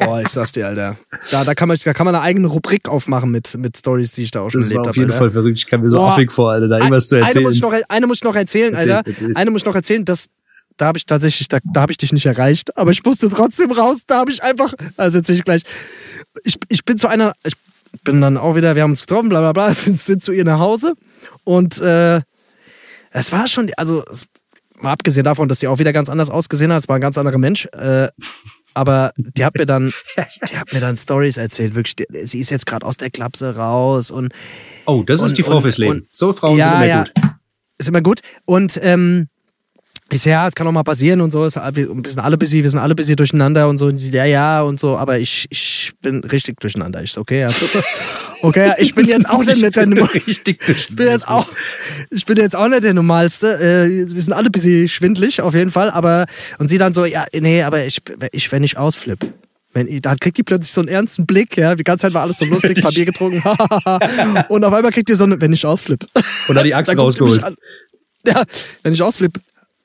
Oh, 0.07 0.19
ich 0.21 0.29
sag's 0.29 0.53
dir, 0.53 0.67
Alter. 0.67 0.97
Da, 1.31 1.45
da, 1.45 1.55
kann 1.55 1.69
man, 1.69 1.79
da 1.83 1.95
kann 1.95 2.05
man 2.05 2.15
eine 2.15 2.23
eigene 2.23 2.49
Rubrik 2.49 2.89
aufmachen 2.89 3.31
mit, 3.31 3.57
mit 3.57 3.77
Stories, 3.79 4.13
die 4.13 4.25
ich 4.25 4.31
da 4.31 4.41
auch 4.41 4.51
schon 4.51 4.61
Das 4.61 4.71
erlebt 4.71 4.77
war 4.79 4.83
auf 4.83 4.89
habe. 4.89 4.99
jeden 4.99 5.11
Alter. 5.11 5.19
Fall 5.25 5.31
verrückt. 5.31 5.59
Ich 5.59 5.67
kam 5.67 5.81
mir 5.81 5.91
so 5.91 5.97
Boah. 5.97 6.13
affig 6.13 6.31
vor, 6.31 6.51
Alter, 6.53 6.69
da 6.69 6.77
irgendwas 6.79 7.09
zu 7.09 7.17
Eine 7.17 7.27
erzählen. 7.27 7.45
muss 7.45 7.55
ich 7.55 7.63
noch, 7.63 7.75
eine 7.89 8.07
muss 8.07 8.17
ich 8.19 8.25
noch 8.25 8.37
erzählen, 8.37 8.75
Erzähl, 8.75 8.93
Alter. 8.93 9.09
erzähl. 9.09 9.33
Eine 9.37 9.51
muss 9.51 9.63
ich 9.63 9.67
noch 9.67 9.75
erzählen, 9.75 10.05
dass 10.05 10.27
da 10.77 10.87
habe 10.87 10.99
ich 10.99 11.07
tatsächlich, 11.07 11.49
da, 11.49 11.59
da 11.73 11.81
habe 11.81 11.93
ich 11.93 11.99
dich 11.99 12.13
nicht 12.13 12.27
erreicht, 12.27 12.77
aber 12.77 12.93
ich 12.93 13.03
musste 13.05 13.29
trotzdem 13.29 13.73
raus. 13.73 14.03
Da 14.07 14.19
habe 14.19 14.31
ich 14.31 14.43
einfach, 14.45 14.75
also 14.97 15.19
erzähl 15.19 15.35
ich 15.35 15.45
gleich. 15.45 15.63
Ich, 16.45 16.57
ich 16.69 16.85
bin 16.85 16.97
zu 16.99 17.09
einer, 17.09 17.33
ich 17.45 17.55
bin 18.05 18.21
dann 18.21 18.37
auch 18.37 18.55
wieder, 18.55 18.75
wir 18.75 18.83
haben 18.83 18.91
uns 18.91 19.01
getroffen, 19.01 19.29
bla 19.29 19.41
bla 19.41 19.53
bla, 19.53 19.73
sind 19.75 20.23
zu 20.23 20.33
ihr 20.33 20.45
nach 20.45 20.59
Hause 20.59 20.95
und 21.45 21.81
äh, 21.81 22.21
es 23.11 23.33
war 23.33 23.49
schon, 23.49 23.71
also 23.77 24.05
es, 24.11 24.27
mal 24.81 24.93
abgesehen 24.93 25.25
davon, 25.25 25.49
dass 25.49 25.59
die 25.61 25.69
auch 25.69 25.79
wieder 25.79 25.93
ganz 25.93 26.09
anders 26.09 26.31
ausgesehen 26.31 26.73
hat, 26.73 26.83
es 26.83 26.89
war 26.89 26.97
ein 26.97 27.01
ganz 27.01 27.19
anderer 27.19 27.39
Mensch. 27.39 27.67
Äh, 27.73 28.09
aber 28.75 29.13
die 29.17 29.45
hat 29.45 29.57
mir 29.57 29.67
dann, 29.67 29.93
die 30.51 30.57
hat 30.57 30.73
mir 30.73 30.81
dann 30.81 30.97
Stories 30.97 31.37
erzählt. 31.37 31.75
Wirklich, 31.75 31.97
die, 31.97 32.07
sie 32.27 32.39
ist 32.39 32.51
jetzt 32.51 32.67
gerade 32.67 32.87
aus 32.87 32.97
der 32.97 33.11
Klapse 33.11 33.57
raus 33.57 34.11
und 34.13 34.33
oh, 34.87 35.03
das 35.05 35.17
ist 35.17 35.31
und- 35.31 35.39
die 35.39 35.43
Frau 35.43 35.57
und- 35.57 35.63
fürs 35.63 35.79
Leben. 35.79 35.93
und- 35.93 36.07
so 36.15 36.33
Frauen 36.33 36.59
ja, 36.59 36.65
sind 36.65 36.75
immer 36.75 36.87
ja, 36.87 37.03
gut. 37.05 37.13
Ist 37.79 37.89
immer 37.89 38.01
gut. 38.03 38.21
Und 38.45 38.79
ähm, 38.83 39.27
ich 40.11 40.23
so, 40.23 40.31
ja, 40.31 40.49
es 40.49 40.55
kann 40.55 40.67
auch 40.67 40.73
mal 40.73 40.83
passieren 40.85 41.21
und 41.21 41.31
so. 41.31 41.41
Wir 41.43 41.51
sind 41.51 42.19
alle 42.21 42.39
busy, 42.39 42.63
wir 42.63 42.71
sind 42.71 42.79
alle 42.79 42.95
busy 42.95 43.15
durcheinander 43.15 43.69
und 43.69 43.77
so. 43.79 43.87
Und 43.87 43.99
sie, 43.99 44.11
ja, 44.11 44.25
ja 44.25 44.63
und 44.63 44.81
so. 44.81 44.97
Aber 44.97 45.19
ich, 45.19 45.47
ich 45.51 45.93
bin 46.01 46.25
richtig 46.25 46.61
durcheinander. 46.61 47.03
Ich 47.03 47.13
so, 47.13 47.21
okay, 47.21 47.41
ja. 47.41 47.49
Okay, 48.41 48.69
ja, 48.69 48.75
ich 48.79 48.95
bin 48.95 49.09
jetzt 49.09 49.29
auch 49.29 49.43
nicht 49.43 49.61
der. 49.77 49.87
Richtig 50.15 50.61
Ich 50.69 50.95
bin 50.95 51.09
jetzt 51.09 51.27
auch, 51.27 51.49
ich 52.11 52.25
bin 52.25 52.37
jetzt 52.37 52.55
auch 52.55 52.69
nicht 52.69 52.85
der 52.85 52.95
Normalste. 52.95 53.59
Äh, 53.59 54.15
wir 54.15 54.23
sind 54.23 54.33
alle 54.33 54.47
ein 54.49 54.53
bisschen 54.53 54.89
schwindlig, 54.89 55.41
auf 55.43 55.55
jeden 55.55 55.73
Fall. 55.73 55.91
Aber, 55.91 56.27
und 56.59 56.69
sie 56.69 56.79
dann 56.79 56.93
so, 56.95 57.05
ja, 57.05 57.25
nee, 57.33 57.63
aber 57.63 57.85
ich, 57.85 58.01
ich 58.31 58.53
wenn 58.53 58.63
ich 58.63 58.77
ausflipp. 58.79 59.19
Wenn, 59.73 59.89
ich- 59.89 60.03
da 60.03 60.15
kriegt 60.15 60.39
die 60.39 60.45
plötzlich 60.45 60.71
so 60.71 60.81
einen 60.81 60.89
ernsten 60.89 61.27
Blick, 61.27 61.57
ja. 61.57 61.75
Die 61.75 61.83
ganze 61.83 62.03
Zeit 62.03 62.15
war 62.15 62.23
alles 62.23 62.39
so 62.39 62.45
lustig, 62.45 62.81
Papier 62.83 63.07
getrunken. 63.07 63.43
und 64.49 64.65
auf 64.65 64.73
einmal 64.73 64.93
kriegt 64.93 65.09
die 65.09 65.15
so 65.15 65.25
eine, 65.25 65.41
wenn 65.41 65.53
ich 65.53 65.67
ausflipp. 65.67 66.07
Und 66.47 66.63
die 66.65 66.75
Axt 66.75 66.91
Dann 66.93 66.97
die 66.97 67.03
mich 67.03 67.21
rausgeholt. 67.21 67.57
Ja, 68.25 68.43
wenn 68.83 68.93
ich 68.93 69.03
ausflipp, 69.03 69.33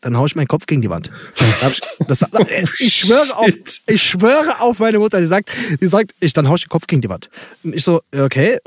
dann 0.04 0.18
hau 0.18 0.26
ich 0.26 0.36
meinen 0.36 0.48
Kopf 0.48 0.66
gegen 0.66 0.82
die 0.82 0.90
Wand. 0.90 1.10
Da 1.62 1.68
hab 1.68 1.72
ich, 1.72 1.82
das, 2.08 2.26
ich, 2.80 2.96
schwöre 2.96 3.38
auf, 3.38 3.50
ich 3.88 4.04
schwöre 4.04 4.60
auf 4.60 4.80
meine 4.80 5.00
Mutter, 5.00 5.22
die 5.22 5.28
sagt, 5.28 5.50
die 5.80 5.88
sagt, 5.88 6.14
ich, 6.20 6.34
dann 6.34 6.50
hau 6.50 6.56
ich 6.56 6.64
den 6.64 6.70
Kopf 6.70 6.88
gegen 6.88 7.02
die 7.02 7.10
Wand. 7.10 7.30
Und 7.64 7.74
ich 7.74 7.84
so, 7.84 8.02
okay, 8.16 8.58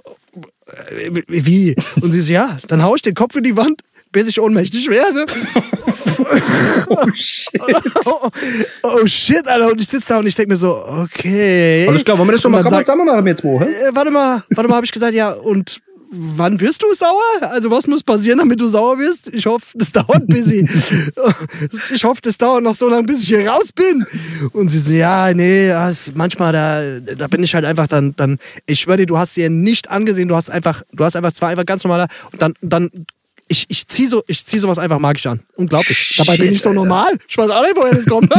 äh, 0.66 1.22
wie? 1.28 1.76
Und 2.00 2.10
sie 2.10 2.22
so, 2.22 2.32
ja, 2.32 2.58
dann 2.68 2.82
hau 2.82 2.94
ich 2.94 3.02
den 3.02 3.14
Kopf 3.14 3.36
in 3.36 3.44
die 3.44 3.56
Wand, 3.56 3.82
bis 4.12 4.28
ich 4.28 4.40
ohnmächtig 4.40 4.88
werde. 4.88 5.26
Oh 6.88 7.06
shit. 7.14 7.60
oh, 8.04 8.30
oh 8.82 9.06
shit, 9.06 9.46
Alter. 9.46 9.68
Und 9.70 9.80
ich 9.80 9.86
sitze 9.86 10.08
da 10.08 10.18
und 10.18 10.26
ich 10.26 10.34
denke 10.34 10.50
mir 10.50 10.56
so, 10.56 10.76
okay. 10.84 11.86
Alles 11.88 12.04
klar, 12.04 12.18
wollen 12.18 12.28
wir 12.28 12.32
das 12.32 12.42
doch 12.42 12.50
mal, 12.50 12.62
komm, 12.62 12.72
mal 12.72 12.78
sagt- 12.78 12.86
zusammen 12.86 13.06
machen 13.06 13.26
jetzt 13.26 13.44
wo, 13.44 13.60
hä? 13.60 13.64
äh, 13.64 13.90
warte 13.94 14.10
mal, 14.10 14.42
warte 14.50 14.68
mal, 14.68 14.76
habe 14.76 14.86
ich 14.86 14.92
gesagt, 14.92 15.14
ja, 15.14 15.30
und 15.30 15.80
wann 16.10 16.60
wirst 16.60 16.82
du 16.82 16.92
sauer? 16.92 17.50
Also 17.50 17.70
was 17.70 17.86
muss 17.86 18.02
passieren, 18.02 18.38
damit 18.38 18.60
du 18.60 18.66
sauer 18.66 18.98
wirst? 18.98 19.32
Ich 19.32 19.46
hoffe, 19.46 19.66
das 19.74 19.92
dauert 19.92 20.22
ein 20.22 20.26
bisschen. 20.26 20.68
ich 21.92 22.04
hoffe, 22.04 22.20
das 22.22 22.38
dauert 22.38 22.62
noch 22.62 22.74
so 22.74 22.88
lange, 22.88 23.04
bis 23.04 23.22
ich 23.22 23.28
hier 23.28 23.48
raus 23.48 23.72
bin. 23.72 24.04
Und 24.52 24.68
sie 24.68 24.78
so, 24.78 24.92
ja, 24.92 25.32
nee, 25.34 25.68
ja, 25.68 25.90
manchmal, 26.14 26.52
da, 26.52 27.14
da 27.14 27.26
bin 27.28 27.42
ich 27.42 27.54
halt 27.54 27.64
einfach 27.64 27.86
dann, 27.86 28.14
dann, 28.16 28.38
ich 28.66 28.80
schwöre 28.80 28.98
dir, 28.98 29.06
du 29.06 29.18
hast 29.18 29.34
sie 29.34 29.48
nicht 29.48 29.90
angesehen, 29.90 30.28
du 30.28 30.36
hast 30.36 30.50
einfach, 30.50 30.82
du 30.92 31.04
hast 31.04 31.16
einfach, 31.16 31.32
zwar 31.32 31.50
einfach 31.50 31.66
ganz 31.66 31.84
normaler, 31.84 32.08
und 32.32 32.42
dann, 32.42 32.54
dann, 32.60 32.90
ich, 33.48 33.64
ich 33.68 33.86
zieh 33.86 34.06
so, 34.06 34.22
ich 34.26 34.44
zieh 34.44 34.58
sowas 34.58 34.78
einfach 34.78 34.98
magisch 34.98 35.26
an. 35.26 35.40
Unglaublich. 35.54 36.14
Dabei 36.18 36.36
bin 36.36 36.52
ich 36.52 36.60
so 36.62 36.72
normal. 36.72 37.10
Ich 37.28 37.36
weiß 37.38 37.50
auch 37.50 37.62
nicht, 37.62 37.76
woher 37.76 37.94
das 37.94 38.06
kommt. 38.06 38.32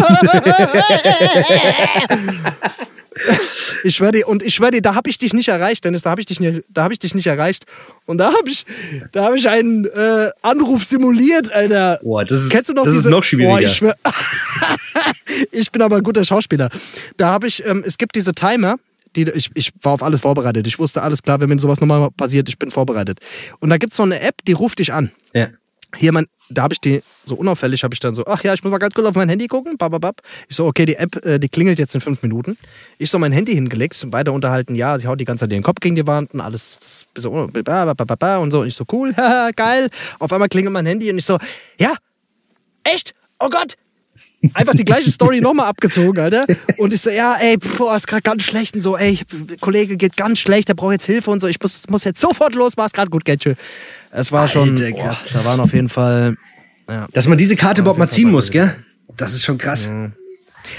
Ich 3.84 3.96
schwöre 3.96 4.12
dir, 4.12 4.28
und 4.28 4.44
ich 4.44 4.54
schwöre 4.56 4.72
dir, 4.72 4.82
da 4.82 4.94
habe 4.96 5.10
ich 5.10 5.18
dich 5.18 5.34
nicht 5.34 5.48
erreicht, 5.48 5.84
Dennis, 5.86 6.04
da 6.04 6.12
habe 6.12 6.22
ich 6.22 6.28
dich 6.28 6.40
nicht, 6.40 6.64
da 6.70 6.84
habe 6.84 6.94
ich 6.94 7.00
dich 7.00 7.16
nicht 7.16 7.26
erreicht. 7.26 7.66
Und 8.06 8.20
da 8.20 8.32
habe 8.32 8.50
ich, 8.50 8.66
da 9.12 9.26
habe 9.26 9.38
ich 9.38 9.50
einen 9.50 9.86
äh, 9.86 10.30
Anruf 10.44 10.84
simuliert, 10.84 11.52
Alter. 11.52 12.00
Boah, 12.04 12.24
das 12.26 12.44
ist- 12.44 12.50
Kennst 12.52 12.70
du 12.70 12.74
noch 12.74 12.84
das 12.84 12.94
ist 12.94 13.00
diese, 13.02 13.10
noch 13.10 13.24
schwieriger. 13.24 13.50
Boah, 13.50 13.62
ich 13.62 13.74
schwör, 13.76 13.96
ich 15.52 15.72
bin 15.72 15.82
aber 15.82 15.98
ein 15.98 16.04
guter 16.04 16.24
Schauspieler. 16.24 16.70
Da 17.18 17.30
habe 17.30 17.48
ich, 17.48 17.66
ähm, 17.66 17.84
es 17.86 17.98
gibt 17.98 18.16
diese 18.16 18.34
Timer, 18.34 18.78
die, 19.18 19.30
ich, 19.32 19.50
ich 19.56 19.74
war 19.82 19.94
auf 19.94 20.04
alles 20.04 20.22
vorbereitet. 20.22 20.66
Ich 20.68 20.80
wusste 20.80 21.02
alles 21.02 21.22
klar, 21.24 21.42
wenn 21.42 21.50
mir 21.50 21.60
sowas 21.60 21.82
nochmal 21.82 22.10
passiert, 22.12 22.48
ich 22.48 22.58
bin 22.58 22.72
vorbereitet. 22.72 23.20
Und 23.60 23.70
da 23.70 23.78
gibt 23.78 23.92
es 23.92 23.98
so 23.98 24.04
eine 24.04 24.20
App, 24.22 24.36
die 24.48 24.54
ruft 24.54 24.80
dich 24.80 24.94
an 24.94 25.12
Ja. 25.34 25.48
hier 25.96 26.12
mein, 26.14 26.28
da 26.50 26.62
habe 26.64 26.74
ich 26.74 26.80
die 26.80 27.02
so 27.26 27.36
unauffällig 27.36 27.84
habe 27.84 27.94
ich 27.94 28.00
dann 28.00 28.14
so, 28.14 28.26
ach 28.26 28.44
ja, 28.44 28.54
ich 28.54 28.64
muss 28.64 28.72
mal 28.72 28.78
ganz 28.78 28.94
kurz 28.94 29.06
auf 29.08 29.16
mein 29.16 29.28
Handy 29.28 29.48
gucken, 29.48 29.76
bababab. 29.78 30.22
Ich 30.48 30.56
so, 30.56 30.66
okay, 30.66 30.86
die 30.86 30.96
App, 30.96 31.26
äh, 31.26 31.40
die 31.40 31.50
klingelt 31.50 31.78
jetzt 31.78 31.94
in 31.94 32.00
fünf 32.00 32.22
Minuten. 32.22 32.58
Ich 33.00 33.10
so 33.10 33.20
mein 33.20 33.34
Handy 33.34 33.54
hingelegt, 33.54 33.96
so 33.96 34.10
beide 34.10 34.32
unterhalten, 34.32 34.76
ja, 34.76 34.98
sie 34.98 35.08
haut 35.08 35.20
die 35.20 35.26
ganze 35.26 35.44
Zeit 35.44 35.52
den 35.52 35.64
Kopf 35.64 35.82
gegen 35.82 35.96
die 35.96 36.08
Wand 36.08 36.34
und 36.34 36.40
alles 36.40 37.08
babababa 37.14 38.38
und 38.38 38.52
so. 38.52 38.62
Und 38.62 38.68
ich 38.68 38.76
so, 38.76 38.86
cool, 38.92 39.14
haha, 39.18 39.52
geil. 39.56 39.90
Auf 40.20 40.32
einmal 40.32 40.48
klingelt 40.48 40.72
mein 40.72 40.86
Handy 40.86 41.12
und 41.12 41.18
ich 41.18 41.26
so, 41.26 41.38
ja, 41.80 41.94
echt? 42.84 43.14
Oh 43.40 43.50
Gott, 43.50 43.76
einfach 44.54 44.74
die 44.76 44.86
gleiche 44.86 45.10
Story 45.12 45.42
nochmal 45.42 45.68
abgezogen, 45.68 46.20
Alter. 46.24 46.46
Und 46.78 46.94
ich 46.94 47.02
so, 47.02 47.10
ja, 47.10 47.36
ey, 47.40 47.58
boah, 47.78 47.96
ist 47.96 48.08
gerade 48.08 48.22
ganz 48.22 48.44
schlecht 48.44 48.76
und 48.76 48.82
so, 48.82 48.98
ey, 48.98 49.12
ich- 49.12 49.26
Kollege 49.62 49.98
geht 49.98 50.16
ganz 50.18 50.40
schlecht, 50.40 50.68
der 50.70 50.74
braucht 50.74 50.94
jetzt 50.94 51.06
Hilfe 51.06 51.32
und 51.32 51.40
so. 51.40 51.48
Ich 51.48 51.60
muss, 51.62 51.84
muss 51.90 52.04
jetzt 52.04 52.20
sofort 52.20 52.54
los, 52.56 52.74
war's 52.78 52.92
gerade 52.94 53.10
gut, 53.10 53.26
geht 53.26 53.44
schön. 53.44 53.56
Es 54.12 54.32
war 54.32 54.48
schon, 54.48 54.70
Alter, 54.72 54.90
boah, 54.92 55.04
krass. 55.04 55.24
da 55.34 55.46
waren 55.46 55.60
auf 55.60 55.74
jeden 55.74 55.90
Fall, 55.90 56.36
ja. 56.90 57.08
Dass 57.14 57.28
man 57.28 57.38
diese 57.38 57.56
Karte 57.56 57.82
überhaupt 57.82 58.00
mal 58.00 58.10
ziehen 58.10 58.32
muss, 58.32 58.50
gell? 58.52 58.76
Das 59.16 59.34
ist 59.34 59.44
schon 59.44 59.58
krass. 59.58 59.88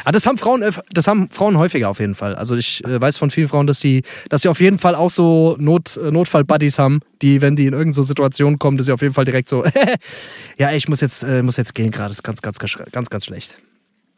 Ah, 0.04 0.12
das 0.12 0.26
haben 0.26 0.38
Frauen, 0.38 0.64
das 0.92 1.06
haben 1.06 1.28
Frauen 1.30 1.58
häufiger 1.58 1.88
auf 1.88 2.00
jeden 2.00 2.14
Fall. 2.14 2.34
Also 2.34 2.56
ich 2.56 2.84
äh, 2.84 3.00
weiß 3.00 3.18
von 3.18 3.30
vielen 3.30 3.48
Frauen, 3.48 3.66
dass 3.66 3.80
sie, 3.80 4.02
dass 4.28 4.42
sie 4.42 4.48
auf 4.48 4.60
jeden 4.60 4.78
Fall 4.78 4.94
auch 4.94 5.10
so 5.10 5.56
Not, 5.58 5.96
äh, 5.96 6.10
Notfall-Buddies 6.10 6.78
haben, 6.78 7.00
die, 7.22 7.40
wenn 7.40 7.56
die 7.56 7.66
in 7.66 7.72
irgendeine 7.72 7.92
so 7.92 8.02
Situationen 8.02 8.58
kommen, 8.58 8.76
dass 8.76 8.86
sie 8.86 8.92
auf 8.92 9.02
jeden 9.02 9.14
Fall 9.14 9.24
direkt 9.24 9.48
so, 9.48 9.64
ja, 10.58 10.72
ich 10.72 10.88
muss 10.88 11.00
jetzt, 11.00 11.22
äh, 11.22 11.42
muss 11.42 11.56
jetzt 11.56 11.74
gehen 11.74 11.90
gerade, 11.90 12.10
ist 12.10 12.22
ganz, 12.22 12.42
ganz, 12.42 12.58
ganz, 12.58 13.10
ganz, 13.10 13.24
schlecht. 13.24 13.56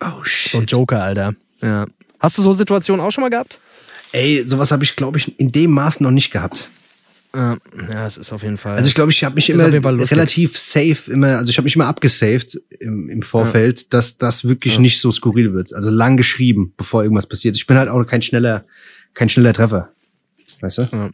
Oh 0.01 0.07
So 0.07 0.59
ein 0.59 0.63
shit. 0.63 0.71
Joker, 0.71 1.03
Alter. 1.03 1.35
Ja. 1.63 1.87
Hast 2.19 2.39
du 2.39 2.43
so 2.43 2.53
Situationen 2.53 3.05
auch 3.05 3.11
schon 3.11 3.23
mal 3.23 3.31
gehabt? 3.31 3.59
Ey, 4.13 4.43
sowas 4.45 4.71
habe 4.71 4.85
ich, 4.85 4.97
glaube 4.97 5.19
ich, 5.19 5.39
in 5.39 5.53
dem 5.53 5.71
Maß 5.71 6.01
noch 6.01 6.11
nicht 6.11 6.31
gehabt. 6.31 6.71
Ja, 7.35 7.57
ja, 7.93 8.07
es 8.07 8.17
ist 8.17 8.33
auf 8.33 8.43
jeden 8.43 8.57
Fall. 8.57 8.77
Also 8.77 8.89
ich 8.89 8.95
glaube, 8.95 9.13
ich 9.13 9.23
habe 9.23 9.37
mich 9.37 9.49
immer 9.51 9.73
relativ 9.73 10.59
safe 10.59 11.11
immer, 11.11 11.39
also 11.39 11.51
ich 11.51 11.57
habe 11.59 11.65
mich 11.65 11.77
immer 11.77 11.87
abgesaved 11.87 12.61
im, 12.81 13.09
im 13.09 13.23
Vorfeld, 13.23 13.93
dass 13.95 14.19
das 14.19 14.45
wirklich 14.45 14.79
nicht 14.81 15.01
so 15.01 15.13
skurril 15.13 15.53
wird. 15.53 15.73
Also 15.73 15.91
lang 15.91 16.17
geschrieben, 16.17 16.73
bevor 16.77 17.05
irgendwas 17.05 17.27
passiert. 17.27 17.57
Ich 17.57 17.67
bin 17.67 17.79
halt 17.79 17.89
auch 17.89 18.05
kein 18.05 18.23
schneller, 18.23 18.65
kein 19.15 19.29
schneller 19.29 19.53
Treffer. 19.53 19.91
Weißt 20.61 20.79
du? 20.79 21.11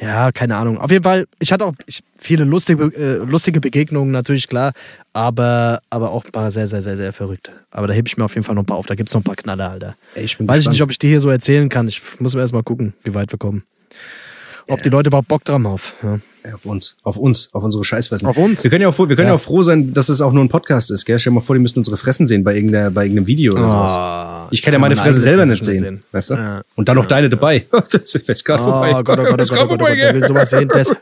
Ja, 0.00 0.32
keine 0.32 0.56
Ahnung. 0.56 0.78
Auf 0.78 0.90
jeden 0.90 1.04
Fall, 1.04 1.24
ich 1.38 1.52
hatte 1.52 1.64
auch 1.64 1.74
ich, 1.86 2.00
viele 2.18 2.44
lustige, 2.44 2.84
äh, 2.84 3.24
lustige 3.24 3.60
Begegnungen, 3.60 4.10
natürlich, 4.10 4.48
klar. 4.48 4.72
Aber, 5.12 5.80
aber 5.90 6.10
auch 6.10 6.24
ein 6.24 6.32
paar 6.32 6.50
sehr, 6.50 6.66
sehr, 6.66 6.82
sehr, 6.82 6.96
sehr 6.96 7.12
verrückt. 7.12 7.52
Aber 7.70 7.86
da 7.86 7.94
hebe 7.94 8.08
ich 8.08 8.16
mir 8.16 8.24
auf 8.24 8.34
jeden 8.34 8.44
Fall 8.44 8.56
noch 8.56 8.64
ein 8.64 8.66
paar 8.66 8.76
auf. 8.76 8.86
Da 8.86 8.94
gibt's 8.96 9.14
noch 9.14 9.20
ein 9.20 9.24
paar 9.24 9.36
Knaller, 9.36 9.70
Alter. 9.70 9.96
Ey, 10.14 10.24
ich 10.24 10.38
Weiß 10.38 10.40
ich 10.40 10.46
gespannt. 10.46 10.74
nicht, 10.74 10.82
ob 10.82 10.90
ich 10.90 10.98
die 10.98 11.08
hier 11.08 11.20
so 11.20 11.30
erzählen 11.30 11.68
kann. 11.68 11.86
Ich 11.86 12.02
muss 12.18 12.34
mir 12.34 12.40
erst 12.40 12.52
mal 12.52 12.64
gucken, 12.64 12.94
wie 13.04 13.14
weit 13.14 13.32
wir 13.32 13.38
kommen. 13.38 13.62
Ob 14.68 14.82
die 14.82 14.88
Leute 14.88 15.08
überhaupt 15.08 15.28
Bock 15.28 15.44
dran 15.44 15.66
haben. 15.66 15.80
Ja. 16.02 16.18
Auf 16.54 16.66
uns, 16.66 16.96
auf 17.02 17.16
uns, 17.16 17.48
auf 17.52 17.64
unsere 17.64 17.84
Scheißfressen. 17.84 18.28
Auf 18.28 18.36
uns? 18.36 18.62
Wir 18.62 18.70
können 18.70 18.82
ja 18.82 18.88
auch, 18.88 18.94
froh- 18.94 19.08
wir 19.08 19.16
können 19.16 19.28
ja. 19.28 19.34
Auch 19.34 19.40
froh 19.40 19.62
sein, 19.62 19.94
dass 19.94 20.08
es 20.10 20.20
auch 20.20 20.32
nur 20.32 20.44
ein 20.44 20.48
Podcast 20.50 20.90
ist, 20.90 21.04
gell? 21.06 21.18
Stell 21.18 21.32
dir 21.32 21.36
mal 21.36 21.40
vor, 21.40 21.56
die 21.56 21.62
müssten 21.62 21.78
unsere 21.80 21.96
Fressen 21.96 22.26
sehen 22.26 22.44
bei, 22.44 22.54
irgendeiner, 22.54 22.90
bei 22.90 23.04
irgendeinem 23.04 23.26
Video 23.26 23.54
oder 23.54 23.68
sowas. 23.68 24.48
Ich 24.50 24.60
kann 24.60 24.72
ja 24.74 24.78
meine 24.78 24.96
Fresse 24.96 25.20
selber 25.20 25.46
nicht 25.46 25.64
sehen. 25.64 25.78
sehen. 25.78 26.02
Weißt 26.12 26.30
du? 26.30 26.34
Ja. 26.34 26.62
Und 26.74 26.88
dann 26.88 26.96
noch 26.96 27.06
deine 27.06 27.30
dabei. 27.30 27.66
das 27.90 28.14
ist 28.14 28.44
gerade 28.44 28.62
Oh 28.62 28.66
vorbei. 28.66 28.90
Gott, 28.90 28.98
oh 28.98 29.02
Gott, 29.04 29.18
oh 29.20 29.24
Gott, 29.24 29.40
oh 29.40 29.54
Gott, 29.54 29.70
oh 29.70 29.76
Gott, 29.86 29.88
wer 29.96 30.14
will 30.14 30.26
sowas 30.26 30.50
sehen? 30.50 30.68
Das 30.68 30.94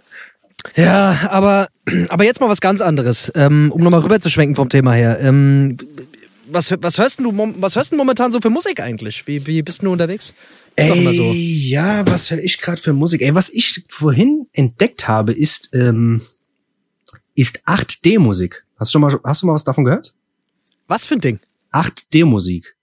ja, 0.77 1.17
aber, 1.29 1.67
aber 2.09 2.23
jetzt 2.25 2.41
mal 2.41 2.49
was 2.49 2.61
ganz 2.61 2.81
anderes, 2.81 3.33
ähm, 3.35 3.73
um 3.73 3.83
nochmal 3.83 4.01
rüber 4.01 4.21
zu 4.21 4.31
schwenken 4.31 4.55
vom 4.55 4.69
Thema 4.69 4.93
her. 4.93 5.19
Ähm, 5.21 5.77
was, 6.53 6.75
was, 6.81 6.99
hörst 6.99 7.21
du, 7.21 7.33
was 7.59 7.77
hörst 7.77 7.93
du 7.93 7.97
momentan 7.97 8.33
so 8.33 8.41
für 8.41 8.51
Musik 8.51 8.81
eigentlich? 8.81 9.27
Wie, 9.27 9.47
wie 9.47 9.63
bist 9.63 9.83
du 9.83 9.93
unterwegs? 9.93 10.35
Ist 10.77 10.89
Ey, 10.89 11.17
so. 11.17 11.23
ja, 11.33 12.07
was 12.07 12.31
höre 12.31 12.43
ich 12.43 12.59
gerade 12.59 12.81
für 12.81 12.93
Musik? 12.93 13.23
Ey, 13.23 13.35
was 13.35 13.49
ich 13.51 13.85
vorhin 13.89 14.47
entdeckt 14.53 15.09
habe, 15.09 15.33
ist, 15.33 15.75
ähm, 15.75 16.23
ist 17.35 17.61
8D-Musik. 17.67 18.65
Hast 18.79 18.89
du 18.89 18.93
schon 18.93 19.03
mal, 19.03 19.21
hast 19.25 19.43
du 19.43 19.47
mal 19.47 19.55
was 19.55 19.65
davon 19.65 19.85
gehört? 19.85 20.15
Was 20.89 21.07
für 21.07 21.15
ein 21.15 21.21
Ding? 21.21 21.41
8D-Musik. 21.73 22.77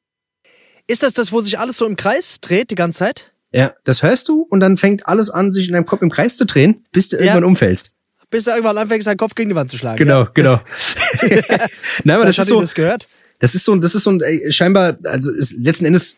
Ist 0.87 1.03
das 1.03 1.13
das, 1.13 1.31
wo 1.31 1.41
sich 1.41 1.59
alles 1.59 1.77
so 1.77 1.85
im 1.85 1.95
Kreis 1.95 2.39
dreht 2.41 2.71
die 2.71 2.75
ganze 2.75 2.99
Zeit? 2.99 3.31
Ja, 3.51 3.73
das 3.83 4.03
hörst 4.03 4.27
du 4.27 4.41
und 4.41 4.59
dann 4.59 4.77
fängt 4.77 5.07
alles 5.07 5.29
an, 5.29 5.51
sich 5.51 5.67
in 5.67 5.73
deinem 5.73 5.85
Kopf 5.85 6.01
im 6.01 6.09
Kreis 6.09 6.37
zu 6.37 6.45
drehen, 6.45 6.85
bis 6.91 7.09
du 7.09 7.17
irgendwann 7.17 7.43
umfällst. 7.43 7.95
Bis 8.29 8.43
du 8.43 8.51
irgendwann 8.51 8.77
anfängst, 8.77 9.07
deinen 9.07 9.17
Kopf 9.17 9.33
gegen 9.33 9.49
die 9.49 9.55
Wand 9.55 9.71
zu 9.71 9.77
schlagen. 9.77 9.97
Genau, 9.97 10.21
ja? 10.21 10.31
genau. 10.33 10.59
Nein, 12.03 12.15
aber 12.15 12.25
das 12.25 12.35
Vielleicht 12.35 12.39
ist 12.39 12.47
so, 12.47 12.61
das 12.61 12.75
gehört. 12.75 13.07
Das 13.39 13.55
ist 13.55 13.65
so, 13.65 13.75
das 13.75 13.95
ist 13.95 14.03
so 14.03 14.11
ein, 14.11 14.21
ey, 14.21 14.51
scheinbar, 14.51 14.97
also 15.03 15.31
ist, 15.31 15.51
letzten 15.53 15.85
Endes 15.85 16.17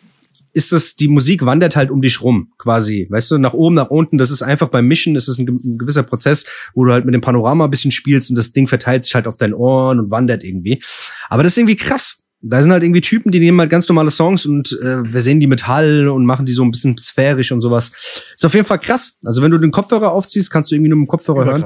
ist 0.53 0.72
das, 0.74 0.95
die 0.95 1.07
Musik 1.07 1.45
wandert 1.45 1.76
halt 1.76 1.91
um 1.91 2.01
dich 2.01 2.22
rum, 2.22 2.51
quasi. 2.57 3.07
Weißt 3.09 3.32
du, 3.32 3.38
nach 3.38 3.53
oben, 3.53 3.76
nach 3.76 3.89
unten, 3.89 4.17
das 4.17 4.32
ist 4.32 4.41
einfach 4.41 4.67
beim 4.67 4.86
Mischen, 4.88 5.13
das 5.13 5.28
ist 5.30 5.39
ein, 5.39 5.47
ein 5.47 5.78
gewisser 5.78 6.03
Prozess, 6.03 6.45
wo 6.74 6.84
du 6.84 6.91
halt 6.91 7.05
mit 7.05 7.13
dem 7.13 7.22
Panorama 7.22 7.63
ein 7.65 7.69
bisschen 7.69 7.91
spielst 7.91 8.30
und 8.30 8.38
das 8.38 8.51
Ding 8.51 8.67
verteilt 8.67 9.05
sich 9.05 9.15
halt 9.15 9.28
auf 9.28 9.38
deinen 9.38 9.53
Ohren 9.53 9.99
und 9.99 10.11
wandert 10.11 10.43
irgendwie. 10.43 10.82
Aber 11.30 11.43
das 11.43 11.53
ist 11.53 11.57
irgendwie 11.57 11.78
krass. 11.78 12.17
Da 12.43 12.61
sind 12.61 12.72
halt 12.72 12.82
irgendwie 12.84 13.01
Typen, 13.01 13.32
die 13.32 13.39
nehmen 13.39 13.59
halt 13.59 13.69
ganz 13.69 13.88
normale 13.88 14.09
Songs 14.09 14.45
und 14.47 14.72
äh, 14.82 15.13
wir 15.13 15.22
sehen 15.22 15.39
die 15.39 15.45
Metall 15.47 16.09
und 16.09 16.26
machen 16.26 16.45
die 16.47 16.51
so 16.51 16.63
ein 16.63 16.72
bisschen 16.72 16.97
sphärisch 16.97 17.51
und 17.51 17.61
sowas. 17.61 17.91
Ist 18.36 18.43
auf 18.43 18.55
jeden 18.55 18.65
Fall 18.65 18.80
krass. 18.80 19.19
Also 19.24 19.43
wenn 19.43 19.51
du 19.51 19.59
den 19.59 19.69
Kopfhörer 19.72 20.11
aufziehst, 20.11 20.49
kannst 20.49 20.72
du 20.72 20.76
irgendwie 20.76 20.89
nur 20.89 20.97
mit 20.97 21.05
dem 21.05 21.09
Kopfhörer 21.09 21.45
hören. 21.45 21.63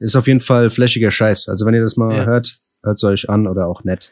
Ist 0.00 0.16
auf 0.16 0.26
jeden 0.26 0.40
Fall 0.40 0.68
flashiger 0.68 1.10
Scheiß. 1.12 1.48
Also 1.48 1.64
wenn 1.64 1.74
ihr 1.74 1.80
das 1.80 1.96
mal 1.96 2.14
Ja. 2.14 2.26
hört, 2.26 2.56
hört's 2.82 3.04
euch 3.04 3.30
an 3.30 3.46
oder 3.46 3.66
auch 3.66 3.84
nett. 3.84 4.10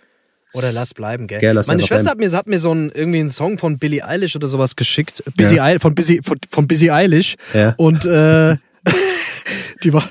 Oder 0.53 0.73
lass 0.73 0.95
bleiben, 0.95 1.27
gell? 1.27 1.41
Gell, 1.41 1.55
lass 1.55 1.67
Meine 1.67 1.83
Schwester 1.83 2.15
bleiben. 2.15 2.25
hat 2.25 2.33
mir, 2.33 2.39
hat 2.39 2.47
mir 2.47 2.59
so 2.59 2.71
einen, 2.71 2.91
irgendwie 2.91 3.21
einen 3.21 3.29
Song 3.29 3.59
von 3.59 3.79
Billie 3.79 4.05
Eilish 4.07 4.37
oder 4.37 4.47
sowas 4.49 4.75
geschickt. 4.77 5.23
Busy 5.37 5.57
Ja. 5.57 5.65
Eil- 5.65 5.81
von, 5.81 5.95
Busy, 5.95 6.21
von, 6.25 6.39
von 6.51 6.67
Busy 6.67 6.91
Eilish. 6.91 7.35
Ja. 7.53 7.75
Und 7.77 8.05
äh, 8.07 8.57
die 9.85 9.93
war, 9.93 10.05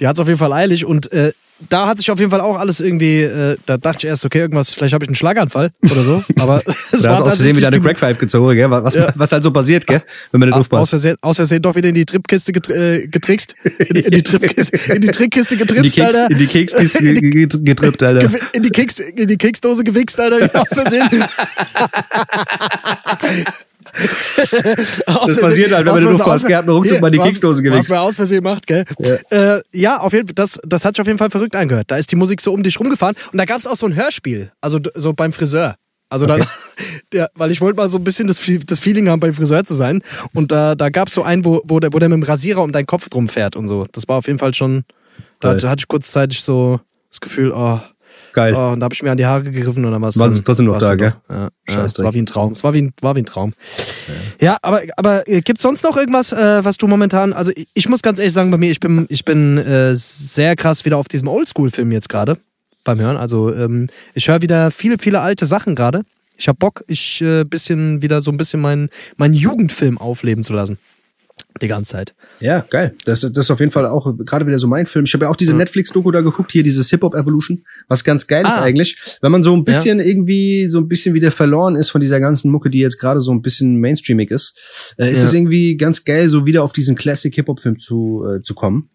die 0.00 0.06
hat's 0.06 0.20
auf 0.20 0.26
jeden 0.28 0.38
Fall 0.38 0.52
eilig. 0.52 0.84
Und 0.84 1.10
äh, 1.12 1.32
da 1.70 1.86
hat 1.86 1.96
sich 1.98 2.10
auf 2.10 2.18
jeden 2.18 2.30
Fall 2.30 2.40
auch 2.42 2.58
alles 2.58 2.80
irgendwie, 2.80 3.22
äh, 3.22 3.56
da 3.66 3.78
dachte 3.78 3.98
ich 4.00 4.04
erst, 4.04 4.24
okay, 4.26 4.40
irgendwas, 4.40 4.74
vielleicht 4.74 4.92
habe 4.92 5.04
ich 5.04 5.08
einen 5.08 5.14
Schlaganfall 5.14 5.70
oder 5.82 6.02
so. 6.02 6.22
Aber 6.38 6.62
es 6.66 7.00
Da 7.02 7.10
hast 7.10 7.18
du 7.20 7.24
aus 7.24 7.28
Versehen 7.28 7.56
wieder 7.56 7.68
eine 7.68 7.76
tatsächlich 7.76 7.82
Crack 7.82 7.98
Five 7.98 8.18
gezogen, 8.18 8.54
gell? 8.54 8.70
Was, 8.70 8.94
Ja. 8.94 9.12
was 9.14 9.32
halt 9.32 9.42
so 9.42 9.50
passiert, 9.50 9.86
gell? 9.86 10.02
Wenn 10.32 10.40
man 10.40 10.48
nicht 10.50 10.56
die- 10.56 10.60
aus 10.60 10.66
aufpasst. 10.66 10.90
Versehen, 10.90 11.16
aus 11.22 11.36
Versehen 11.36 11.62
doch 11.62 11.74
wieder 11.74 11.88
in 11.88 11.94
die 11.94 12.04
Tripkiste 12.04 12.52
getr 12.52 12.74
äh, 12.76 13.06
getrickst. 13.08 13.54
In 13.64 13.94
die, 13.94 14.00
in 14.00 14.10
die, 14.10 14.22
Tripkiste, 14.22 14.76
in 14.92 15.00
die 15.02 15.08
Trickkiste 15.08 15.56
getrippst, 15.56 16.00
Alter. 16.00 16.30
in 16.30 16.38
die 16.38 16.46
Kekskiste 16.46 17.02
ge- 17.02 17.20
ge- 17.20 17.46
ge- 17.46 17.60
getrippt, 17.62 18.02
Alter. 18.02 18.28
In 18.52 18.62
die, 18.62 18.70
Keks, 18.70 18.98
in 18.98 19.26
die 19.26 19.36
Keksdose 19.38 19.82
gewichst, 19.82 20.20
Alter, 20.20 20.60
aus 20.60 20.68
Versehen. 20.68 21.08
Das 25.26 25.40
passiert 25.40 25.72
halt, 25.72 25.86
wenn 25.86 25.94
man 25.94 26.02
den 26.02 26.12
Luftpass 26.12 26.44
gehabt 26.44 26.68
ruckzuck 26.68 27.00
mal 27.00 27.10
die 27.10 27.18
Keksdose 27.18 27.58
Was 27.58 27.62
gewichst. 27.62 27.90
man 27.90 27.98
aus 27.98 28.16
Versehen 28.16 28.42
macht, 28.42 28.66
gell? 28.66 28.84
Ja, 28.98 29.56
äh, 29.56 29.62
ja 29.72 29.98
auf 29.98 30.12
jeden 30.12 30.28
Fall, 30.28 30.34
das, 30.34 30.60
das 30.64 30.84
hat 30.84 30.96
sich 30.96 31.00
auf 31.00 31.06
jeden 31.06 31.18
Fall 31.18 31.30
verrückt 31.30 31.56
angehört. 31.56 31.90
Da 31.90 31.96
ist 31.96 32.12
die 32.12 32.16
Musik 32.16 32.40
so 32.40 32.52
um 32.52 32.62
dich 32.62 32.78
rumgefahren 32.78 33.16
und 33.32 33.38
da 33.38 33.44
gab 33.44 33.58
es 33.58 33.66
auch 33.66 33.76
so 33.76 33.86
ein 33.86 33.96
Hörspiel, 33.96 34.52
also 34.60 34.78
so 34.94 35.12
beim 35.12 35.32
Friseur. 35.32 35.76
Also 36.08 36.26
dann, 36.26 36.44
ja, 37.12 37.26
weil 37.34 37.50
ich 37.50 37.60
wollte 37.60 37.76
mal 37.76 37.88
so 37.88 37.98
ein 37.98 38.04
bisschen 38.04 38.28
das, 38.28 38.40
das 38.66 38.78
Feeling 38.78 39.08
haben, 39.08 39.20
beim 39.20 39.34
Friseur 39.34 39.64
zu 39.64 39.74
sein. 39.74 40.02
Und 40.34 40.52
da, 40.52 40.74
da 40.74 40.88
gab 40.88 41.08
es 41.08 41.14
so 41.14 41.22
einen, 41.22 41.44
wo, 41.44 41.62
wo, 41.64 41.80
der, 41.80 41.92
wo 41.92 41.98
der 41.98 42.08
mit 42.08 42.18
dem 42.18 42.22
Rasierer 42.22 42.62
um 42.62 42.72
deinen 42.72 42.86
Kopf 42.86 43.08
drum 43.08 43.28
fährt 43.28 43.56
und 43.56 43.66
so. 43.66 43.86
Das 43.92 44.06
war 44.08 44.18
auf 44.18 44.26
jeden 44.26 44.38
Fall 44.38 44.54
schon, 44.54 44.84
da 45.40 45.48
Geil. 45.48 45.56
hatte, 45.56 45.70
hatte 45.70 45.80
ich 45.80 45.88
kurzzeitig 45.88 46.42
so 46.42 46.80
das 47.10 47.20
Gefühl, 47.20 47.52
oh, 47.52 47.80
Geil. 48.36 48.54
Oh, 48.54 48.72
und 48.72 48.80
da 48.80 48.84
habe 48.84 48.92
ich 48.92 49.02
mir 49.02 49.10
an 49.10 49.16
die 49.16 49.24
Haare 49.24 49.44
gegriffen 49.44 49.82
und 49.82 49.92
dann 49.92 50.02
war 50.02 50.10
es 50.10 50.44
trotzdem 50.44 50.66
noch 50.66 50.78
da, 50.78 50.94
gell? 50.94 51.14
Ja, 51.26 51.34
ja, 51.36 51.48
es 51.64 51.74
Scheißdreck. 51.74 52.04
war 52.04 52.12
wie 52.12 52.20
ein 52.20 52.26
Traum. 52.26 52.52
Es 52.52 52.62
war 52.62 52.74
wie 52.74 52.82
ein, 52.82 52.92
war 53.00 53.16
wie 53.16 53.20
ein 53.20 53.24
Traum. 53.24 53.54
Ja, 54.42 54.58
aber, 54.60 54.82
aber 54.98 55.26
äh, 55.26 55.40
gibt's 55.40 55.62
sonst 55.62 55.82
noch 55.84 55.96
irgendwas, 55.96 56.32
äh, 56.32 56.62
was 56.62 56.76
du 56.76 56.86
momentan, 56.86 57.32
also 57.32 57.50
ich, 57.56 57.64
ich 57.72 57.88
muss 57.88 58.02
ganz 58.02 58.18
ehrlich 58.18 58.34
sagen, 58.34 58.50
bei 58.50 58.58
mir, 58.58 58.70
ich 58.70 58.78
bin, 58.78 59.06
ich 59.08 59.24
bin 59.24 59.56
äh, 59.56 59.94
sehr 59.94 60.54
krass 60.54 60.84
wieder 60.84 60.98
auf 60.98 61.08
diesem 61.08 61.28
Oldschool-Film 61.28 61.90
jetzt 61.92 62.10
gerade 62.10 62.36
beim 62.84 63.00
Hören. 63.00 63.16
Also 63.16 63.54
ähm, 63.54 63.88
ich 64.12 64.28
höre 64.28 64.42
wieder 64.42 64.70
viele, 64.70 64.98
viele 64.98 65.22
alte 65.22 65.46
Sachen 65.46 65.74
gerade. 65.74 66.02
Ich 66.36 66.46
habe 66.46 66.58
Bock, 66.58 66.84
ich 66.88 67.22
äh, 67.22 67.44
bisschen 67.44 68.02
wieder 68.02 68.20
so 68.20 68.30
ein 68.30 68.36
bisschen 68.36 68.60
meinen 68.60 68.90
meinen 69.16 69.32
Jugendfilm 69.32 69.96
aufleben 69.96 70.44
zu 70.44 70.52
lassen. 70.52 70.76
Die 71.60 71.68
ganze 71.68 71.92
Zeit. 71.92 72.14
Ja, 72.40 72.64
geil. 72.68 72.92
Das, 73.04 73.20
das 73.20 73.30
ist 73.32 73.50
auf 73.50 73.60
jeden 73.60 73.72
Fall 73.72 73.86
auch 73.86 74.14
gerade 74.24 74.46
wieder 74.46 74.58
so 74.58 74.66
mein 74.66 74.86
Film. 74.86 75.04
Ich 75.06 75.14
habe 75.14 75.24
ja 75.24 75.30
auch 75.30 75.36
diese 75.36 75.56
Netflix-Doku 75.56 76.10
da 76.10 76.20
geguckt, 76.20 76.52
hier 76.52 76.62
dieses 76.62 76.90
Hip-Hop 76.90 77.14
Evolution, 77.14 77.62
was 77.88 78.04
ganz 78.04 78.26
geil 78.26 78.44
ist 78.44 78.52
Ah. 78.58 78.62
eigentlich. 78.62 78.98
Wenn 79.22 79.32
man 79.32 79.42
so 79.42 79.54
ein 79.54 79.64
bisschen 79.64 80.00
irgendwie, 80.00 80.68
so 80.68 80.78
ein 80.78 80.88
bisschen 80.88 81.14
wieder 81.14 81.30
verloren 81.30 81.76
ist 81.76 81.90
von 81.90 82.00
dieser 82.00 82.20
ganzen 82.20 82.50
Mucke, 82.50 82.68
die 82.70 82.78
jetzt 82.80 82.98
gerade 82.98 83.20
so 83.20 83.32
ein 83.32 83.40
bisschen 83.42 83.80
mainstreamig 83.80 84.30
ist, 84.30 84.94
äh, 84.98 85.10
ist 85.10 85.18
Ja. 85.18 85.24
es 85.24 85.32
irgendwie 85.32 85.76
ganz 85.76 86.04
geil, 86.04 86.28
so 86.28 86.44
wieder 86.46 86.62
auf 86.62 86.72
diesen 86.72 86.94
Classic-Hip-Hop-Film 86.96 87.78
zu, 87.78 88.24
äh, 88.28 88.42
zu 88.42 88.54
kommen. 88.54 88.88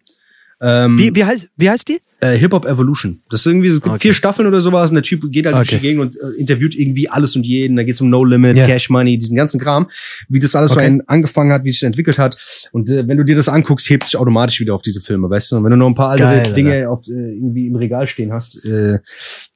Ähm, 0.64 0.98
Wie, 0.98 1.14
wie, 1.16 1.24
heißt, 1.26 1.50
wie 1.58 1.70
heißt 1.70 1.88
die? 1.88 2.00
äh, 2.20 2.38
Hip-Hop 2.38 2.66
Evolution. 2.68 3.20
Das 3.32 3.40
ist 3.40 3.46
irgendwie, 3.48 3.70
es 3.70 3.76
gibt 3.82 3.88
Okay. 3.88 4.00
vier 4.00 4.14
Staffeln 4.14 4.48
oder 4.48 4.62
sowas 4.62 4.90
und 4.92 4.96
der 4.96 5.02
Typ 5.04 5.24
geht 5.32 5.48
halt 5.48 5.56
durch 5.56 5.70
Okay. 5.70 5.78
die 5.78 5.82
Gegend 5.88 6.02
und 6.04 6.16
äh, 6.16 6.40
interviewt 6.40 6.76
irgendwie 6.76 7.10
alles 7.10 7.36
und 7.36 7.44
jeden. 7.48 7.76
Da 7.78 7.84
geht's 7.84 8.00
um 8.00 8.12
No 8.12 8.24
Limit, 8.24 8.58
Ja. 8.58 8.68
Cash 8.68 8.92
Money, 8.92 9.18
diesen 9.18 9.36
ganzen 9.36 9.60
Kram, 9.60 9.90
wie 10.30 10.38
das 10.38 10.56
alles 10.56 10.72
Okay. 10.74 10.98
so 10.98 11.04
angefangen 11.08 11.52
hat, 11.52 11.64
wie 11.64 11.70
es 11.70 11.80
sich 11.80 11.88
entwickelt 11.88 12.20
hat. 12.20 12.38
Und 12.74 12.90
äh, 12.92 13.08
wenn 13.08 13.18
du 13.18 13.24
dir 13.26 13.36
das 13.36 13.50
anguckst, 13.50 13.90
hebt 13.90 14.04
sich 14.06 14.16
automatisch 14.18 14.60
wieder 14.60 14.76
auf 14.76 14.84
diese 14.84 15.02
Filme, 15.02 15.28
weißt 15.32 15.52
du? 15.52 15.56
Und 15.58 15.64
wenn 15.64 15.72
du 15.72 15.78
noch 15.78 15.88
ein 15.88 15.96
paar 15.96 16.10
alte 16.10 16.24
Geil, 16.24 16.54
Dinge 16.54 16.88
auf, 16.90 17.02
äh, 17.08 17.12
irgendwie 17.12 17.66
im 17.66 17.76
Regal 17.76 18.06
stehen 18.06 18.32
hast, 18.32 18.64
äh, 18.66 19.00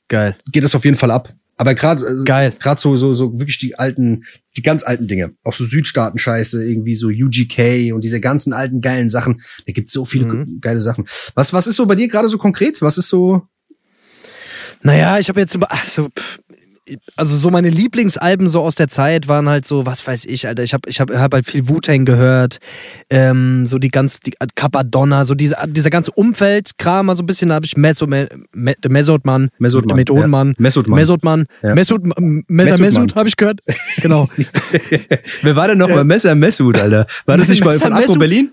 Geil. 0.07 0.35
geht 0.51 0.63
das 0.63 0.73
auf 0.73 0.85
jeden 0.85 0.97
Fall 0.97 1.11
ab. 1.11 1.31
Aber 1.57 1.73
gerade 1.73 2.05
also, 2.05 2.23
Geil. 2.25 2.53
gerade 2.59 2.81
so 2.81 2.97
so 2.97 3.13
so 3.13 3.39
wirklich 3.39 3.57
die 3.59 3.79
alten 3.79 4.23
die 4.57 4.61
ganz 4.61 4.83
alten 4.83 5.07
Dinge, 5.07 5.33
auch 5.43 5.53
so 5.53 5.63
Südstaaten 5.63 6.17
Scheiße, 6.17 6.63
irgendwie 6.67 6.95
so 6.95 7.07
UGK 7.07 7.93
und 7.93 8.03
diese 8.03 8.19
ganzen 8.19 8.51
alten 8.53 8.81
geilen 8.81 9.09
Sachen, 9.09 9.41
da 9.65 9.71
gibt's 9.73 9.93
so 9.93 10.03
viele 10.05 10.25
Mhm. 10.25 10.59
geile 10.61 10.79
Sachen. 10.81 11.05
Was 11.35 11.53
was 11.53 11.67
ist 11.67 11.75
so 11.77 11.85
bei 11.85 11.95
dir 11.95 12.07
gerade 12.07 12.27
so 12.29 12.37
konkret? 12.37 12.81
Was 12.81 12.97
ist 12.97 13.09
so 13.09 13.43
Naja, 14.83 15.17
ich 15.17 15.29
habe 15.29 15.39
jetzt 15.39 15.55
über, 15.55 15.67
ach 15.71 15.83
so, 15.83 16.09
pff, 16.09 16.39
also 17.15 17.35
so 17.35 17.49
meine 17.49 17.69
Lieblingsalben 17.69 18.47
so 18.47 18.61
aus 18.61 18.75
der 18.75 18.87
Zeit 18.87 19.27
waren 19.27 19.49
halt 19.49 19.65
so, 19.65 19.85
was 19.85 20.05
weiß 20.05 20.25
ich, 20.25 20.47
Alter. 20.47 20.63
Ich 20.63 20.73
habe 20.73 20.87
ich 20.89 20.99
hab, 20.99 21.09
hab 21.11 21.33
halt 21.33 21.45
viel 21.45 21.67
Wu-Tang 21.67 22.05
gehört, 22.05 22.59
ähm, 23.09 23.65
so 23.65 23.77
die 23.77 23.89
ganz, 23.89 24.19
die 24.19 24.33
Capadonna, 24.55 25.25
so 25.25 25.33
diese, 25.35 25.55
dieser 25.67 25.89
ganze 25.89 26.11
Umfeldkram, 26.11 27.07
mal 27.07 27.15
so 27.15 27.23
ein 27.23 27.25
bisschen, 27.25 27.49
da 27.49 27.55
habe 27.55 27.65
ich 27.65 27.77
Meso, 27.77 28.07
Me, 28.07 28.27
Me, 28.53 28.75
der 28.83 28.91
Mesodmann, 28.91 29.49
Mesodmann, 29.57 29.87
der 29.89 29.97
Methodenmann, 29.97 30.47
ja. 30.49 30.53
Mesodmann. 30.57 30.99
Mesodmann, 30.99 31.45
Ja. 31.63 31.75
Mesud, 31.75 32.01
Messer 32.05 32.45
Mesudmann. 32.47 32.79
Mesud 32.79 33.15
habe 33.15 33.29
ich 33.29 33.35
gehört, 33.37 33.61
genau. 34.01 34.27
Wer 35.41 35.55
war 35.55 35.67
denn 35.67 35.77
noch 35.77 35.89
mal 35.89 36.03
Messer 36.03 36.35
Messut, 36.35 36.79
Alter? 36.79 37.07
War 37.25 37.37
das 37.37 37.47
nicht 37.49 37.63
mal 37.63 37.71
Messer 37.71 37.87
von 37.87 37.95
Messut? 37.95 38.19
Berlin? 38.19 38.51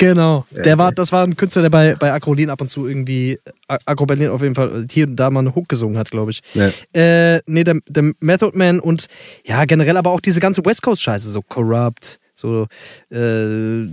Genau. 0.00 0.46
Der 0.50 0.78
war, 0.78 0.92
das 0.92 1.12
war 1.12 1.24
ein 1.24 1.36
Künstler, 1.36 1.62
der 1.62 1.70
bei, 1.70 1.94
bei 1.94 2.12
Akrolin 2.12 2.50
ab 2.50 2.60
und 2.60 2.68
zu 2.68 2.88
irgendwie, 2.88 3.38
A- 3.68 3.78
Agro 3.84 4.06
Berlin 4.06 4.30
auf 4.30 4.42
jeden 4.42 4.54
Fall 4.54 4.86
hier 4.90 5.06
und 5.06 5.16
da 5.16 5.30
mal 5.30 5.40
eine 5.40 5.54
Hook 5.54 5.68
gesungen 5.68 5.98
hat, 5.98 6.10
glaube 6.10 6.30
ich. 6.30 6.40
Ja. 6.54 6.70
Äh, 6.92 7.40
nee, 7.46 7.64
der, 7.64 7.78
der 7.86 8.10
Method 8.20 8.56
Man 8.56 8.80
und 8.80 9.06
ja, 9.46 9.64
generell 9.66 9.96
aber 9.96 10.10
auch 10.10 10.20
diese 10.20 10.40
ganze 10.40 10.64
West 10.64 10.82
Coast 10.82 11.02
Scheiße, 11.02 11.30
so 11.30 11.42
Corrupt, 11.42 12.18
so, 12.34 12.66
äh, 13.10 13.86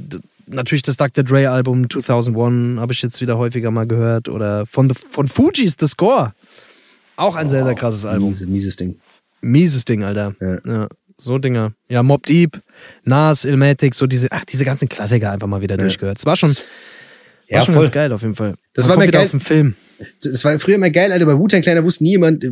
natürlich 0.48 0.82
das 0.84 0.96
Dr. 0.98 1.24
Dre 1.24 1.50
Album 1.50 1.90
2001 1.90 2.80
habe 2.80 2.94
ich 2.94 3.02
jetzt 3.02 3.20
wieder 3.20 3.38
häufiger 3.38 3.70
mal 3.72 3.86
gehört 3.86 4.30
oder 4.30 4.66
von, 4.66 4.90
the, 4.90 4.96
von 4.96 5.28
Fugees 5.28 5.76
The 5.80 5.88
Score. 5.88 6.34
Auch 7.18 7.36
ein 7.36 7.50
sehr, 7.50 7.64
sehr 7.66 7.76
krasses 7.76 8.06
Album. 8.06 8.30
Mieses, 8.30 8.48
mieses 8.48 8.76
Ding. 8.78 8.96
Mieses 9.42 9.84
Ding, 9.86 10.04
Alter. 10.04 10.36
Ja. 10.40 10.58
Ja. 10.66 10.88
So 11.20 11.38
Dinger. 11.38 11.74
Ja, 11.90 12.04
Mob 12.04 12.26
Deep, 12.26 12.60
Nas, 13.04 13.46
Ilmatic, 13.46 13.94
so 13.96 14.08
diese, 14.08 14.28
ach, 14.32 14.46
diese 14.46 14.66
ganzen 14.66 14.88
Klassiker 14.90 15.32
einfach 15.32 15.48
mal 15.48 15.62
wieder 15.62 15.78
durchgehört. 15.78 16.18
Es 16.20 16.26
war 16.26 16.36
schon, 16.36 16.52
war 16.52 16.58
Ja, 17.48 17.62
schon 17.62 17.74
voll. 17.74 17.84
ganz 17.84 17.94
geil 17.94 18.12
auf 18.14 18.22
jeden 18.22 18.36
Fall. 18.36 18.56
Das 18.74 18.86
Man 18.88 18.98
war 18.98 19.06
mir 19.06 19.12
geil. 19.12 19.26
auf 19.26 19.32
den 19.32 19.40
Film. 19.40 19.76
Es 20.24 20.44
war 20.46 20.60
früher 20.60 20.76
immer 20.76 20.90
geil, 20.92 21.12
Alter, 21.12 21.26
bei 21.26 21.38
Wu-Tang 21.38 21.62
Kleiner 21.62 21.84
wusste 21.84 22.04
niemand, 22.04 22.46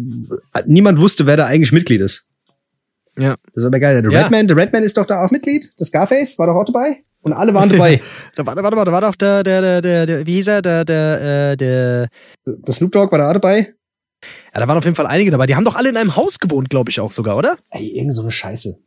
niemand 0.66 1.00
wusste, 1.00 1.26
wer 1.28 1.38
da 1.38 1.46
eigentlich 1.46 1.72
Mitglied 1.72 2.02
ist. 2.02 2.26
Ja. 3.18 3.36
Das 3.54 3.64
war 3.64 3.68
immer 3.70 3.80
geil. 3.80 4.02
Der 4.02 4.12
Ja. 4.12 4.24
Redman, 4.24 4.48
der 4.48 4.58
Redman 4.58 4.84
ist 4.84 4.98
doch 4.98 5.06
da 5.06 5.24
auch 5.24 5.32
Mitglied. 5.32 5.72
Das 5.78 5.88
Scarface 5.90 6.38
war 6.40 6.48
doch 6.48 6.56
auch 6.56 6.66
dabei. 6.66 6.98
Und 7.22 7.34
alle 7.34 7.54
waren 7.54 7.70
dabei. 7.70 8.02
Da 8.36 8.46
war, 8.46 8.56
warte 8.56 8.76
mal, 8.76 8.84
da 8.86 8.92
war 8.92 9.02
doch 9.02 9.16
der, 9.16 9.42
der, 9.44 9.62
der, 9.62 9.82
der, 9.82 10.06
der 10.06 10.26
wie 10.28 10.34
hieß 10.36 10.48
er, 10.48 10.62
der, 10.62 10.84
der, 10.86 11.52
äh, 11.52 11.58
der, 11.58 12.08
Der 12.46 12.74
Snoop 12.74 12.92
Dogg 12.92 13.12
war 13.12 13.20
da 13.20 13.30
auch 13.30 13.34
dabei. 13.34 13.74
Ja, 14.54 14.60
da 14.60 14.68
waren 14.68 14.78
auf 14.78 14.84
jeden 14.86 14.96
Fall 14.96 15.08
einige 15.08 15.32
dabei. 15.32 15.46
Die 15.46 15.56
haben 15.56 15.66
doch 15.66 15.76
alle 15.76 15.90
in 15.90 15.98
einem 15.98 16.16
Haus 16.16 16.40
gewohnt, 16.40 16.70
glaube 16.70 16.90
ich 16.90 17.00
auch 17.00 17.12
sogar, 17.12 17.38
oder? 17.38 17.58
Ey, 17.72 17.98
irgend 17.98 18.14
so 18.16 18.22
eine 18.22 18.32
Scheiße. 18.32 18.78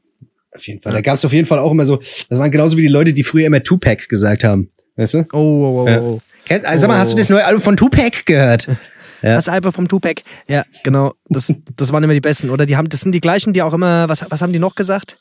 Auf 0.55 0.67
jeden 0.67 0.81
Fall. 0.81 0.93
Da 0.93 1.01
gab 1.01 1.15
es 1.17 1.25
auf 1.25 1.33
jeden 1.33 1.47
Fall 1.47 1.59
auch 1.59 1.71
immer 1.71 1.85
so, 1.85 1.97
das 1.97 2.39
waren 2.39 2.51
genauso 2.51 2.77
wie 2.77 2.83
die 2.83 2.89
Leute, 2.89 3.13
die 3.13 3.23
früher 3.23 3.47
immer 3.47 3.63
Tupac 3.63 4.09
gesagt 4.09 4.45
haben. 4.45 4.71
Weißt 4.97 5.15
du? 5.15 5.25
Oh, 5.33 5.37
oh, 5.39 5.83
oh, 5.85 5.89
Ja. 5.89 6.01
oh. 6.01 6.21
Kennt, 6.47 6.65
also 6.65 6.81
sag 6.83 6.89
mal, 6.89 6.99
hast 6.99 7.13
du 7.13 7.17
das 7.17 7.29
neue 7.29 7.45
Album 7.45 7.61
von 7.61 7.77
Tupac 7.77 8.25
gehört? 8.25 8.67
Ja. 8.67 8.77
Das 9.21 9.49
Album 9.49 9.73
vom 9.73 9.89
Tupac. 9.89 10.23
Ja, 10.47 10.65
genau. 10.85 11.13
Das, 11.29 11.53
das 11.75 11.93
waren 11.93 12.05
immer 12.05 12.13
die 12.13 12.21
besten. 12.21 12.51
Oder 12.51 12.67
die 12.67 12.77
haben, 12.77 12.89
das 12.89 13.01
sind 13.01 13.11
die 13.11 13.21
gleichen, 13.21 13.53
die 13.53 13.63
auch 13.63 13.75
immer, 13.75 14.09
was, 14.09 14.25
was 14.31 14.43
haben 14.43 14.53
die 14.53 14.61
noch 14.61 14.77
gesagt? 14.77 15.19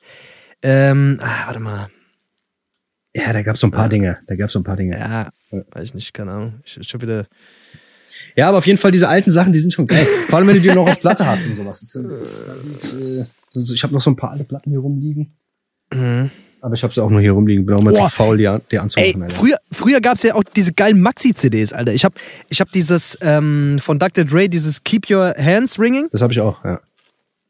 Ähm, 0.61 1.19
ah, 1.19 1.47
warte 1.47 1.59
mal. 1.59 1.89
Ja, 3.15 3.33
da 3.33 3.41
gab's 3.41 3.59
so 3.61 3.65
ein 3.65 3.71
paar 3.71 3.89
Dinge. 3.89 4.19
Da 4.27 4.35
gab's 4.35 4.53
so 4.53 4.59
ein 4.59 4.63
paar 4.63 4.75
Dinge. 4.77 4.99
Ja, 4.99 5.29
weiß 5.71 5.83
ich 5.83 5.93
nicht, 5.95 6.13
keine 6.13 6.31
Ahnung. 6.31 6.61
Ich, 6.63 6.77
ich 6.77 6.93
hab 6.93 7.01
wieder. 7.01 7.25
Ja, 8.35 8.49
aber 8.49 8.57
auf 8.59 8.67
jeden 8.67 8.77
Fall 8.79 8.91
diese 8.91 9.07
alten 9.07 9.31
Sachen, 9.31 9.53
die 9.53 9.59
sind 9.59 9.73
schon 9.73 9.87
geil. 9.87 10.05
Vor 10.27 10.37
allem, 10.39 10.47
wenn 10.47 10.55
du 10.55 10.61
die 10.61 10.67
noch 10.69 10.87
auf 10.87 10.99
Platte 10.99 11.25
hast 11.25 11.47
und 11.47 11.55
sowas. 11.55 11.79
Das 11.79 11.91
sind, 11.91 12.09
das, 12.11 12.91
sind, 12.91 13.19
äh, 13.19 13.73
ich 13.73 13.83
habe 13.83 13.93
noch 13.93 14.01
so 14.01 14.09
ein 14.11 14.15
paar 14.15 14.31
alte 14.31 14.43
Platten 14.43 14.69
hier 14.71 14.79
rumliegen. 14.79 15.33
Aber 16.59 16.73
ich 16.73 16.83
habe 16.83 16.93
sie 16.93 17.01
auch 17.01 17.09
nur 17.09 17.21
hier 17.21 17.31
rumliegen. 17.31 17.65
Bin 17.65 17.75
auch 17.75 17.81
mal 17.81 17.91
Mhm. 17.91 17.95
Zu 17.95 18.09
faul, 18.09 18.37
die, 18.37 18.47
an- 18.47 18.61
die 18.71 18.75
Ey, 18.75 18.81
anzumachen. 18.81 19.23
Alter. 19.23 19.35
früher, 19.35 19.57
früher 19.71 20.01
gab 20.01 20.15
es 20.15 20.23
ja 20.23 20.35
auch 20.35 20.43
diese 20.43 20.73
geilen 20.73 20.99
Maxi-CDs, 21.01 21.71
Alter. 21.73 21.93
Ich 21.93 22.03
hab, 22.03 22.13
ich 22.49 22.59
hab 22.59 22.71
dieses 22.71 23.17
ähm, 23.21 23.77
von 23.79 23.99
Dr. 23.99 24.25
Dre, 24.25 24.49
dieses 24.49 24.83
Keep 24.83 25.09
Your 25.09 25.33
Hands 25.37 25.79
Ringing. 25.79 26.07
Das 26.11 26.21
habe 26.21 26.33
ich 26.33 26.39
auch, 26.41 26.63
ja. 26.65 26.81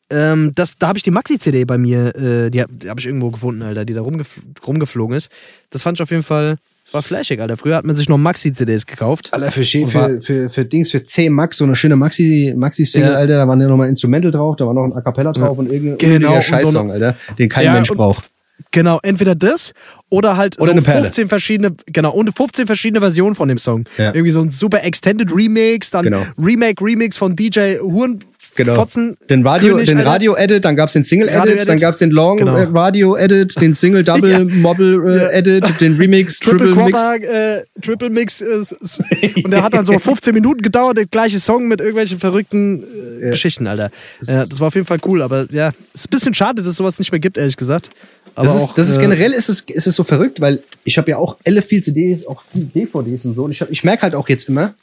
Ähm, 0.10 0.54
das, 0.56 0.76
da 0.78 0.88
habe 0.90 0.98
ich 0.98 1.04
die 1.04 1.12
Maxi-CD 1.12 1.66
bei 1.66 1.78
mir, 1.78 2.16
äh, 2.16 2.50
die, 2.50 2.62
hab- 2.62 2.70
die 2.80 2.90
habe 2.90 3.00
ich 3.00 3.06
irgendwo 3.08 3.30
gefunden, 3.32 3.62
Alter, 3.62 3.84
die 3.86 3.94
da 3.94 4.02
rumgef 4.02 4.40
rumgeflogen 4.66 5.18
ist. 5.18 5.30
Das 5.70 5.82
fand 5.82 5.98
ich 5.98 6.02
auf 6.02 6.12
jeden 6.12 6.24
Fall, 6.24 6.58
das 6.88 6.94
war 6.94 7.02
flashig, 7.04 7.40
Alter. 7.40 7.58
Früher 7.58 7.76
hat 7.76 7.86
man 7.86 7.96
sich 7.96 8.10
noch 8.10 8.18
Maxi-CDs 8.18 8.86
gekauft. 8.86 9.30
Alter, 9.32 9.52
für, 9.52 9.62
war- 9.94 10.10
für, 10.10 10.22
für, 10.22 10.50
für 10.50 10.66
Dings, 10.66 10.90
für 10.92 11.04
10 11.04 11.32
Max, 11.32 11.58
so 11.58 11.64
eine 11.66 11.76
schöne 11.76 11.96
Maxi, 11.96 12.54
Maxi-Single, 12.58 13.12
Ja. 13.12 13.16
Alter, 13.18 13.38
da 13.38 13.48
waren 13.48 13.62
ja 13.62 13.68
nochmal 13.68 13.90
Instrumental 13.90 14.32
drauf, 14.32 14.56
da 14.56 14.66
war 14.66 14.74
noch 14.74 14.86
ein 14.86 14.94
A 14.94 15.02
Cappella 15.02 15.32
drauf 15.34 15.58
und 15.58 15.72
irgendein 15.72 15.98
Genau, 15.98 16.36
so 16.36 16.42
Scheißsong, 16.42 16.88
noch- 16.88 16.94
Alter, 16.94 17.16
den 17.38 17.50
kein 17.50 17.66
Ja, 17.66 17.74
Mensch 17.74 17.90
braucht. 17.90 18.30
Genau, 18.72 19.00
entweder 19.04 19.36
das 19.36 19.74
oder 20.10 20.36
halt 20.36 20.58
Oder 20.58 20.66
so 20.68 20.72
eine 20.72 20.82
Perle. 20.82 21.02
15 21.04 21.30
verschiedene, 21.30 21.76
genau, 21.86 22.12
und 22.14 22.36
15 22.36 22.66
verschiedene 22.66 23.02
Versionen 23.02 23.36
von 23.36 23.48
dem 23.50 23.60
Song. 23.60 23.84
Ja. 24.00 24.14
Irgendwie 24.16 24.32
so 24.32 24.42
ein 24.42 24.50
super 24.50 24.84
Extended 24.84 25.32
Remix, 25.32 25.92
dann 25.92 26.06
Genau. 26.06 26.24
Remake, 26.42 26.84
Remix 26.84 27.18
von 27.18 27.36
DJ 27.36 27.78
Huren. 27.82 28.20
Genau. 28.58 28.76
Fotzen, 28.76 29.16
den 29.30 29.46
Radio, 29.48 29.74
König, 29.74 29.88
den 29.88 29.98
Alter. 30.00 30.10
Radio-Edit, 30.12 30.66
dann 30.66 30.76
gab's 30.76 30.94
den 30.94 31.04
Single-Edit, 31.04 31.40
Radio-Edit. 31.40 31.70
dann 31.70 31.78
gab's 31.78 31.98
den 32.00 32.12
Long 32.12 32.38
Genau. 32.38 32.56
äh, 32.58 32.64
Radio-Edit, 32.64 33.60
den 33.62 33.74
Single-Double-Mobile-Edit, 33.74 35.80
den 35.82 35.94
Remix, 35.96 36.40
Triple 36.40 36.74
Triple-Mix. 36.74 36.98
Quapper, 37.00 37.58
äh, 37.58 37.64
Triple 37.82 38.10
Mix 38.10 38.42
ist, 38.42 39.00
und 39.44 39.52
der 39.52 39.64
hat 39.64 39.74
dann 39.74 39.86
so 39.86 39.94
15 40.00 40.34
Minuten 40.34 40.62
gedauert, 40.62 40.98
der 40.98 41.06
gleiche 41.06 41.40
Song 41.40 41.68
mit 41.68 41.80
irgendwelchen 41.80 42.20
verrückten 42.20 42.84
äh, 43.22 43.30
Geschichten, 43.30 43.68
Alter. 43.68 43.90
Ja, 44.24 44.46
das 44.46 44.60
war 44.60 44.68
auf 44.68 44.76
jeden 44.76 44.88
Fall 44.88 45.00
cool, 45.06 45.22
aber 45.22 45.48
ja, 45.52 45.70
ist 45.94 46.08
ein 46.08 46.10
bisschen 46.10 46.34
schade, 46.34 46.62
dass 46.62 46.72
es 46.72 46.78
sowas 46.78 47.00
nicht 47.00 47.12
mehr 47.12 47.20
gibt, 47.20 47.38
ehrlich 47.38 47.58
gesagt. 47.58 47.90
Aber 48.36 48.48
Das 48.48 48.56
ist, 48.56 48.62
auch, 48.62 48.76
das 48.76 48.90
ist 48.90 48.98
äh, 48.98 49.02
generell 49.02 49.34
ist 49.34 49.50
es, 49.50 49.62
ist 49.62 49.88
es 49.88 49.96
so 49.96 50.04
verrückt, 50.04 50.42
weil 50.42 50.62
ich 50.84 50.98
habe 50.98 51.10
ja 51.10 51.18
auch 51.18 51.38
elle 51.44 51.62
viel 51.62 51.84
CDs, 51.84 52.26
auch 52.28 52.42
viel 52.42 52.66
DVDs 52.66 53.26
und 53.26 53.36
so. 53.36 53.46
Und 53.46 53.52
ich, 53.52 53.62
hab- 53.62 53.72
ich 53.72 53.84
merke 53.84 54.04
halt 54.04 54.16
auch 54.16 54.30
jetzt 54.30 54.48
immer, 54.50 54.74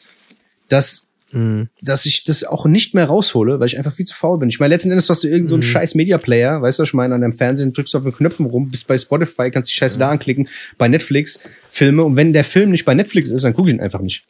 dass, 0.68 1.06
Mhm. 1.34 1.68
dass 1.82 2.06
ich 2.06 2.24
das 2.24 2.44
auch 2.44 2.64
nicht 2.66 2.94
mehr 2.94 3.06
raushole, 3.06 3.60
weil 3.60 3.66
ich 3.66 3.76
einfach 3.76 3.92
viel 3.92 4.06
zu 4.06 4.14
faul 4.14 4.38
bin. 4.38 4.48
Ich 4.48 4.60
meine, 4.60 4.74
letzten 4.74 4.90
Endes 4.90 5.10
hast 5.10 5.24
du 5.24 5.28
irgend 5.28 5.48
so 5.50 5.56
einen 5.56 5.62
Mhm. 5.62 5.68
scheiß 5.68 5.94
Media 5.96 6.16
Player, 6.18 6.62
weißt 6.62 6.78
du, 6.78 6.82
was 6.82 6.88
ich 6.90 6.94
meine, 6.94 7.14
an 7.14 7.20
deinem 7.20 7.32
Fernsehen 7.32 7.72
drückst 7.72 7.92
du 7.94 7.98
auf 7.98 8.04
den 8.04 8.14
Knöpfen 8.14 8.46
rum, 8.46 8.70
bist 8.70 8.86
bei 8.86 8.96
Spotify, 8.96 9.50
kannst 9.50 9.70
die 9.70 9.76
Scheiße 9.76 9.98
da 9.98 10.10
anklicken, 10.10 10.48
bei 10.78 10.88
Netflix 10.88 11.40
Filme. 11.70 12.04
Und 12.04 12.16
wenn 12.16 12.32
der 12.32 12.44
Film 12.44 12.70
nicht 12.70 12.84
bei 12.84 12.94
Netflix 12.94 13.28
ist, 13.28 13.42
dann 13.44 13.52
gucke 13.52 13.68
ich 13.68 13.74
ihn 13.74 13.80
einfach 13.80 14.00
nicht. 14.00 14.24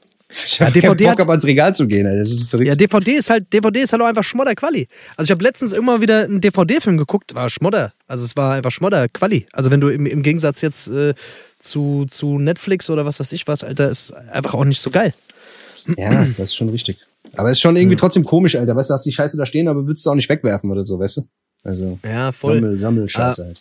Ich 0.47 0.61
habe 0.61 0.73
keinen 0.73 0.83
DVD 0.83 1.05
Bock, 1.05 1.13
hat- 1.13 1.21
aber 1.21 1.31
ans 1.33 1.45
Regal 1.45 1.75
zu 1.75 1.87
gehen. 1.87 2.07
Alter. 2.07 2.19
Das 2.19 2.31
ist 2.31 2.49
verrückt. 2.49 2.67
Ja, 2.67 2.75
DVD 2.75 3.13
ist 3.13 3.31
halt, 3.31 3.53
DVD 3.53 3.81
ist 3.83 3.93
halt 3.93 4.03
auch 4.03 4.07
einfach 4.07 4.25
Schmodder 4.25 4.55
Quali. 4.55 4.89
Also 5.17 5.27
ich 5.27 5.31
habe 5.31 5.45
letztens 5.45 5.73
immer 5.75 6.01
wieder 6.01 6.25
einen 6.25 6.41
DVD-Film 6.41 6.97
geguckt, 6.97 7.35
war 7.35 7.49
Schmodder. 7.51 7.93
Also 8.09 8.25
es 8.25 8.35
war 8.35 8.55
einfach 8.55 8.71
Schmodder 8.73 9.07
Quali. 9.11 9.47
Also 9.53 9.71
wenn 9.71 9.81
du 9.81 9.89
im, 9.89 10.07
im 10.07 10.23
Gegensatz 10.23 10.63
jetzt 10.63 10.89
äh, 10.89 11.15
zu, 11.61 12.07
zu 12.11 12.39
Netflix 12.39 12.91
oder 12.91 13.05
was 13.07 13.21
weiß 13.21 13.31
ich 13.33 13.47
was, 13.47 13.63
Alter, 13.63 13.89
ist 13.91 14.13
einfach 14.33 14.55
auch 14.55 14.65
nicht 14.65 14.81
so 14.81 14.91
geil. 14.91 15.13
Ja, 15.97 16.25
das 16.37 16.39
ist 16.51 16.57
schon 16.57 16.69
richtig. 16.71 16.99
Aber 17.37 17.51
es 17.51 17.57
ist 17.57 17.61
schon 17.61 17.77
irgendwie 17.77 17.97
trotzdem 17.97 18.25
komisch, 18.25 18.55
Alter. 18.57 18.77
Weißt 18.77 18.91
du, 18.91 18.95
hast 18.95 19.05
die 19.07 19.13
Scheiße 19.13 19.37
da 19.37 19.45
stehen, 19.47 19.69
aber 19.69 19.87
willst 19.87 20.05
du 20.07 20.11
auch 20.11 20.15
nicht 20.15 20.29
wegwerfen 20.29 20.71
oder 20.71 20.87
so, 20.87 20.99
weißt 20.99 21.17
du? 21.19 21.23
Also, 21.65 21.99
Ja, 22.05 22.31
voll. 22.33 22.57
Sammel, 22.61 22.79
Sammel, 22.79 23.09
Scheiße 23.09 23.43
Ah. 23.43 23.47
halt. 23.47 23.61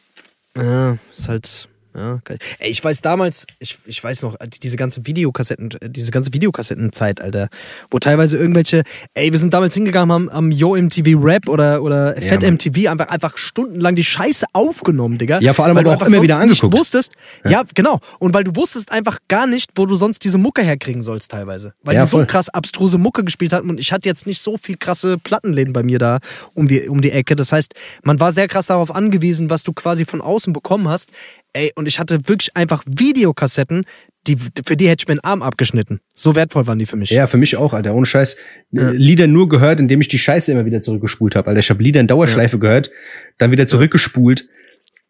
Ja, 0.55 0.97
ist 1.11 1.29
halt. 1.29 1.67
Ja, 1.95 2.19
geil. 2.23 2.37
Ey, 2.59 2.71
ich 2.71 2.83
weiß 2.83 3.01
damals, 3.01 3.45
ich, 3.59 3.77
ich 3.85 4.03
weiß 4.03 4.23
noch, 4.23 4.35
diese 4.61 4.77
ganze 4.77 5.05
Videokassetten, 5.05 5.69
diese 5.87 6.11
ganze 6.11 6.33
Videokassettenzeit, 6.33 7.21
Alter, 7.21 7.49
wo 7.91 7.99
teilweise 7.99 8.37
irgendwelche, 8.37 8.83
ey, 9.13 9.31
wir 9.31 9.39
sind 9.39 9.53
damals 9.53 9.73
hingegangen, 9.73 10.11
haben 10.11 10.29
am 10.29 10.51
Yo 10.51 10.75
MTV 10.75 11.23
Rap 11.23 11.47
oder, 11.47 11.83
oder 11.83 12.13
Fett 12.15 12.41
Mann. 12.41 12.53
MTV 12.55 12.89
einfach, 12.89 13.07
einfach 13.09 13.37
stundenlang 13.37 13.95
die 13.95 14.03
Scheiße 14.03 14.45
aufgenommen, 14.53 15.17
Digga. 15.17 15.39
Ja, 15.39 15.53
vor 15.53 15.65
allem 15.65 15.75
weil 15.75 15.83
du 15.83 15.91
auch 15.91 16.01
immer 16.01 16.21
wieder 16.21 16.39
nicht 16.39 16.61
angeguckt. 16.63 16.77
wusstest, 16.77 17.11
ja. 17.47 17.63
genau. 17.75 17.99
Und 18.19 18.33
weil 18.33 18.43
du 18.43 18.55
wusstest 18.55 18.91
einfach 18.91 19.19
gar 19.27 19.47
nicht, 19.47 19.71
wo 19.75 19.85
du 19.85 19.95
sonst 19.95 20.23
diese 20.23 20.37
Mucke 20.37 20.63
herkriegen 20.63 21.03
sollst 21.03 21.31
teilweise. 21.31 21.73
Weil 21.83 21.95
Ja, 21.95 22.03
die 22.03 22.09
so 22.09 22.17
voll. 22.17 22.25
krass 22.27 22.49
abstruse 22.49 22.97
Mucke 22.97 23.23
gespielt 23.23 23.53
hatten 23.53 23.69
und 23.69 23.79
ich 23.79 23.91
hatte 23.91 24.09
jetzt 24.09 24.25
nicht 24.25 24.41
so 24.41 24.57
viel 24.57 24.77
krasse 24.77 25.17
Plattenläden 25.17 25.73
bei 25.73 25.83
mir 25.83 25.99
da 25.99 26.19
um 26.53 26.67
die, 26.67 26.87
um 26.87 27.01
die 27.01 27.11
Ecke. 27.11 27.35
Das 27.35 27.51
heißt, 27.51 27.73
man 28.03 28.19
war 28.19 28.31
sehr 28.31 28.47
krass 28.47 28.67
darauf 28.67 28.93
angewiesen, 28.95 29.49
was 29.49 29.63
du 29.63 29.73
quasi 29.73 30.05
von 30.05 30.21
außen 30.21 30.53
bekommen 30.53 30.87
hast. 30.87 31.09
Ey, 31.53 31.71
und 31.75 31.87
ich 31.87 31.99
hatte 31.99 32.27
wirklich 32.27 32.55
einfach 32.55 32.83
Videokassetten, 32.87 33.85
die, 34.27 34.37
für 34.37 34.77
die 34.77 34.87
hätte 34.87 35.03
ich 35.03 35.07
mir 35.07 35.15
den 35.15 35.23
Arm 35.23 35.41
abgeschnitten. 35.41 35.99
So 36.13 36.35
wertvoll 36.35 36.65
waren 36.65 36.79
die 36.79 36.85
für 36.85 36.95
mich. 36.95 37.09
Ja, 37.09 37.27
für 37.27 37.37
mich 37.37 37.57
auch, 37.57 37.73
Alter. 37.73 37.93
Ohne 37.93 38.05
Scheiß. 38.05 38.37
Äh, 38.75 38.91
Lieder 38.91 39.27
nur 39.27 39.49
gehört, 39.49 39.79
indem 39.79 40.01
ich 40.01 40.07
die 40.07 40.17
Scheiße 40.17 40.51
immer 40.51 40.65
wieder 40.65 40.81
zurückgespult 40.81 41.35
habe. 41.35 41.49
Alter, 41.49 41.59
ich 41.59 41.69
habe 41.69 41.83
Lieder 41.83 41.99
in 41.99 42.07
Dauerschleife 42.07 42.57
gehört, 42.57 42.91
dann 43.37 43.51
wieder 43.51 43.67
zurückgespult. 43.67 44.47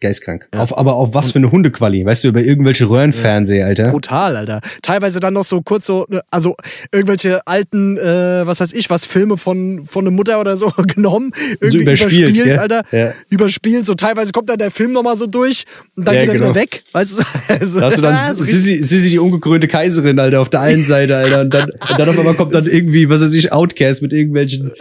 Geistkrank. 0.03 0.47
Auf, 0.55 0.77
aber 0.77 0.95
auf 0.95 1.13
was 1.13 1.31
für 1.31 1.39
eine 1.39 1.51
Hundequali, 1.51 2.05
weißt 2.05 2.23
du, 2.23 2.27
über 2.27 2.41
irgendwelche 2.41 2.87
Röhrenfernseher, 2.89 3.65
Alter. 3.65 3.89
Brutal, 3.89 4.35
Alter. 4.35 4.61
Teilweise 4.81 5.19
dann 5.19 5.33
noch 5.33 5.43
so 5.43 5.61
kurz 5.61 5.85
so, 5.85 6.05
ne, 6.09 6.21
also 6.29 6.55
irgendwelche 6.91 7.39
alten, 7.47 7.97
äh, 7.97 8.45
was 8.45 8.59
weiß 8.59 8.73
ich, 8.73 8.89
was 8.89 9.05
Filme 9.05 9.37
von, 9.37 9.85
von 9.85 10.03
einer 10.05 10.11
Mutter 10.15 10.39
oder 10.39 10.55
so 10.55 10.67
genommen, 10.95 11.31
irgendwie 11.59 11.83
überspielt, 11.83 12.13
überspielt, 12.29 12.45
gell? 12.45 12.59
Alter. 12.59 12.83
Ja. 12.91 13.13
Überspielt, 13.29 13.85
so 13.85 13.93
teilweise 13.95 14.31
kommt 14.31 14.49
dann 14.49 14.57
der 14.57 14.71
Film 14.71 14.91
nochmal 14.91 15.17
so 15.17 15.25
durch 15.25 15.63
und 15.95 16.05
dann 16.07 16.15
Ja, 16.15 16.21
geht 16.21 16.29
er 16.29 16.35
genau. 16.35 16.49
wieder 16.49 16.59
weg. 16.61 16.83
Weißt 16.91 17.19
du? 17.19 17.23
Also, 17.47 17.79
Da 17.79 17.85
hast 17.87 17.97
du 17.97 18.01
dann 18.01 18.35
so 18.35 18.43
Sissi, 18.43 18.83
Sissi 18.83 19.09
die 19.09 19.19
ungekrönte 19.19 19.67
Kaiserin, 19.67 20.19
Alter, 20.19 20.41
auf 20.41 20.49
der 20.49 20.61
einen 20.61 20.83
Seite, 20.83 21.15
Alter. 21.17 21.41
Und 21.41 21.53
dann, 21.53 21.69
und 21.69 21.99
dann 21.99 22.09
auf 22.09 22.17
einmal 22.19 22.33
kommt 22.35 22.53
dann 22.53 22.65
irgendwie, 22.65 23.09
was 23.09 23.21
weiß 23.21 23.33
ich, 23.33 23.51
Outcast 23.53 24.01
mit 24.01 24.11
irgendwelchen. 24.13 24.71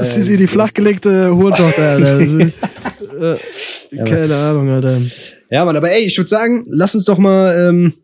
Sissi, 0.00 0.36
die 0.38 0.46
flachgelegte 0.46 1.34
Hurentochter, 1.34 1.90
Alter. 1.90 2.52
Äh, 3.22 4.04
keine 4.04 4.34
Ahnung, 4.36 4.68
Alter. 4.70 4.98
Ja, 5.50 5.64
Mann, 5.64 5.76
aber 5.76 5.90
ey, 5.90 6.02
ich 6.04 6.16
würde 6.16 6.28
sagen, 6.28 6.64
lass 6.68 6.94
uns 6.94 7.04
doch 7.04 7.18
mal, 7.18 7.68
ähm, 7.68 7.94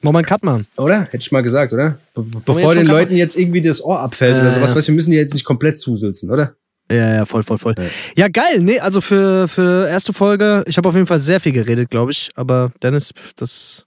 wir 0.00 0.10
einen 0.14 0.26
Cut 0.26 0.44
machen? 0.44 0.66
oder? 0.76 1.02
Hätte 1.02 1.16
ich 1.18 1.32
mal 1.32 1.42
gesagt, 1.42 1.72
oder? 1.72 1.98
Be 2.14 2.24
bevor 2.44 2.74
den 2.74 2.86
Leuten 2.86 3.16
jetzt 3.16 3.38
irgendwie 3.38 3.62
das 3.62 3.82
Ohr 3.82 4.00
abfällt 4.00 4.34
oder 4.34 4.46
Äh, 4.46 4.50
sowas, 4.50 4.70
ja. 4.70 4.76
weißt 4.76 4.88
wir 4.88 4.94
müssen 4.94 5.10
die 5.12 5.16
jetzt 5.16 5.32
nicht 5.34 5.44
komplett 5.44 5.78
zusülzen, 5.78 6.30
oder? 6.30 6.56
Ja, 6.90 7.14
ja, 7.14 7.24
voll, 7.24 7.42
voll, 7.42 7.56
voll. 7.56 7.74
Ja, 8.16 8.28
geil. 8.28 8.60
Nee, 8.60 8.78
also 8.80 9.00
für, 9.00 9.48
für 9.48 9.88
erste 9.88 10.12
Folge, 10.12 10.62
ich 10.66 10.76
habe 10.76 10.86
auf 10.88 10.94
jeden 10.94 11.06
Fall 11.06 11.18
sehr 11.18 11.40
viel 11.40 11.52
geredet, 11.52 11.88
glaube 11.90 12.12
ich. 12.12 12.30
Aber 12.34 12.72
Dennis, 12.82 13.10
das 13.36 13.86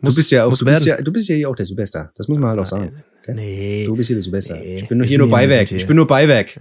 muss, 0.00 0.14
Du 0.14 0.20
bist 0.20 0.30
ja 0.30 0.44
auch, 0.44 0.56
du 0.56 0.64
bist 0.64 0.84
ja, 0.84 1.02
du 1.02 1.10
bist 1.12 1.28
ja 1.28 1.34
hier 1.34 1.50
auch 1.50 1.56
der 1.56 1.64
Superstar. 1.64 2.12
Das 2.14 2.28
muss 2.28 2.38
man 2.38 2.50
halt 2.50 2.60
auch 2.60 2.66
sagen. 2.66 3.02
Okay? 3.22 3.34
Nee, 3.34 3.84
Du 3.86 3.96
bist 3.96 4.06
hier 4.06 4.16
der 4.16 4.22
Superstar. 4.22 4.58
Nee, 4.58 4.78
ich 4.82 4.88
bin 4.88 4.98
nur 4.98 5.06
hier 5.08 5.18
nur 5.18 5.28
Beiwerk. 5.28 5.72
Ich 5.72 5.86
bin 5.88 5.96
nur 5.96 6.06
Beiwerk. 6.06 6.56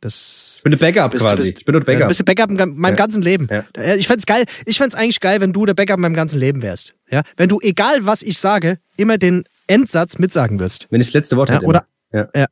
Das 0.00 0.54
Ich 0.58 0.62
bin 0.62 0.70
der 0.72 0.78
Backup 0.78 1.10
bist, 1.12 1.24
quasi. 1.24 1.42
bist, 1.48 1.58
ich 1.60 1.64
bin 1.64 1.74
Ja, 1.74 1.80
Backup. 1.80 2.08
bist 2.08 2.20
du 2.20 2.24
Backup 2.24 2.50
in 2.50 2.56
ga- 2.56 2.66
meinem 2.66 2.92
Ja. 2.94 2.96
ganzen 2.96 3.22
Leben. 3.22 3.48
Ja. 3.50 3.94
Ich 3.94 4.06
fänd's 4.06 4.26
geil. 4.26 4.44
Ich 4.66 4.78
fänd's 4.78 4.94
eigentlich 4.94 5.20
geil, 5.20 5.40
wenn 5.40 5.52
du 5.52 5.66
der 5.66 5.74
Backup 5.74 5.96
in 5.96 6.02
meinem 6.02 6.14
ganzen 6.14 6.38
Leben 6.38 6.62
wärst. 6.62 6.94
Ja, 7.10 7.22
wenn 7.36 7.48
du 7.48 7.60
egal 7.60 8.06
was 8.06 8.22
ich 8.22 8.38
sage, 8.38 8.78
immer 8.96 9.18
den 9.18 9.44
Endsatz 9.66 10.18
mitsagen 10.18 10.58
würdest. 10.60 10.86
Wenn 10.90 11.00
ich 11.00 11.08
das 11.08 11.14
letzte 11.14 11.36
Wort 11.36 11.48
Ja, 11.48 11.56
hätte. 11.56 11.66
oder? 11.66 11.86
Ja. 12.12 12.28
Ja. 12.34 12.46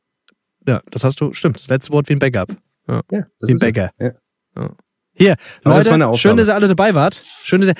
Ja, 0.67 0.81
das 0.91 1.03
hast 1.03 1.21
du. 1.21 1.33
Stimmt. 1.33 1.57
Das 1.57 1.67
letzte 1.69 1.91
Wort 1.93 2.09
wie 2.09 2.13
ein 2.13 2.19
Backup. 2.19 2.49
Ja. 2.87 3.01
Ja, 3.11 3.25
das 3.39 3.49
Wie 3.49 3.53
ein 3.53 3.59
so. 3.59 3.65
Bäcker. 3.65 3.89
Ja. 3.99 4.11
Hier, 5.13 5.35
Leute, 5.63 6.13
schön, 6.17 6.37
dass 6.37 6.47
ihr 6.47 6.53
alle 6.55 6.67
dabei 6.67 6.93
wart. 6.93 7.19
Schön, 7.43 7.61
dass 7.61 7.69
ihr 7.69 7.75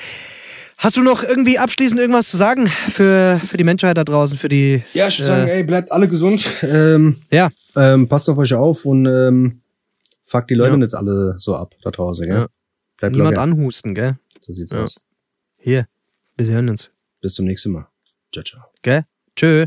Hast 0.78 0.96
du 0.96 1.02
noch 1.02 1.24
irgendwie 1.24 1.58
abschließend 1.58 2.00
irgendwas 2.00 2.28
zu 2.30 2.36
sagen 2.36 2.68
für, 2.68 3.40
für 3.44 3.56
die 3.56 3.64
Menschheit 3.64 3.96
da 3.96 4.04
draußen, 4.04 4.38
für 4.38 4.48
die. 4.48 4.82
Ja, 4.94 5.08
ich 5.08 5.18
würde 5.18 5.32
äh, 5.32 5.34
sagen, 5.36 5.48
ey, 5.48 5.64
bleibt 5.64 5.90
alle 5.90 6.06
gesund. 6.08 6.44
Ähm, 6.62 7.16
Ja, 7.32 7.48
ähm, 7.74 8.08
passt 8.08 8.28
auf 8.30 8.38
euch 8.38 8.54
auf 8.54 8.84
und 8.84 9.04
ähm, 9.06 9.60
fuckt 10.24 10.50
die 10.50 10.54
Leute 10.54 10.70
Ja. 10.70 10.76
nicht 10.76 10.94
alle 10.94 11.34
so 11.38 11.56
ab 11.56 11.74
da 11.82 11.90
draußen, 11.90 12.26
gell? 12.26 12.36
Ja. 12.38 12.46
Bleibt 12.96 13.12
niemand 13.14 13.32
locker. 13.36 13.42
anhusten, 13.42 13.94
gell? 13.94 14.18
So 14.46 14.52
sieht's 14.52 14.70
Ja. 14.72 14.84
aus. 14.84 15.00
Hier, 15.58 15.86
wir 16.36 16.46
sehen 16.46 16.68
uns. 16.68 16.90
Bis 17.20 17.34
zum 17.34 17.46
nächsten 17.46 17.72
Mal. 17.72 17.88
Ciao, 18.32 18.44
ciao. 18.44 18.62
Gell? 18.82 19.02
Tschö. 19.34 19.66